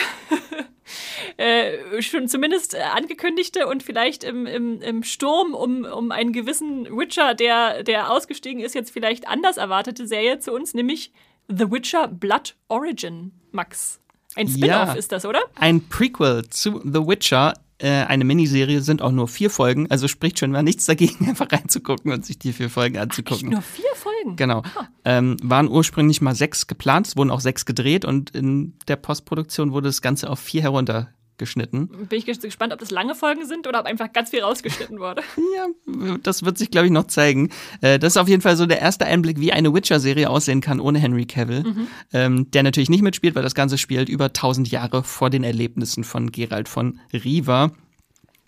äh, 1.37 2.01
schon 2.01 2.27
zumindest 2.27 2.75
angekündigte 2.75 3.67
und 3.67 3.83
vielleicht 3.83 4.23
im, 4.23 4.45
im, 4.45 4.81
im 4.81 5.03
Sturm 5.03 5.53
um, 5.53 5.85
um 5.85 6.11
einen 6.11 6.33
gewissen 6.33 6.85
Witcher, 6.97 7.35
der, 7.35 7.83
der 7.83 8.11
ausgestiegen 8.11 8.61
ist, 8.63 8.75
jetzt 8.75 8.91
vielleicht 8.91 9.27
anders 9.27 9.57
erwartete 9.57 10.07
Serie 10.07 10.39
zu 10.39 10.51
uns, 10.51 10.73
nämlich 10.73 11.11
The 11.47 11.71
Witcher 11.71 12.07
Blood 12.07 12.55
Origin, 12.67 13.31
Max. 13.51 13.99
Ein 14.35 14.47
Spin-off 14.47 14.89
Ja. 14.89 14.93
ist 14.93 15.11
das, 15.11 15.25
oder? 15.25 15.41
Ein 15.55 15.87
Prequel 15.89 16.47
zu 16.49 16.79
The 16.83 16.99
Witcher, 17.07 17.55
eine 17.87 18.25
Miniserie, 18.25 18.81
sind 18.81 19.01
auch 19.01 19.11
nur 19.11 19.27
vier 19.27 19.49
Folgen, 19.49 19.89
also 19.89 20.07
spricht 20.07 20.39
schon 20.39 20.51
mal 20.51 20.63
nichts 20.63 20.85
dagegen, 20.85 21.25
einfach 21.29 21.51
reinzugucken 21.51 22.11
und 22.11 22.25
sich 22.25 22.39
die 22.39 22.53
vier 22.53 22.69
Folgen 22.69 22.97
anzugucken. 22.97 23.49
nur 23.49 23.61
vier 23.61 23.95
Folgen? 23.95 24.35
Genau. 24.35 24.63
Ähm, 25.05 25.37
waren 25.41 25.69
ursprünglich 25.69 26.21
mal 26.21 26.35
sechs 26.35 26.67
geplant, 26.67 27.07
es 27.07 27.17
wurden 27.17 27.31
auch 27.31 27.41
sechs 27.41 27.65
gedreht 27.65 28.05
und 28.05 28.31
in 28.31 28.73
der 28.87 28.97
Postproduktion 28.97 29.71
wurde 29.71 29.89
das 29.89 30.01
Ganze 30.01 30.29
auf 30.29 30.39
vier 30.39 30.61
herunter 30.61 31.09
geschnitten. 31.39 31.87
Bin 31.87 32.19
ich 32.19 32.25
gespannt, 32.25 32.73
ob 32.73 32.79
das 32.79 32.91
lange 32.91 33.15
Folgen 33.15 33.45
sind 33.45 33.65
oder 33.65 33.79
ob 33.79 33.85
einfach 33.85 34.13
ganz 34.13 34.29
viel 34.29 34.41
rausgeschnitten 34.41 34.99
wurde. 34.99 35.23
Ja, 35.55 36.17
das 36.21 36.43
wird 36.43 36.57
sich, 36.57 36.69
glaube 36.69 36.87
ich, 36.87 36.91
noch 36.91 37.07
zeigen. 37.07 37.49
Äh, 37.81 37.97
das 37.97 38.13
ist 38.13 38.17
auf 38.17 38.27
jeden 38.27 38.41
Fall 38.41 38.55
so 38.55 38.65
der 38.65 38.79
erste 38.79 39.05
Einblick, 39.05 39.39
wie 39.39 39.51
eine 39.51 39.73
Witcher-Serie 39.73 40.29
aussehen 40.29 40.61
kann 40.61 40.79
ohne 40.79 40.99
Henry 40.99 41.25
Cavill, 41.25 41.63
mhm. 41.63 41.87
ähm, 42.13 42.51
der 42.51 42.63
natürlich 42.63 42.89
nicht 42.89 43.01
mitspielt, 43.01 43.35
weil 43.35 43.43
das 43.43 43.55
Ganze 43.55 43.77
spielt 43.77 44.09
über 44.09 44.25
1000 44.25 44.69
Jahre 44.69 45.03
vor 45.03 45.29
den 45.29 45.43
Erlebnissen 45.43 46.03
von 46.03 46.31
Gerald 46.31 46.67
von 46.67 46.99
Riva. 47.13 47.71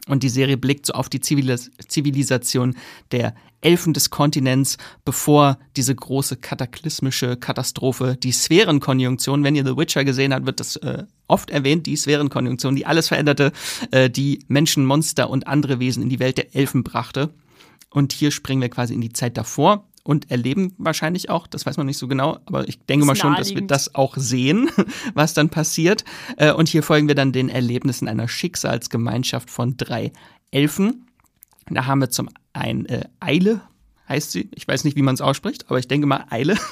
Und 0.07 0.23
die 0.23 0.29
Serie 0.29 0.57
blickt 0.57 0.87
so 0.87 0.93
auf 0.93 1.09
die 1.09 1.19
Zivilis 1.19 1.71
Zivilisation 1.87 2.75
der 3.11 3.35
Elfen 3.61 3.93
des 3.93 4.09
Kontinents, 4.09 4.77
bevor 5.05 5.59
diese 5.75 5.93
große 5.93 6.37
kataklysmische 6.37 7.37
Katastrophe, 7.37 8.17
die 8.21 8.31
Sphärenkonjunktion, 8.31 9.43
wenn 9.43 9.55
ihr 9.55 9.63
The 9.63 9.77
Witcher 9.77 10.03
gesehen 10.03 10.33
habt, 10.33 10.47
wird 10.47 10.59
das 10.59 10.77
äh, 10.77 11.03
oft 11.27 11.51
erwähnt, 11.51 11.85
die 11.85 11.95
Sphärenkonjunktion, 11.95 12.75
die 12.75 12.87
alles 12.87 13.09
veränderte, 13.09 13.51
äh, 13.91 14.09
die 14.09 14.43
Menschen, 14.47 14.85
Monster 14.85 15.29
und 15.29 15.47
andere 15.47 15.79
Wesen 15.79 16.01
in 16.01 16.09
die 16.09 16.19
Welt 16.19 16.39
der 16.39 16.55
Elfen 16.55 16.83
brachte. 16.83 17.29
Und 17.91 18.13
hier 18.13 18.31
springen 18.31 18.61
wir 18.61 18.69
quasi 18.69 18.95
in 18.95 19.01
die 19.01 19.13
Zeit 19.13 19.37
davor 19.37 19.85
und 20.03 20.31
erleben 20.31 20.73
wahrscheinlich 20.77 21.29
auch, 21.29 21.47
das 21.47 21.65
weiß 21.65 21.77
man 21.77 21.85
nicht 21.85 21.97
so 21.97 22.07
genau, 22.07 22.39
aber 22.45 22.67
ich 22.67 22.79
denke 22.79 23.05
mal 23.05 23.15
schon, 23.15 23.35
dass 23.35 23.53
wir 23.53 23.61
das 23.61 23.95
auch 23.95 24.15
sehen, 24.17 24.69
was 25.13 25.33
dann 25.33 25.49
passiert. 25.49 26.03
Äh, 26.37 26.53
und 26.53 26.69
hier 26.69 26.83
folgen 26.83 27.07
wir 27.07 27.15
dann 27.15 27.31
den 27.31 27.49
Erlebnissen 27.49 28.07
einer 28.07 28.27
Schicksalsgemeinschaft 28.27 29.49
von 29.49 29.77
drei 29.77 30.11
Elfen. 30.51 31.07
Da 31.69 31.85
haben 31.85 32.01
wir 32.01 32.09
zum 32.09 32.29
einen 32.53 32.85
äh, 32.87 33.05
Eile, 33.19 33.61
heißt 34.11 34.31
sie. 34.31 34.49
Ich 34.53 34.67
weiß 34.67 34.83
nicht, 34.83 34.97
wie 34.97 35.01
man 35.01 35.15
es 35.15 35.21
ausspricht, 35.21 35.65
aber 35.69 35.79
ich 35.79 35.87
denke 35.87 36.07
mal 36.07 36.25
Eile. 36.29 36.57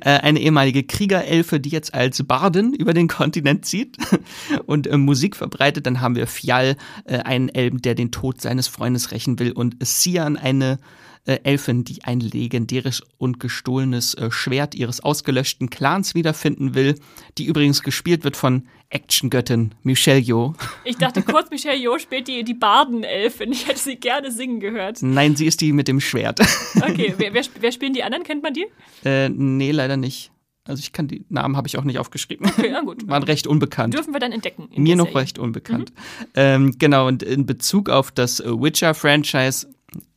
Äh, 0.00 0.18
eine 0.20 0.40
ehemalige 0.40 0.82
Kriegerelfe, 0.82 1.60
die 1.60 1.68
jetzt 1.68 1.94
als 1.94 2.24
Bardin 2.24 2.72
über 2.72 2.92
den 2.92 3.06
Kontinent 3.06 3.64
zieht 3.64 3.96
und 4.66 4.88
äh, 4.88 4.96
Musik 4.96 5.36
verbreitet. 5.36 5.86
Dann 5.86 6.00
haben 6.00 6.16
wir 6.16 6.26
Fjall, 6.26 6.76
äh, 7.04 7.18
einen 7.18 7.48
Elben, 7.48 7.82
der 7.82 7.94
den 7.94 8.10
Tod 8.10 8.40
seines 8.40 8.66
Freundes 8.66 9.12
rächen 9.12 9.38
will. 9.38 9.52
Und 9.52 9.76
Sian, 9.80 10.36
eine 10.36 10.78
äh, 11.24 11.38
Elfin, 11.44 11.84
die 11.84 12.02
ein 12.04 12.20
legendäres 12.20 13.02
und 13.18 13.38
gestohlenes 13.38 14.14
äh, 14.14 14.30
Schwert 14.30 14.74
ihres 14.74 15.00
ausgelöschten 15.00 15.70
Clans 15.70 16.14
wiederfinden 16.14 16.74
will, 16.74 16.96
die 17.38 17.44
übrigens 17.44 17.82
gespielt 17.82 18.24
wird 18.24 18.36
von 18.36 18.66
Actiongöttin 18.90 19.74
Michelle 19.82 20.18
Yeoh. 20.18 20.54
Ich 20.84 20.96
dachte 20.96 21.22
kurz, 21.22 21.50
Michelle 21.50 21.78
Yeoh 21.78 21.98
spielt 21.98 22.28
die, 22.28 22.42
die 22.44 22.54
Bardenelfin. 22.54 23.52
Ich 23.52 23.68
hätte 23.68 23.78
sie 23.78 23.96
gerne 23.96 24.32
singen 24.32 24.60
gehört. 24.60 25.02
Nein, 25.02 25.36
sie 25.36 25.46
ist 25.46 25.60
die 25.60 25.72
mit 25.72 25.88
dem 25.88 26.00
Schwert. 26.00 26.40
Okay, 26.82 27.14
wer, 27.16 27.32
wer, 27.32 27.44
wer 27.60 27.72
spielen 27.72 27.92
die 27.92 28.02
anderen? 28.02 28.24
Kennt 28.24 28.42
man 28.42 28.54
die? 28.54 28.66
Äh, 29.04 29.28
nee, 29.28 29.70
leider 29.70 29.96
nicht. 29.96 30.32
Also 30.64 30.80
ich 30.80 30.92
kann 30.92 31.08
die 31.08 31.24
Namen 31.28 31.56
habe 31.56 31.68
ich 31.68 31.78
auch 31.78 31.84
nicht 31.84 31.98
aufgeschrieben. 31.98 32.46
Okay, 32.46 32.70
na 32.72 32.80
gut. 32.82 33.06
Waren 33.08 33.22
recht 33.22 33.46
unbekannt. 33.46 33.94
Dürfen 33.94 34.12
wir 34.12 34.20
dann 34.20 34.32
entdecken. 34.32 34.68
Mir 34.74 34.96
noch 34.96 35.14
recht 35.14 35.38
unbekannt. 35.38 35.92
Mhm. 35.92 36.26
Ähm, 36.34 36.74
genau, 36.78 37.06
und 37.06 37.22
in 37.22 37.46
Bezug 37.46 37.88
auf 37.88 38.10
das 38.10 38.40
Witcher-Franchise 38.40 39.68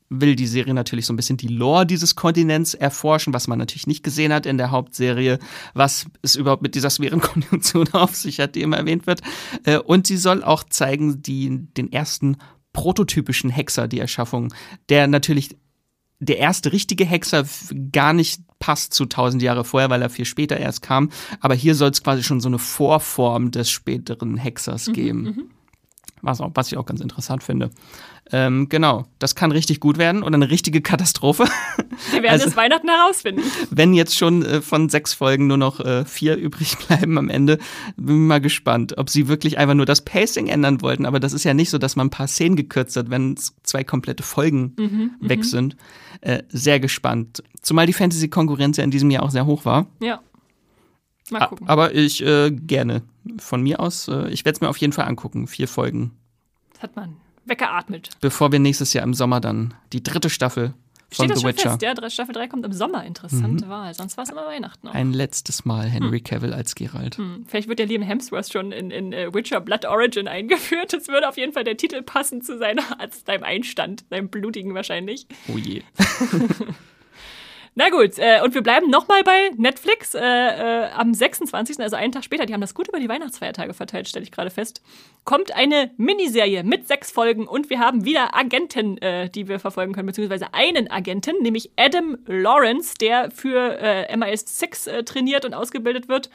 will 0.10 0.36
die 0.36 0.48
Serie 0.48 0.73
natürlich 0.73 1.06
so 1.06 1.14
ein 1.14 1.15
bisschen 1.15 1.38
die 1.38 1.48
Lore 1.48 1.86
dieses 1.86 2.15
Kontinents 2.15 2.73
erforschen, 2.73 3.34
was 3.34 3.48
man 3.48 3.57
natürlich 3.57 3.88
nicht 3.88 4.03
gesehen 4.03 4.32
hat 4.32 4.45
in 4.45 4.57
der 4.57 4.72
Hauptserie, 4.72 5.40
was 5.73 6.06
es 6.22 6.36
überhaupt 6.36 6.61
mit 6.61 6.76
dieser 6.76 6.90
Sphärenkonjunktion 6.90 7.90
auf 7.94 8.15
sich 8.15 8.40
hat, 8.40 8.56
die 8.56 8.61
immer 8.61 8.77
erwähnt 8.77 9.07
wird. 9.07 9.22
Äh, 9.64 9.80
und 9.80 10.07
sie 10.07 10.18
soll 10.18 10.44
auch 10.44 10.64
zeigen, 10.64 11.22
die, 11.22 11.68
den 11.76 11.91
ersten 11.91 12.38
prototypischen 12.73 13.49
Hexer, 13.49 13.88
die 13.88 13.99
Erschaffung, 13.99 14.53
der 14.90 15.07
natürlich 15.07 15.57
der 16.19 16.38
erste 16.38 16.72
richtige 16.72 17.06
Hexer 17.06 17.45
gar 17.91 18.14
nicht 18.14 18.41
passt 18.60 18.94
zu 18.94 19.03
1000 19.03 19.44
Jahre 19.44 19.64
vorher, 19.64 19.90
weil 19.90 20.02
er 20.02 20.10
viel 20.10 20.26
später 20.26 20.57
erst 20.57 20.82
kam. 20.82 21.10
Aber 21.40 21.56
hier 21.56 21.76
soll 21.76 21.91
es 21.91 22.03
quasi 22.03 22.23
schon 22.23 22.41
so 22.41 22.48
eine 22.48 22.60
Vorform 22.60 23.52
des 23.52 23.69
späteren 23.69 24.38
Hexers 24.38 24.88
mhm, 24.88 24.94
geben. 24.94 25.22
Mhm, 25.23 25.49
was, 26.21 26.41
auch, 26.41 26.51
was 26.53 26.71
ich 26.71 26.77
auch 26.77 26.85
ganz 26.85 27.01
interessant 27.01 27.43
finde. 27.43 27.69
Ähm, 28.31 28.69
genau, 28.69 29.05
das 29.19 29.35
kann 29.35 29.51
richtig 29.51 29.79
gut 29.79 29.99
werden 29.99 30.23
oder 30.23 30.33
eine 30.33 30.49
richtige 30.49 30.81
Katastrophe. 30.81 31.45
Wir 32.11 32.23
werden 32.23 32.33
also, 32.33 32.47
es 32.47 32.55
Weihnachten 32.55 32.89
herausfinden. 32.89 33.43
Wenn 33.69 33.93
jetzt 33.93 34.17
schon 34.17 34.43
äh, 34.43 34.61
von 34.61 34.89
sechs 34.89 35.13
Folgen 35.13 35.45
nur 35.45 35.57
noch 35.57 35.79
äh, 35.79 36.05
vier 36.05 36.35
übrig 36.37 36.77
bleiben 36.77 37.17
am 37.17 37.29
Ende, 37.29 37.59
bin 37.97 38.23
ich 38.23 38.27
mal 38.27 38.41
gespannt, 38.41 38.97
ob 38.97 39.09
sie 39.09 39.27
wirklich 39.27 39.59
einfach 39.59 39.75
nur 39.75 39.85
das 39.85 40.01
Pacing 40.01 40.47
ändern 40.47 40.81
wollten. 40.81 41.05
Aber 41.05 41.19
das 41.19 41.33
ist 41.33 41.43
ja 41.43 41.53
nicht 41.53 41.69
so, 41.69 41.77
dass 41.77 41.95
man 41.95 42.07
ein 42.07 42.11
paar 42.11 42.27
Szenen 42.27 42.55
gekürzt 42.55 42.95
hat, 42.95 43.11
wenn 43.11 43.35
zwei 43.63 43.83
komplette 43.83 44.23
Folgen 44.23 44.73
mhm, 44.77 45.11
mhm. 45.19 45.29
weg 45.29 45.45
sind. 45.45 45.77
Äh, 46.21 46.41
sehr 46.49 46.79
gespannt. 46.79 47.43
Zumal 47.61 47.85
die 47.85 47.93
Fantasy-Konkurrenz 47.93 48.77
ja 48.77 48.83
in 48.83 48.91
diesem 48.91 49.11
Jahr 49.11 49.23
auch 49.23 49.31
sehr 49.31 49.45
hoch 49.45 49.65
war. 49.65 49.87
Ja. 49.99 50.19
Mal 51.30 51.47
gucken. 51.47 51.68
Aber 51.68 51.93
ich 51.93 52.23
äh, 52.23 52.52
gerne. 52.52 53.02
Von 53.38 53.64
mir 53.64 53.80
aus, 53.80 54.07
äh, 54.07 54.30
ich 54.30 54.45
werde 54.45 54.57
es 54.57 54.61
mir 54.61 54.69
auf 54.69 54.77
jeden 54.77 54.93
Fall 54.93 55.06
angucken. 55.06 55.47
Vier 55.47 55.68
Folgen. 55.68 56.11
Das 56.73 56.84
hat 56.84 56.95
man 56.95 57.18
weggeatmet. 57.45 58.10
Bevor 58.22 58.52
wir 58.52 58.60
nächstes 58.60 58.93
Jahr 58.93 59.03
im 59.03 59.14
Sommer 59.14 59.39
dann 59.39 59.73
die 59.93 60.03
dritte 60.03 60.30
Staffel 60.30 60.73
von 61.10 61.26
Steht 61.26 61.38
The 61.38 61.45
Witcher. 61.45 61.72
Fest, 61.72 61.81
ja, 61.81 62.10
Staffel 62.10 62.34
3 62.34 62.47
kommt 62.47 62.65
im 62.65 62.73
Sommer. 62.73 63.06
Interessante 63.06 63.65
mhm. 63.65 63.69
Wahl. 63.69 63.93
Sonst 63.93 64.18
war 64.18 64.23
es 64.23 64.30
immer 64.30 64.45
Weihnachten. 64.45 64.88
Auch. 64.88 64.93
Ein 64.93 65.14
letztes 65.14 65.65
Mal 65.65 65.88
Henry 65.88 66.18
hm. 66.18 66.23
Cavill 66.23 66.53
als 66.53 66.76
Geralt. 66.76 67.18
Hm. 67.18 67.45
Vielleicht 67.47 67.68
wird 67.68 67.80
ja 67.80 67.85
Liam 67.85 68.02
Hemsworth 68.02 68.52
schon 68.52 68.72
in, 68.72 68.91
in 68.91 69.14
uh, 69.14 69.34
Witcher 69.34 69.61
Blood 69.61 69.85
Origin 69.85 70.27
eingeführt. 70.27 70.93
Das 70.93 71.07
würde 71.07 71.30
auf 71.30 71.38
jeden 71.38 71.53
Fall 71.53 71.64
der 71.64 71.77
Titel 71.77 72.02
passen 72.02 72.41
zu 72.41 72.57
seiner, 72.57 72.99
als 72.99 73.23
seinem 73.26 73.43
Einstand, 73.43 74.06
seinem 74.10 74.30
blutigen 74.30 74.73
wahrscheinlich. 74.73 75.27
Oh 75.47 75.57
je. 75.57 75.84
Na 77.77 77.89
gut, 77.89 78.18
äh, 78.19 78.39
und 78.41 78.53
wir 78.53 78.64
bleiben 78.64 78.89
nochmal 78.89 79.22
bei 79.23 79.52
Netflix 79.57 80.15
äh, 80.15 80.22
äh, 80.22 80.89
am 80.91 81.14
26., 81.14 81.81
also 81.81 81.97
einen 81.97 82.14
Tag 82.14 82.23
später, 82.23 82.45
die 82.45 82.53
haben 82.53 82.61
das 82.61 82.73
gut 82.73 82.88
über 82.88 83.02
die 83.02 83.10
Weihnachtsfeiertage 83.10 83.73
verteilt, 83.73 84.07
stelle 84.07 84.23
ich 84.23 84.31
gerade 84.31 84.49
fest, 84.49 84.81
kommt 85.26 85.53
eine 85.53 85.91
Miniserie 85.97 86.64
mit 86.64 86.88
sechs 86.88 87.11
Folgen 87.11 87.45
und 87.45 87.69
wir 87.69 87.80
haben 87.80 88.06
wieder 88.06 88.34
Agenten, 88.34 88.97
äh, 88.99 89.30
die 89.30 89.49
wir 89.49 89.60
verfolgen 89.60 89.91
können, 89.91 90.06
beziehungsweise 90.06 90.53
einen 90.53 90.89
Agenten, 90.89 91.43
nämlich 91.43 91.72
Adam 91.76 92.18
Lawrence, 92.27 92.93
der 92.97 93.30
für 93.30 93.77
äh, 93.77 94.15
MI6 94.15 94.89
äh, 94.89 95.03
trainiert 95.03 95.43
und 95.43 95.53
ausgebildet 95.53 96.07
wird 96.07 96.30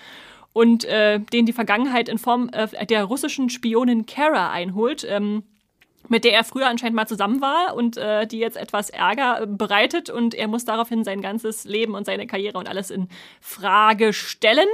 und 0.52 0.84
den 0.84 1.46
die 1.46 1.52
Vergangenheit 1.52 2.08
in 2.08 2.18
Form 2.18 2.50
der 2.50 3.04
russischen 3.04 3.50
Spionin 3.50 4.04
Kara 4.06 4.50
einholt. 4.50 5.06
Ähm, 5.08 5.44
mit 6.10 6.24
der 6.24 6.32
er 6.32 6.42
früher 6.42 6.66
anscheinend 6.66 6.96
mal 6.96 7.06
zusammen 7.06 7.40
war 7.40 7.74
und 7.76 7.96
äh, 7.96 8.26
die 8.26 8.38
jetzt 8.40 8.56
etwas 8.56 8.90
Ärger 8.90 9.46
bereitet 9.46 10.10
und 10.10 10.34
er 10.34 10.48
muss 10.48 10.64
daraufhin 10.64 11.04
sein 11.04 11.22
ganzes 11.22 11.64
Leben 11.64 11.94
und 11.94 12.04
seine 12.04 12.26
Karriere 12.26 12.58
und 12.58 12.68
alles 12.68 12.90
in 12.90 13.08
Frage 13.40 14.12
stellen. 14.12 14.68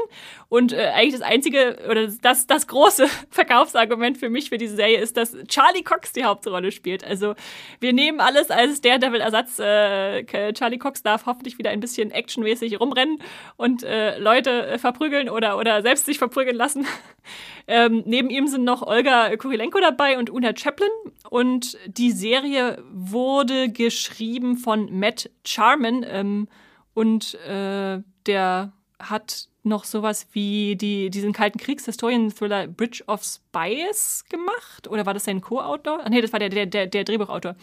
Und 0.48 0.72
äh, 0.72 0.92
eigentlich 0.94 1.12
das 1.12 1.22
einzige 1.22 1.76
oder 1.90 2.08
das, 2.08 2.46
das 2.46 2.66
große 2.66 3.06
Verkaufsargument 3.30 4.16
für 4.16 4.30
mich 4.30 4.48
für 4.48 4.56
diese 4.56 4.76
Serie 4.76 4.98
ist, 4.98 5.18
dass 5.18 5.36
Charlie 5.46 5.82
Cox 5.82 6.12
die 6.12 6.24
Hauptrolle 6.24 6.72
spielt. 6.72 7.04
Also 7.04 7.34
wir 7.80 7.92
nehmen 7.92 8.20
alles 8.20 8.50
als 8.50 8.80
Daredevil-Ersatz. 8.80 9.58
Äh, 9.58 10.52
Charlie 10.54 10.78
Cox 10.78 11.02
darf 11.02 11.26
hoffentlich 11.26 11.58
wieder 11.58 11.68
ein 11.68 11.80
bisschen 11.80 12.12
actionmäßig 12.12 12.80
rumrennen 12.80 13.18
und 13.56 13.82
äh, 13.82 14.18
Leute 14.18 14.66
äh, 14.68 14.78
verprügeln 14.78 15.28
oder, 15.28 15.58
oder 15.58 15.82
selbst 15.82 16.06
sich 16.06 16.16
verprügeln 16.16 16.56
lassen. 16.56 16.86
ähm, 17.66 18.04
neben 18.06 18.30
ihm 18.30 18.46
sind 18.46 18.64
noch 18.64 18.80
Olga 18.80 19.36
Kurilenko 19.36 19.80
dabei 19.80 20.16
und 20.16 20.30
Una 20.30 20.56
Chaplin. 20.56 20.88
Und 21.30 21.78
die 21.86 22.12
Serie 22.12 22.82
wurde 22.92 23.70
geschrieben 23.70 24.56
von 24.56 24.98
Matt 24.98 25.30
Charman 25.44 26.04
ähm, 26.08 26.48
und 26.94 27.34
äh, 27.46 28.02
der 28.26 28.72
hat 28.98 29.48
noch 29.66 29.84
sowas 29.84 30.28
wie 30.32 30.76
die, 30.76 31.10
diesen 31.10 31.32
kalten 31.32 31.58
Kriegshistorien-Thriller 31.58 32.68
Bridge 32.68 33.02
of 33.06 33.24
Spies 33.24 34.24
gemacht? 34.28 34.88
Oder 34.88 35.04
war 35.04 35.12
das 35.12 35.24
sein 35.24 35.40
Co-Autor? 35.40 36.08
Nee, 36.08 36.22
das 36.22 36.32
war 36.32 36.38
der, 36.38 36.48
der, 36.48 36.66
der, 36.66 36.86
der 36.86 37.04
Drehbuchautor. 37.04 37.56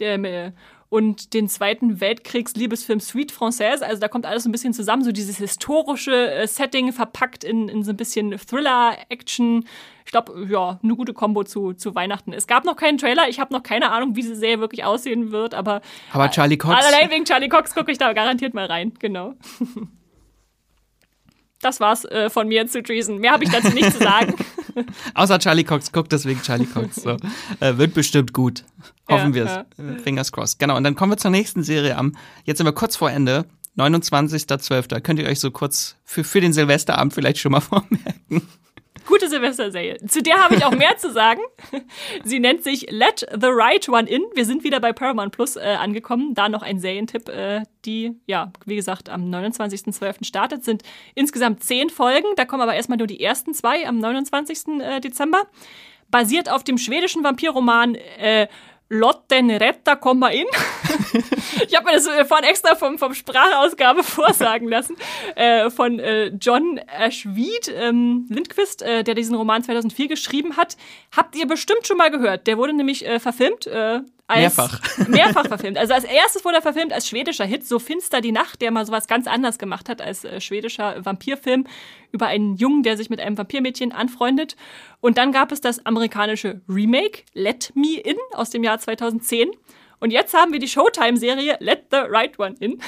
Der, 0.00 0.14
äh, 0.24 0.52
und 0.90 1.34
den 1.34 1.48
Zweiten 1.48 2.00
Weltkriegs-Liebesfilm 2.00 3.00
Sweet 3.00 3.32
Française. 3.32 3.82
Also 3.82 4.00
da 4.00 4.08
kommt 4.08 4.26
alles 4.26 4.44
ein 4.44 4.52
bisschen 4.52 4.74
zusammen, 4.74 5.04
so 5.04 5.12
dieses 5.12 5.38
historische 5.38 6.32
äh, 6.32 6.46
Setting 6.46 6.92
verpackt 6.92 7.44
in, 7.44 7.68
in 7.68 7.84
so 7.84 7.92
ein 7.92 7.96
bisschen 7.96 8.36
Thriller, 8.36 8.96
Action. 9.08 9.64
Ich 10.04 10.10
glaube, 10.10 10.46
ja, 10.50 10.80
eine 10.82 10.96
gute 10.96 11.14
Kombo 11.14 11.44
zu, 11.44 11.72
zu 11.74 11.94
Weihnachten. 11.94 12.32
Es 12.32 12.48
gab 12.48 12.64
noch 12.64 12.74
keinen 12.74 12.98
Trailer. 12.98 13.28
Ich 13.28 13.38
habe 13.38 13.54
noch 13.54 13.62
keine 13.62 13.92
Ahnung, 13.92 14.16
wie 14.16 14.22
diese 14.22 14.34
Serie 14.34 14.58
wirklich 14.58 14.84
aussehen 14.84 15.30
wird, 15.30 15.54
aber. 15.54 15.80
Aber 16.12 16.28
Charlie 16.28 16.58
Cox. 16.58 16.84
Allein 16.84 17.08
wegen 17.10 17.24
Charlie 17.24 17.48
Cox 17.48 17.72
gucke 17.72 17.92
ich 17.92 17.98
da 17.98 18.12
garantiert 18.12 18.52
mal 18.52 18.66
rein, 18.66 18.92
genau. 18.98 19.34
Das 21.62 21.78
war's 21.78 22.06
äh, 22.06 22.30
von 22.30 22.48
mir 22.48 22.66
zu 22.68 22.82
Treason. 22.82 23.18
Mehr 23.18 23.32
habe 23.32 23.44
ich 23.44 23.50
dazu 23.50 23.68
nicht 23.68 23.92
zu 23.92 23.98
sagen. 23.98 24.34
Außer 25.14 25.38
Charlie 25.38 25.64
Cox 25.64 25.92
guckt 25.92 26.12
deswegen 26.12 26.42
Charlie 26.42 26.66
Cox. 26.66 26.96
So. 26.96 27.16
Äh, 27.60 27.76
wird 27.78 27.94
bestimmt 27.94 28.32
gut. 28.32 28.64
Hoffen 29.08 29.30
ja, 29.30 29.34
wir 29.34 29.44
es. 29.44 29.50
Ja. 29.50 29.98
Fingers 30.02 30.32
crossed. 30.32 30.58
Genau. 30.58 30.76
Und 30.76 30.84
dann 30.84 30.94
kommen 30.94 31.12
wir 31.12 31.16
zur 31.16 31.30
nächsten 31.30 31.62
Serie 31.62 31.96
am, 31.96 32.16
jetzt 32.44 32.58
sind 32.58 32.66
wir 32.66 32.72
kurz 32.72 32.96
vor 32.96 33.10
Ende. 33.10 33.44
29.12. 33.76 35.00
Könnt 35.00 35.18
ihr 35.18 35.26
euch 35.26 35.40
so 35.40 35.50
kurz 35.50 35.96
für, 36.04 36.24
für 36.24 36.40
den 36.40 36.52
Silvesterabend 36.52 37.12
vielleicht 37.12 37.38
schon 37.38 37.52
mal 37.52 37.60
vormerken. 37.60 38.42
Gute 39.06 39.28
Silvesterserie. 39.28 39.98
Zu 40.06 40.22
der 40.22 40.42
habe 40.42 40.54
ich 40.54 40.64
auch 40.64 40.72
mehr 40.72 40.96
zu 40.96 41.10
sagen. 41.12 41.40
Sie 42.24 42.38
nennt 42.38 42.62
sich 42.62 42.90
Let 42.90 43.26
the 43.32 43.48
Right 43.48 43.88
One 43.88 44.08
In. 44.08 44.22
Wir 44.34 44.44
sind 44.44 44.64
wieder 44.64 44.80
bei 44.80 44.92
Paramount 44.92 45.32
Plus 45.32 45.56
äh, 45.56 45.60
angekommen. 45.60 46.34
Da 46.34 46.48
noch 46.48 46.62
ein 46.62 46.78
Serientipp, 46.78 47.28
äh, 47.28 47.62
die, 47.84 48.16
ja, 48.26 48.52
wie 48.66 48.76
gesagt, 48.76 49.08
am 49.08 49.24
29.12. 49.24 50.24
startet. 50.24 50.64
Sind 50.64 50.82
insgesamt 51.14 51.62
zehn 51.64 51.90
Folgen. 51.90 52.28
Da 52.36 52.44
kommen 52.44 52.62
aber 52.62 52.74
erstmal 52.74 52.98
nur 52.98 53.06
die 53.06 53.22
ersten 53.22 53.54
zwei 53.54 53.86
am 53.86 53.98
29. 53.98 54.80
Äh, 54.80 55.00
Dezember. 55.00 55.42
basiert 56.10 56.50
auf 56.50 56.64
dem 56.64 56.78
schwedischen 56.78 57.24
Vampirroman 57.24 57.94
äh, 57.94 58.48
Lotten 58.92 59.50
Retta 59.50 59.94
komma 59.94 60.30
in. 60.30 60.46
ich 61.68 61.76
habe 61.76 61.86
mir 61.86 61.92
das 61.92 62.08
äh, 62.08 62.24
vorhin 62.24 62.48
extra 62.48 62.74
vom, 62.74 62.98
vom 62.98 63.14
Sprachausgabe 63.14 64.02
vorsagen 64.02 64.68
lassen. 64.68 64.96
Äh, 65.36 65.70
von 65.70 66.00
äh, 66.00 66.32
John 66.40 66.78
Ashweed 66.88 67.72
ähm, 67.72 68.26
Lindquist, 68.28 68.82
äh, 68.82 69.04
der 69.04 69.14
diesen 69.14 69.36
Roman 69.36 69.62
2004 69.62 70.08
geschrieben 70.08 70.56
hat. 70.56 70.76
Habt 71.16 71.36
ihr 71.36 71.46
bestimmt 71.46 71.86
schon 71.86 71.98
mal 71.98 72.10
gehört. 72.10 72.48
Der 72.48 72.58
wurde 72.58 72.72
nämlich 72.72 73.06
äh, 73.06 73.20
verfilmt. 73.20 73.68
Mehrfach. 74.38 74.80
Mehrfach 75.08 75.46
verfilmt. 75.46 75.78
Also 75.78 75.94
als 75.94 76.04
erstes 76.04 76.44
wurde 76.44 76.56
er 76.56 76.62
verfilmt 76.62 76.92
als 76.92 77.08
schwedischer 77.08 77.44
Hit, 77.44 77.66
So 77.66 77.78
finster 77.78 78.20
die 78.20 78.32
Nacht, 78.32 78.60
der 78.62 78.70
mal 78.70 78.86
sowas 78.86 79.06
ganz 79.06 79.26
anders 79.26 79.58
gemacht 79.58 79.88
hat 79.88 80.00
als 80.00 80.24
äh, 80.24 80.40
schwedischer 80.40 81.04
Vampirfilm 81.04 81.66
über 82.12 82.26
einen 82.26 82.56
Jungen, 82.56 82.82
der 82.82 82.96
sich 82.96 83.10
mit 83.10 83.20
einem 83.20 83.38
Vampirmädchen 83.38 83.92
anfreundet. 83.92 84.56
Und 85.00 85.18
dann 85.18 85.32
gab 85.32 85.52
es 85.52 85.60
das 85.60 85.84
amerikanische 85.86 86.60
Remake, 86.68 87.22
Let 87.34 87.72
Me 87.74 87.98
In, 87.98 88.16
aus 88.32 88.50
dem 88.50 88.64
Jahr 88.64 88.78
2010. 88.78 89.50
Und 90.00 90.10
jetzt 90.10 90.34
haben 90.34 90.52
wir 90.52 90.58
die 90.58 90.68
Showtime-Serie 90.68 91.58
Let 91.60 91.84
the 91.90 91.98
Right 91.98 92.38
One 92.38 92.56
In. 92.58 92.80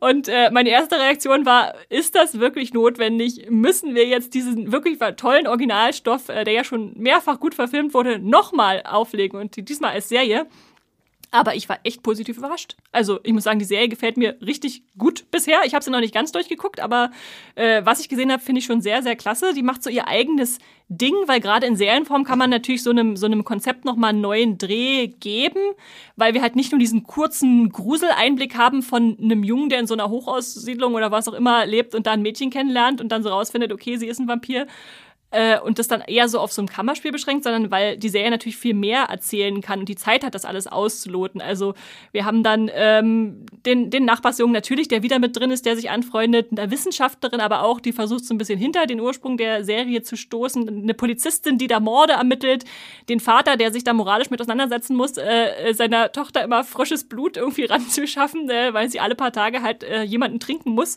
Und 0.00 0.28
äh, 0.28 0.50
meine 0.50 0.68
erste 0.68 0.96
Reaktion 0.96 1.46
war, 1.46 1.74
ist 1.88 2.14
das 2.14 2.38
wirklich 2.38 2.74
notwendig? 2.74 3.46
Müssen 3.48 3.94
wir 3.94 4.06
jetzt 4.06 4.34
diesen 4.34 4.70
wirklich 4.70 4.98
tollen 5.16 5.46
Originalstoff, 5.46 6.28
äh, 6.28 6.44
der 6.44 6.52
ja 6.52 6.64
schon 6.64 6.92
mehrfach 6.96 7.40
gut 7.40 7.54
verfilmt 7.54 7.94
wurde, 7.94 8.18
nochmal 8.18 8.82
auflegen 8.84 9.40
und 9.40 9.56
diesmal 9.68 9.92
als 9.92 10.10
Serie? 10.10 10.46
Aber 11.36 11.54
ich 11.54 11.68
war 11.68 11.78
echt 11.84 12.02
positiv 12.02 12.38
überrascht. 12.38 12.76
Also 12.92 13.20
ich 13.22 13.32
muss 13.34 13.44
sagen, 13.44 13.58
die 13.58 13.66
Serie 13.66 13.90
gefällt 13.90 14.16
mir 14.16 14.36
richtig 14.40 14.84
gut 14.96 15.30
bisher. 15.30 15.60
Ich 15.66 15.74
habe 15.74 15.84
sie 15.84 15.90
noch 15.90 16.00
nicht 16.00 16.14
ganz 16.14 16.32
durchgeguckt, 16.32 16.80
aber 16.80 17.10
äh, 17.56 17.84
was 17.84 18.00
ich 18.00 18.08
gesehen 18.08 18.32
habe, 18.32 18.42
finde 18.42 18.60
ich 18.60 18.64
schon 18.64 18.80
sehr, 18.80 19.02
sehr 19.02 19.16
klasse. 19.16 19.52
Die 19.52 19.62
macht 19.62 19.82
so 19.82 19.90
ihr 19.90 20.08
eigenes 20.08 20.58
Ding, 20.88 21.14
weil 21.26 21.40
gerade 21.40 21.66
in 21.66 21.76
Serienform 21.76 22.24
kann 22.24 22.38
man 22.38 22.48
natürlich 22.48 22.82
so 22.82 22.90
einem, 22.90 23.16
so 23.16 23.26
einem 23.26 23.44
Konzept 23.44 23.84
nochmal 23.84 24.10
einen 24.10 24.22
neuen 24.22 24.56
Dreh 24.56 25.08
geben, 25.08 25.60
weil 26.16 26.32
wir 26.32 26.40
halt 26.40 26.56
nicht 26.56 26.72
nur 26.72 26.78
diesen 26.78 27.02
kurzen 27.02 27.70
Gruseleinblick 27.70 28.56
haben 28.56 28.82
von 28.82 29.18
einem 29.20 29.44
Jungen, 29.44 29.68
der 29.68 29.80
in 29.80 29.86
so 29.86 29.94
einer 29.94 30.08
Hochaussiedlung 30.08 30.94
oder 30.94 31.10
was 31.10 31.28
auch 31.28 31.34
immer 31.34 31.66
lebt 31.66 31.94
und 31.94 32.06
da 32.06 32.12
ein 32.12 32.22
Mädchen 32.22 32.48
kennenlernt 32.48 33.02
und 33.02 33.10
dann 33.10 33.22
so 33.22 33.28
rausfindet, 33.28 33.72
okay, 33.72 33.98
sie 33.98 34.06
ist 34.06 34.20
ein 34.20 34.28
Vampir, 34.28 34.66
äh, 35.36 35.60
und 35.60 35.78
das 35.78 35.86
dann 35.86 36.00
eher 36.00 36.30
so 36.30 36.40
auf 36.40 36.50
so 36.50 36.62
ein 36.62 36.66
Kammerspiel 36.66 37.12
beschränkt, 37.12 37.44
sondern 37.44 37.70
weil 37.70 37.98
die 37.98 38.08
Serie 38.08 38.30
natürlich 38.30 38.56
viel 38.56 38.72
mehr 38.72 39.02
erzählen 39.02 39.60
kann 39.60 39.80
und 39.80 39.88
die 39.88 39.94
Zeit 39.94 40.24
hat, 40.24 40.34
das 40.34 40.46
alles 40.46 40.66
auszuloten. 40.66 41.42
Also 41.42 41.74
wir 42.12 42.24
haben 42.24 42.42
dann 42.42 42.70
ähm, 42.72 43.44
den, 43.66 43.90
den 43.90 44.06
Nachbarsjungen 44.06 44.54
natürlich, 44.54 44.88
der 44.88 45.02
wieder 45.02 45.18
mit 45.18 45.36
drin 45.36 45.50
ist, 45.50 45.66
der 45.66 45.76
sich 45.76 45.90
anfreundet, 45.90 46.48
eine 46.50 46.70
Wissenschaftlerin, 46.70 47.40
aber 47.40 47.64
auch, 47.64 47.80
die 47.80 47.92
versucht 47.92 48.24
so 48.24 48.32
ein 48.32 48.38
bisschen 48.38 48.58
hinter 48.58 48.86
den 48.86 48.98
Ursprung 48.98 49.36
der 49.36 49.62
Serie 49.62 50.00
zu 50.00 50.16
stoßen, 50.16 50.66
eine 50.68 50.94
Polizistin, 50.94 51.58
die 51.58 51.66
da 51.66 51.80
Morde 51.80 52.14
ermittelt, 52.14 52.64
den 53.10 53.20
Vater, 53.20 53.58
der 53.58 53.72
sich 53.72 53.84
da 53.84 53.92
moralisch 53.92 54.30
mit 54.30 54.40
auseinandersetzen 54.40 54.96
muss, 54.96 55.18
äh, 55.18 55.74
seiner 55.74 56.12
Tochter 56.12 56.44
immer 56.44 56.64
frisches 56.64 57.04
Blut 57.04 57.36
irgendwie 57.36 57.64
ranzuschaffen, 57.66 58.48
äh, 58.48 58.72
weil 58.72 58.88
sie 58.88 59.00
alle 59.00 59.14
paar 59.14 59.32
Tage 59.32 59.60
halt 59.60 59.84
äh, 59.84 60.02
jemanden 60.02 60.40
trinken 60.40 60.70
muss. 60.70 60.96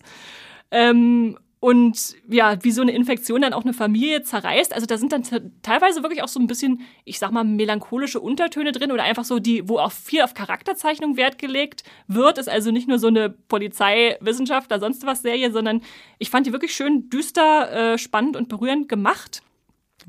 Ähm, 0.71 1.37
und 1.61 2.15
ja, 2.29 2.57
wie 2.63 2.71
so 2.71 2.81
eine 2.81 2.93
Infektion 2.93 3.41
dann 3.41 3.51
auch 3.53 3.63
eine 3.63 3.73
Familie 3.73 4.23
zerreißt. 4.23 4.73
Also 4.73 4.85
da 4.85 4.97
sind 4.97 5.11
dann 5.11 5.23
teilweise 5.61 6.03
wirklich 6.03 6.23
auch 6.23 6.29
so 6.29 6.39
ein 6.39 6.47
bisschen, 6.47 6.81
ich 7.03 7.19
sag 7.19 7.31
mal, 7.31 7.43
melancholische 7.43 8.21
Untertöne 8.21 8.71
drin 8.71 8.93
oder 8.93 9.03
einfach 9.03 9.25
so 9.25 9.39
die, 9.39 9.67
wo 9.67 9.77
auch 9.77 9.91
viel 9.91 10.21
auf 10.21 10.33
Charakterzeichnung 10.33 11.17
Wert 11.17 11.37
gelegt 11.37 11.83
wird. 12.07 12.37
Ist 12.37 12.47
also 12.47 12.71
nicht 12.71 12.87
nur 12.87 12.97
so 12.97 13.07
eine 13.07 13.29
Polizeiwissenschaft 13.29 14.71
oder 14.71 14.79
sonst 14.79 15.05
was 15.05 15.21
Serie, 15.21 15.51
sondern 15.51 15.81
ich 16.17 16.29
fand 16.29 16.47
die 16.47 16.53
wirklich 16.53 16.73
schön 16.73 17.09
düster, 17.09 17.93
äh, 17.93 17.97
spannend 17.97 18.37
und 18.37 18.47
berührend 18.47 18.87
gemacht. 18.87 19.41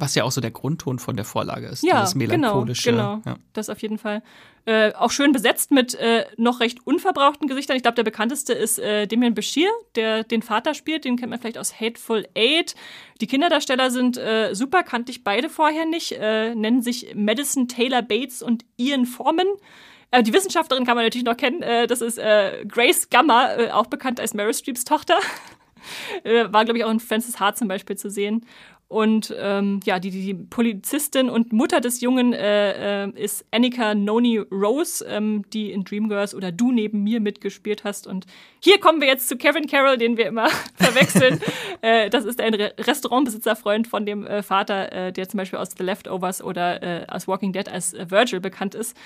Was 0.00 0.14
ja 0.14 0.24
auch 0.24 0.32
so 0.32 0.40
der 0.40 0.50
Grundton 0.50 0.98
von 0.98 1.14
der 1.14 1.24
Vorlage 1.24 1.66
ist, 1.66 1.84
ja, 1.84 2.00
dieses 2.00 2.14
melancholische. 2.14 2.90
Genau, 2.90 3.16
genau. 3.16 3.36
Ja. 3.36 3.36
das 3.52 3.68
auf 3.68 3.80
jeden 3.82 3.98
Fall. 3.98 4.22
Äh, 4.66 4.92
auch 4.92 5.10
schön 5.10 5.32
besetzt 5.32 5.70
mit 5.70 5.94
äh, 5.94 6.26
noch 6.36 6.60
recht 6.60 6.86
unverbrauchten 6.86 7.48
Gesichtern. 7.48 7.76
Ich 7.76 7.82
glaube, 7.82 7.94
der 7.94 8.02
bekannteste 8.02 8.52
ist 8.52 8.78
äh, 8.78 9.06
Damien 9.06 9.34
Bashir, 9.34 9.70
der 9.94 10.22
den 10.22 10.42
Vater 10.42 10.74
spielt. 10.74 11.04
Den 11.04 11.16
kennt 11.16 11.30
man 11.30 11.40
vielleicht 11.40 11.56
aus 11.56 11.80
Hateful 11.80 12.26
Eight. 12.36 12.74
Die 13.20 13.26
Kinderdarsteller 13.26 13.90
sind 13.90 14.18
äh, 14.18 14.54
super, 14.54 14.82
kannte 14.82 15.12
ich 15.12 15.24
beide 15.24 15.48
vorher 15.48 15.86
nicht. 15.86 16.12
Äh, 16.12 16.54
nennen 16.54 16.82
sich 16.82 17.14
Madison 17.14 17.68
Taylor 17.68 18.02
Bates 18.02 18.42
und 18.42 18.64
Ian 18.76 19.06
Foreman. 19.06 19.46
Äh, 20.10 20.22
die 20.22 20.32
Wissenschaftlerin 20.34 20.84
kann 20.84 20.94
man 20.94 21.04
natürlich 21.04 21.26
noch 21.26 21.38
kennen. 21.38 21.62
Äh, 21.62 21.86
das 21.86 22.02
ist 22.02 22.16
Grace 22.68 23.08
Gamma, 23.08 23.72
auch 23.72 23.86
bekannt 23.86 24.20
als 24.20 24.34
Meryl 24.34 24.54
Streeps 24.54 24.84
Tochter. 24.84 25.18
War, 26.24 26.66
glaube 26.66 26.78
ich, 26.78 26.84
auch 26.84 26.90
in 26.90 27.00
Francis 27.00 27.40
Hart 27.40 27.56
zum 27.56 27.66
Beispiel 27.66 27.96
zu 27.96 28.10
sehen. 28.10 28.44
Und 28.90 29.32
ähm, 29.38 29.78
ja, 29.84 30.00
die, 30.00 30.10
die 30.10 30.34
Polizistin 30.34 31.30
und 31.30 31.52
Mutter 31.52 31.80
des 31.80 32.00
Jungen 32.00 32.32
äh, 32.32 33.04
äh, 33.04 33.10
ist 33.10 33.44
Annika 33.52 33.94
Noni 33.94 34.38
Rose, 34.38 35.04
ähm, 35.08 35.44
die 35.52 35.70
in 35.70 35.84
Dreamgirls 35.84 36.34
oder 36.34 36.50
Du 36.50 36.72
neben 36.72 37.04
mir 37.04 37.20
mitgespielt 37.20 37.84
hast. 37.84 38.08
Und 38.08 38.26
hier 38.58 38.80
kommen 38.80 39.00
wir 39.00 39.06
jetzt 39.06 39.28
zu 39.28 39.36
Kevin 39.36 39.68
Carroll, 39.68 39.96
den 39.96 40.16
wir 40.16 40.26
immer 40.26 40.48
verwechseln. 40.74 41.40
äh, 41.82 42.10
das 42.10 42.24
ist 42.24 42.40
ein 42.40 42.52
Re 42.52 42.74
Restaurantbesitzerfreund 42.78 43.86
von 43.86 44.04
dem 44.04 44.26
äh, 44.26 44.42
Vater, 44.42 44.90
äh, 44.90 45.12
der 45.12 45.28
zum 45.28 45.38
Beispiel 45.38 45.60
aus 45.60 45.68
The 45.78 45.84
Leftovers 45.84 46.42
oder 46.42 46.82
äh, 46.82 47.06
aus 47.06 47.28
Walking 47.28 47.52
Dead 47.52 47.68
als 47.68 47.94
äh, 47.94 48.10
Virgil 48.10 48.40
bekannt 48.40 48.74
ist. 48.74 48.96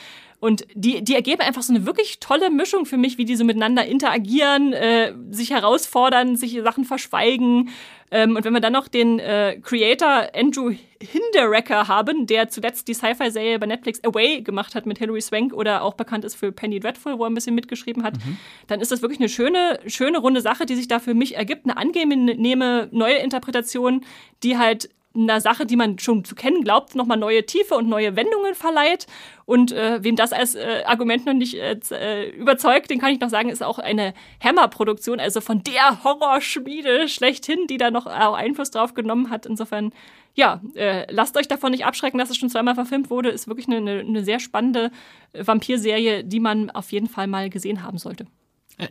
Und 0.45 0.67
die, 0.75 1.03
die 1.03 1.15
ergeben 1.15 1.41
einfach 1.41 1.63
so 1.63 1.73
eine 1.73 1.87
wirklich 1.87 2.21
tolle 2.21 2.51
Mischung 2.51 2.85
für 2.85 2.99
mich, 2.99 3.17
wie 3.17 3.25
die 3.25 3.35
so 3.35 3.47
miteinander 3.47 3.87
interagieren, 3.87 4.75
äh, 4.75 5.15
sich 5.31 5.53
herausfordern, 5.53 6.37
sich 6.37 6.61
Sachen 6.63 6.85
verschweigen. 6.85 7.71
Ähm, 8.11 8.37
und 8.37 8.45
wenn 8.45 8.53
wir 8.53 8.61
dann 8.61 8.75
noch 8.75 8.89
den 8.89 9.21
äh, 9.21 9.59
Creator 9.63 10.29
Andrew 10.35 10.75
Hinderecker 11.01 11.89
haben, 11.89 12.27
der 12.27 12.51
zuletzt 12.51 12.89
die 12.89 12.93
Sci-Fi-Serie 12.93 13.59
bei 13.59 13.65
Netflix 13.65 14.05
Away 14.05 14.43
gemacht 14.43 14.75
hat 14.75 14.85
mit 14.85 14.99
Hilary 14.99 15.23
Swank 15.23 15.55
oder 15.55 15.81
auch 15.81 15.95
bekannt 15.95 16.27
ist 16.27 16.35
für 16.35 16.53
Penny 16.53 16.79
Dreadful, 16.79 17.19
wo 17.19 17.25
er 17.25 17.31
ein 17.31 17.35
bisschen 17.35 17.55
mitgeschrieben 17.55 18.03
hat, 18.03 18.17
mhm. 18.17 18.37
dann 18.67 18.83
ist 18.83 18.93
das 18.93 19.01
wirklich 19.01 19.21
eine 19.21 19.31
schöne, 19.31 19.81
schöne 19.87 20.19
runde 20.19 20.43
Sache, 20.43 20.67
die 20.67 20.75
sich 20.75 20.89
da 20.89 20.99
für 20.99 21.15
mich 21.15 21.37
ergibt. 21.37 21.65
Eine 21.65 21.79
angenehme 21.79 22.89
neue 22.93 23.17
Interpretation, 23.17 24.05
die 24.43 24.59
halt 24.59 24.91
einer 25.15 25.41
Sache, 25.41 25.67
die 25.67 25.77
man 25.77 25.99
schon 25.99 26.25
zu 26.25 26.35
kennen 26.35 26.63
glaubt, 26.63 26.95
nochmal 26.95 27.17
neue 27.17 27.47
Tiefe 27.47 27.75
und 27.75 27.89
neue 27.89 28.17
Wendungen 28.17 28.55
verleiht. 28.55 29.07
Und 29.47 29.73
äh, 29.73 30.03
wem 30.03 30.17
das 30.17 30.33
als 30.33 30.55
äh, 30.55 30.83
Argument 30.87 31.27
noch 31.27 31.35
nicht 31.35 31.55
äh, 31.55 31.79
äh, 31.91 32.31
überzeugt, 32.31 32.91
den 32.91 32.99
kann 32.99 33.13
ich 33.13 33.21
noch 33.21 33.29
sagen, 33.29 33.49
ist 33.49 33.63
auch 33.63 33.79
eine 33.79 34.15
Hammer-Produktion, 34.43 35.21
also 35.21 35.41
von 35.41 35.63
der 35.63 36.03
Horrorschmiede 36.03 37.09
schlechthin, 37.09 37.67
die 37.69 37.77
da 37.77 37.91
noch 37.91 38.07
auch 38.07 38.35
Einfluss 38.35 38.71
drauf 38.71 38.95
genommen 38.95 39.31
hat. 39.31 39.47
Insofern, 39.47 39.93
ja, 40.35 40.61
äh, 40.75 41.11
lasst 41.13 41.37
euch 41.37 41.47
davon 41.47 41.73
nicht 41.73 41.85
abschrecken, 41.85 42.19
dass 42.19 42.31
es 42.31 42.37
schon 42.37 42.51
zweimal 42.51 42.75
verfilmt 42.75 43.11
wurde. 43.11 43.29
Ist 43.29 43.47
wirklich 43.47 43.69
eine, 43.69 44.01
eine, 44.01 44.25
sehr 44.25 44.41
spannende 44.41 44.91
äh, 45.33 45.47
Vampirserie, 45.47 46.25
die 46.25 46.41
man 46.41 46.71
auf 46.71 46.91
jeden 46.91 47.09
Fall 47.09 47.27
mal 47.27 47.51
gesehen 47.51 47.83
haben 47.83 47.99
sollte. 47.99 48.27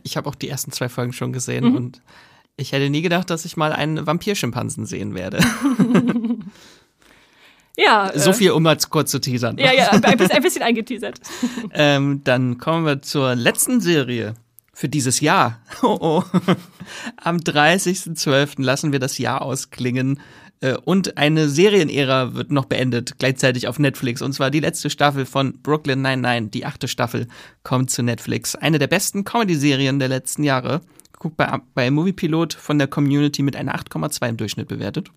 Ich 0.02 0.16
habe 0.16 0.30
auch 0.30 0.34
die 0.34 0.48
ersten 0.48 0.72
zwei 0.72 0.88
Folgen 0.88 1.12
schon 1.12 1.32
gesehen 1.32 1.70
mhm. 1.70 1.76
und 1.76 2.02
ich 2.56 2.72
hätte 2.72 2.90
nie 2.90 3.02
gedacht, 3.02 3.30
dass 3.30 3.44
ich 3.44 3.56
mal 3.56 3.72
einen 3.72 4.06
Vampirschimpansen 4.06 4.86
sehen 4.86 5.14
werde. 5.14 5.38
ja. 7.76 8.12
So 8.14 8.30
äh, 8.30 8.34
viel, 8.34 8.50
um 8.52 8.62
mal 8.62 8.76
kurz 8.90 9.10
zu 9.10 9.20
teasern. 9.20 9.58
Ja, 9.58 9.72
ja, 9.72 9.88
ein 9.90 10.00
bisschen, 10.00 10.36
ein 10.36 10.42
bisschen 10.42 10.62
eingeteasert. 10.62 11.20
ähm, 11.72 12.22
dann 12.24 12.58
kommen 12.58 12.86
wir 12.86 13.02
zur 13.02 13.34
letzten 13.34 13.80
Serie 13.80 14.34
für 14.72 14.88
dieses 14.88 15.20
Jahr. 15.20 15.60
Oh, 15.82 15.98
oh. 16.00 16.24
Am 17.16 17.38
30.12. 17.38 18.62
lassen 18.62 18.92
wir 18.92 19.00
das 19.00 19.18
Jahr 19.18 19.42
ausklingen. 19.42 20.20
Äh, 20.60 20.76
und 20.84 21.18
eine 21.18 21.48
Serienära 21.48 22.34
wird 22.34 22.52
noch 22.52 22.66
beendet, 22.66 23.18
gleichzeitig 23.18 23.66
auf 23.66 23.80
Netflix. 23.80 24.22
Und 24.22 24.32
zwar 24.32 24.52
die 24.52 24.60
letzte 24.60 24.90
Staffel 24.90 25.26
von 25.26 25.60
Brooklyn 25.60 26.02
99, 26.02 26.52
die 26.52 26.66
achte 26.66 26.86
Staffel, 26.86 27.26
kommt 27.64 27.90
zu 27.90 28.04
Netflix. 28.04 28.54
Eine 28.54 28.78
der 28.78 28.86
besten 28.86 29.24
Comedy-Serien 29.24 29.98
der 29.98 30.08
letzten 30.08 30.44
Jahre 30.44 30.82
guckt 31.24 31.38
bei, 31.38 31.58
bei 31.74 31.90
Moviepilot 31.90 32.52
von 32.52 32.78
der 32.78 32.86
Community 32.86 33.42
mit 33.42 33.56
einer 33.56 33.74
8,2 33.74 34.28
im 34.28 34.36
Durchschnitt 34.36 34.68
bewertet. 34.68 35.10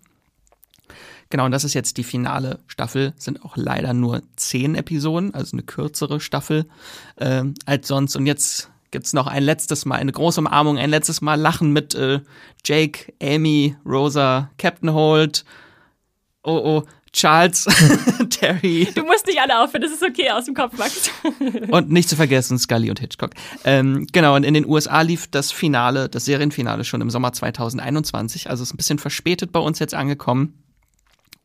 Genau, 1.28 1.44
und 1.44 1.50
das 1.50 1.64
ist 1.64 1.74
jetzt 1.74 1.98
die 1.98 2.02
finale 2.02 2.60
Staffel. 2.66 3.12
Sind 3.18 3.44
auch 3.44 3.58
leider 3.58 3.92
nur 3.92 4.22
zehn 4.36 4.74
Episoden, 4.74 5.34
also 5.34 5.54
eine 5.54 5.64
kürzere 5.64 6.20
Staffel 6.20 6.64
äh, 7.16 7.44
als 7.66 7.88
sonst. 7.88 8.16
Und 8.16 8.24
jetzt 8.24 8.70
gibt's 8.90 9.12
noch 9.12 9.26
ein 9.26 9.42
letztes 9.42 9.84
Mal, 9.84 9.96
eine 9.96 10.12
große 10.12 10.40
Umarmung, 10.40 10.78
ein 10.78 10.88
letztes 10.88 11.20
Mal 11.20 11.38
Lachen 11.38 11.74
mit 11.74 11.94
äh, 11.94 12.20
Jake, 12.64 13.12
Amy, 13.22 13.76
Rosa, 13.84 14.50
Captain 14.56 14.94
Holt. 14.94 15.44
Oh, 16.42 16.52
oh, 16.64 16.82
Charles, 17.18 17.64
Terry. 18.30 18.86
Du 18.94 19.02
musst 19.02 19.26
nicht 19.26 19.40
alle 19.40 19.60
aufhören, 19.60 19.82
das 19.82 19.90
ist 19.90 20.04
okay 20.04 20.30
aus 20.30 20.44
dem 20.44 20.54
Kopf, 20.54 20.78
Max. 20.78 21.10
und 21.68 21.90
nicht 21.90 22.08
zu 22.08 22.14
vergessen 22.14 22.60
Scully 22.60 22.90
und 22.90 23.00
Hitchcock. 23.00 23.30
Ähm, 23.64 24.06
genau, 24.12 24.36
und 24.36 24.44
in 24.44 24.54
den 24.54 24.64
USA 24.64 25.00
lief 25.00 25.26
das 25.26 25.50
Finale, 25.50 26.08
das 26.08 26.26
Serienfinale 26.26 26.84
schon 26.84 27.00
im 27.00 27.10
Sommer 27.10 27.32
2021, 27.32 28.48
also 28.48 28.62
ist 28.62 28.72
ein 28.72 28.76
bisschen 28.76 29.00
verspätet 29.00 29.50
bei 29.50 29.58
uns 29.58 29.80
jetzt 29.80 29.94
angekommen. 29.94 30.54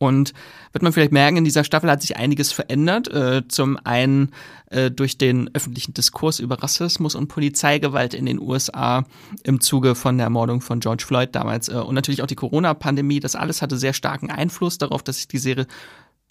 Und 0.03 0.33
wird 0.73 0.83
man 0.83 0.91
vielleicht 0.91 1.11
merken, 1.11 1.37
in 1.37 1.45
dieser 1.45 1.63
Staffel 1.63 1.89
hat 1.89 2.01
sich 2.01 2.17
einiges 2.17 2.51
verändert. 2.51 3.07
Äh, 3.07 3.47
zum 3.47 3.77
einen 3.83 4.31
äh, 4.69 4.91
durch 4.91 5.17
den 5.17 5.49
öffentlichen 5.53 5.93
Diskurs 5.93 6.39
über 6.39 6.61
Rassismus 6.61 7.15
und 7.15 7.27
Polizeigewalt 7.27 8.13
in 8.13 8.25
den 8.25 8.39
USA 8.39 9.05
im 9.43 9.61
Zuge 9.61 9.95
von 9.95 10.17
der 10.17 10.25
Ermordung 10.25 10.59
von 10.61 10.81
George 10.81 11.05
Floyd 11.07 11.29
damals. 11.31 11.69
Äh, 11.69 11.75
und 11.75 11.95
natürlich 11.95 12.21
auch 12.21 12.27
die 12.27 12.35
Corona-Pandemie. 12.35 13.21
Das 13.21 13.35
alles 13.35 13.61
hatte 13.61 13.77
sehr 13.77 13.93
starken 13.93 14.29
Einfluss 14.29 14.77
darauf, 14.77 15.03
dass 15.03 15.17
sich 15.17 15.27
die 15.29 15.37
Serie 15.37 15.67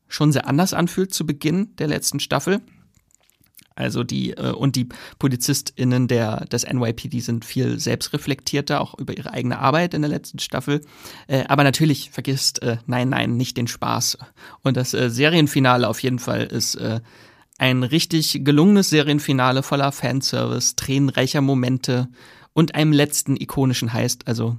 schon 0.08 0.32
sehr 0.32 0.46
anders 0.46 0.74
anfühlt 0.74 1.14
zu 1.14 1.24
Beginn 1.24 1.74
der 1.76 1.88
letzten 1.88 2.20
Staffel. 2.20 2.60
Also 3.74 4.04
die 4.04 4.32
äh, 4.32 4.52
und 4.52 4.76
die 4.76 4.88
PolizistInnen 5.18 6.08
der, 6.08 6.44
des 6.46 6.66
NYPD 6.66 7.20
sind 7.20 7.44
viel 7.44 7.78
selbstreflektierter, 7.78 8.80
auch 8.80 8.98
über 8.98 9.16
ihre 9.16 9.32
eigene 9.32 9.58
Arbeit 9.58 9.94
in 9.94 10.02
der 10.02 10.10
letzten 10.10 10.38
Staffel. 10.38 10.82
Äh, 11.26 11.44
aber 11.48 11.64
natürlich 11.64 12.10
vergisst 12.10 12.62
äh, 12.62 12.78
Nein, 12.86 13.10
Nein 13.10 13.36
nicht 13.36 13.56
den 13.56 13.68
Spaß. 13.68 14.18
Und 14.62 14.76
das 14.76 14.94
äh, 14.94 15.10
Serienfinale 15.10 15.88
auf 15.88 16.02
jeden 16.02 16.18
Fall 16.18 16.44
ist 16.44 16.74
äh, 16.76 17.00
ein 17.58 17.82
richtig 17.82 18.44
gelungenes 18.44 18.90
Serienfinale 18.90 19.62
voller 19.62 19.92
Fanservice, 19.92 20.74
tränenreicher 20.76 21.40
Momente 21.40 22.08
und 22.52 22.74
einem 22.74 22.92
letzten 22.92 23.36
ikonischen 23.36 23.92
Heist. 23.92 24.26
Also 24.26 24.56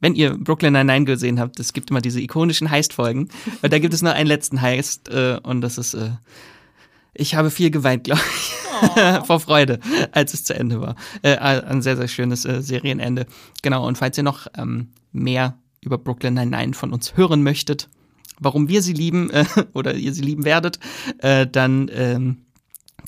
wenn 0.00 0.14
ihr 0.14 0.36
Brooklyn 0.36 0.74
Nine-Nine 0.74 1.06
gesehen 1.06 1.40
habt, 1.40 1.58
es 1.58 1.72
gibt 1.72 1.90
immer 1.90 2.02
diese 2.02 2.20
ikonischen 2.20 2.70
Heist-Folgen. 2.70 3.28
da 3.62 3.78
gibt 3.78 3.94
es 3.94 4.02
nur 4.02 4.12
einen 4.12 4.28
letzten 4.28 4.60
Heist 4.60 5.08
äh, 5.08 5.38
und 5.42 5.62
das 5.62 5.78
ist 5.78 5.94
äh, 5.94 6.10
ich 7.18 7.34
habe 7.34 7.50
viel 7.50 7.70
geweint, 7.70 8.04
glaube 8.04 8.20
ich, 8.36 8.52
oh. 8.96 9.24
vor 9.24 9.40
Freude, 9.40 9.80
als 10.12 10.34
es 10.34 10.44
zu 10.44 10.54
Ende 10.54 10.80
war. 10.80 10.96
Äh, 11.22 11.36
ein 11.36 11.82
sehr, 11.82 11.96
sehr 11.96 12.08
schönes 12.08 12.44
äh, 12.44 12.62
Serienende. 12.62 13.26
Genau, 13.62 13.86
und 13.86 13.98
falls 13.98 14.16
ihr 14.18 14.24
noch 14.24 14.46
ähm, 14.56 14.88
mehr 15.12 15.58
über 15.80 15.98
Brooklyn 15.98 16.34
Nine-Nine 16.34 16.74
von 16.74 16.92
uns 16.92 17.16
hören 17.16 17.42
möchtet, 17.42 17.88
warum 18.38 18.68
wir 18.68 18.82
sie 18.82 18.92
lieben 18.92 19.30
äh, 19.32 19.44
oder 19.72 19.94
ihr 19.94 20.12
sie 20.12 20.22
lieben 20.22 20.44
werdet, 20.44 20.78
äh, 21.18 21.46
dann 21.46 21.90
ähm, 21.92 22.45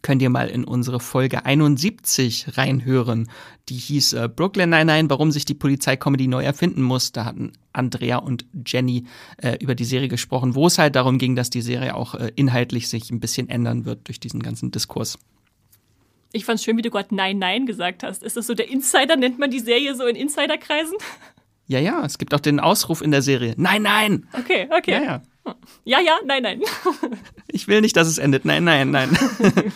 könnt 0.03 0.23
ihr 0.23 0.31
mal 0.31 0.49
in 0.49 0.65
unsere 0.65 1.01
Folge 1.01 1.45
71 1.45 2.57
reinhören. 2.57 3.29
Die 3.69 3.77
hieß 3.77 4.15
äh, 4.15 4.29
Brooklyn 4.35 4.71
Nine-Nine, 4.71 5.11
warum 5.11 5.31
sich 5.31 5.45
die 5.45 5.55
Polizei-Comedy 5.55 6.27
neu 6.27 6.45
erfinden 6.45 6.83
muss. 6.83 7.13
Da 7.13 7.25
hatten 7.25 7.53
Andrea 7.73 8.19
und 8.19 8.47
Jenny 8.67 9.05
äh, 9.39 9.57
über 9.61 9.75
die 9.75 9.85
Serie 9.85 10.09
gesprochen, 10.09 10.55
wo 10.55 10.67
es 10.67 10.79
halt 10.79 10.97
darum 10.97 11.19
ging, 11.19 11.37
dass 11.37 11.51
die 11.51 11.63
Serie 11.63 11.95
auch 11.95 12.15
äh, 12.15 12.33
inhaltlich 12.37 12.89
sich 12.89 13.11
ein 13.11 13.21
bisschen 13.21 13.49
ändern 13.49 13.85
wird 13.85 14.07
durch 14.09 14.21
diesen 14.21 14.43
ganzen 14.43 14.71
Diskurs. 14.71 15.19
Ich 16.33 16.45
fand's 16.45 16.63
schön, 16.63 16.77
wie 16.77 16.83
du 16.83 16.91
gerade 16.91 17.15
Nein, 17.15 17.39
Nein 17.39 17.67
gesagt 17.67 18.03
hast. 18.03 18.23
Ist 18.23 18.37
das 18.37 18.47
so 18.47 18.55
der 18.55 18.69
Insider? 18.71 19.17
Nennt 19.17 19.39
man 19.39 19.51
die 19.51 19.61
Serie 19.61 19.95
so 19.95 20.07
in 20.07 20.17
Insiderkreisen? 20.17 20.97
Ja, 21.67 21.79
ja, 21.79 22.05
es 22.05 22.17
gibt 22.19 22.35
auch 22.35 22.41
den 22.41 22.61
Ausruf 22.61 23.03
in 23.03 23.11
der 23.11 23.21
Serie. 23.23 23.55
Nein, 23.59 23.83
nein! 23.83 24.27
Okay, 24.33 24.69
okay. 24.71 24.93
Ja, 24.93 25.03
ja. 25.03 25.23
Ja, 25.85 26.01
ja, 26.01 26.19
nein, 26.25 26.43
nein. 26.43 26.63
Ich 27.51 27.67
will 27.67 27.81
nicht, 27.81 27.97
dass 27.97 28.09
es 28.09 28.19
endet. 28.19 28.45
Nein, 28.45 28.65
nein, 28.65 28.91
nein. 28.91 29.11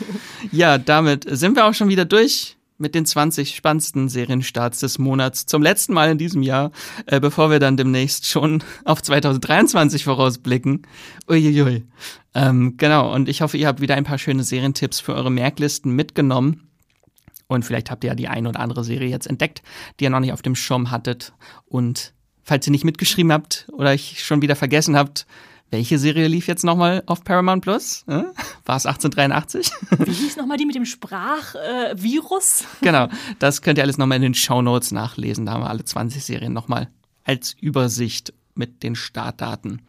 Ja, 0.53 0.77
damit 0.77 1.25
sind 1.27 1.57
wir 1.57 1.67
auch 1.67 1.75
schon 1.75 1.89
wieder 1.89 2.05
durch 2.05 2.57
mit 2.83 2.95
den 2.95 3.07
20 3.07 3.55
spannendsten 3.55 4.09
Serienstarts 4.09 4.81
des 4.81 4.99
Monats 4.99 5.47
zum 5.47 5.63
letzten 5.63 5.95
Mal 5.95 6.11
in 6.11 6.19
diesem 6.19 6.43
Jahr, 6.43 6.73
äh, 7.07 7.21
bevor 7.21 7.51
wir 7.51 7.61
dann 7.61 7.77
demnächst 7.77 8.27
schon 8.27 8.63
auf 8.85 9.03
2023 9.03 10.05
vorausblicken. 10.05 10.83
Uiuiui. 11.29 11.85
Ähm, 12.35 12.77
genau, 12.77 13.15
und 13.15 13.29
ich 13.29 13.41
hoffe, 13.41 13.57
ihr 13.57 13.69
habt 13.69 13.81
wieder 13.81 13.95
ein 13.95 14.05
paar 14.05 14.19
schöne 14.19 14.43
Serientipps 14.43 15.01
für 15.01 15.15
eure 15.15 15.31
Merklisten 15.31 15.95
mitgenommen. 15.95 16.69
Und 17.47 17.65
vielleicht 17.65 17.91
habt 17.91 18.05
ihr 18.05 18.09
ja 18.09 18.15
die 18.15 18.29
eine 18.29 18.49
oder 18.49 18.61
andere 18.61 18.85
Serie 18.85 19.09
jetzt 19.09 19.27
entdeckt, 19.27 19.63
die 19.99 20.05
ihr 20.05 20.11
noch 20.11 20.21
nicht 20.21 20.33
auf 20.33 20.43
dem 20.43 20.55
Schirm 20.55 20.91
hattet. 20.91 21.33
Und 21.67 22.15
falls 22.43 22.67
ihr 22.67 22.73
nicht 22.73 22.85
mitgeschrieben 22.85 23.33
habt 23.33 23.69
oder 23.73 23.95
ich 23.95 24.25
schon 24.25 24.43
wieder 24.43 24.57
vergessen 24.57 24.97
habt, 24.97 25.27
welche 25.73 25.99
Serie 25.99 26.29
lief 26.29 26.47
jetzt 26.47 26.65
nochmal 26.65 27.03
auf 27.07 27.25
Paramount 27.25 27.63
Plus? 27.63 28.05
Äh? 28.07 28.25
War 28.67 28.77
es 28.77 28.85
1883? 28.85 29.73
Wie 30.05 30.13
hieß 30.13 30.37
nochmal 30.37 30.59
die 30.59 30.67
mit 30.67 30.75
dem 30.75 30.85
Sprachvirus? 30.85 32.61
Äh, 32.61 32.65
genau, 32.85 33.09
das 33.39 33.63
könnt 33.63 33.79
ihr 33.79 33.85
alles 33.85 33.97
nochmal 33.97 34.17
in 34.17 34.23
den 34.23 34.35
Show 34.35 34.61
Notes 34.61 34.93
nachlesen. 34.93 35.47
Da 35.47 35.53
haben 35.53 35.63
wir 35.63 35.71
alle 35.71 35.83
20 35.83 36.23
Serien 36.23 36.53
nochmal 36.53 36.89
als 37.25 37.57
Übersicht 37.59 38.35
mit 38.55 38.83
den 38.83 38.95
Startdaten. 38.95 39.81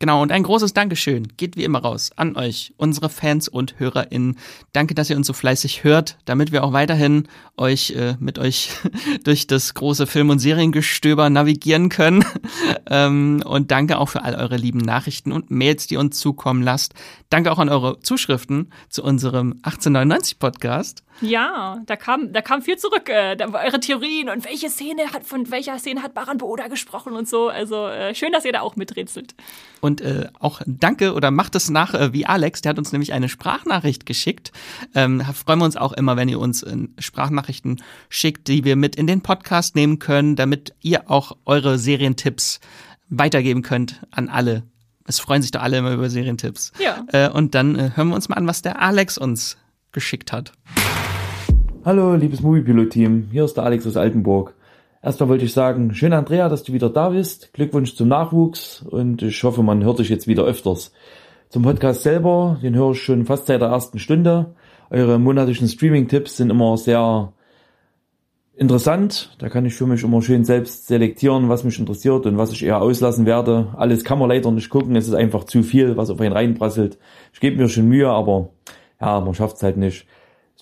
Genau, 0.00 0.22
und 0.22 0.30
ein 0.30 0.44
großes 0.44 0.74
Dankeschön 0.74 1.26
geht 1.36 1.56
wie 1.56 1.64
immer 1.64 1.80
raus 1.80 2.12
an 2.14 2.36
euch, 2.36 2.72
unsere 2.76 3.08
Fans 3.08 3.48
und 3.48 3.80
HörerInnen. 3.80 4.38
Danke, 4.72 4.94
dass 4.94 5.10
ihr 5.10 5.16
uns 5.16 5.26
so 5.26 5.32
fleißig 5.32 5.82
hört, 5.82 6.18
damit 6.24 6.52
wir 6.52 6.62
auch 6.62 6.72
weiterhin 6.72 7.26
euch 7.56 7.90
äh, 7.90 8.14
mit 8.20 8.38
euch 8.38 8.70
durch 9.24 9.48
das 9.48 9.74
große 9.74 10.06
Film- 10.06 10.30
und 10.30 10.38
Seriengestöber 10.38 11.30
navigieren 11.30 11.88
können. 11.88 12.24
ähm, 12.88 13.42
und 13.44 13.72
danke 13.72 13.98
auch 13.98 14.08
für 14.08 14.22
all 14.22 14.36
eure 14.36 14.56
lieben 14.56 14.78
Nachrichten 14.78 15.32
und 15.32 15.50
Mails, 15.50 15.88
die 15.88 15.96
uns 15.96 16.20
zukommen 16.20 16.62
lasst. 16.62 16.94
Danke 17.28 17.50
auch 17.50 17.58
an 17.58 17.68
eure 17.68 17.98
Zuschriften 17.98 18.72
zu 18.88 19.02
unserem 19.02 19.54
1899 19.64 20.38
Podcast. 20.38 21.02
Ja, 21.20 21.82
da 21.86 21.96
kam, 21.96 22.32
da 22.32 22.42
kam 22.42 22.62
viel 22.62 22.78
zurück. 22.78 23.08
Äh, 23.08 23.36
da 23.36 23.48
eure 23.52 23.80
Theorien 23.80 24.28
und 24.28 24.44
welche 24.44 24.70
Szene 24.70 25.12
hat, 25.12 25.24
von 25.24 25.50
welcher 25.50 25.78
Szene 25.78 26.02
hat 26.02 26.14
Baran 26.14 26.38
Boda 26.38 26.68
gesprochen 26.68 27.14
und 27.14 27.28
so. 27.28 27.48
Also 27.48 27.88
äh, 27.88 28.14
schön, 28.14 28.32
dass 28.32 28.44
ihr 28.44 28.52
da 28.52 28.60
auch 28.60 28.76
miträtselt. 28.76 29.34
Äh, 29.96 30.28
auch 30.38 30.60
danke 30.66 31.14
oder 31.14 31.30
macht 31.30 31.54
es 31.54 31.70
nach 31.70 31.94
äh, 31.94 32.12
wie 32.12 32.26
Alex, 32.26 32.60
der 32.60 32.70
hat 32.70 32.78
uns 32.78 32.92
nämlich 32.92 33.12
eine 33.12 33.28
Sprachnachricht 33.28 34.06
geschickt. 34.06 34.52
Ähm, 34.94 35.20
freuen 35.20 35.58
wir 35.58 35.64
uns 35.64 35.76
auch 35.76 35.92
immer, 35.92 36.16
wenn 36.16 36.28
ihr 36.28 36.38
uns 36.38 36.62
äh, 36.62 36.76
Sprachnachrichten 36.98 37.82
schickt, 38.08 38.48
die 38.48 38.64
wir 38.64 38.76
mit 38.76 38.96
in 38.96 39.06
den 39.06 39.22
Podcast 39.22 39.74
nehmen 39.74 39.98
können, 39.98 40.36
damit 40.36 40.74
ihr 40.82 41.10
auch 41.10 41.36
eure 41.44 41.78
Serientipps 41.78 42.60
weitergeben 43.08 43.62
könnt 43.62 44.02
an 44.10 44.28
alle. 44.28 44.64
Es 45.06 45.20
freuen 45.20 45.40
sich 45.40 45.50
doch 45.50 45.62
alle 45.62 45.78
immer 45.78 45.92
über 45.92 46.10
Serientipps. 46.10 46.72
Ja. 46.78 47.04
Äh, 47.12 47.30
und 47.30 47.54
dann 47.54 47.76
äh, 47.76 47.90
hören 47.94 48.08
wir 48.08 48.14
uns 48.14 48.28
mal 48.28 48.36
an, 48.36 48.46
was 48.46 48.62
der 48.62 48.82
Alex 48.82 49.16
uns 49.16 49.56
geschickt 49.92 50.32
hat. 50.32 50.52
Hallo, 51.84 52.14
liebes 52.14 52.42
Moviepilot-Team, 52.42 53.28
hier 53.32 53.44
ist 53.44 53.54
der 53.54 53.64
Alex 53.64 53.86
aus 53.86 53.96
Altenburg. 53.96 54.52
Erstmal 55.00 55.28
wollte 55.28 55.44
ich 55.44 55.52
sagen, 55.52 55.94
schön 55.94 56.12
Andrea, 56.12 56.48
dass 56.48 56.64
du 56.64 56.72
wieder 56.72 56.90
da 56.90 57.10
bist. 57.10 57.52
Glückwunsch 57.52 57.94
zum 57.94 58.08
Nachwuchs 58.08 58.82
und 58.82 59.22
ich 59.22 59.44
hoffe, 59.44 59.62
man 59.62 59.84
hört 59.84 60.00
dich 60.00 60.08
jetzt 60.08 60.26
wieder 60.26 60.42
öfters. 60.42 60.92
Zum 61.50 61.62
Podcast 61.62 62.02
selber, 62.02 62.58
den 62.62 62.74
höre 62.74 62.90
ich 62.90 63.02
schon 63.02 63.24
fast 63.24 63.46
seit 63.46 63.60
der 63.60 63.68
ersten 63.68 64.00
Stunde. 64.00 64.54
Eure 64.90 65.20
monatlichen 65.20 65.68
Streaming-Tipps 65.68 66.36
sind 66.36 66.50
immer 66.50 66.76
sehr 66.76 67.32
interessant. 68.56 69.36
Da 69.38 69.48
kann 69.48 69.66
ich 69.66 69.74
für 69.74 69.86
mich 69.86 70.02
immer 70.02 70.20
schön 70.20 70.44
selbst 70.44 70.88
selektieren, 70.88 71.48
was 71.48 71.62
mich 71.62 71.78
interessiert 71.78 72.26
und 72.26 72.36
was 72.36 72.50
ich 72.50 72.64
eher 72.64 72.82
auslassen 72.82 73.24
werde. 73.24 73.68
Alles 73.76 74.02
kann 74.02 74.18
man 74.18 74.28
leider 74.28 74.50
nicht 74.50 74.68
gucken, 74.68 74.96
es 74.96 75.06
ist 75.06 75.14
einfach 75.14 75.44
zu 75.44 75.62
viel, 75.62 75.96
was 75.96 76.10
auf 76.10 76.20
einen 76.20 76.32
reinprasselt. 76.32 76.98
Ich 77.32 77.38
gebe 77.38 77.56
mir 77.56 77.68
schon 77.68 77.86
Mühe, 77.86 78.08
aber 78.08 78.50
ja, 79.00 79.20
man 79.20 79.34
schafft 79.34 79.56
es 79.56 79.62
halt 79.62 79.76
nicht. 79.76 80.06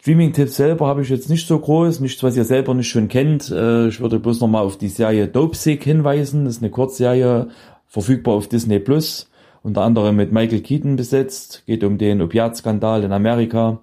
Streaming-Tipps 0.01 0.57
selber 0.57 0.87
habe 0.87 1.03
ich 1.03 1.09
jetzt 1.09 1.29
nicht 1.29 1.47
so 1.47 1.59
groß, 1.59 2.01
nichts, 2.01 2.23
was 2.23 2.37
ihr 2.37 2.45
selber 2.45 2.75
nicht 2.75 2.89
schon 2.89 3.09
kennt. 3.09 3.51
Äh, 3.51 3.89
ich 3.89 4.01
würde 4.01 4.21
bloß 4.21 4.41
nochmal 4.41 4.65
auf 4.65 4.79
die 4.79 4.89
Serie 4.89 5.27
Dopesick 5.27 5.83
hinweisen. 5.83 6.45
Das 6.45 6.57
ist 6.57 6.63
eine 6.63 6.71
Kurzserie, 6.71 7.49
verfügbar 7.87 8.35
auf 8.35 8.49
Disney 8.49 8.79
Plus, 8.79 9.29
unter 9.63 9.83
anderem 9.83 10.17
mit 10.17 10.33
Michael 10.33 10.61
Keaton 10.61 10.97
besetzt. 10.97 11.65
Geht 11.67 11.83
um 11.83 11.99
den 11.99 12.23
Opiatskandal 12.23 13.03
in 13.03 13.13
Amerika. 13.13 13.81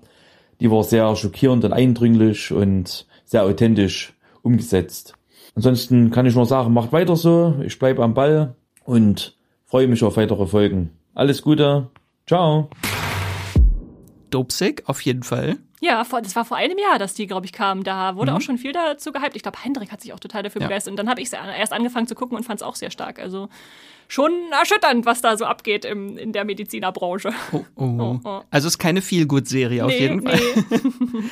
Die 0.60 0.72
war 0.72 0.84
sehr 0.84 1.14
schockierend 1.16 1.66
und 1.66 1.74
eindringlich 1.74 2.52
und 2.52 3.06
sehr 3.26 3.44
authentisch 3.44 4.14
umgesetzt. 4.44 5.16
Ansonsten 5.56 6.12
kann 6.12 6.26
ich 6.26 6.36
nur 6.36 6.46
sagen, 6.46 6.74
macht 6.74 6.94
weiter 6.94 7.16
so. 7.16 7.56
Ich 7.66 7.78
bleibe 7.80 8.04
am 8.04 8.14
Ball 8.14 8.56
und 8.86 9.36
freue 9.66 9.88
mich 9.88 10.04
auf 10.04 10.18
weitere 10.18 10.46
Folgen. 10.46 10.92
Alles 11.14 11.42
Gute. 11.42 11.90
Ciao. 12.28 12.70
Dopesick, 14.30 14.84
auf 14.88 15.02
jeden 15.02 15.24
Fall. 15.24 15.58
Ja, 15.84 16.06
vor, 16.06 16.22
das 16.22 16.34
war 16.38 16.46
vor 16.46 16.56
einem 16.56 16.78
Jahr, 16.78 16.98
dass 16.98 17.14
die, 17.14 17.28
glaube 17.28 17.46
ich, 17.46 17.52
kam. 17.52 17.84
Da 17.84 18.16
wurde 18.16 18.32
mhm. 18.32 18.38
auch 18.38 18.42
schon 18.42 18.58
viel 18.58 18.72
dazu 18.72 19.12
gehypt. 19.12 19.36
Ich 19.36 19.44
glaube, 19.44 19.58
Hendrik 19.62 19.92
hat 19.92 20.00
sich 20.00 20.14
auch 20.14 20.20
total 20.20 20.42
dafür 20.42 20.62
ja. 20.62 20.68
begeistert. 20.68 20.92
Und 20.92 20.98
dann 20.98 21.10
habe 21.10 21.20
ich 21.20 21.34
erst 21.34 21.74
angefangen 21.74 22.08
zu 22.08 22.16
gucken 22.16 22.38
und 22.38 22.46
fand 22.46 22.62
es 22.62 22.64
auch 22.64 22.76
sehr 22.76 22.90
stark. 22.90 23.20
Also 23.20 23.50
schon 24.14 24.32
erschütternd, 24.52 25.08
was 25.08 25.22
da 25.22 25.38
so 25.38 25.46
abgeht 25.46 25.86
im, 25.86 26.20
in 26.20 26.34
der 26.34 26.46
Medizinerbranche. 26.46 27.32
Oh, 27.52 27.66
oh. 27.76 27.84
oh, 27.84 28.20
oh. 28.24 28.42
Also 28.52 28.68
ist 28.68 28.78
keine 28.78 29.02
Feel-Good-Serie 29.02 29.78
nee, 29.78 29.82
auf 29.82 29.92
jeden 29.92 30.22
Fall. 30.22 30.40
Nee. 30.70 30.78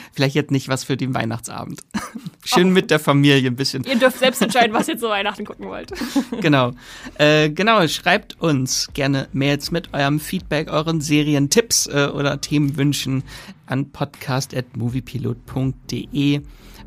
Vielleicht 0.13 0.33
jetzt 0.33 0.49
nicht 0.49 0.67
was 0.67 0.83
für 0.83 0.97
den 0.97 1.13
Weihnachtsabend. 1.13 1.81
Schön 2.43 2.73
mit 2.73 2.89
der 2.89 2.97
Familie 2.97 3.51
ein 3.51 3.55
bisschen. 3.55 3.83
Ihr 3.83 3.97
dürft 3.97 4.17
selbst 4.17 4.41
entscheiden, 4.41 4.73
was 4.73 4.87
ihr 4.87 4.97
zu 4.97 5.09
Weihnachten 5.09 5.45
gucken 5.45 5.67
wollt. 5.67 5.93
genau. 6.41 6.71
Äh, 7.19 7.51
genau, 7.51 7.87
schreibt 7.87 8.41
uns 8.41 8.89
gerne 8.95 9.27
Mails 9.31 9.69
mit 9.69 9.93
eurem 9.93 10.19
Feedback, 10.19 10.71
euren 10.71 11.01
Serientipps 11.01 11.85
äh, 11.85 12.09
oder 12.11 12.41
Themenwünschen 12.41 13.21
an 13.67 13.91
podcast.moviepilot.de. 13.91 16.41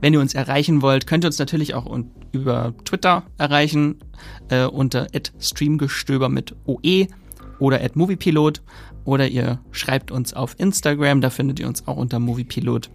Wenn 0.05 0.13
ihr 0.13 0.21
uns 0.21 0.35
erreichen 0.35 0.83
wollt, 0.83 1.07
könnt 1.07 1.25
ihr 1.25 1.29
uns 1.29 1.39
natürlich 1.39 1.73
auch 1.73 1.89
über 2.31 2.75
Twitter 2.85 3.23
erreichen 3.39 4.01
äh, 4.51 4.67
unter 4.67 5.07
@streamgestöber 5.41 6.29
mit 6.29 6.55
OE 6.67 7.07
oder 7.59 7.81
@moviepilot 7.95 8.61
oder 9.07 9.29
ihr 9.29 9.61
schreibt 9.71 10.11
uns 10.11 10.35
auf 10.35 10.57
Instagram, 10.61 11.23
da 11.23 11.31
findet 11.31 11.59
ihr 11.59 11.67
uns 11.67 11.89
auch 11.89 11.97
unter 11.97 12.19
Moviepilot. 12.19 12.91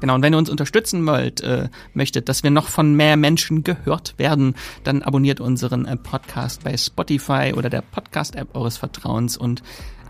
Genau, 0.00 0.14
und 0.14 0.22
wenn 0.22 0.32
ihr 0.32 0.38
uns 0.38 0.48
unterstützen 0.48 1.06
wollt, 1.06 1.42
äh, 1.42 1.68
möchtet, 1.92 2.30
dass 2.30 2.42
wir 2.42 2.50
noch 2.50 2.68
von 2.68 2.94
mehr 2.94 3.18
Menschen 3.18 3.62
gehört 3.62 4.14
werden, 4.16 4.54
dann 4.84 5.02
abonniert 5.02 5.38
unseren 5.38 5.84
äh, 5.84 5.98
Podcast 5.98 6.64
bei 6.64 6.74
Spotify 6.78 7.52
oder 7.54 7.68
der 7.68 7.82
Podcast-App 7.82 8.56
eures 8.56 8.78
Vertrauens 8.78 9.36
und 9.36 9.62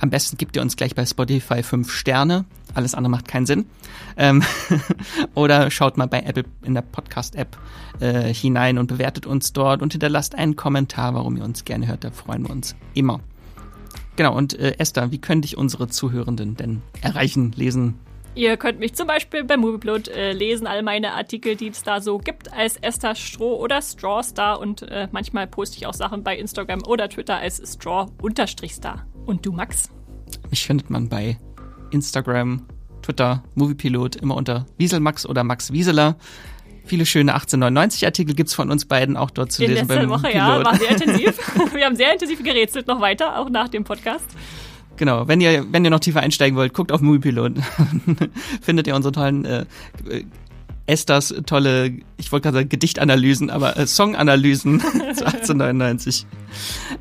am 0.02 0.10
besten 0.10 0.36
gebt 0.36 0.56
ihr 0.56 0.62
uns 0.62 0.76
gleich 0.76 0.96
bei 0.96 1.06
Spotify 1.06 1.62
fünf 1.62 1.92
Sterne. 1.92 2.44
Alles 2.74 2.94
andere 2.94 3.12
macht 3.12 3.28
keinen 3.28 3.46
Sinn. 3.46 3.66
Ähm 4.16 4.42
oder 5.34 5.70
schaut 5.70 5.96
mal 5.96 6.08
bei 6.08 6.20
Apple 6.20 6.44
in 6.62 6.74
der 6.74 6.82
Podcast-App 6.82 7.56
äh, 8.00 8.34
hinein 8.34 8.78
und 8.78 8.88
bewertet 8.88 9.26
uns 9.26 9.52
dort 9.52 9.80
und 9.80 9.92
hinterlasst 9.92 10.34
einen 10.34 10.56
Kommentar, 10.56 11.14
warum 11.14 11.36
ihr 11.36 11.44
uns 11.44 11.64
gerne 11.64 11.86
hört. 11.86 12.02
Da 12.02 12.10
freuen 12.10 12.42
wir 12.42 12.50
uns 12.50 12.74
immer. 12.94 13.20
Genau, 14.16 14.36
und 14.36 14.58
äh, 14.58 14.74
Esther, 14.78 15.12
wie 15.12 15.18
können 15.18 15.42
dich 15.42 15.56
unsere 15.56 15.86
Zuhörenden 15.86 16.56
denn 16.56 16.82
erreichen, 17.00 17.52
lesen? 17.52 17.94
Ihr 18.34 18.56
könnt 18.56 18.78
mich 18.78 18.94
zum 18.94 19.06
Beispiel 19.06 19.44
bei 19.44 19.58
Movieplot 19.58 20.08
äh, 20.08 20.32
lesen, 20.32 20.66
all 20.66 20.82
meine 20.82 21.12
Artikel, 21.12 21.54
die 21.54 21.68
es 21.68 21.82
da 21.82 22.00
so 22.00 22.16
gibt, 22.16 22.50
als 22.52 22.78
Esther 22.78 23.14
Stroh 23.14 23.56
oder 23.56 23.82
Strawstar 23.82 24.58
und 24.58 24.82
äh, 24.82 25.06
manchmal 25.12 25.46
poste 25.46 25.76
ich 25.76 25.86
auch 25.86 25.92
Sachen 25.92 26.24
bei 26.24 26.38
Instagram 26.38 26.82
oder 26.86 27.10
Twitter 27.10 27.36
als 27.36 27.62
Straw-Star. 27.74 29.06
Und 29.26 29.44
du, 29.44 29.52
Max? 29.52 29.90
Mich 30.48 30.64
findet 30.64 30.88
man 30.88 31.10
bei 31.10 31.38
Instagram, 31.90 32.66
Twitter, 33.02 33.44
Moviepilot 33.54 34.16
immer 34.16 34.34
unter 34.34 34.64
Wieselmax 34.78 35.26
oder 35.26 35.44
Max 35.44 35.70
Wieseler. 35.70 36.16
Viele 36.86 37.04
schöne 37.04 37.34
1899 37.34 38.06
Artikel 38.06 38.34
gibt 38.34 38.48
es 38.48 38.54
von 38.54 38.70
uns 38.70 38.86
beiden 38.86 39.18
auch 39.18 39.30
dort 39.30 39.52
zu 39.52 39.62
In 39.62 39.72
lesen. 39.72 39.88
letzter 39.88 40.08
Woche, 40.08 40.32
ja, 40.32 40.64
war 40.64 40.74
sehr 40.76 40.90
intensiv. 40.92 41.74
Wir 41.74 41.84
haben 41.84 41.96
sehr 41.96 42.14
intensiv 42.14 42.42
gerätselt 42.42 42.86
noch 42.86 43.00
weiter, 43.02 43.38
auch 43.38 43.50
nach 43.50 43.68
dem 43.68 43.84
Podcast. 43.84 44.24
Genau, 45.02 45.26
wenn 45.26 45.40
ihr, 45.40 45.66
wenn 45.72 45.84
ihr 45.84 45.90
noch 45.90 45.98
tiefer 45.98 46.20
einsteigen 46.20 46.56
wollt, 46.56 46.74
guckt 46.74 46.92
auf 46.92 47.00
Moviepilot. 47.00 47.54
Findet 48.62 48.86
ihr 48.86 48.94
unsere 48.94 49.10
tollen 49.10 49.44
äh, 49.44 49.64
Esthers 50.86 51.34
tolle, 51.44 51.96
ich 52.18 52.30
wollte 52.30 52.44
gerade 52.44 52.58
sagen 52.58 52.68
Gedichtanalysen, 52.68 53.50
aber 53.50 53.76
äh, 53.76 53.88
Songanalysen 53.88 54.78
zu 55.14 55.26
1899. 55.26 56.24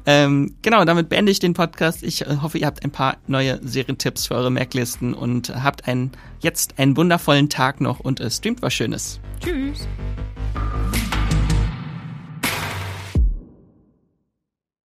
Ähm, 0.07 0.55
genau, 0.63 0.83
damit 0.83 1.09
beende 1.09 1.31
ich 1.31 1.37
den 1.37 1.53
Podcast. 1.53 2.01
Ich 2.01 2.25
äh, 2.25 2.37
hoffe, 2.41 2.57
ihr 2.57 2.65
habt 2.65 2.83
ein 2.83 2.89
paar 2.89 3.17
neue 3.27 3.59
Serientipps 3.61 4.25
für 4.25 4.33
eure 4.33 4.49
Merklisten 4.49 5.13
und 5.13 5.53
habt 5.63 5.87
einen, 5.87 6.09
jetzt 6.39 6.79
einen 6.79 6.97
wundervollen 6.97 7.49
Tag 7.49 7.81
noch 7.81 7.99
und 7.99 8.19
äh, 8.19 8.31
streamt 8.31 8.63
was 8.63 8.73
Schönes. 8.73 9.19
Tschüss. 9.43 9.87